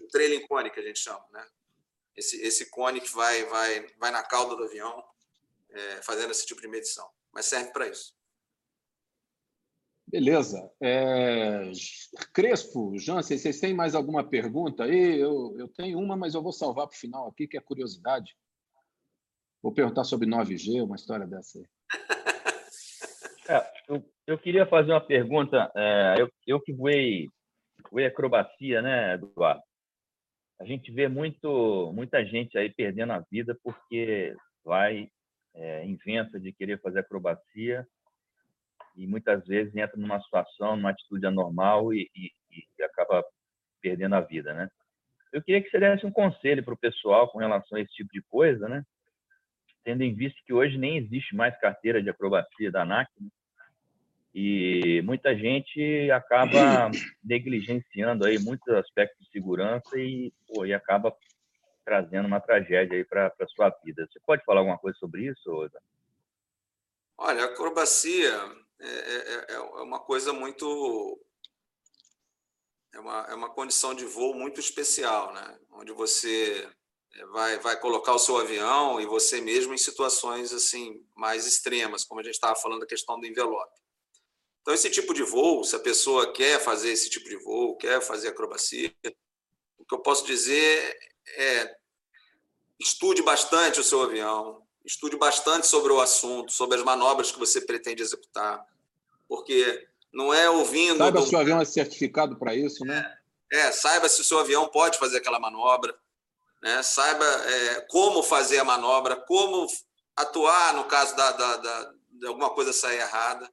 o 0.01 0.09
trailing 0.09 0.47
cone 0.47 0.71
que 0.71 0.81
a 0.81 0.83
gente 0.83 0.99
chama, 0.99 1.25
né? 1.33 1.47
Esse, 2.17 2.41
esse 2.43 2.69
cone 2.71 3.01
que 3.01 3.15
vai 3.15 3.45
vai 3.45 3.87
vai 3.97 4.11
na 4.11 4.23
cauda 4.25 4.57
do 4.57 4.65
avião, 4.65 5.05
é, 5.71 6.03
fazendo 6.03 6.33
esse 6.33 6.45
tipo 6.45 6.61
de 6.61 6.69
medição. 6.69 7.09
Mas 7.33 7.47
serve 7.47 7.73
para 7.73 7.87
isso. 7.87 8.18
Beleza. 10.11 10.71
É... 10.83 11.71
Crespo, 12.33 12.99
Jansen, 12.99 13.37
vocês 13.37 13.61
têm 13.61 13.75
mais 13.75 13.95
alguma 13.95 14.25
pergunta 14.25 14.85
aí? 14.85 15.19
Eu, 15.21 15.55
eu 15.59 15.69
tenho 15.69 15.99
uma, 15.99 16.17
mas 16.17 16.35
eu 16.35 16.43
vou 16.43 16.53
salvar 16.53 16.87
para 16.87 16.97
o 16.97 16.99
final 16.99 17.29
aqui, 17.29 17.47
que 17.47 17.59
é 17.59 17.61
curiosidade. 17.61 18.35
Vou 19.63 19.73
perguntar 19.73 20.05
sobre 20.05 20.27
9G, 20.27 20.83
uma 20.83 20.97
história 20.97 21.27
dessa 21.27 21.59
aí. 21.59 21.67
É, 23.51 23.67
eu, 23.89 24.05
eu, 24.27 24.39
queria 24.39 24.67
fazer 24.67 24.93
uma 24.93 25.01
pergunta. 25.01 25.73
É, 25.75 26.17
eu, 26.19 26.31
eu 26.47 26.61
que 26.61 26.71
voei, 26.71 27.31
voei 27.91 28.05
acrobacia, 28.05 28.83
né, 28.83 29.15
Eduardo? 29.15 29.63
A 30.61 30.67
gente 30.67 30.93
vê 30.93 31.09
muito, 31.09 31.91
muita 31.95 32.23
gente 32.27 32.59
aí 32.59 32.69
perdendo 32.69 33.15
a 33.15 33.25
vida 33.33 33.59
porque 33.65 34.37
vai, 34.63 35.09
é, 35.55 35.87
inventa 35.87 36.39
de 36.39 36.53
querer 36.53 36.79
fazer 36.83 36.99
acrobacia 36.99 37.89
e 38.99 39.07
muitas 39.07 39.47
vezes 39.47 39.75
entra 39.75 39.97
numa 39.97 40.21
situação, 40.21 40.77
numa 40.77 40.91
atitude 40.91 41.27
anormal 41.27 41.95
e, 41.95 42.11
e, 42.15 42.31
e 42.79 42.83
acaba 42.83 43.25
perdendo 43.81 44.17
a 44.17 44.21
vida, 44.21 44.53
né? 44.53 44.69
Eu 45.33 45.43
queria 45.43 45.63
que 45.63 45.71
você 45.71 45.79
desse 45.79 46.05
um 46.05 46.11
conselho 46.11 46.65
para 46.65 46.75
o 46.75 46.79
pessoal 46.79 47.29
com 47.31 47.39
relação 47.39 47.79
a 47.79 47.81
esse 47.81 47.93
tipo 47.93 48.11
de 48.13 48.23
coisa, 48.23 48.69
né? 48.69 48.83
tendo 49.85 50.03
em 50.03 50.15
vista 50.15 50.39
que 50.45 50.53
hoje 50.53 50.77
nem 50.77 50.99
existe 50.99 51.35
mais 51.35 51.59
carteira 51.61 52.03
de 52.03 52.11
acrobacia 52.11 52.71
da 52.71 52.83
ANAC, 52.83 53.09
né? 53.19 53.29
e 54.35 55.01
muita 55.03 55.35
gente 55.35 56.11
acaba 56.11 56.91
negligenciando 57.25 58.27
aí 58.27 58.39
muitos 58.39 58.69
aspectos 58.75 59.25
de 59.25 59.31
segurança 59.31 59.99
e, 59.99 60.31
pô, 60.47 60.67
e 60.67 60.75
acaba 60.75 61.15
trazendo 61.85 62.27
uma 62.27 62.39
tragédia 62.39 62.99
aí 62.99 63.05
para 63.05 63.33
a 63.41 63.47
sua 63.47 63.71
vida. 63.83 64.07
Você 64.11 64.21
pode 64.27 64.45
falar 64.45 64.61
alguma 64.61 64.77
coisa 64.77 64.99
sobre 64.99 65.27
isso, 65.27 65.51
Oda? 65.51 65.81
Olha, 67.17 67.45
a 67.45 67.47
acrobacia 67.47 68.31
é, 68.81 68.89
é, 68.89 69.47
é, 69.51 69.55
é 69.55 69.59
uma 69.61 70.01
coisa 70.01 70.33
muito 70.33 71.21
é 72.93 73.01
uma, 73.01 73.27
é 73.29 73.35
uma 73.35 73.51
condição 73.51 73.95
de 73.95 74.05
voo 74.05 74.35
muito 74.35 74.61
especial, 74.61 75.33
né? 75.33 75.59
Onde 75.71 75.93
você 75.93 76.69
é, 77.15 77.27
vai, 77.27 77.59
vai 77.59 77.79
colocar 77.79 78.15
o 78.15 78.19
seu 78.19 78.39
avião 78.39 79.01
e 79.01 79.07
você 79.07 79.41
mesmo 79.41 79.75
em 79.75 79.79
situações 79.79 80.53
assim 80.53 81.05
mais 81.15 81.47
extremas, 81.47 82.05
como 82.05 82.21
a 82.21 82.25
gente 82.25 82.35
estava 82.35 82.57
falando 82.57 82.81
da 82.81 82.87
questão 82.87 83.19
do 83.19 83.27
envelope. 83.27 83.79
Então, 84.61 84.75
esse 84.75 84.91
tipo 84.91 85.15
de 85.15 85.23
voo, 85.23 85.65
se 85.65 85.75
a 85.75 85.81
pessoa 85.81 86.33
quer 86.33 86.61
fazer 86.61 86.91
esse 86.91 87.09
tipo 87.09 87.29
de 87.29 87.37
voo, 87.37 87.77
quer 87.77 88.03
fazer 88.03 88.29
acrobacia, 88.29 88.95
o 89.79 89.85
que 89.85 89.95
eu 89.95 90.01
posso 90.01 90.27
dizer 90.27 90.99
é 91.37 91.75
estude 92.79 93.23
bastante 93.23 93.81
o 93.81 93.85
seu 93.85 94.03
avião, 94.03 94.68
estude 94.89 95.17
bastante 95.17 95.67
sobre 95.67 95.93
o 95.93 96.01
assunto, 96.01 96.53
sobre 96.53 96.79
as 96.79 96.85
manobras 96.85 97.31
que 97.31 97.39
você 97.39 97.61
pretende 97.61 98.03
executar, 98.03 98.65
porque 99.29 99.87
não 100.13 100.33
é 100.33 100.49
ouvindo. 100.49 100.99
Saiba 100.99 101.21
do... 101.21 101.27
se 101.27 101.35
o 101.37 101.39
avião 101.39 101.61
é 101.61 101.65
certificado 101.65 102.37
para 102.37 102.55
isso, 102.55 102.85
né? 102.85 103.17
É, 103.53 103.69
é, 103.69 103.73
saiba 103.73 104.09
se 104.09 104.21
o 104.21 104.25
seu 104.25 104.39
avião 104.39 104.69
pode 104.69 104.99
fazer 104.99 105.19
aquela 105.19 105.39
manobra 105.39 105.95
né? 106.63 106.83
saiba 106.83 107.25
é, 107.25 107.81
como 107.83 108.23
fazer 108.23 108.59
a 108.59 108.65
manobra, 108.65 109.17
como 109.17 109.67
atuar 110.17 110.75
no 110.75 110.85
caso 110.85 111.17
da, 111.17 111.33
da, 111.33 111.57
da, 111.57 111.95
de 112.11 112.27
alguma 112.27 112.51
coisa 112.51 112.73
sair 112.73 112.99
errada, 112.99 113.51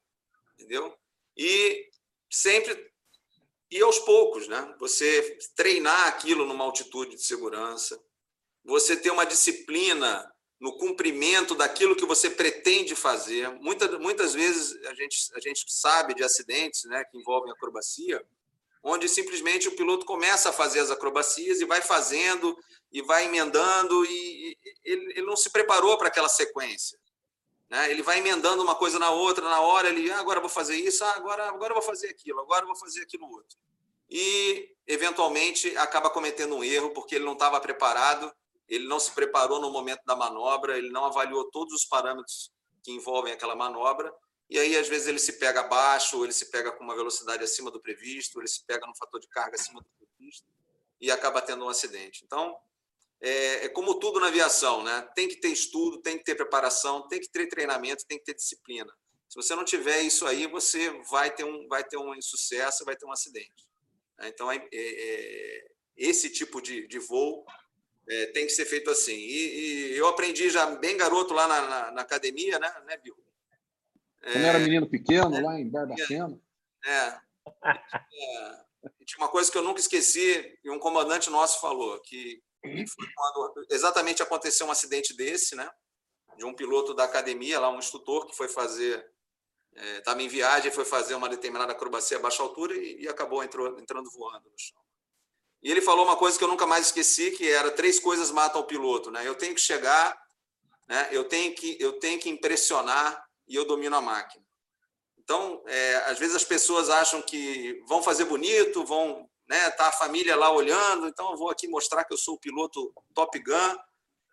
entendeu? 0.54 0.96
E 1.38 1.90
sempre 2.32 2.92
e 3.70 3.82
aos 3.82 4.00
poucos, 4.00 4.48
né? 4.48 4.76
Você 4.80 5.38
treinar 5.56 6.08
aquilo 6.08 6.46
numa 6.46 6.64
altitude 6.64 7.16
de 7.16 7.24
segurança, 7.24 8.00
você 8.64 8.96
ter 8.96 9.12
uma 9.12 9.26
disciplina 9.26 10.32
no 10.60 10.78
cumprimento 10.78 11.54
daquilo 11.54 11.96
que 11.96 12.06
você 12.06 12.30
pretende 12.30 12.96
fazer. 12.96 13.50
Muitas, 13.60 14.00
muitas 14.00 14.34
vezes 14.34 14.76
a 14.86 14.94
gente, 14.94 15.18
a 15.34 15.40
gente 15.40 15.66
sabe 15.68 16.14
de 16.14 16.24
acidentes 16.24 16.86
né, 16.86 17.04
que 17.04 17.18
envolvem 17.18 17.52
acrobacia, 17.52 18.24
onde 18.82 19.10
simplesmente 19.10 19.68
o 19.68 19.76
piloto 19.76 20.06
começa 20.06 20.50
a 20.50 20.54
fazer 20.54 20.80
as 20.80 20.92
acrobacias 20.92 21.60
e 21.60 21.66
vai 21.66 21.82
fazendo 21.82 22.58
e 22.92 23.02
vai 23.02 23.26
emendando 23.26 24.06
e 24.06 24.58
ele, 24.84 25.12
ele 25.12 25.26
não 25.26 25.36
se 25.36 25.50
preparou 25.50 25.98
para 25.98 26.08
aquela 26.08 26.30
sequência. 26.30 26.98
Né? 27.70 27.92
Ele 27.92 28.04
vai 28.04 28.20
emendando 28.20 28.64
uma 28.64 28.76
coisa 28.76 29.00
na 29.00 29.10
outra, 29.10 29.44
na 29.44 29.60
hora 29.60 29.90
ele, 29.90 30.10
ah, 30.12 30.20
agora 30.20 30.40
vou 30.40 30.50
fazer 30.50 30.76
isso, 30.76 31.04
ah, 31.04 31.16
agora, 31.16 31.50
agora 31.50 31.74
vou 31.74 31.84
fazer 31.84 32.10
aquilo, 32.10 32.40
agora 32.40 32.66
vou 32.66 32.76
fazer 32.76 33.02
aquilo 33.02 33.30
outro. 33.30 33.58
E, 34.10 34.72
eventualmente, 34.86 35.76
acaba 35.78 36.10
cometendo 36.10 36.56
um 36.56 36.64
erro 36.64 36.92
porque 36.92 37.16
ele 37.16 37.26
não 37.26 37.34
estava 37.34 37.60
preparado, 37.60 38.32
ele 38.68 38.88
não 38.88 39.00
se 39.00 39.12
preparou 39.12 39.60
no 39.60 39.72
momento 39.72 40.02
da 40.06 40.16
manobra, 40.16 40.78
ele 40.78 40.90
não 40.90 41.06
avaliou 41.06 41.50
todos 41.52 41.74
os 41.74 41.86
parâmetros 41.86 42.52
que 42.84 42.92
envolvem 42.92 43.34
aquela 43.34 43.56
manobra, 43.56 44.14
e 44.50 44.60
aí, 44.60 44.78
às 44.78 44.88
vezes, 44.88 45.08
ele 45.08 45.18
se 45.18 45.34
pega 45.34 45.62
abaixo, 45.62 46.24
ele 46.24 46.34
se 46.34 46.52
pega 46.52 46.72
com 46.72 46.84
uma 46.84 46.96
velocidade 46.96 47.44
acima 47.44 47.72
do 47.72 47.82
previsto, 47.82 48.40
ele 48.40 48.48
se 48.48 48.64
pega 48.64 48.86
num 48.86 48.96
fator 48.96 49.20
de 49.20 49.28
carga 49.28 49.56
acima 49.56 49.82
do 49.82 49.88
previsto, 49.98 50.48
e 51.02 51.10
acaba 51.10 51.42
tendo 51.42 51.66
um 51.66 51.70
acidente. 51.70 52.24
Então, 52.24 52.56
é, 53.22 53.66
é, 53.66 53.70
como 53.70 53.96
tudo 53.96 54.20
na 54.20 54.28
aviação, 54.28 54.84
né? 54.84 55.02
Tem 55.16 55.28
que 55.28 55.38
ter 55.38 55.48
estudo, 55.48 56.02
tem 56.02 56.18
que 56.18 56.24
ter 56.24 56.36
preparação, 56.36 57.08
tem 57.08 57.20
que 57.20 57.30
ter 57.30 57.48
treinamento, 57.48 58.06
tem 58.06 58.20
que 58.20 58.26
ter 58.26 58.36
disciplina. 58.36 58.94
Se 59.28 59.36
você 59.36 59.56
não 59.56 59.66
tiver 59.66 60.02
isso 60.02 60.28
aí, 60.28 60.46
você 60.48 60.90
vai 61.10 61.34
ter 61.34 61.44
um, 61.44 61.68
vai 61.68 61.84
ter 61.84 61.98
um 61.98 62.14
insucesso, 62.14 62.86
vai 62.86 62.96
ter 62.96 63.06
um 63.06 63.12
acidente. 63.12 63.68
Né? 64.20 64.28
Então, 64.28 64.52
é, 64.52 64.68
é, 64.72 65.68
esse 65.98 66.30
tipo 66.30 66.62
de, 66.62 66.88
de 66.88 67.00
voo 67.00 67.44
é, 68.08 68.26
tem 68.28 68.46
que 68.46 68.52
ser 68.52 68.66
feito 68.66 68.90
assim. 68.90 69.16
E, 69.16 69.92
e, 69.94 69.98
eu 69.98 70.08
aprendi 70.08 70.50
já 70.50 70.66
bem 70.76 70.98
garoto 70.98 71.34
lá 71.34 71.48
na, 71.48 71.62
na, 71.62 71.92
na 71.92 72.02
academia, 72.02 72.60
né, 72.60 72.74
né 72.86 72.98
Bill? 72.98 73.16
Quando 74.22 74.44
era 74.44 74.60
menino 74.60 74.90
pequeno, 74.90 75.42
lá 75.42 75.60
em 75.60 75.70
Barbacena. 75.70 76.40
É. 76.84 76.90
é. 76.90 78.66
Tinha 79.06 79.20
uma 79.20 79.30
coisa 79.30 79.52
que 79.52 79.58
eu 79.58 79.64
nunca 79.64 79.80
esqueci, 79.80 80.58
e 80.64 80.70
um 80.70 80.80
comandante 80.80 81.30
nosso 81.30 81.62
falou, 81.62 82.00
que 82.02 82.42
foi 82.64 83.08
quando 83.16 83.66
exatamente 83.70 84.24
aconteceu 84.24 84.66
um 84.66 84.72
acidente 84.72 85.16
desse, 85.16 85.56
né? 85.56 85.70
De 86.38 86.46
um 86.46 86.54
piloto 86.54 86.94
da 86.94 87.04
academia, 87.04 87.60
lá 87.60 87.70
um 87.70 87.80
instrutor 87.80 88.26
que 88.26 88.36
foi 88.36 88.48
fazer, 88.48 89.06
estava 89.98 90.22
é, 90.22 90.26
em 90.26 90.28
viagem, 90.28 90.72
foi 90.72 90.86
fazer 90.86 91.14
uma 91.16 91.30
determinada 91.30 91.72
acrobacia 91.72 92.18
a 92.18 92.20
baixa 92.22 92.42
altura 92.42 92.76
e, 92.76 93.04
e 93.04 93.08
acabou 93.08 93.44
entrou, 93.44 93.80
entrando 93.80 94.10
voando 94.12 94.50
no 94.50 94.58
chão. 94.58 94.85
E 95.66 95.72
ele 95.72 95.82
falou 95.82 96.06
uma 96.06 96.16
coisa 96.16 96.38
que 96.38 96.44
eu 96.44 96.48
nunca 96.48 96.68
mais 96.68 96.86
esqueci, 96.86 97.32
que 97.32 97.50
era 97.50 97.72
três 97.72 98.00
coisas 98.00 98.30
matam 98.30 98.62
o 98.62 98.66
piloto, 98.66 99.10
né? 99.10 99.28
Eu 99.28 99.34
tenho 99.34 99.56
que 99.56 99.60
chegar, 99.60 100.16
né? 100.88 101.10
Eu 101.12 101.24
tenho 101.24 101.56
que 101.56 101.76
eu 101.80 101.94
tenho 101.94 102.20
que 102.20 102.30
impressionar 102.30 103.26
e 103.48 103.56
eu 103.56 103.66
domino 103.66 103.96
a 103.96 104.02
máquina. 104.02 104.46
Então, 105.18 105.64
é, 105.66 105.96
às 106.06 106.20
vezes 106.20 106.36
as 106.36 106.44
pessoas 106.44 106.88
acham 106.92 107.20
que 107.20 107.82
vão 107.88 108.04
fazer 108.04 108.26
bonito, 108.26 108.86
vão 108.86 109.28
né? 109.50 109.72
Tá 109.72 109.88
a 109.88 109.92
família 109.92 110.36
lá 110.36 110.52
olhando, 110.52 111.08
então 111.08 111.32
eu 111.32 111.38
vou 111.38 111.50
aqui 111.50 111.68
mostrar 111.68 112.06
que 112.06 112.14
eu 112.14 112.18
sou 112.18 112.36
o 112.36 112.40
piloto 112.40 112.94
Top 113.16 113.36
Gun 113.40 113.76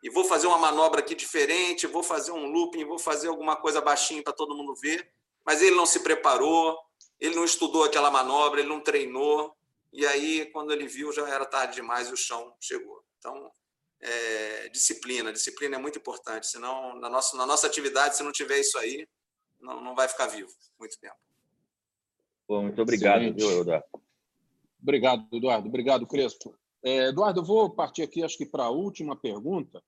e 0.02 0.10
vou 0.10 0.26
fazer 0.26 0.46
uma 0.48 0.58
manobra 0.58 1.00
aqui 1.00 1.14
diferente, 1.14 1.86
vou 1.86 2.02
fazer 2.02 2.32
um 2.32 2.44
looping, 2.44 2.84
vou 2.84 2.98
fazer 2.98 3.28
alguma 3.28 3.56
coisa 3.56 3.80
baixinho 3.80 4.22
para 4.22 4.34
todo 4.34 4.54
mundo 4.54 4.74
ver. 4.74 5.10
Mas 5.46 5.62
ele 5.62 5.76
não 5.76 5.86
se 5.86 6.00
preparou, 6.00 6.78
ele 7.18 7.34
não 7.34 7.44
estudou 7.46 7.84
aquela 7.84 8.10
manobra, 8.10 8.60
ele 8.60 8.68
não 8.68 8.82
treinou, 8.82 9.56
e 9.92 10.06
aí 10.06 10.46
quando 10.52 10.72
ele 10.72 10.86
viu 10.86 11.12
já 11.12 11.28
era 11.28 11.44
tarde 11.44 11.74
demais 11.74 12.08
e 12.08 12.12
o 12.12 12.16
chão 12.16 12.54
chegou. 12.60 13.02
Então, 13.18 13.50
é, 14.00 14.68
disciplina, 14.70 15.32
disciplina 15.32 15.76
é 15.76 15.78
muito 15.78 15.98
importante, 15.98 16.46
senão 16.46 16.98
na 16.98 17.08
nossa, 17.08 17.36
na 17.36 17.46
nossa 17.46 17.66
atividade, 17.66 18.16
se 18.16 18.22
não 18.22 18.32
tiver 18.32 18.58
isso 18.58 18.76
aí, 18.78 19.06
não, 19.60 19.80
não 19.80 19.94
vai 19.94 20.08
ficar 20.08 20.26
vivo 20.26 20.50
muito 20.78 20.98
tempo. 20.98 21.16
Bom, 22.48 22.62
muito 22.62 22.82
obrigado, 22.82 23.22
Excelente. 23.22 23.38
viu, 23.38 23.50
Eudar? 23.58 23.84
Obrigado, 24.82 25.28
Eduardo. 25.32 25.68
Obrigado, 25.68 26.06
Crespo. 26.06 26.58
É, 26.82 27.08
Eduardo, 27.08 27.40
eu 27.40 27.44
vou 27.44 27.70
partir 27.70 28.02
aqui, 28.02 28.24
acho 28.24 28.36
que 28.36 28.44
para 28.44 28.64
a 28.64 28.70
última 28.70 29.14
pergunta, 29.14 29.80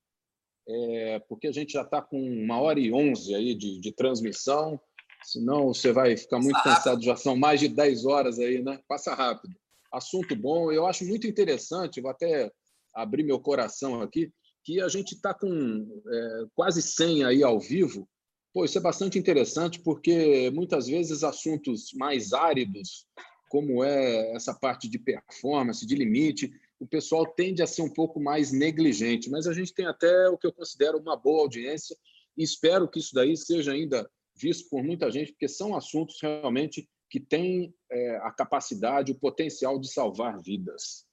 é, 0.67 1.19
porque 1.27 1.47
a 1.47 1.51
gente 1.51 1.73
já 1.73 1.81
está 1.81 2.01
com 2.01 2.17
uma 2.17 2.59
hora 2.61 2.79
e 2.79 2.93
onze 2.93 3.35
aí 3.35 3.53
de, 3.53 3.79
de 3.79 3.91
transmissão, 3.91 4.79
senão 5.21 5.73
você 5.73 5.91
vai 5.91 6.15
ficar 6.15 6.39
muito 6.39 6.53
Passa 6.53 6.69
cansado, 6.69 6.93
rápido. 6.93 7.05
já 7.05 7.15
são 7.17 7.35
mais 7.35 7.59
de 7.59 7.67
dez 7.67 8.05
horas 8.05 8.39
aí, 8.39 8.63
né? 8.63 8.81
Passa 8.87 9.13
rápido. 9.13 9.53
Assunto 9.95 10.35
bom, 10.35 10.71
eu 10.71 10.85
acho 10.85 11.05
muito 11.05 11.25
interessante, 11.25 12.01
vou 12.01 12.11
até 12.11 12.51
abrir 12.93 13.23
meu 13.23 13.39
coração 13.39 14.01
aqui, 14.01 14.31
que 14.63 14.81
a 14.81 14.87
gente 14.89 15.13
está 15.13 15.33
com 15.33 16.01
é, 16.07 16.45
quase 16.53 16.81
100 16.81 17.23
aí 17.23 17.43
ao 17.43 17.59
vivo. 17.59 18.07
Pô, 18.53 18.65
isso 18.65 18.77
é 18.77 18.81
bastante 18.81 19.17
interessante, 19.17 19.79
porque 19.79 20.49
muitas 20.51 20.87
vezes 20.87 21.23
assuntos 21.23 21.93
mais 21.93 22.33
áridos 22.33 23.05
como 23.47 23.83
é 23.83 24.35
essa 24.35 24.53
parte 24.53 24.89
de 24.89 24.99
performance, 24.99 25.85
de 25.85 25.95
limite, 25.95 26.51
o 26.79 26.85
pessoal 26.85 27.25
tende 27.25 27.61
a 27.61 27.67
ser 27.67 27.83
um 27.83 27.93
pouco 27.93 28.19
mais 28.19 28.51
negligente, 28.51 29.29
mas 29.29 29.47
a 29.47 29.53
gente 29.53 29.73
tem 29.73 29.85
até 29.85 30.27
o 30.27 30.37
que 30.37 30.45
eu 30.45 30.51
considero 30.51 30.97
uma 30.97 31.15
boa 31.15 31.43
audiência 31.43 31.95
e 32.37 32.43
espero 32.43 32.89
que 32.89 32.99
isso 32.99 33.13
daí 33.13 33.37
seja 33.37 33.71
ainda 33.71 34.09
visto 34.35 34.67
por 34.69 34.83
muita 34.83 35.09
gente, 35.09 35.31
porque 35.31 35.47
são 35.47 35.73
assuntos 35.73 36.17
realmente 36.21 36.89
que 37.15 37.19
têm 37.21 37.73
é, 37.89 38.17
a 38.17 38.31
capacidade, 38.31 39.13
o 39.13 39.17
potencial 39.17 39.79
de 39.79 39.87
salvar 39.87 40.37
vidas. 40.41 41.07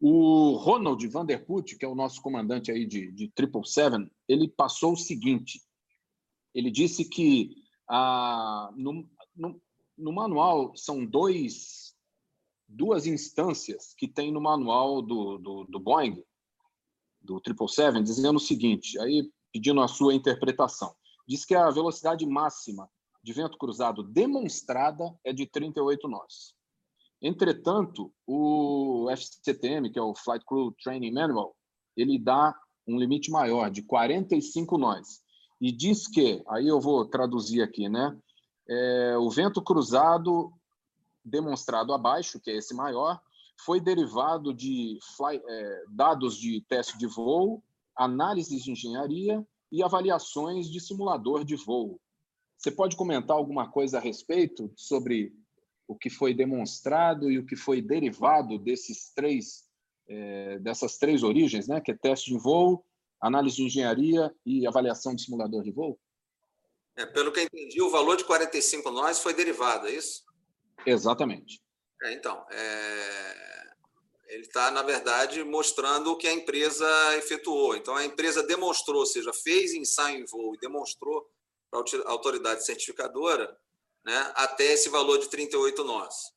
O 0.00 0.56
Ronald 0.56 1.06
Vanderput, 1.06 1.78
que 1.78 1.84
é 1.84 1.88
o 1.88 1.94
nosso 1.94 2.20
comandante 2.20 2.72
aí 2.72 2.84
de, 2.84 3.12
de 3.12 3.26
777, 3.26 4.10
ele 4.26 4.48
passou 4.48 4.94
o 4.94 4.96
seguinte, 4.96 5.62
ele 6.52 6.68
disse 6.68 7.04
que 7.04 7.54
ah, 7.88 8.72
no, 8.76 9.08
no, 9.36 9.62
no 9.96 10.12
manual 10.12 10.76
são 10.76 11.06
dois, 11.06 11.94
duas 12.66 13.06
instâncias 13.06 13.94
que 13.96 14.08
tem 14.08 14.32
no 14.32 14.40
manual 14.40 15.00
do, 15.00 15.38
do, 15.38 15.64
do 15.64 15.78
Boeing, 15.78 16.24
do 17.22 17.34
777, 17.34 18.02
dizendo 18.02 18.38
o 18.38 18.40
seguinte, 18.40 18.98
aí 18.98 19.30
pedindo 19.52 19.80
a 19.80 19.86
sua 19.86 20.12
interpretação. 20.12 20.92
Diz 21.24 21.44
que 21.44 21.54
a 21.54 21.70
velocidade 21.70 22.26
máxima 22.26 22.90
de 23.24 23.32
vento 23.32 23.58
cruzado 23.58 24.04
demonstrada 24.04 25.12
é 25.24 25.32
de 25.32 25.46
38 25.46 26.06
nós. 26.06 26.54
Entretanto, 27.20 28.12
o 28.26 29.08
FCTM, 29.10 29.90
que 29.90 29.98
é 29.98 30.02
o 30.02 30.14
Flight 30.14 30.44
Crew 30.44 30.72
Training 30.82 31.12
Manual, 31.12 31.56
ele 31.96 32.18
dá 32.18 32.54
um 32.86 32.98
limite 32.98 33.30
maior, 33.30 33.70
de 33.70 33.82
45 33.82 34.76
nós. 34.78 35.22
E 35.60 35.72
diz 35.72 36.06
que, 36.06 36.44
aí 36.48 36.68
eu 36.68 36.80
vou 36.80 37.06
traduzir 37.06 37.62
aqui, 37.62 37.88
né? 37.88 38.16
é, 38.68 39.16
o 39.18 39.30
vento 39.30 39.62
cruzado 39.62 40.52
demonstrado 41.24 41.92
abaixo, 41.92 42.40
que 42.40 42.50
é 42.50 42.56
esse 42.56 42.74
maior, 42.74 43.20
foi 43.64 43.80
derivado 43.80 44.52
de 44.52 44.98
fly, 45.16 45.40
é, 45.46 45.84
dados 45.90 46.36
de 46.36 46.60
teste 46.68 46.98
de 46.98 47.06
voo, 47.06 47.62
análises 47.96 48.62
de 48.62 48.72
engenharia 48.72 49.46
e 49.70 49.82
avaliações 49.82 50.68
de 50.68 50.80
simulador 50.80 51.44
de 51.44 51.56
voo. 51.56 52.00
Você 52.64 52.70
pode 52.70 52.96
comentar 52.96 53.36
alguma 53.36 53.70
coisa 53.70 53.98
a 53.98 54.00
respeito 54.00 54.72
sobre 54.74 55.34
o 55.86 55.94
que 55.94 56.08
foi 56.08 56.32
demonstrado 56.32 57.30
e 57.30 57.38
o 57.38 57.44
que 57.44 57.56
foi 57.56 57.82
derivado 57.82 58.58
desses 58.58 59.12
três, 59.14 59.64
é, 60.08 60.58
dessas 60.60 60.96
três 60.96 61.22
origens, 61.22 61.68
né? 61.68 61.78
que 61.78 61.90
é 61.90 61.94
teste 61.94 62.30
de 62.30 62.38
voo, 62.38 62.82
análise 63.20 63.56
de 63.56 63.64
engenharia 63.64 64.34
e 64.46 64.66
avaliação 64.66 65.14
de 65.14 65.20
simulador 65.20 65.62
de 65.62 65.70
voo? 65.72 66.00
É, 66.96 67.04
pelo 67.04 67.30
que 67.32 67.40
eu 67.40 67.44
entendi, 67.44 67.82
o 67.82 67.90
valor 67.90 68.16
de 68.16 68.24
45 68.24 68.90
nós 68.90 69.20
foi 69.20 69.34
derivado, 69.34 69.86
é 69.86 69.90
isso? 69.90 70.24
Exatamente. 70.86 71.60
É, 72.02 72.14
então, 72.14 72.46
é... 72.50 73.74
ele 74.28 74.44
está, 74.44 74.70
na 74.70 74.82
verdade, 74.82 75.44
mostrando 75.44 76.12
o 76.12 76.16
que 76.16 76.26
a 76.26 76.32
empresa 76.32 76.88
efetuou. 77.18 77.76
Então, 77.76 77.94
a 77.94 78.06
empresa 78.06 78.42
demonstrou, 78.42 79.00
ou 79.00 79.06
seja, 79.06 79.34
fez 79.34 79.74
ensaio 79.74 80.22
em 80.22 80.24
voo 80.24 80.54
e 80.54 80.58
demonstrou 80.58 81.28
para 81.74 82.02
a 82.04 82.10
autoridade 82.10 82.64
certificadora 82.64 83.58
né, 84.04 84.32
até 84.36 84.72
esse 84.72 84.88
valor 84.88 85.18
de 85.18 85.28
38 85.28 85.82
nós. 85.82 86.32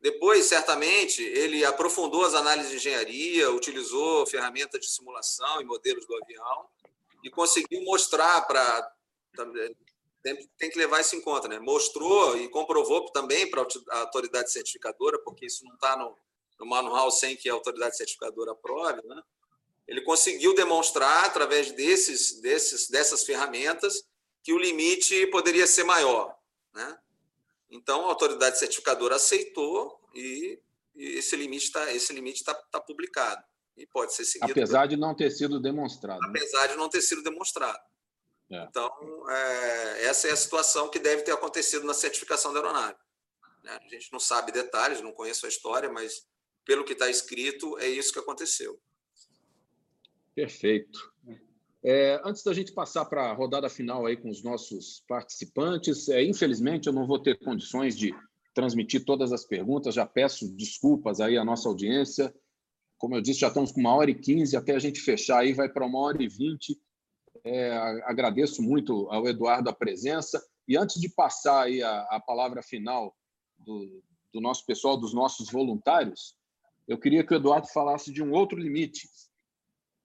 Depois, 0.00 0.46
certamente, 0.46 1.22
ele 1.22 1.64
aprofundou 1.64 2.24
as 2.24 2.34
análises 2.34 2.70
de 2.70 2.76
engenharia, 2.76 3.50
utilizou 3.50 4.26
ferramentas 4.26 4.80
de 4.80 4.88
simulação 4.90 5.60
e 5.60 5.64
modelos 5.64 6.04
do 6.06 6.16
avião 6.22 6.66
e 7.24 7.30
conseguiu 7.30 7.82
mostrar 7.84 8.42
para 8.42 8.92
tem, 10.22 10.48
tem 10.58 10.70
que 10.70 10.78
levar 10.78 11.00
isso 11.00 11.16
em 11.16 11.20
conta, 11.20 11.48
né? 11.48 11.58
Mostrou 11.58 12.36
e 12.36 12.48
comprovou 12.48 13.10
também 13.10 13.48
para 13.50 13.66
a 13.90 13.98
autoridade 14.00 14.52
certificadora, 14.52 15.18
porque 15.24 15.46
isso 15.46 15.64
não 15.64 15.74
está 15.74 15.96
no, 15.96 16.16
no 16.60 16.66
manual 16.66 17.10
sem 17.10 17.36
que 17.36 17.48
a 17.48 17.54
autoridade 17.54 17.96
certificadora 17.96 18.52
aprove, 18.52 19.00
né? 19.04 19.20
Ele 19.86 20.00
conseguiu 20.02 20.54
demonstrar 20.54 21.24
através 21.24 21.72
desses, 21.72 22.40
desses, 22.40 22.88
dessas 22.88 23.24
ferramentas 23.24 24.04
que 24.42 24.52
o 24.52 24.58
limite 24.58 25.26
poderia 25.28 25.66
ser 25.66 25.84
maior, 25.84 26.36
né? 26.74 26.98
Então 27.70 28.04
a 28.04 28.08
autoridade 28.08 28.58
certificadora 28.58 29.16
aceitou 29.16 30.00
e, 30.14 30.60
e 30.94 31.04
esse 31.18 31.36
limite 31.36 31.64
está 31.64 31.92
esse 31.92 32.12
limite 32.12 32.38
está 32.38 32.54
tá 32.54 32.80
publicado 32.80 33.42
e 33.76 33.86
pode 33.86 34.14
ser 34.14 34.24
seguido. 34.24 34.50
Apesar 34.50 34.86
de 34.86 34.96
não 34.96 35.14
ter 35.14 35.30
sido 35.30 35.60
demonstrado. 35.60 36.20
Né? 36.20 36.28
Apesar 36.28 36.66
de 36.66 36.76
não 36.76 36.88
ter 36.88 37.00
sido 37.00 37.22
demonstrado. 37.22 37.80
É. 38.50 38.64
Então, 38.64 38.90
é, 39.30 40.04
essa 40.04 40.28
é 40.28 40.32
a 40.32 40.36
situação 40.36 40.90
que 40.90 40.98
deve 40.98 41.22
ter 41.22 41.32
acontecido 41.32 41.86
na 41.86 41.94
certificação 41.94 42.52
da 42.52 42.60
aeronave. 42.60 42.98
Né? 43.64 43.78
A 43.80 43.88
gente 43.88 44.12
não 44.12 44.20
sabe 44.20 44.52
detalhes, 44.52 45.00
não 45.00 45.12
conheço 45.12 45.46
a 45.46 45.48
história, 45.48 45.90
mas 45.90 46.26
pelo 46.64 46.84
que 46.84 46.92
está 46.92 47.08
escrito, 47.08 47.78
é 47.78 47.88
isso 47.88 48.12
que 48.12 48.18
aconteceu. 48.18 48.78
Perfeito. 50.34 51.11
É, 51.84 52.20
antes 52.24 52.44
da 52.44 52.52
gente 52.52 52.72
passar 52.72 53.04
para 53.06 53.30
a 53.30 53.32
rodada 53.32 53.68
final 53.68 54.06
aí 54.06 54.16
com 54.16 54.30
os 54.30 54.42
nossos 54.42 55.02
participantes, 55.08 56.08
é, 56.08 56.22
infelizmente 56.22 56.86
eu 56.86 56.92
não 56.92 57.06
vou 57.06 57.18
ter 57.18 57.38
condições 57.40 57.96
de 57.96 58.14
transmitir 58.54 59.04
todas 59.04 59.32
as 59.32 59.44
perguntas, 59.44 59.94
já 59.94 60.06
peço 60.06 60.54
desculpas 60.54 61.20
aí 61.20 61.36
à 61.36 61.44
nossa 61.44 61.68
audiência. 61.68 62.32
Como 62.98 63.16
eu 63.16 63.20
disse, 63.20 63.40
já 63.40 63.48
estamos 63.48 63.72
com 63.72 63.80
uma 63.80 63.96
hora 63.96 64.10
e 64.10 64.14
quinze, 64.14 64.56
até 64.56 64.76
a 64.76 64.78
gente 64.78 65.00
fechar 65.00 65.40
aí 65.40 65.52
vai 65.52 65.68
para 65.68 65.84
uma 65.84 65.98
hora 65.98 66.22
e 66.22 66.28
vinte. 66.28 66.78
É, 67.44 67.72
agradeço 68.04 68.62
muito 68.62 69.08
ao 69.10 69.26
Eduardo 69.26 69.68
a 69.68 69.72
presença. 69.72 70.40
E 70.68 70.76
antes 70.76 71.00
de 71.00 71.08
passar 71.08 71.64
aí 71.64 71.82
a, 71.82 72.02
a 72.10 72.20
palavra 72.20 72.62
final 72.62 73.16
do, 73.58 74.04
do 74.32 74.40
nosso 74.40 74.64
pessoal, 74.64 74.96
dos 74.96 75.12
nossos 75.12 75.50
voluntários, 75.50 76.36
eu 76.86 76.96
queria 76.96 77.24
que 77.24 77.34
o 77.34 77.36
Eduardo 77.36 77.66
falasse 77.66 78.12
de 78.12 78.22
um 78.22 78.32
outro 78.32 78.56
limite, 78.56 79.08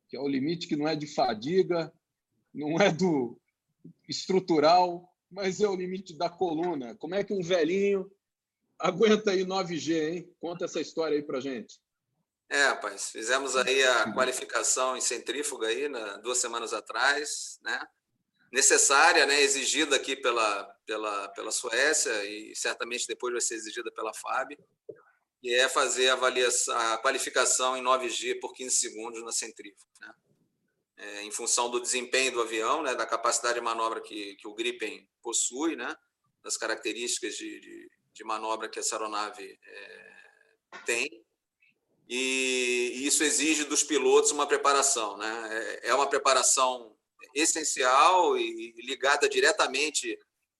que 0.07 0.15
é 0.15 0.19
o 0.19 0.27
limite 0.27 0.67
que 0.67 0.75
não 0.75 0.87
é 0.87 0.95
de 0.95 1.07
fadiga, 1.07 1.91
não 2.53 2.79
é 2.79 2.91
do 2.91 3.39
estrutural, 4.07 5.07
mas 5.29 5.61
é 5.61 5.67
o 5.67 5.75
limite 5.75 6.17
da 6.17 6.29
coluna. 6.29 6.95
Como 6.95 7.15
é 7.15 7.23
que 7.23 7.33
um 7.33 7.41
velhinho 7.41 8.09
aguenta 8.79 9.31
aí 9.31 9.43
9G, 9.43 10.09
hein? 10.09 10.35
Conta 10.39 10.65
essa 10.65 10.79
história 10.79 11.15
aí 11.15 11.23
para 11.23 11.41
gente. 11.41 11.79
É, 12.49 12.67
rapaz, 12.67 13.09
fizemos 13.09 13.57
aí 13.57 13.83
a 13.83 14.13
qualificação 14.13 14.95
em 14.95 15.01
centrífuga 15.01 15.67
aí, 15.67 15.89
né, 15.89 16.19
duas 16.23 16.37
semanas 16.37 16.71
atrás, 16.71 17.59
né? 17.61 17.79
Necessária, 18.53 19.25
né? 19.25 19.41
Exigida 19.41 19.97
aqui 19.97 20.15
pela, 20.15 20.63
pela, 20.85 21.27
pela 21.29 21.51
Suécia 21.51 22.23
e 22.23 22.55
certamente 22.55 23.05
depois 23.05 23.33
vai 23.33 23.41
ser 23.41 23.55
exigida 23.55 23.91
pela 23.91 24.13
FAB 24.13 24.57
que 25.41 25.53
é 25.53 25.69
fazer 25.69 26.09
a, 26.09 26.13
avaliação, 26.13 26.75
a 26.75 26.97
qualificação 26.97 27.77
em 27.77 27.83
9G 27.83 28.39
por 28.39 28.53
15 28.53 28.75
segundos 28.75 29.23
na 29.23 29.31
centrífuga. 29.31 29.87
Né? 30.01 30.13
É, 30.97 31.23
em 31.23 31.31
função 31.31 31.69
do 31.69 31.79
desempenho 31.79 32.31
do 32.31 32.41
avião, 32.41 32.81
né, 32.81 32.95
da 32.95 33.05
capacidade 33.05 33.55
de 33.55 33.61
manobra 33.61 34.01
que, 34.01 34.35
que 34.35 34.47
o 34.47 34.55
Gripen 34.55 35.07
possui, 35.21 35.75
né, 35.75 35.95
das 36.43 36.57
características 36.57 37.35
de, 37.35 37.59
de, 37.59 37.91
de 38.13 38.23
manobra 38.23 38.67
que 38.67 38.79
essa 38.79 38.95
aeronave 38.95 39.59
é, 39.63 40.77
tem. 40.85 41.23
E, 42.09 42.93
e, 42.95 43.05
isso 43.05 43.23
exige 43.23 43.65
dos 43.65 43.83
pilotos 43.83 44.31
uma 44.31 44.47
preparação. 44.47 45.17
Né? 45.17 45.79
É, 45.83 45.89
é 45.89 45.93
uma 45.93 46.09
preparação 46.09 46.95
essencial 47.35 48.37
e 48.37 48.73
ligada 48.77 49.29
diretamente 49.29 50.17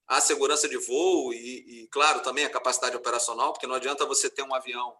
a 0.07 0.21
segurança 0.21 0.69
de 0.69 0.77
voo 0.77 1.33
e, 1.33 1.83
e, 1.83 1.87
claro, 1.89 2.21
também 2.21 2.45
a 2.45 2.49
capacidade 2.49 2.95
operacional, 2.95 3.51
porque 3.51 3.67
não 3.67 3.75
adianta 3.75 4.05
você 4.05 4.29
ter 4.29 4.41
um 4.41 4.55
avião 4.55 4.95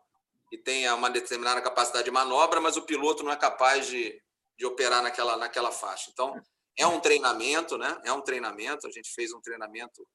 que 0.49 0.57
tenha 0.57 0.93
uma 0.95 1.09
determinada 1.09 1.61
capacidade 1.61 2.05
de 2.05 2.11
manobra, 2.11 2.59
mas 2.59 2.75
o 2.75 2.81
piloto 2.81 3.23
não 3.23 3.31
é 3.31 3.35
capaz 3.38 3.88
de, 3.88 4.21
de 4.57 4.65
operar 4.65 5.01
naquela, 5.01 5.38
naquela 5.38 5.71
faixa. 5.71 6.09
Então, 6.11 6.41
é 6.77 6.85
um 6.85 6.99
treinamento, 6.99 7.77
né? 7.77 7.99
É 8.03 8.11
um 8.11 8.21
treinamento. 8.21 8.85
A 8.85 8.91
gente 8.91 9.09
fez 9.13 9.34
um 9.34 9.41
treinamento 9.41 10.05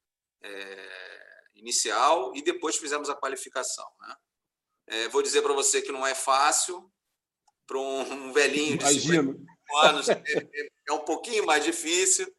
é, 0.42 1.40
inicial 1.54 2.32
e 2.34 2.42
depois 2.42 2.76
fizemos 2.76 3.08
a 3.08 3.14
qualificação, 3.14 3.86
né? 4.00 4.14
É, 4.86 5.08
vou 5.08 5.22
dizer 5.22 5.42
para 5.42 5.52
você 5.52 5.80
que 5.80 5.92
não 5.92 6.06
é 6.06 6.14
fácil 6.14 6.90
para 7.66 7.78
um, 7.78 8.32
velhinho 8.32 8.76
de 8.76 8.84
Imagino. 8.84 9.32
55 9.32 9.76
anos, 9.78 10.08
é, 10.08 10.22
é, 10.26 10.68
é 10.88 10.92
um 10.92 11.04
pouquinho 11.04 11.46
mais 11.46 11.64
difícil 11.64 12.30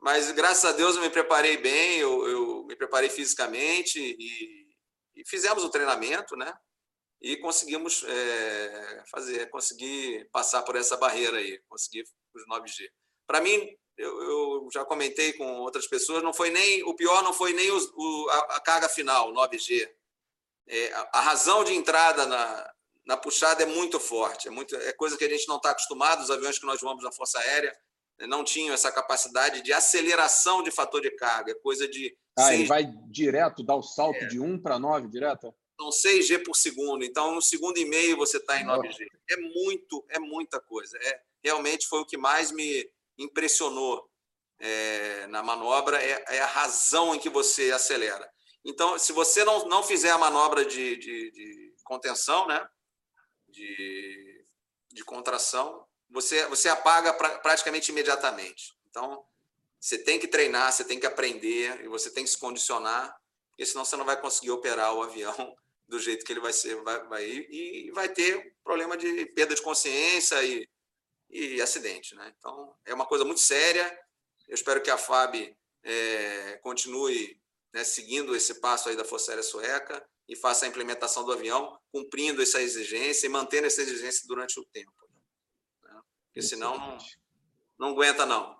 mas 0.00 0.30
graças 0.30 0.64
a 0.64 0.72
Deus 0.72 0.96
eu 0.96 1.02
me 1.02 1.10
preparei 1.10 1.56
bem, 1.56 1.98
eu, 1.98 2.28
eu 2.28 2.64
me 2.64 2.76
preparei 2.76 3.10
fisicamente 3.10 3.98
e, 3.98 4.68
e, 5.16 5.24
fizemos 5.26 5.64
o 5.64 5.70
treinamento, 5.70 6.36
né? 6.36 6.52
E 7.20 7.36
conseguimos 7.38 8.04
é, 8.04 9.04
fazer, 9.10 9.50
conseguir 9.50 10.28
passar 10.30 10.62
por 10.62 10.76
essa 10.76 10.96
barreira 10.96 11.38
aí, 11.38 11.60
conseguir 11.68 12.04
os 12.32 12.46
9G. 12.46 12.88
Para 13.26 13.40
mim, 13.40 13.76
eu, 13.96 14.22
eu, 14.22 14.68
já 14.72 14.84
comentei 14.84 15.32
com 15.32 15.58
outras 15.58 15.88
pessoas, 15.88 16.22
não 16.22 16.32
foi 16.32 16.50
nem 16.50 16.84
o 16.84 16.94
pior, 16.94 17.22
não 17.24 17.32
foi 17.32 17.52
nem 17.52 17.68
o, 17.68 18.28
a, 18.30 18.38
a, 18.56 18.60
carga 18.60 18.88
final, 18.88 19.32
9G. 19.32 19.90
É, 20.68 20.92
a, 20.92 21.10
a, 21.14 21.20
razão 21.22 21.64
de 21.64 21.74
entrada 21.74 22.24
na, 22.24 22.72
na 23.04 23.16
puxada 23.16 23.64
é 23.64 23.66
muito 23.66 23.98
forte, 23.98 24.46
é, 24.46 24.50
muito, 24.52 24.76
é 24.76 24.92
coisa 24.92 25.16
que 25.16 25.24
a 25.24 25.28
gente 25.28 25.48
não 25.48 25.56
está 25.56 25.70
acostumado. 25.70 26.22
Os 26.22 26.30
aviões 26.30 26.56
que 26.56 26.66
nós 26.66 26.80
voamos 26.80 27.02
na 27.02 27.10
Força 27.10 27.40
Aérea 27.40 27.76
não 28.26 28.42
tinham 28.42 28.74
essa 28.74 28.90
capacidade 28.90 29.62
de 29.62 29.72
aceleração 29.72 30.62
de 30.62 30.70
fator 30.70 31.00
de 31.00 31.10
carga, 31.12 31.52
é 31.52 31.54
coisa 31.54 31.86
de. 31.86 32.16
Ah, 32.36 32.54
ele 32.54 32.66
vai 32.66 32.86
direto, 33.10 33.62
dá 33.62 33.74
o 33.74 33.82
salto 33.82 34.24
é. 34.24 34.26
de 34.26 34.40
1 34.40 34.60
para 34.60 34.78
9 34.78 35.08
direto? 35.08 35.54
São 35.80 35.90
6G 35.90 36.42
por 36.44 36.56
segundo, 36.56 37.04
então 37.04 37.34
no 37.34 37.42
segundo 37.42 37.78
e 37.78 37.84
meio 37.84 38.16
você 38.16 38.38
está 38.38 38.60
em 38.60 38.64
9G. 38.64 39.06
É 39.30 39.36
muito, 39.36 40.04
é 40.08 40.18
muita 40.18 40.60
coisa. 40.60 40.98
É, 41.00 41.20
realmente 41.42 41.86
foi 41.86 42.00
o 42.00 42.06
que 42.06 42.16
mais 42.16 42.50
me 42.50 42.90
impressionou 43.16 44.08
é, 44.58 45.26
na 45.28 45.42
manobra, 45.42 46.02
é, 46.02 46.24
é, 46.28 46.40
a 46.40 46.46
razão 46.46 47.14
em 47.14 47.18
que 47.18 47.28
você 47.28 47.70
acelera. 47.70 48.28
Então, 48.64 48.98
se 48.98 49.12
você 49.12 49.44
não, 49.44 49.68
não 49.68 49.82
fizer 49.82 50.10
a 50.10 50.18
manobra 50.18 50.64
de, 50.64 50.96
de, 50.96 51.30
de 51.30 51.74
contenção, 51.84 52.46
né? 52.48 52.66
de, 53.48 54.44
de 54.92 55.04
contração, 55.04 55.86
você, 56.10 56.46
você 56.46 56.68
apaga 56.68 57.12
pra, 57.12 57.38
praticamente 57.38 57.90
imediatamente. 57.90 58.74
Então, 58.90 59.24
você 59.78 59.98
tem 59.98 60.18
que 60.18 60.26
treinar, 60.26 60.72
você 60.72 60.84
tem 60.84 60.98
que 60.98 61.06
aprender 61.06 61.84
e 61.84 61.88
você 61.88 62.10
tem 62.10 62.24
que 62.24 62.30
se 62.30 62.38
condicionar, 62.38 63.14
porque 63.50 63.66
senão 63.66 63.84
você 63.84 63.96
não 63.96 64.04
vai 64.04 64.20
conseguir 64.20 64.50
operar 64.50 64.94
o 64.94 65.02
avião 65.02 65.34
do 65.86 65.98
jeito 65.98 66.24
que 66.24 66.32
ele 66.32 66.40
vai 66.40 66.52
ser, 66.52 66.76
vai, 66.82 67.06
vai 67.06 67.24
e 67.24 67.90
vai 67.92 68.08
ter 68.08 68.54
problema 68.62 68.96
de 68.96 69.26
perda 69.26 69.54
de 69.54 69.62
consciência 69.62 70.42
e, 70.44 70.68
e 71.30 71.62
acidente, 71.62 72.14
né? 72.14 72.34
Então 72.38 72.74
é 72.84 72.92
uma 72.92 73.06
coisa 73.06 73.24
muito 73.24 73.40
séria. 73.40 73.98
Eu 74.46 74.54
espero 74.54 74.82
que 74.82 74.90
a 74.90 74.98
FAB 74.98 75.56
é, 75.82 76.58
continue 76.62 77.40
né, 77.72 77.84
seguindo 77.84 78.34
esse 78.34 78.60
passo 78.60 78.88
aí 78.88 78.96
da 78.96 79.04
Força 79.04 79.30
Aérea 79.30 79.42
Sueca 79.42 80.06
e 80.28 80.36
faça 80.36 80.66
a 80.66 80.68
implementação 80.68 81.24
do 81.24 81.32
avião, 81.32 81.78
cumprindo 81.90 82.42
essa 82.42 82.60
exigência 82.60 83.26
e 83.26 83.30
mantendo 83.30 83.66
essa 83.66 83.80
exigência 83.80 84.26
durante 84.26 84.60
o 84.60 84.64
tempo 84.66 84.92
porque 86.38 86.42
senão 86.42 86.78
não, 86.78 86.98
não 87.80 87.88
aguenta, 87.88 88.24
não. 88.24 88.56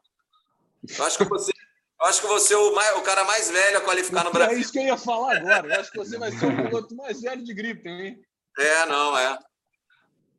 Eu 0.98 1.04
acho 1.04 1.16
que 1.16 1.24
você, 1.24 1.52
eu 2.00 2.06
acho 2.06 2.20
que 2.20 2.26
você 2.26 2.54
é 2.54 2.56
o, 2.56 2.74
mais, 2.74 2.96
o 2.96 3.02
cara 3.02 3.22
mais 3.22 3.48
velho 3.48 3.78
a 3.78 3.80
qualificar 3.80 4.24
no 4.24 4.30
é 4.30 4.32
Brasil. 4.32 4.56
É 4.56 4.60
isso 4.60 4.72
que 4.72 4.78
eu 4.80 4.82
ia 4.82 4.96
falar 4.96 5.36
agora. 5.36 5.74
Eu 5.74 5.80
acho 5.80 5.92
que 5.92 5.98
você 5.98 6.18
vai 6.18 6.32
ser 6.32 6.46
o 6.46 6.56
piloto 6.56 6.96
mais 6.96 7.20
velho 7.20 7.44
de 7.44 7.54
gripe, 7.54 7.88
hein? 7.88 8.20
É, 8.58 8.86
não, 8.86 9.16
é. 9.16 9.38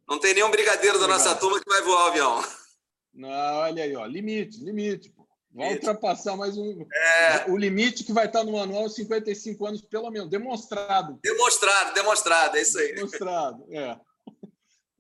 Não 0.06 0.20
tem 0.20 0.34
nenhum 0.34 0.52
brigadeiro 0.52 1.00
da 1.00 1.08
nossa 1.08 1.34
turma 1.34 1.62
que 1.62 1.70
vai 1.70 1.82
voar 1.82 2.06
o 2.06 2.08
avião. 2.10 2.44
Não, 3.14 3.30
olha 3.30 3.84
aí, 3.86 3.96
ó. 3.96 4.06
Limite, 4.06 4.62
limite. 4.62 5.14
Vai 5.54 5.70
limite. 5.70 5.88
ultrapassar 5.88 6.36
mais 6.36 6.58
um. 6.58 6.86
É. 6.94 7.50
O 7.50 7.56
limite 7.56 8.04
que 8.04 8.12
vai 8.12 8.26
estar 8.26 8.44
no 8.44 8.52
manual 8.52 8.90
55 8.90 9.66
anos, 9.66 9.82
pelo 9.82 10.12
menos. 10.12 10.30
Demonstrado. 10.30 11.18
Demonstrado, 11.24 11.94
demonstrado, 11.94 12.58
é 12.58 12.62
isso 12.62 12.78
aí. 12.78 12.96
Demonstrado, 12.96 13.66
é. 13.72 13.98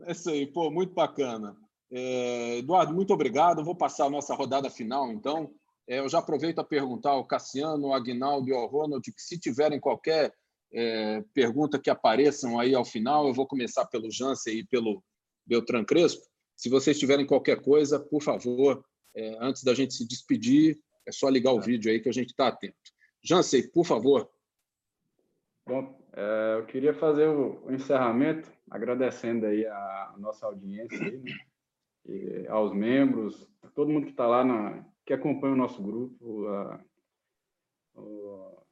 É 0.04 0.12
isso 0.14 0.30
aí, 0.30 0.48
pô, 0.48 0.72
muito 0.72 0.94
bacana. 0.94 1.58
É, 1.92 2.58
Eduardo, 2.58 2.94
muito 2.94 3.14
obrigado. 3.14 3.64
vou 3.64 3.76
passar 3.76 4.06
a 4.06 4.10
nossa 4.10 4.36
rodada 4.36 4.70
final, 4.70 5.12
então. 5.12 5.54
É, 5.88 6.00
eu 6.00 6.08
já 6.08 6.20
aproveito 6.20 6.60
a 6.60 6.64
perguntar 6.64 7.12
ao 7.12 7.26
Cassiano, 7.26 7.88
ao 7.88 7.94
Aguinaldo 7.94 8.50
e 8.50 8.54
ao 8.54 8.68
Ronald 8.68 9.02
que, 9.02 9.22
se 9.22 9.40
tiverem 9.40 9.80
qualquer 9.80 10.32
é, 10.72 11.24
pergunta 11.34 11.80
que 11.80 11.90
apareçam 11.90 12.60
aí 12.60 12.76
ao 12.76 12.86
final, 12.86 13.28
eu 13.28 13.34
vou 13.34 13.48
começar 13.48 13.86
pelo 13.88 14.12
Jansen 14.12 14.60
e 14.60 14.68
pelo 14.68 15.04
Beltran 15.46 15.84
Crespo. 15.84 16.22
Se 16.56 16.70
vocês 16.70 17.00
tiverem 17.00 17.26
qualquer 17.26 17.62
coisa, 17.62 18.00
por 18.00 18.22
favor, 18.22 18.84
antes 19.40 19.64
da 19.64 19.74
gente 19.74 19.94
se 19.94 20.06
despedir, 20.06 20.78
é 21.08 21.12
só 21.12 21.28
ligar 21.30 21.54
o 21.54 21.62
vídeo 21.62 21.90
aí 21.90 22.00
que 22.00 22.10
a 22.10 22.14
gente 22.14 22.30
está 22.30 22.50
atento. 22.50 22.76
Jansen, 23.24 23.68
por 23.70 23.86
favor. 23.86 24.30
Bom, 25.68 26.00
eu 26.58 26.66
queria 26.66 26.94
fazer 26.94 27.28
o, 27.28 27.72
encerramento 27.72 28.52
agradecendo 28.70 29.46
aí 29.46 29.66
a, 29.66 30.16
nossa 30.18 30.46
audiência 30.46 31.00
aí, 31.00 31.18
né? 31.18 31.32
Aos 32.50 32.74
membros, 32.74 33.48
a 33.62 33.68
todo 33.70 33.92
mundo 33.92 34.06
que 34.06 34.12
está 34.12 34.26
lá, 34.26 34.44
na, 34.44 34.86
que 35.06 35.14
acompanha 35.14 35.54
o 35.54 35.58
nosso 35.58 35.82
grupo, 35.82 36.48
a, 36.48 36.84
o, 37.96 38.64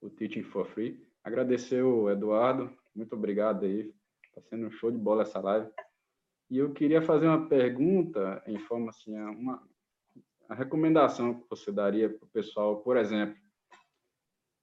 o 0.00 0.10
Teaching 0.10 0.42
for 0.42 0.66
Free. 0.66 1.06
Agradecer 1.24 1.82
o 1.82 2.10
Eduardo, 2.10 2.70
muito 2.94 3.14
obrigado 3.14 3.64
aí, 3.64 3.94
está 4.26 4.40
sendo 4.42 4.66
um 4.66 4.70
show 4.70 4.90
de 4.90 4.98
bola 4.98 5.22
essa 5.22 5.40
live. 5.40 5.70
E 6.50 6.58
eu 6.58 6.72
queria 6.72 7.00
fazer 7.00 7.26
uma 7.26 7.48
pergunta 7.48 8.42
em 8.46 8.58
forma 8.58 8.90
assim, 8.90 9.16
uma 9.16 9.62
recomendação 10.50 11.34
que 11.34 11.48
você 11.48 11.72
daria 11.72 12.10
para 12.10 12.24
o 12.24 12.30
pessoal, 12.30 12.80
por 12.82 12.96
exemplo, 12.96 13.36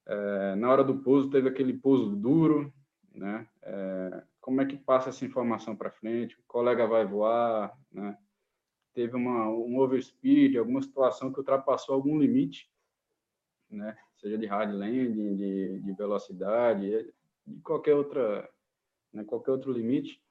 é, 0.08 0.56
na 0.56 0.72
hora 0.72 0.84
do 0.84 1.00
pouso 1.00 1.30
teve 1.30 1.50
aquele 1.50 1.74
pouso 1.74 2.16
duro, 2.16 2.74
né? 3.14 3.48
É, 3.62 4.24
como 4.42 4.62
é 4.62 4.66
que 4.66 4.78
passa 4.78 5.10
essa 5.10 5.26
informação 5.26 5.76
para 5.76 5.92
frente, 5.92 6.36
o 6.36 6.44
colega 6.48 6.88
vai 6.88 7.06
voar, 7.06 7.78
né? 7.92 8.18
teve 8.94 9.16
uma, 9.16 9.48
um 9.50 9.80
overspeed, 9.80 10.58
alguma 10.58 10.82
situação 10.82 11.32
que 11.32 11.40
ultrapassou 11.40 11.96
algum 11.96 12.20
limite, 12.20 12.70
né? 13.70 13.98
seja 14.18 14.38
de 14.38 14.46
hard 14.46 14.74
landing, 14.74 15.36
de, 15.36 15.80
de 15.80 15.94
velocidade, 15.94 17.14
de 17.46 17.62
qualquer 17.62 17.96
outra, 17.96 18.50
né? 19.14 19.24
qualquer 19.24 19.52
outro 19.52 19.72
limite, 19.72 20.22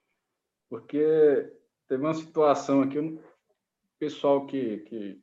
porque 0.69 1.53
teve 1.87 2.03
uma 2.03 2.15
situação 2.15 2.83
aqui, 2.83 3.19
pessoal 3.99 4.47
que, 4.47 4.79
que, 4.81 5.21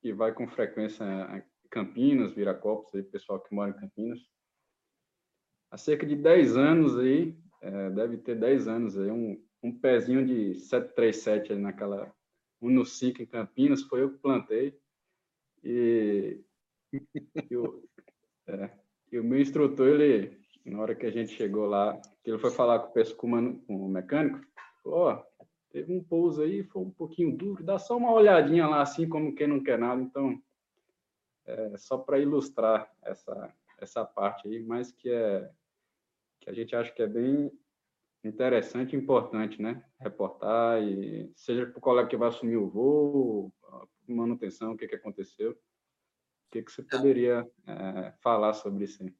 que 0.00 0.12
vai 0.12 0.32
com 0.32 0.48
frequência 0.48 1.04
a 1.04 1.42
Campinas, 1.70 2.32
Viracopos, 2.32 2.94
aí, 2.94 3.02
pessoal 3.02 3.40
que 3.40 3.54
mora 3.54 3.70
em 3.70 3.80
Campinas, 3.80 4.20
há 5.70 5.76
cerca 5.76 6.06
de 6.06 6.16
10 6.16 6.56
anos 6.56 6.96
aí, 6.98 7.36
é, 7.60 7.90
deve 7.90 8.18
ter 8.18 8.38
10 8.38 8.68
anos 8.68 8.98
aí, 8.98 9.10
um, 9.10 9.42
um 9.62 9.72
pezinho 9.72 10.24
de 10.24 10.54
737 10.54 11.52
aí 11.52 11.58
naquela 11.58 12.12
Uno 12.60 12.84
5 12.84 13.22
em 13.22 13.26
Campinas, 13.26 13.82
foi 13.82 14.02
eu 14.02 14.10
que 14.10 14.18
plantei. 14.18 14.78
E, 15.62 16.40
o, 17.52 17.82
é, 18.46 18.70
e 19.12 19.18
o 19.18 19.24
meu 19.24 19.40
instrutor, 19.40 20.00
ele, 20.00 20.38
na 20.64 20.80
hora 20.80 20.94
que 20.94 21.06
a 21.06 21.10
gente 21.10 21.32
chegou 21.32 21.66
lá, 21.66 22.00
que 22.22 22.30
ele 22.30 22.38
foi 22.38 22.50
falar 22.50 22.78
com 22.80 23.00
o, 23.00 23.14
com, 23.16 23.58
com 23.60 23.76
o 23.76 23.88
mecânico, 23.88 24.40
falou, 24.82 24.98
ó, 24.98 25.24
teve 25.70 25.92
um 25.92 26.02
pouso 26.02 26.42
aí, 26.42 26.62
foi 26.64 26.82
um 26.82 26.90
pouquinho 26.90 27.36
duro, 27.36 27.62
dá 27.62 27.78
só 27.78 27.96
uma 27.96 28.12
olhadinha 28.12 28.66
lá, 28.66 28.82
assim, 28.82 29.08
como 29.08 29.34
quem 29.34 29.46
não 29.46 29.62
quer 29.62 29.78
nada. 29.78 30.00
Então, 30.00 30.40
é, 31.44 31.76
só 31.76 31.98
para 31.98 32.18
ilustrar 32.18 32.90
essa, 33.02 33.54
essa 33.78 34.04
parte 34.04 34.48
aí, 34.48 34.62
mas 34.62 34.90
que 34.92 35.10
é 35.10 35.50
que 36.46 36.50
a 36.50 36.54
gente 36.54 36.76
acha 36.76 36.92
que 36.92 37.02
é 37.02 37.08
bem 37.08 37.50
interessante 38.24 38.94
e 38.94 38.98
importante, 38.98 39.60
né? 39.60 39.84
Reportar, 40.00 40.80
e 40.80 41.32
seja 41.34 41.66
para 41.66 41.78
o 41.78 41.80
colega 41.80 42.08
que 42.08 42.16
vai 42.16 42.28
assumir 42.28 42.56
o 42.56 42.68
voo, 42.68 43.52
manutenção, 44.06 44.72
o 44.72 44.76
que, 44.76 44.86
que 44.86 44.94
aconteceu. 44.94 45.50
O 45.50 46.50
que, 46.52 46.62
que 46.62 46.70
você 46.70 46.84
poderia 46.84 47.44
é, 47.66 48.14
falar 48.22 48.54
sobre 48.54 48.84
isso 48.84 49.02
aí? 49.02 49.12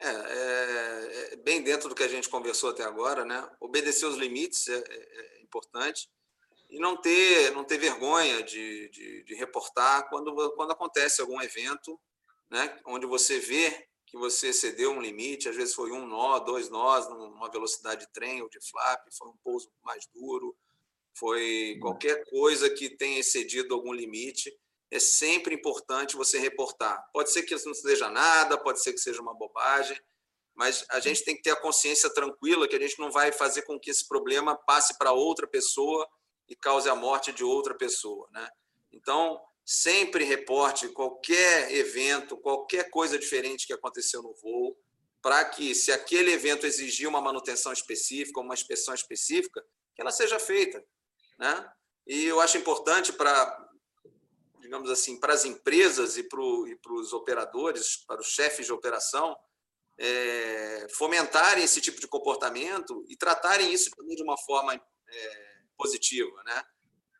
É, 0.00 0.08
é, 0.08 1.34
é, 1.34 1.36
bem 1.36 1.62
dentro 1.62 1.88
do 1.88 1.94
que 1.94 2.02
a 2.02 2.08
gente 2.08 2.28
conversou 2.28 2.70
até 2.70 2.82
agora, 2.82 3.24
né? 3.24 3.48
Obedecer 3.60 4.06
os 4.06 4.16
limites 4.16 4.66
é, 4.66 4.76
é, 4.76 5.38
é 5.38 5.42
importante 5.42 6.10
e 6.68 6.80
não 6.80 7.00
ter 7.00 7.52
não 7.52 7.62
ter 7.62 7.78
vergonha 7.78 8.42
de, 8.42 8.88
de, 8.88 9.22
de, 9.22 9.34
reportar 9.36 10.08
quando 10.08 10.34
quando 10.56 10.72
acontece 10.72 11.20
algum 11.20 11.40
evento, 11.40 11.98
né? 12.50 12.76
Onde 12.84 13.06
você 13.06 13.38
vê 13.38 13.86
que 14.06 14.16
você 14.16 14.48
excedeu 14.48 14.92
um 14.92 15.00
limite, 15.00 15.48
às 15.48 15.56
vezes 15.56 15.74
foi 15.74 15.90
um 15.90 16.06
nó, 16.06 16.38
dois 16.38 16.68
nós, 16.68 17.08
numa 17.08 17.50
velocidade 17.50 18.06
de 18.06 18.12
trem 18.12 18.42
ou 18.42 18.48
de 18.48 18.60
flap, 18.60 19.06
foi 19.16 19.28
um 19.28 19.36
pouso 19.42 19.70
mais 19.82 20.06
duro, 20.14 20.56
foi 21.14 21.78
qualquer 21.80 22.24
coisa 22.28 22.68
que 22.70 22.96
tenha 22.96 23.20
excedido 23.20 23.74
algum 23.74 23.92
limite, 23.92 24.52
é 24.90 24.98
sempre 24.98 25.54
importante 25.54 26.16
você 26.16 26.38
reportar. 26.38 27.04
Pode 27.12 27.32
ser 27.32 27.42
que 27.42 27.54
não 27.66 27.74
seja 27.74 28.10
nada, 28.10 28.56
pode 28.56 28.82
ser 28.82 28.92
que 28.92 29.00
seja 29.00 29.20
uma 29.20 29.34
bobagem, 29.34 30.00
mas 30.54 30.84
a 30.90 31.00
gente 31.00 31.24
tem 31.24 31.34
que 31.34 31.42
ter 31.42 31.50
a 31.50 31.60
consciência 31.60 32.08
tranquila 32.10 32.68
que 32.68 32.76
a 32.76 32.80
gente 32.80 32.98
não 32.98 33.10
vai 33.10 33.32
fazer 33.32 33.62
com 33.62 33.78
que 33.78 33.90
esse 33.90 34.06
problema 34.06 34.56
passe 34.56 34.96
para 34.96 35.12
outra 35.12 35.46
pessoa 35.46 36.08
e 36.48 36.54
cause 36.54 36.88
a 36.88 36.94
morte 36.94 37.32
de 37.32 37.42
outra 37.42 37.74
pessoa, 37.74 38.28
né? 38.30 38.48
Então, 38.92 39.40
sempre 39.64 40.24
reporte 40.24 40.88
qualquer 40.88 41.72
evento, 41.72 42.36
qualquer 42.36 42.90
coisa 42.90 43.18
diferente 43.18 43.66
que 43.66 43.72
aconteceu 43.72 44.22
no 44.22 44.34
voo, 44.34 44.76
para 45.22 45.42
que, 45.46 45.74
se 45.74 45.90
aquele 45.90 46.32
evento 46.32 46.66
exigir 46.66 47.08
uma 47.08 47.20
manutenção 47.20 47.72
específica, 47.72 48.40
uma 48.40 48.52
inspeção 48.52 48.94
específica, 48.94 49.64
que 49.94 50.02
ela 50.02 50.12
seja 50.12 50.38
feita. 50.38 50.84
Né? 51.38 51.72
E 52.06 52.24
eu 52.24 52.40
acho 52.42 52.58
importante 52.58 53.10
para, 53.10 53.70
digamos 54.60 54.90
assim, 54.90 55.18
para 55.18 55.32
as 55.32 55.46
empresas 55.46 56.18
e 56.18 56.24
para, 56.24 56.42
os 56.42 57.14
operadores, 57.14 57.96
para 58.06 58.20
os 58.20 58.26
chefes 58.26 58.66
de 58.66 58.72
operação, 58.72 59.34
é, 59.96 60.86
fomentarem 60.90 61.64
esse 61.64 61.80
tipo 61.80 62.00
de 62.00 62.08
comportamento 62.08 63.02
e 63.08 63.16
tratarem 63.16 63.72
isso 63.72 63.90
de 63.90 64.22
uma 64.22 64.36
forma 64.36 64.74
é, 64.74 65.54
positiva, 65.76 66.42
né? 66.44 66.62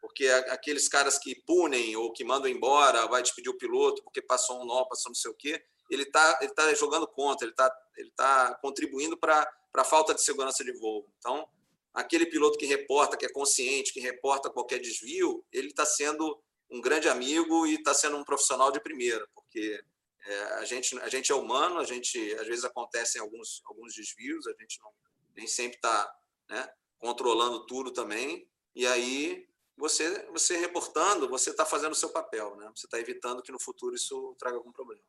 Porque 0.05 0.29
aqueles 0.29 0.87
caras 0.87 1.19
que 1.19 1.35
punem 1.47 1.97
ou 1.97 2.13
que 2.13 2.23
mandam 2.23 2.51
embora, 2.51 3.07
vai 3.07 3.23
despedir 3.23 3.51
o 3.51 3.57
piloto 3.57 4.03
porque 4.05 4.21
passou 4.21 4.61
um 4.61 4.67
nó, 4.67 4.85
passou 4.85 5.09
não 5.09 5.15
sei 5.15 5.31
o 5.31 5.35
quê, 5.35 5.65
ele 5.91 6.03
está 6.03 6.39
ele 6.43 6.53
tá 6.53 6.75
jogando 6.75 7.09
contra, 7.09 7.47
ele 7.47 7.53
está 7.53 7.75
ele 7.97 8.11
tá 8.11 8.55
contribuindo 8.61 9.17
para 9.17 9.51
a 9.75 9.85
falta 9.85 10.15
de 10.15 10.23
segurança 10.23 10.63
de 10.63 10.73
voo. 10.79 11.09
Então, 11.19 11.49
aquele 11.95 12.27
piloto 12.27 12.59
que 12.59 12.67
reporta, 12.67 13.17
que 13.17 13.25
é 13.25 13.33
consciente, 13.33 13.95
que 13.95 14.01
reporta 14.01 14.51
qualquer 14.51 14.79
desvio, 14.79 15.43
ele 15.51 15.69
está 15.69 15.87
sendo 15.87 16.39
um 16.71 16.83
grande 16.83 17.09
amigo 17.09 17.67
e 17.67 17.77
está 17.77 17.95
sendo 17.95 18.19
um 18.19 18.25
profissional 18.25 18.71
de 18.71 18.81
primeira, 18.81 19.27
porque 19.35 19.83
é, 20.27 20.43
a, 20.55 20.65
gente, 20.67 20.99
a 20.99 21.09
gente 21.09 21.33
é 21.33 21.35
humano, 21.35 21.79
a 21.79 21.85
gente 21.85 22.19
às 22.35 22.47
vezes 22.47 22.65
acontecem 22.65 23.23
alguns, 23.23 23.63
alguns 23.65 23.95
desvios, 23.95 24.47
a 24.47 24.53
gente 24.61 24.79
não, 24.83 24.91
nem 25.35 25.47
sempre 25.47 25.77
está 25.77 26.15
né, 26.49 26.69
controlando 26.99 27.65
tudo 27.67 27.91
também, 27.91 28.47
e 28.75 28.87
aí 28.87 29.49
você, 29.77 30.27
você 30.31 30.57
reportando, 30.59 31.29
você 31.29 31.51
está 31.51 31.65
fazendo 31.67 31.93
o 31.93 31.97
seu 31.97 32.11
papel, 32.11 32.57
né? 32.57 32.71
Você 32.75 32.87
está 32.87 32.99
evitando 32.99 33.43
que 33.43 33.53
no 33.53 33.61
futuro 33.61 33.95
isso 33.95 34.35
traga 34.39 34.57
algum 34.57 34.73
problema. 34.73 35.03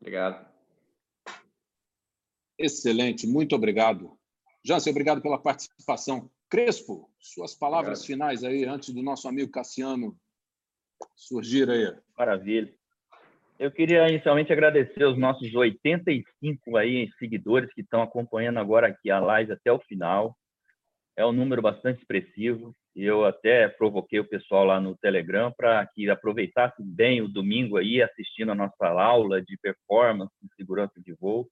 Obrigado. 0.00 0.48
Excelente, 2.58 3.26
muito 3.26 3.54
obrigado. 3.54 4.18
Jansen, 4.64 4.90
obrigado 4.90 5.20
pela 5.22 5.38
participação. 5.38 6.30
Crespo, 6.48 7.10
suas 7.20 7.54
palavras 7.54 8.00
obrigado. 8.00 8.06
finais 8.06 8.44
aí, 8.44 8.64
antes 8.64 8.90
do 8.90 9.02
nosso 9.02 9.28
amigo 9.28 9.50
Cassiano 9.50 10.18
surgir 11.14 11.68
aí. 11.70 11.94
Maravilha. 12.16 12.72
Eu 13.58 13.72
queria 13.72 14.08
inicialmente 14.08 14.52
agradecer 14.52 15.04
os 15.04 15.18
nossos 15.18 15.52
85 15.52 16.76
aí 16.76 17.08
seguidores 17.18 17.72
que 17.74 17.80
estão 17.80 18.02
acompanhando 18.02 18.58
agora 18.58 18.86
aqui 18.86 19.10
a 19.10 19.18
live 19.18 19.52
até 19.52 19.72
o 19.72 19.80
final. 19.80 20.36
É 21.16 21.26
um 21.26 21.32
número 21.32 21.60
bastante 21.60 22.00
expressivo. 22.00 22.74
Eu 23.00 23.24
até 23.24 23.68
provoquei 23.68 24.18
o 24.18 24.28
pessoal 24.28 24.64
lá 24.64 24.80
no 24.80 24.96
Telegram 24.96 25.52
para 25.56 25.86
que 25.86 26.10
aproveitasse 26.10 26.82
bem 26.82 27.22
o 27.22 27.28
domingo 27.28 27.76
aí 27.76 28.02
assistindo 28.02 28.50
a 28.50 28.56
nossa 28.56 28.88
aula 28.88 29.40
de 29.40 29.56
performance 29.56 30.34
e 30.42 30.48
segurança 30.56 31.00
de 31.00 31.12
voo. 31.14 31.48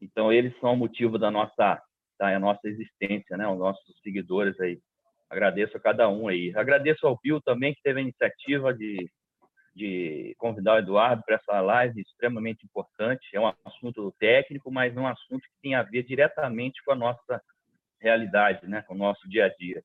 Então 0.00 0.32
eles 0.32 0.58
são 0.58 0.72
o 0.72 0.76
motivo 0.76 1.18
da 1.18 1.30
nossa 1.30 1.78
da 2.18 2.38
nossa 2.38 2.66
existência, 2.66 3.36
né? 3.36 3.46
Os 3.48 3.58
nossos 3.58 4.00
seguidores 4.02 4.58
aí. 4.60 4.80
Agradeço 5.28 5.76
a 5.76 5.80
cada 5.80 6.08
um 6.08 6.26
aí. 6.26 6.56
Agradeço 6.56 7.06
ao 7.06 7.20
Bill 7.22 7.38
também 7.42 7.74
que 7.74 7.82
teve 7.82 8.00
a 8.00 8.02
iniciativa 8.02 8.72
de 8.72 9.10
de 9.76 10.34
convidar 10.38 10.76
o 10.76 10.78
Eduardo 10.78 11.22
para 11.22 11.36
essa 11.36 11.60
live 11.60 12.00
extremamente 12.00 12.64
importante. 12.64 13.28
É 13.34 13.38
um 13.38 13.52
assunto 13.66 14.10
técnico, 14.18 14.72
mas 14.72 14.96
um 14.96 15.06
assunto 15.06 15.42
que 15.42 15.60
tem 15.62 15.74
a 15.74 15.82
ver 15.82 16.02
diretamente 16.02 16.82
com 16.82 16.92
a 16.92 16.96
nossa 16.96 17.42
realidade, 18.00 18.66
né? 18.66 18.80
Com 18.88 18.94
o 18.94 18.98
nosso 18.98 19.28
dia 19.28 19.44
a 19.44 19.48
dia. 19.50 19.84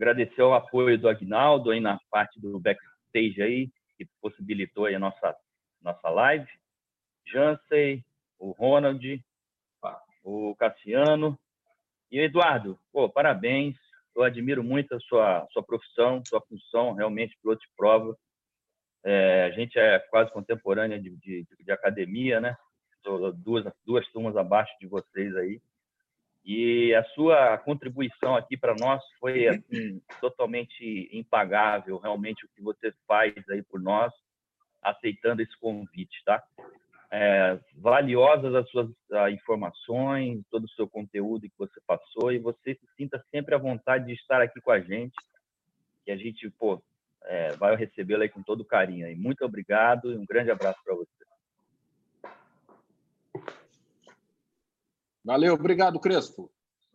Agradecer 0.00 0.40
o 0.40 0.54
apoio 0.54 0.98
do 0.98 1.10
Agnaldo 1.10 1.70
aí 1.70 1.78
na 1.78 2.00
parte 2.10 2.40
do 2.40 2.58
backstage 2.58 3.42
aí, 3.42 3.70
que 3.98 4.08
possibilitou 4.22 4.86
aí 4.86 4.94
a 4.94 4.98
nossa, 4.98 5.36
nossa 5.82 6.08
live. 6.08 6.48
Jansei, 7.26 8.02
o 8.38 8.52
Ronald, 8.52 9.22
o 10.24 10.56
Cassiano 10.56 11.38
e 12.10 12.18
Eduardo. 12.18 12.80
Pô, 12.90 13.10
parabéns. 13.10 13.76
Eu 14.16 14.22
admiro 14.22 14.64
muito 14.64 14.94
a 14.94 15.00
sua, 15.00 15.46
sua 15.52 15.62
profissão, 15.62 16.22
sua 16.24 16.40
função, 16.48 16.94
realmente, 16.94 17.36
piloto 17.42 17.60
de 17.60 17.68
prova. 17.76 18.16
É, 19.04 19.44
a 19.44 19.50
gente 19.50 19.78
é 19.78 19.98
quase 19.98 20.32
contemporânea 20.32 20.98
de, 20.98 21.14
de, 21.18 21.46
de 21.62 21.70
academia, 21.70 22.40
né? 22.40 22.56
Duas, 23.34 23.70
duas 23.84 24.08
turmas 24.12 24.34
abaixo 24.34 24.72
de 24.80 24.86
vocês 24.86 25.36
aí. 25.36 25.60
E 26.44 26.94
a 26.94 27.04
sua 27.04 27.58
contribuição 27.58 28.34
aqui 28.34 28.56
para 28.56 28.74
nós 28.78 29.02
foi 29.18 29.46
assim, 29.48 30.00
totalmente 30.20 31.08
impagável, 31.12 31.98
realmente 31.98 32.44
o 32.44 32.48
que 32.48 32.62
você 32.62 32.92
faz 33.06 33.34
aí 33.50 33.62
por 33.62 33.80
nós, 33.80 34.12
aceitando 34.82 35.42
esse 35.42 35.56
convite, 35.58 36.22
tá? 36.24 36.42
É, 37.12 37.58
valiosas 37.74 38.54
as 38.54 38.70
suas 38.70 38.88
informações, 39.32 40.42
todo 40.50 40.64
o 40.64 40.70
seu 40.70 40.88
conteúdo 40.88 41.42
que 41.42 41.58
você 41.58 41.80
passou 41.86 42.32
e 42.32 42.38
você 42.38 42.74
se 42.74 42.86
sinta 42.96 43.22
sempre 43.30 43.54
à 43.54 43.58
vontade 43.58 44.06
de 44.06 44.12
estar 44.12 44.40
aqui 44.40 44.60
com 44.60 44.70
a 44.70 44.80
gente, 44.80 45.16
que 46.04 46.10
a 46.10 46.16
gente, 46.16 46.48
pô, 46.50 46.80
é, 47.24 47.52
vai 47.56 47.76
recebê-lo 47.76 48.22
aí 48.22 48.28
com 48.28 48.42
todo 48.42 48.64
carinho. 48.64 49.14
Muito 49.18 49.44
obrigado 49.44 50.12
e 50.12 50.16
um 50.16 50.24
grande 50.24 50.50
abraço 50.50 50.78
para 50.84 50.94
você. 50.94 51.29
Valeu, 55.30 55.54
obrigado, 55.54 56.00
Crespo. 56.00 56.50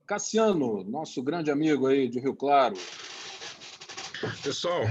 Cassiano, 0.06 0.84
nosso 0.84 1.24
grande 1.24 1.50
amigo 1.50 1.88
aí 1.88 2.10
de 2.10 2.20
Rio 2.20 2.36
Claro. 2.36 2.76
Pessoal, 4.44 4.82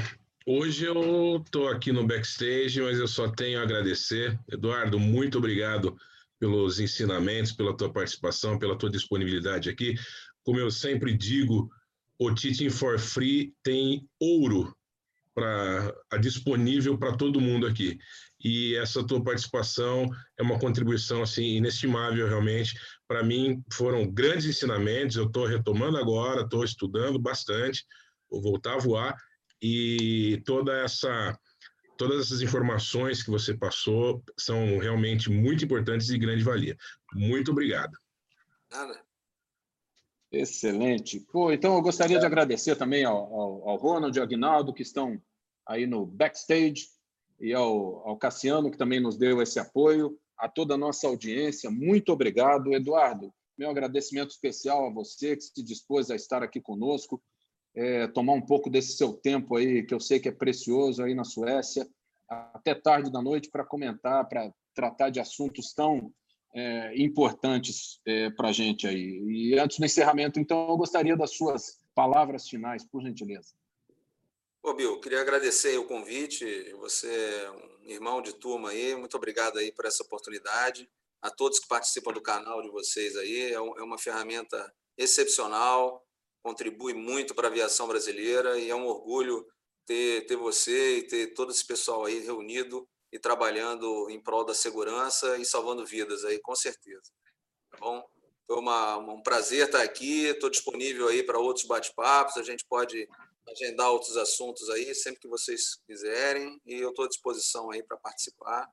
hoje 0.47 0.87
eu 0.87 1.43
estou 1.45 1.69
aqui 1.69 1.93
no 1.93 2.07
backstage, 2.07 2.81
mas 2.81 2.99
eu 2.99 3.07
só 3.07 3.29
tenho 3.29 3.61
a 3.61 3.63
agradecer. 3.63 4.41
Eduardo, 4.51 4.99
muito 4.99 5.37
obrigado 5.37 5.95
pelos 6.41 6.81
ensinamentos, 6.81 7.53
pela 7.53 7.77
tua 7.77 7.93
participação, 7.93 8.59
pela 8.59 8.79
tua 8.79 8.89
disponibilidade 8.89 9.69
aqui. 9.69 9.95
Como 10.43 10.59
eu 10.59 10.71
sempre 10.71 11.15
digo, 11.15 11.71
o 12.19 12.35
Teaching 12.35 12.71
for 12.71 12.99
Free 12.99 13.53
tem 13.63 14.09
ouro 14.19 14.75
para 15.35 15.93
disponível 16.19 16.97
para 16.97 17.15
todo 17.15 17.43
mundo 17.43 17.67
aqui 17.67 17.99
e 18.45 18.77
essa 18.77 19.03
tua 19.05 19.25
participação 19.25 20.09
é 20.39 20.43
uma 20.43 20.59
contribuição 20.59 21.23
assim 21.23 21.57
inestimável 21.57 22.29
realmente 22.29 22.79
para 23.07 23.23
mim 23.23 23.63
foram 23.73 24.11
grandes 24.11 24.47
ensinamentos 24.47 25.17
eu 25.17 25.27
estou 25.27 25.47
retomando 25.47 25.99
agora 25.99 26.43
estou 26.43 26.65
estudando 26.65 27.19
bastante 27.19 27.85
voltar 28.31 28.75
a 28.75 28.79
voar 28.79 29.17
e 29.63 30.43
toda 30.45 30.77
essa 30.81 31.39
todas 31.97 32.27
essas 32.27 32.43
informações 32.43 33.23
que 33.23 33.31
você 33.31 33.55
passou 33.55 34.23
são 34.37 34.79
realmente 34.79 35.31
muito 35.31 35.65
importantes 35.65 36.09
e 36.09 36.13
de 36.13 36.19
grande 36.19 36.43
valia. 36.43 36.77
Muito 37.13 37.53
obrigado. 37.53 37.97
Nada. 38.71 39.01
Excelente. 40.33 41.21
Pô, 41.21 41.53
então 41.53 41.75
eu 41.77 41.83
gostaria 41.83 42.19
de 42.19 42.27
agradecer 42.27 42.77
também 42.77 43.05
ao, 43.05 43.17
ao, 43.17 43.69
ao 43.69 43.77
Ronald 43.77 44.17
e 44.17 44.21
ao 44.21 44.27
Aguinaldo, 44.27 44.75
que 44.75 44.83
estão 44.83 45.21
aí 45.67 45.87
no 45.87 46.05
backstage, 46.05 46.89
e 47.41 47.53
ao, 47.53 48.09
ao 48.09 48.17
Cassiano, 48.17 48.71
que 48.71 48.79
também 48.79 49.01
nos 49.01 49.17
deu 49.17 49.41
esse 49.43 49.59
apoio, 49.59 50.19
a 50.39 50.49
toda 50.49 50.75
a 50.75 50.79
nossa 50.79 51.07
audiência. 51.07 51.71
Muito 51.71 52.13
obrigado, 52.13 52.73
Eduardo. 52.73 53.33
Meu 53.57 53.71
agradecimento 53.71 54.31
especial 54.31 54.87
a 54.87 54.91
você 54.91 55.37
que 55.37 55.43
se 55.43 55.63
dispôs 55.63 56.11
a 56.11 56.17
estar 56.17 56.43
aqui 56.43 56.61
conosco, 56.61 57.23
é, 57.75 58.07
tomar 58.09 58.33
um 58.33 58.41
pouco 58.41 58.69
desse 58.69 58.97
seu 58.97 59.13
tempo 59.13 59.57
aí, 59.57 59.85
que 59.85 59.95
eu 59.95 60.01
sei 60.01 60.19
que 60.19 60.29
é 60.29 60.33
precioso 60.33 61.03
aí 61.03 61.15
na 61.15 61.25
Suécia, 61.25 61.89
até 62.29 62.75
tarde 62.75 63.11
da 63.11 63.23
noite 63.23 63.51
para 63.51 63.65
comentar, 63.65 64.29
para 64.29 64.53
tratar 64.75 65.11
de 65.11 65.21
assuntos 65.21 65.73
tão 65.73 66.13
é, 66.55 67.03
importantes 67.03 68.01
é, 68.07 68.31
para 68.31 68.49
a 68.49 68.53
gente 68.53 68.87
aí. 68.87 69.21
E 69.27 69.59
antes 69.59 69.79
do 69.79 69.85
encerramento, 69.85 70.39
então, 70.39 70.69
eu 70.69 70.77
gostaria 70.77 71.17
das 71.17 71.37
suas 71.37 71.79
palavras 71.95 72.49
finais, 72.49 72.85
por 72.85 73.03
gentileza. 73.03 73.55
Ô, 74.67 74.73
Bill, 74.73 74.99
queria 74.99 75.21
agradecer 75.21 75.77
o 75.77 75.85
convite. 75.85 76.73
Você 76.79 77.07
é 77.07 77.51
um 77.51 77.91
irmão 77.91 78.23
de 78.23 78.33
turma 78.33 78.71
aí. 78.71 78.97
Muito 78.97 79.15
obrigado 79.15 79.59
aí 79.59 79.71
por 79.71 79.85
essa 79.85 80.03
oportunidade. 80.03 80.89
A 81.21 81.29
todos 81.29 81.59
que 81.59 81.69
participam 81.69 82.15
do 82.15 82.23
canal 82.23 82.63
de 82.63 82.71
vocês 82.71 83.15
aí. 83.15 83.53
É, 83.53 83.57
é 83.57 83.61
uma 83.61 83.99
ferramenta 83.99 84.75
excepcional, 84.97 86.03
contribui 86.43 86.95
muito 86.95 87.35
para 87.35 87.49
a 87.49 87.51
aviação 87.51 87.87
brasileira 87.87 88.59
e 88.59 88.71
é 88.71 88.75
um 88.75 88.87
orgulho 88.87 89.47
ter, 89.85 90.25
ter 90.25 90.37
você 90.37 90.97
e 90.97 91.07
ter 91.09 91.35
todo 91.35 91.51
esse 91.51 91.67
pessoal 91.67 92.07
aí 92.07 92.21
reunido 92.21 92.89
e 93.13 93.19
trabalhando 93.19 94.09
em 94.09 94.19
prol 94.19 94.47
da 94.47 94.55
segurança 94.55 95.37
e 95.37 95.45
salvando 95.45 95.85
vidas 95.85 96.25
aí, 96.25 96.41
com 96.41 96.57
certeza. 96.57 97.13
Tá 97.71 97.77
bom? 97.77 98.03
Foi 98.47 98.57
uma, 98.57 98.97
um 98.97 99.23
prazer 99.23 99.67
estar 99.67 99.83
aqui, 99.83 100.25
estou 100.25 100.49
disponível 100.49 101.09
aí 101.09 101.23
para 101.23 101.39
outros 101.39 101.67
bate-papos, 101.67 102.39
a 102.39 102.43
gente 102.43 102.65
pode 102.67 103.07
agendar 103.49 103.91
outros 103.91 104.17
assuntos 104.17 104.69
aí, 104.71 104.95
sempre 104.95 105.21
que 105.21 105.29
vocês 105.29 105.77
quiserem, 105.87 106.61
e 106.65 106.75
eu 106.75 106.91
estou 106.91 107.05
à 107.05 107.09
disposição 107.09 107.71
aí 107.71 107.83
para 107.83 107.97
participar, 107.97 108.69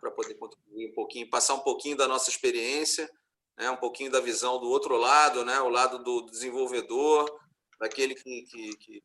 para 0.00 0.10
poder 0.10 0.34
contribuir 0.34 0.90
um 0.90 0.94
pouquinho, 0.94 1.30
passar 1.30 1.54
um 1.54 1.60
pouquinho 1.60 1.96
da 1.96 2.08
nossa 2.08 2.30
experiência, 2.30 3.10
né, 3.56 3.70
um 3.70 3.76
pouquinho 3.76 4.10
da 4.10 4.20
visão 4.20 4.58
do 4.58 4.68
outro 4.68 4.96
lado, 4.96 5.44
né, 5.44 5.60
o 5.60 5.68
lado 5.68 6.02
do 6.02 6.22
desenvolvedor, 6.26 7.40
daquele 7.78 8.14
que, 8.14 8.42
que, 8.42 8.76
que, 8.76 9.02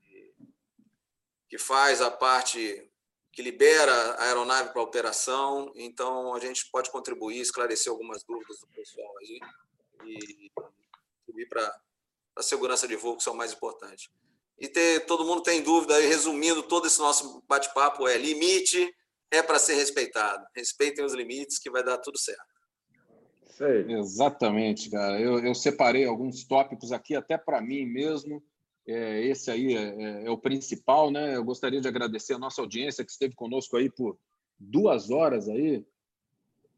que 1.50 1.58
faz 1.58 2.02
a 2.02 2.10
parte 2.10 2.90
que 3.32 3.42
libera 3.42 3.94
a 3.94 4.26
aeronave 4.26 4.74
para 4.74 4.82
operação. 4.82 5.72
Então, 5.76 6.34
a 6.34 6.40
gente 6.40 6.70
pode 6.70 6.92
contribuir, 6.92 7.40
esclarecer 7.40 7.92
algumas 7.92 8.24
dúvidas 8.24 8.60
do 8.60 8.68
pessoal 8.68 9.18
aí 9.20 9.40
e 10.06 10.52
contribuir 10.54 11.48
para 11.48 11.82
a 12.36 12.44
segurança 12.44 12.88
de 12.88 12.96
voo, 12.96 13.16
que 13.16 13.24
são 13.24 13.34
mais 13.34 13.54
importantes. 13.54 14.10
E 14.62 14.68
ter, 14.68 15.08
todo 15.08 15.26
mundo 15.26 15.42
tem 15.42 15.64
dúvida 15.64 15.96
aí, 15.96 16.06
resumindo 16.06 16.62
todo 16.62 16.86
esse 16.86 17.00
nosso 17.00 17.44
bate-papo, 17.50 18.08
é 18.08 18.16
limite 18.16 18.94
é 19.32 19.42
para 19.42 19.58
ser 19.58 19.74
respeitado. 19.74 20.46
Respeitem 20.56 21.04
os 21.04 21.14
limites 21.14 21.58
que 21.58 21.72
vai 21.72 21.84
dar 21.84 21.98
tudo 21.98 22.20
certo. 22.20 22.44
Sei. 23.48 23.92
Exatamente, 23.92 24.90
cara. 24.90 25.20
Eu, 25.20 25.40
eu 25.40 25.56
separei 25.56 26.06
alguns 26.06 26.44
tópicos 26.44 26.92
aqui, 26.92 27.16
até 27.16 27.38
para 27.38 27.62
mim 27.62 27.86
mesmo, 27.86 28.44
é, 28.86 29.26
esse 29.26 29.50
aí 29.50 29.76
é, 29.76 29.82
é, 29.82 30.26
é, 30.26 30.30
o 30.30 30.38
principal, 30.38 31.10
né? 31.10 31.36
Eu 31.36 31.44
gostaria 31.44 31.82
de 31.82 31.88
agradecer 31.88 32.34
a 32.34 32.40
nossa 32.40 32.62
audiência 32.62 33.04
que 33.04 33.12
esteve 33.12 33.34
conosco 33.34 33.78
aí 33.78 33.90
por 33.90 34.18
duas 34.60 35.10
horas 35.10 35.50
aí, 35.50 35.84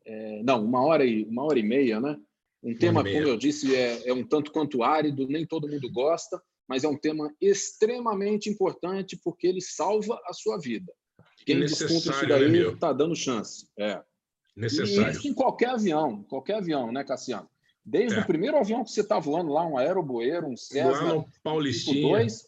é, 0.05 0.41
não, 0.43 0.63
uma 0.63 0.85
hora 0.85 1.05
e 1.05 1.25
uma 1.25 1.43
hora 1.43 1.59
e 1.59 1.63
meia, 1.63 1.99
né? 1.99 2.17
Um 2.63 2.75
tema, 2.77 3.03
como 3.03 3.15
eu 3.15 3.37
disse, 3.37 3.75
é, 3.75 4.07
é 4.07 4.13
um 4.13 4.25
tanto 4.25 4.51
quanto 4.51 4.83
árido, 4.83 5.27
nem 5.27 5.45
todo 5.45 5.67
mundo 5.67 5.91
gosta, 5.91 6.41
mas 6.67 6.83
é 6.83 6.87
um 6.87 6.97
tema 6.97 7.33
extremamente 7.41 8.49
importante 8.49 9.19
porque 9.23 9.47
ele 9.47 9.61
salva 9.61 10.19
a 10.25 10.33
sua 10.33 10.57
vida. 10.57 10.93
Quem 11.45 11.59
discute 11.59 12.09
isso 12.09 12.27
daí 12.27 12.73
está 12.73 12.91
né, 12.91 12.97
dando 12.97 13.15
chance. 13.15 13.67
É. 13.77 14.01
Necessário. 14.55 15.09
E 15.09 15.11
isso 15.11 15.27
em 15.27 15.33
qualquer 15.33 15.69
avião, 15.69 16.23
qualquer 16.23 16.55
avião, 16.55 16.91
né, 16.91 17.03
Cassiano? 17.03 17.49
Desde 17.85 18.17
é. 18.17 18.21
o 18.21 18.25
primeiro 18.25 18.57
avião 18.57 18.83
que 18.83 18.91
você 18.91 19.01
está 19.01 19.19
voando 19.19 19.51
lá, 19.51 19.65
um 19.65 19.77
aeroboeiro, 19.77 20.47
um 20.47 20.55
Cessna 20.55 21.15
um 21.15 21.25
Paulistinha. 21.43 22.07
2, 22.07 22.47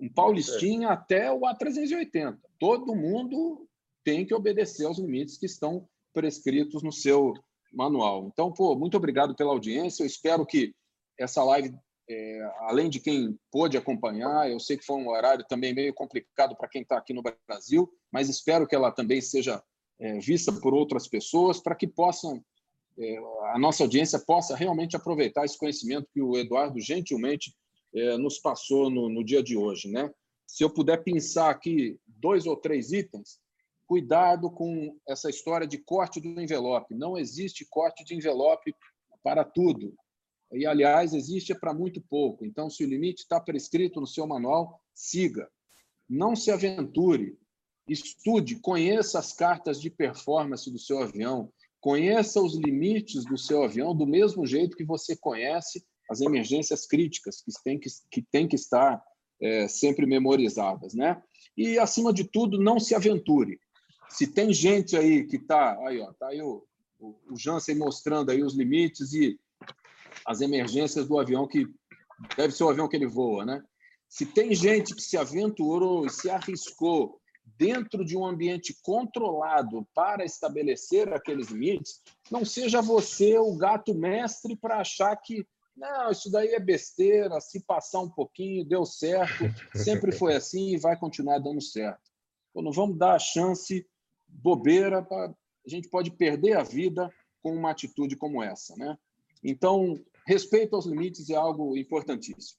um 0.00 0.08
Paulistinha 0.08 0.88
é. 0.88 0.92
até 0.92 1.32
o 1.32 1.40
A380. 1.40 2.36
Todo 2.58 2.94
mundo 2.94 3.66
tem 4.04 4.26
que 4.26 4.34
obedecer 4.34 4.84
aos 4.84 4.98
limites 4.98 5.38
que 5.38 5.46
estão 5.46 5.88
prescritos 6.12 6.82
no 6.82 6.92
seu 6.92 7.32
manual. 7.72 8.28
Então, 8.32 8.52
pô, 8.52 8.76
muito 8.76 8.96
obrigado 8.96 9.34
pela 9.34 9.50
audiência. 9.50 10.02
Eu 10.02 10.06
espero 10.06 10.44
que 10.44 10.74
essa 11.18 11.42
live, 11.44 11.74
é, 12.08 12.50
além 12.60 12.88
de 12.88 13.00
quem 13.00 13.38
pôde 13.50 13.76
acompanhar, 13.76 14.50
eu 14.50 14.60
sei 14.60 14.76
que 14.76 14.84
foi 14.84 14.96
um 14.96 15.08
horário 15.08 15.44
também 15.48 15.74
meio 15.74 15.92
complicado 15.92 16.56
para 16.56 16.68
quem 16.68 16.82
está 16.82 16.96
aqui 16.96 17.12
no 17.12 17.22
Brasil, 17.46 17.90
mas 18.12 18.28
espero 18.28 18.66
que 18.66 18.74
ela 18.74 18.92
também 18.92 19.20
seja 19.20 19.62
é, 19.98 20.18
vista 20.18 20.52
por 20.52 20.74
outras 20.74 21.08
pessoas 21.08 21.60
para 21.60 21.74
que 21.74 21.86
possam 21.86 22.42
é, 22.98 23.18
a 23.52 23.58
nossa 23.58 23.82
audiência 23.82 24.18
possa 24.18 24.56
realmente 24.56 24.96
aproveitar 24.96 25.44
esse 25.44 25.58
conhecimento 25.58 26.08
que 26.12 26.22
o 26.22 26.36
Eduardo 26.36 26.80
gentilmente 26.80 27.54
é, 27.94 28.16
nos 28.16 28.38
passou 28.38 28.88
no, 28.88 29.08
no 29.08 29.24
dia 29.24 29.42
de 29.42 29.56
hoje. 29.56 29.88
Né? 29.88 30.10
Se 30.46 30.64
eu 30.64 30.70
puder 30.70 31.02
pensar 31.02 31.50
aqui 31.50 31.98
dois 32.06 32.46
ou 32.46 32.56
três 32.56 32.92
itens, 32.92 33.38
cuidado 33.86 34.50
com 34.50 34.96
essa 35.08 35.30
história 35.30 35.66
de 35.66 35.78
corte 35.78 36.20
do 36.20 36.40
envelope. 36.40 36.94
Não 36.94 37.16
existe 37.16 37.66
corte 37.68 38.04
de 38.04 38.14
envelope 38.14 38.74
para 39.22 39.44
tudo. 39.44 39.94
E, 40.52 40.66
aliás, 40.66 41.12
existe 41.12 41.54
para 41.54 41.74
muito 41.74 42.00
pouco. 42.00 42.44
Então, 42.44 42.70
se 42.70 42.84
o 42.84 42.88
limite 42.88 43.22
está 43.22 43.40
prescrito 43.40 44.00
no 44.00 44.06
seu 44.06 44.26
manual, 44.26 44.80
siga. 44.94 45.48
Não 46.08 46.36
se 46.36 46.50
aventure. 46.50 47.38
Estude, 47.88 48.56
conheça 48.60 49.18
as 49.18 49.32
cartas 49.32 49.80
de 49.80 49.90
performance 49.90 50.70
do 50.70 50.78
seu 50.78 51.00
avião, 51.00 51.52
Conheça 51.86 52.42
os 52.42 52.56
limites 52.56 53.24
do 53.24 53.38
seu 53.38 53.62
avião 53.62 53.94
do 53.94 54.04
mesmo 54.04 54.44
jeito 54.44 54.76
que 54.76 54.84
você 54.84 55.14
conhece 55.14 55.86
as 56.10 56.20
emergências 56.20 56.84
críticas 56.84 57.40
que 57.40 57.52
têm 57.62 57.78
que, 57.78 57.88
que, 58.10 58.22
tem 58.22 58.48
que 58.48 58.56
estar 58.56 59.00
é, 59.40 59.68
sempre 59.68 60.04
memorizadas, 60.04 60.94
né? 60.94 61.22
E 61.56 61.78
acima 61.78 62.12
de 62.12 62.24
tudo, 62.24 62.60
não 62.60 62.80
se 62.80 62.92
aventure. 62.92 63.60
Se 64.08 64.26
tem 64.26 64.52
gente 64.52 64.96
aí 64.96 65.28
que 65.28 65.36
está 65.36 65.78
aí, 65.86 66.00
ó, 66.00 66.12
tá 66.14 66.26
aí 66.26 66.42
o, 66.42 66.66
o, 66.98 67.14
o 67.30 67.36
Jansen 67.38 67.76
mostrando 67.76 68.32
aí 68.32 68.42
os 68.42 68.56
limites 68.56 69.12
e 69.12 69.38
as 70.26 70.40
emergências 70.40 71.06
do 71.06 71.18
avião 71.18 71.46
que 71.46 71.66
deve 72.36 72.52
ser 72.52 72.64
o 72.64 72.68
avião 72.68 72.88
que 72.88 72.96
ele 72.96 73.06
voa, 73.06 73.44
né? 73.44 73.62
Se 74.08 74.26
tem 74.26 74.54
gente 74.54 74.94
que 74.94 75.02
se 75.02 75.16
aventurou 75.16 76.06
e 76.06 76.10
se 76.10 76.30
arriscou 76.30 77.20
dentro 77.58 78.04
de 78.04 78.16
um 78.16 78.26
ambiente 78.26 78.76
controlado 78.82 79.86
para 79.94 80.24
estabelecer 80.24 81.12
aqueles 81.12 81.48
limites, 81.48 82.02
não 82.30 82.44
seja 82.44 82.82
você 82.82 83.38
o 83.38 83.56
gato 83.56 83.94
mestre 83.94 84.56
para 84.56 84.80
achar 84.80 85.14
que 85.16 85.46
não, 85.76 86.10
isso 86.10 86.30
daí 86.30 86.54
é 86.54 86.60
besteira, 86.60 87.38
se 87.38 87.60
passar 87.60 88.00
um 88.00 88.08
pouquinho, 88.08 88.64
deu 88.64 88.86
certo, 88.86 89.44
sempre 89.74 90.10
foi 90.10 90.34
assim 90.34 90.74
e 90.74 90.78
vai 90.78 90.98
continuar 90.98 91.38
dando 91.38 91.60
certo. 91.60 92.00
Então, 92.50 92.62
não 92.62 92.72
vamos 92.72 92.96
dar 92.96 93.14
a 93.14 93.18
chance 93.18 93.86
bobeira, 94.26 95.02
pra... 95.02 95.26
a 95.26 95.68
gente 95.68 95.90
pode 95.90 96.10
perder 96.10 96.56
a 96.56 96.62
vida 96.62 97.12
com 97.42 97.54
uma 97.54 97.70
atitude 97.70 98.16
como 98.16 98.42
essa. 98.42 98.74
Né? 98.76 98.96
Então, 99.44 100.02
respeito 100.26 100.74
aos 100.74 100.86
limites 100.86 101.30
é 101.30 101.36
algo 101.36 101.76
importantíssimo. 101.76 102.58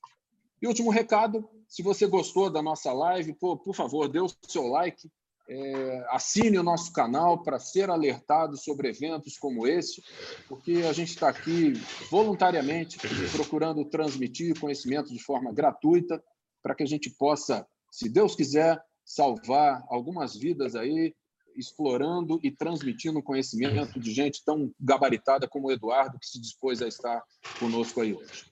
E 0.61 0.67
último 0.67 0.89
recado, 0.89 1.47
se 1.67 1.83
você 1.83 2.07
gostou 2.07 2.49
da 2.49 2.61
nossa 2.61 2.91
live, 2.91 3.33
pô, 3.33 3.57
por 3.57 3.75
favor, 3.75 4.07
dê 4.07 4.19
o 4.19 4.29
seu 4.47 4.67
like, 4.67 5.09
é, 5.49 6.05
assine 6.09 6.57
o 6.57 6.63
nosso 6.63 6.91
canal 6.91 7.41
para 7.41 7.59
ser 7.59 7.89
alertado 7.89 8.57
sobre 8.57 8.89
eventos 8.89 9.37
como 9.37 9.67
esse, 9.67 10.03
porque 10.47 10.83
a 10.89 10.93
gente 10.93 11.09
está 11.09 11.29
aqui 11.29 11.73
voluntariamente 12.09 12.97
procurando 13.31 13.85
transmitir 13.85 14.59
conhecimento 14.59 15.13
de 15.13 15.19
forma 15.19 15.53
gratuita 15.53 16.21
para 16.61 16.75
que 16.75 16.83
a 16.83 16.87
gente 16.87 17.09
possa, 17.11 17.65
se 17.91 18.09
Deus 18.09 18.35
quiser, 18.35 18.81
salvar 19.05 19.85
algumas 19.89 20.35
vidas 20.35 20.75
aí 20.75 21.15
explorando 21.57 22.39
e 22.43 22.51
transmitindo 22.51 23.21
conhecimento 23.21 23.99
de 23.99 24.13
gente 24.13 24.43
tão 24.45 24.71
gabaritada 24.79 25.47
como 25.47 25.67
o 25.67 25.71
Eduardo, 25.71 26.19
que 26.19 26.27
se 26.27 26.39
dispôs 26.39 26.81
a 26.81 26.87
estar 26.87 27.21
conosco 27.59 28.01
aí 28.01 28.13
hoje. 28.13 28.45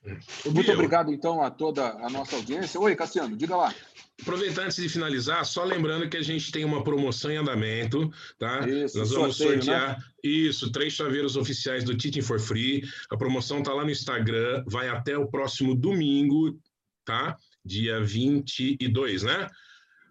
Muito 0.52 0.72
obrigado, 0.72 1.14
então, 1.14 1.42
a 1.42 1.50
toda 1.50 1.86
a 1.86 2.10
nossa 2.10 2.36
audiência. 2.36 2.80
Oi, 2.80 2.96
Cassiano, 2.96 3.38
diga 3.38 3.56
lá. 3.56 3.74
Aproveitar 4.22 4.64
antes 4.64 4.78
de 4.78 4.88
finalizar, 4.88 5.46
só 5.46 5.64
lembrando 5.64 6.10
que 6.10 6.18
a 6.18 6.22
gente 6.22 6.52
tem 6.52 6.64
uma 6.64 6.84
promoção 6.84 7.30
em 7.30 7.38
andamento, 7.38 8.10
tá? 8.40 8.68
Isso, 8.68 8.98
Nós 8.98 9.12
vamos 9.12 9.38
sorteio, 9.38 9.62
sortear 9.62 10.00
né? 10.00 10.06
isso, 10.24 10.72
três 10.72 10.94
chaveiros 10.94 11.36
oficiais 11.36 11.84
do 11.84 11.98
Teaching 11.98 12.22
for 12.22 12.40
Free. 12.40 12.84
A 13.12 13.18
promoção 13.18 13.60
está 13.60 13.74
lá 13.74 13.84
no 13.84 13.92
Instagram, 13.92 14.64
vai 14.68 14.88
até 14.88 15.18
o 15.18 15.28
próximo 15.28 15.76
domingo, 15.76 16.58
tá? 17.04 17.38
dia 17.66 18.00
22, 18.00 19.24
né? 19.24 19.50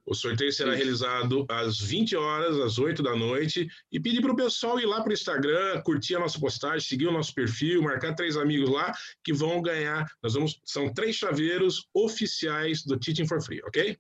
O 0.07 0.15
sorteio 0.15 0.53
será 0.53 0.73
Sim. 0.73 0.77
realizado 0.77 1.47
às 1.49 1.81
20 1.81 2.15
horas, 2.17 2.59
às 2.59 2.79
8 2.79 3.03
da 3.03 3.17
noite, 3.17 3.67
e 3.91 3.99
pedir 3.99 4.21
para 4.21 4.33
o 4.33 4.37
pessoal 4.37 4.79
ir 4.79 4.85
lá 4.85 5.01
para 5.01 5.11
o 5.11 5.15
Instagram, 5.15 5.81
curtir 5.83 6.17
a 6.17 6.21
nossa 6.21 6.39
postagem, 6.39 6.81
seguir 6.81 7.07
o 7.07 7.13
nosso 7.13 7.35
perfil, 7.35 7.83
marcar 7.83 8.15
três 8.15 8.37
amigos 8.37 8.69
lá 8.69 8.93
que 9.23 9.33
vão 9.33 9.63
ganhar. 9.63 10.07
Nós 10.23 10.35
vamos, 10.35 10.61
são 10.65 10.93
três 10.93 11.17
chaveiros 11.17 11.89
oficiais 11.95 12.85
do 12.85 12.99
Teaching 12.99 13.27
for 13.27 13.43
Free, 13.43 13.63
ok? 13.65 13.97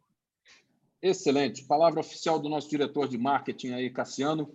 Excelente. 1.01 1.64
Palavra 1.64 2.01
oficial 2.01 2.39
do 2.39 2.48
nosso 2.48 2.68
diretor 2.68 3.09
de 3.09 3.16
marketing 3.16 3.72
aí, 3.72 3.90
Cassiano. 3.90 4.55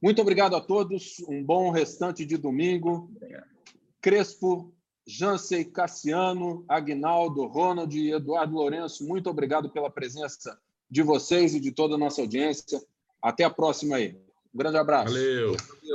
Muito 0.00 0.20
obrigado 0.22 0.56
a 0.56 0.60
todos. 0.60 1.16
Um 1.28 1.42
bom 1.42 1.70
restante 1.70 2.24
de 2.24 2.36
domingo. 2.36 3.10
Crespo, 4.00 4.74
Jansei, 5.06 5.64
Cassiano, 5.64 6.64
Agnaldo, 6.68 7.46
Ronald 7.46 7.96
e 7.96 8.12
Eduardo 8.12 8.54
Lourenço, 8.54 9.06
muito 9.06 9.30
obrigado 9.30 9.70
pela 9.70 9.90
presença 9.90 10.58
de 10.90 11.02
vocês 11.02 11.54
e 11.54 11.60
de 11.60 11.72
toda 11.72 11.94
a 11.94 11.98
nossa 11.98 12.20
audiência. 12.20 12.80
Até 13.22 13.44
a 13.44 13.50
próxima 13.50 13.96
aí. 13.96 14.16
Um 14.54 14.58
grande 14.58 14.78
abraço. 14.78 15.12
Valeu. 15.12 15.56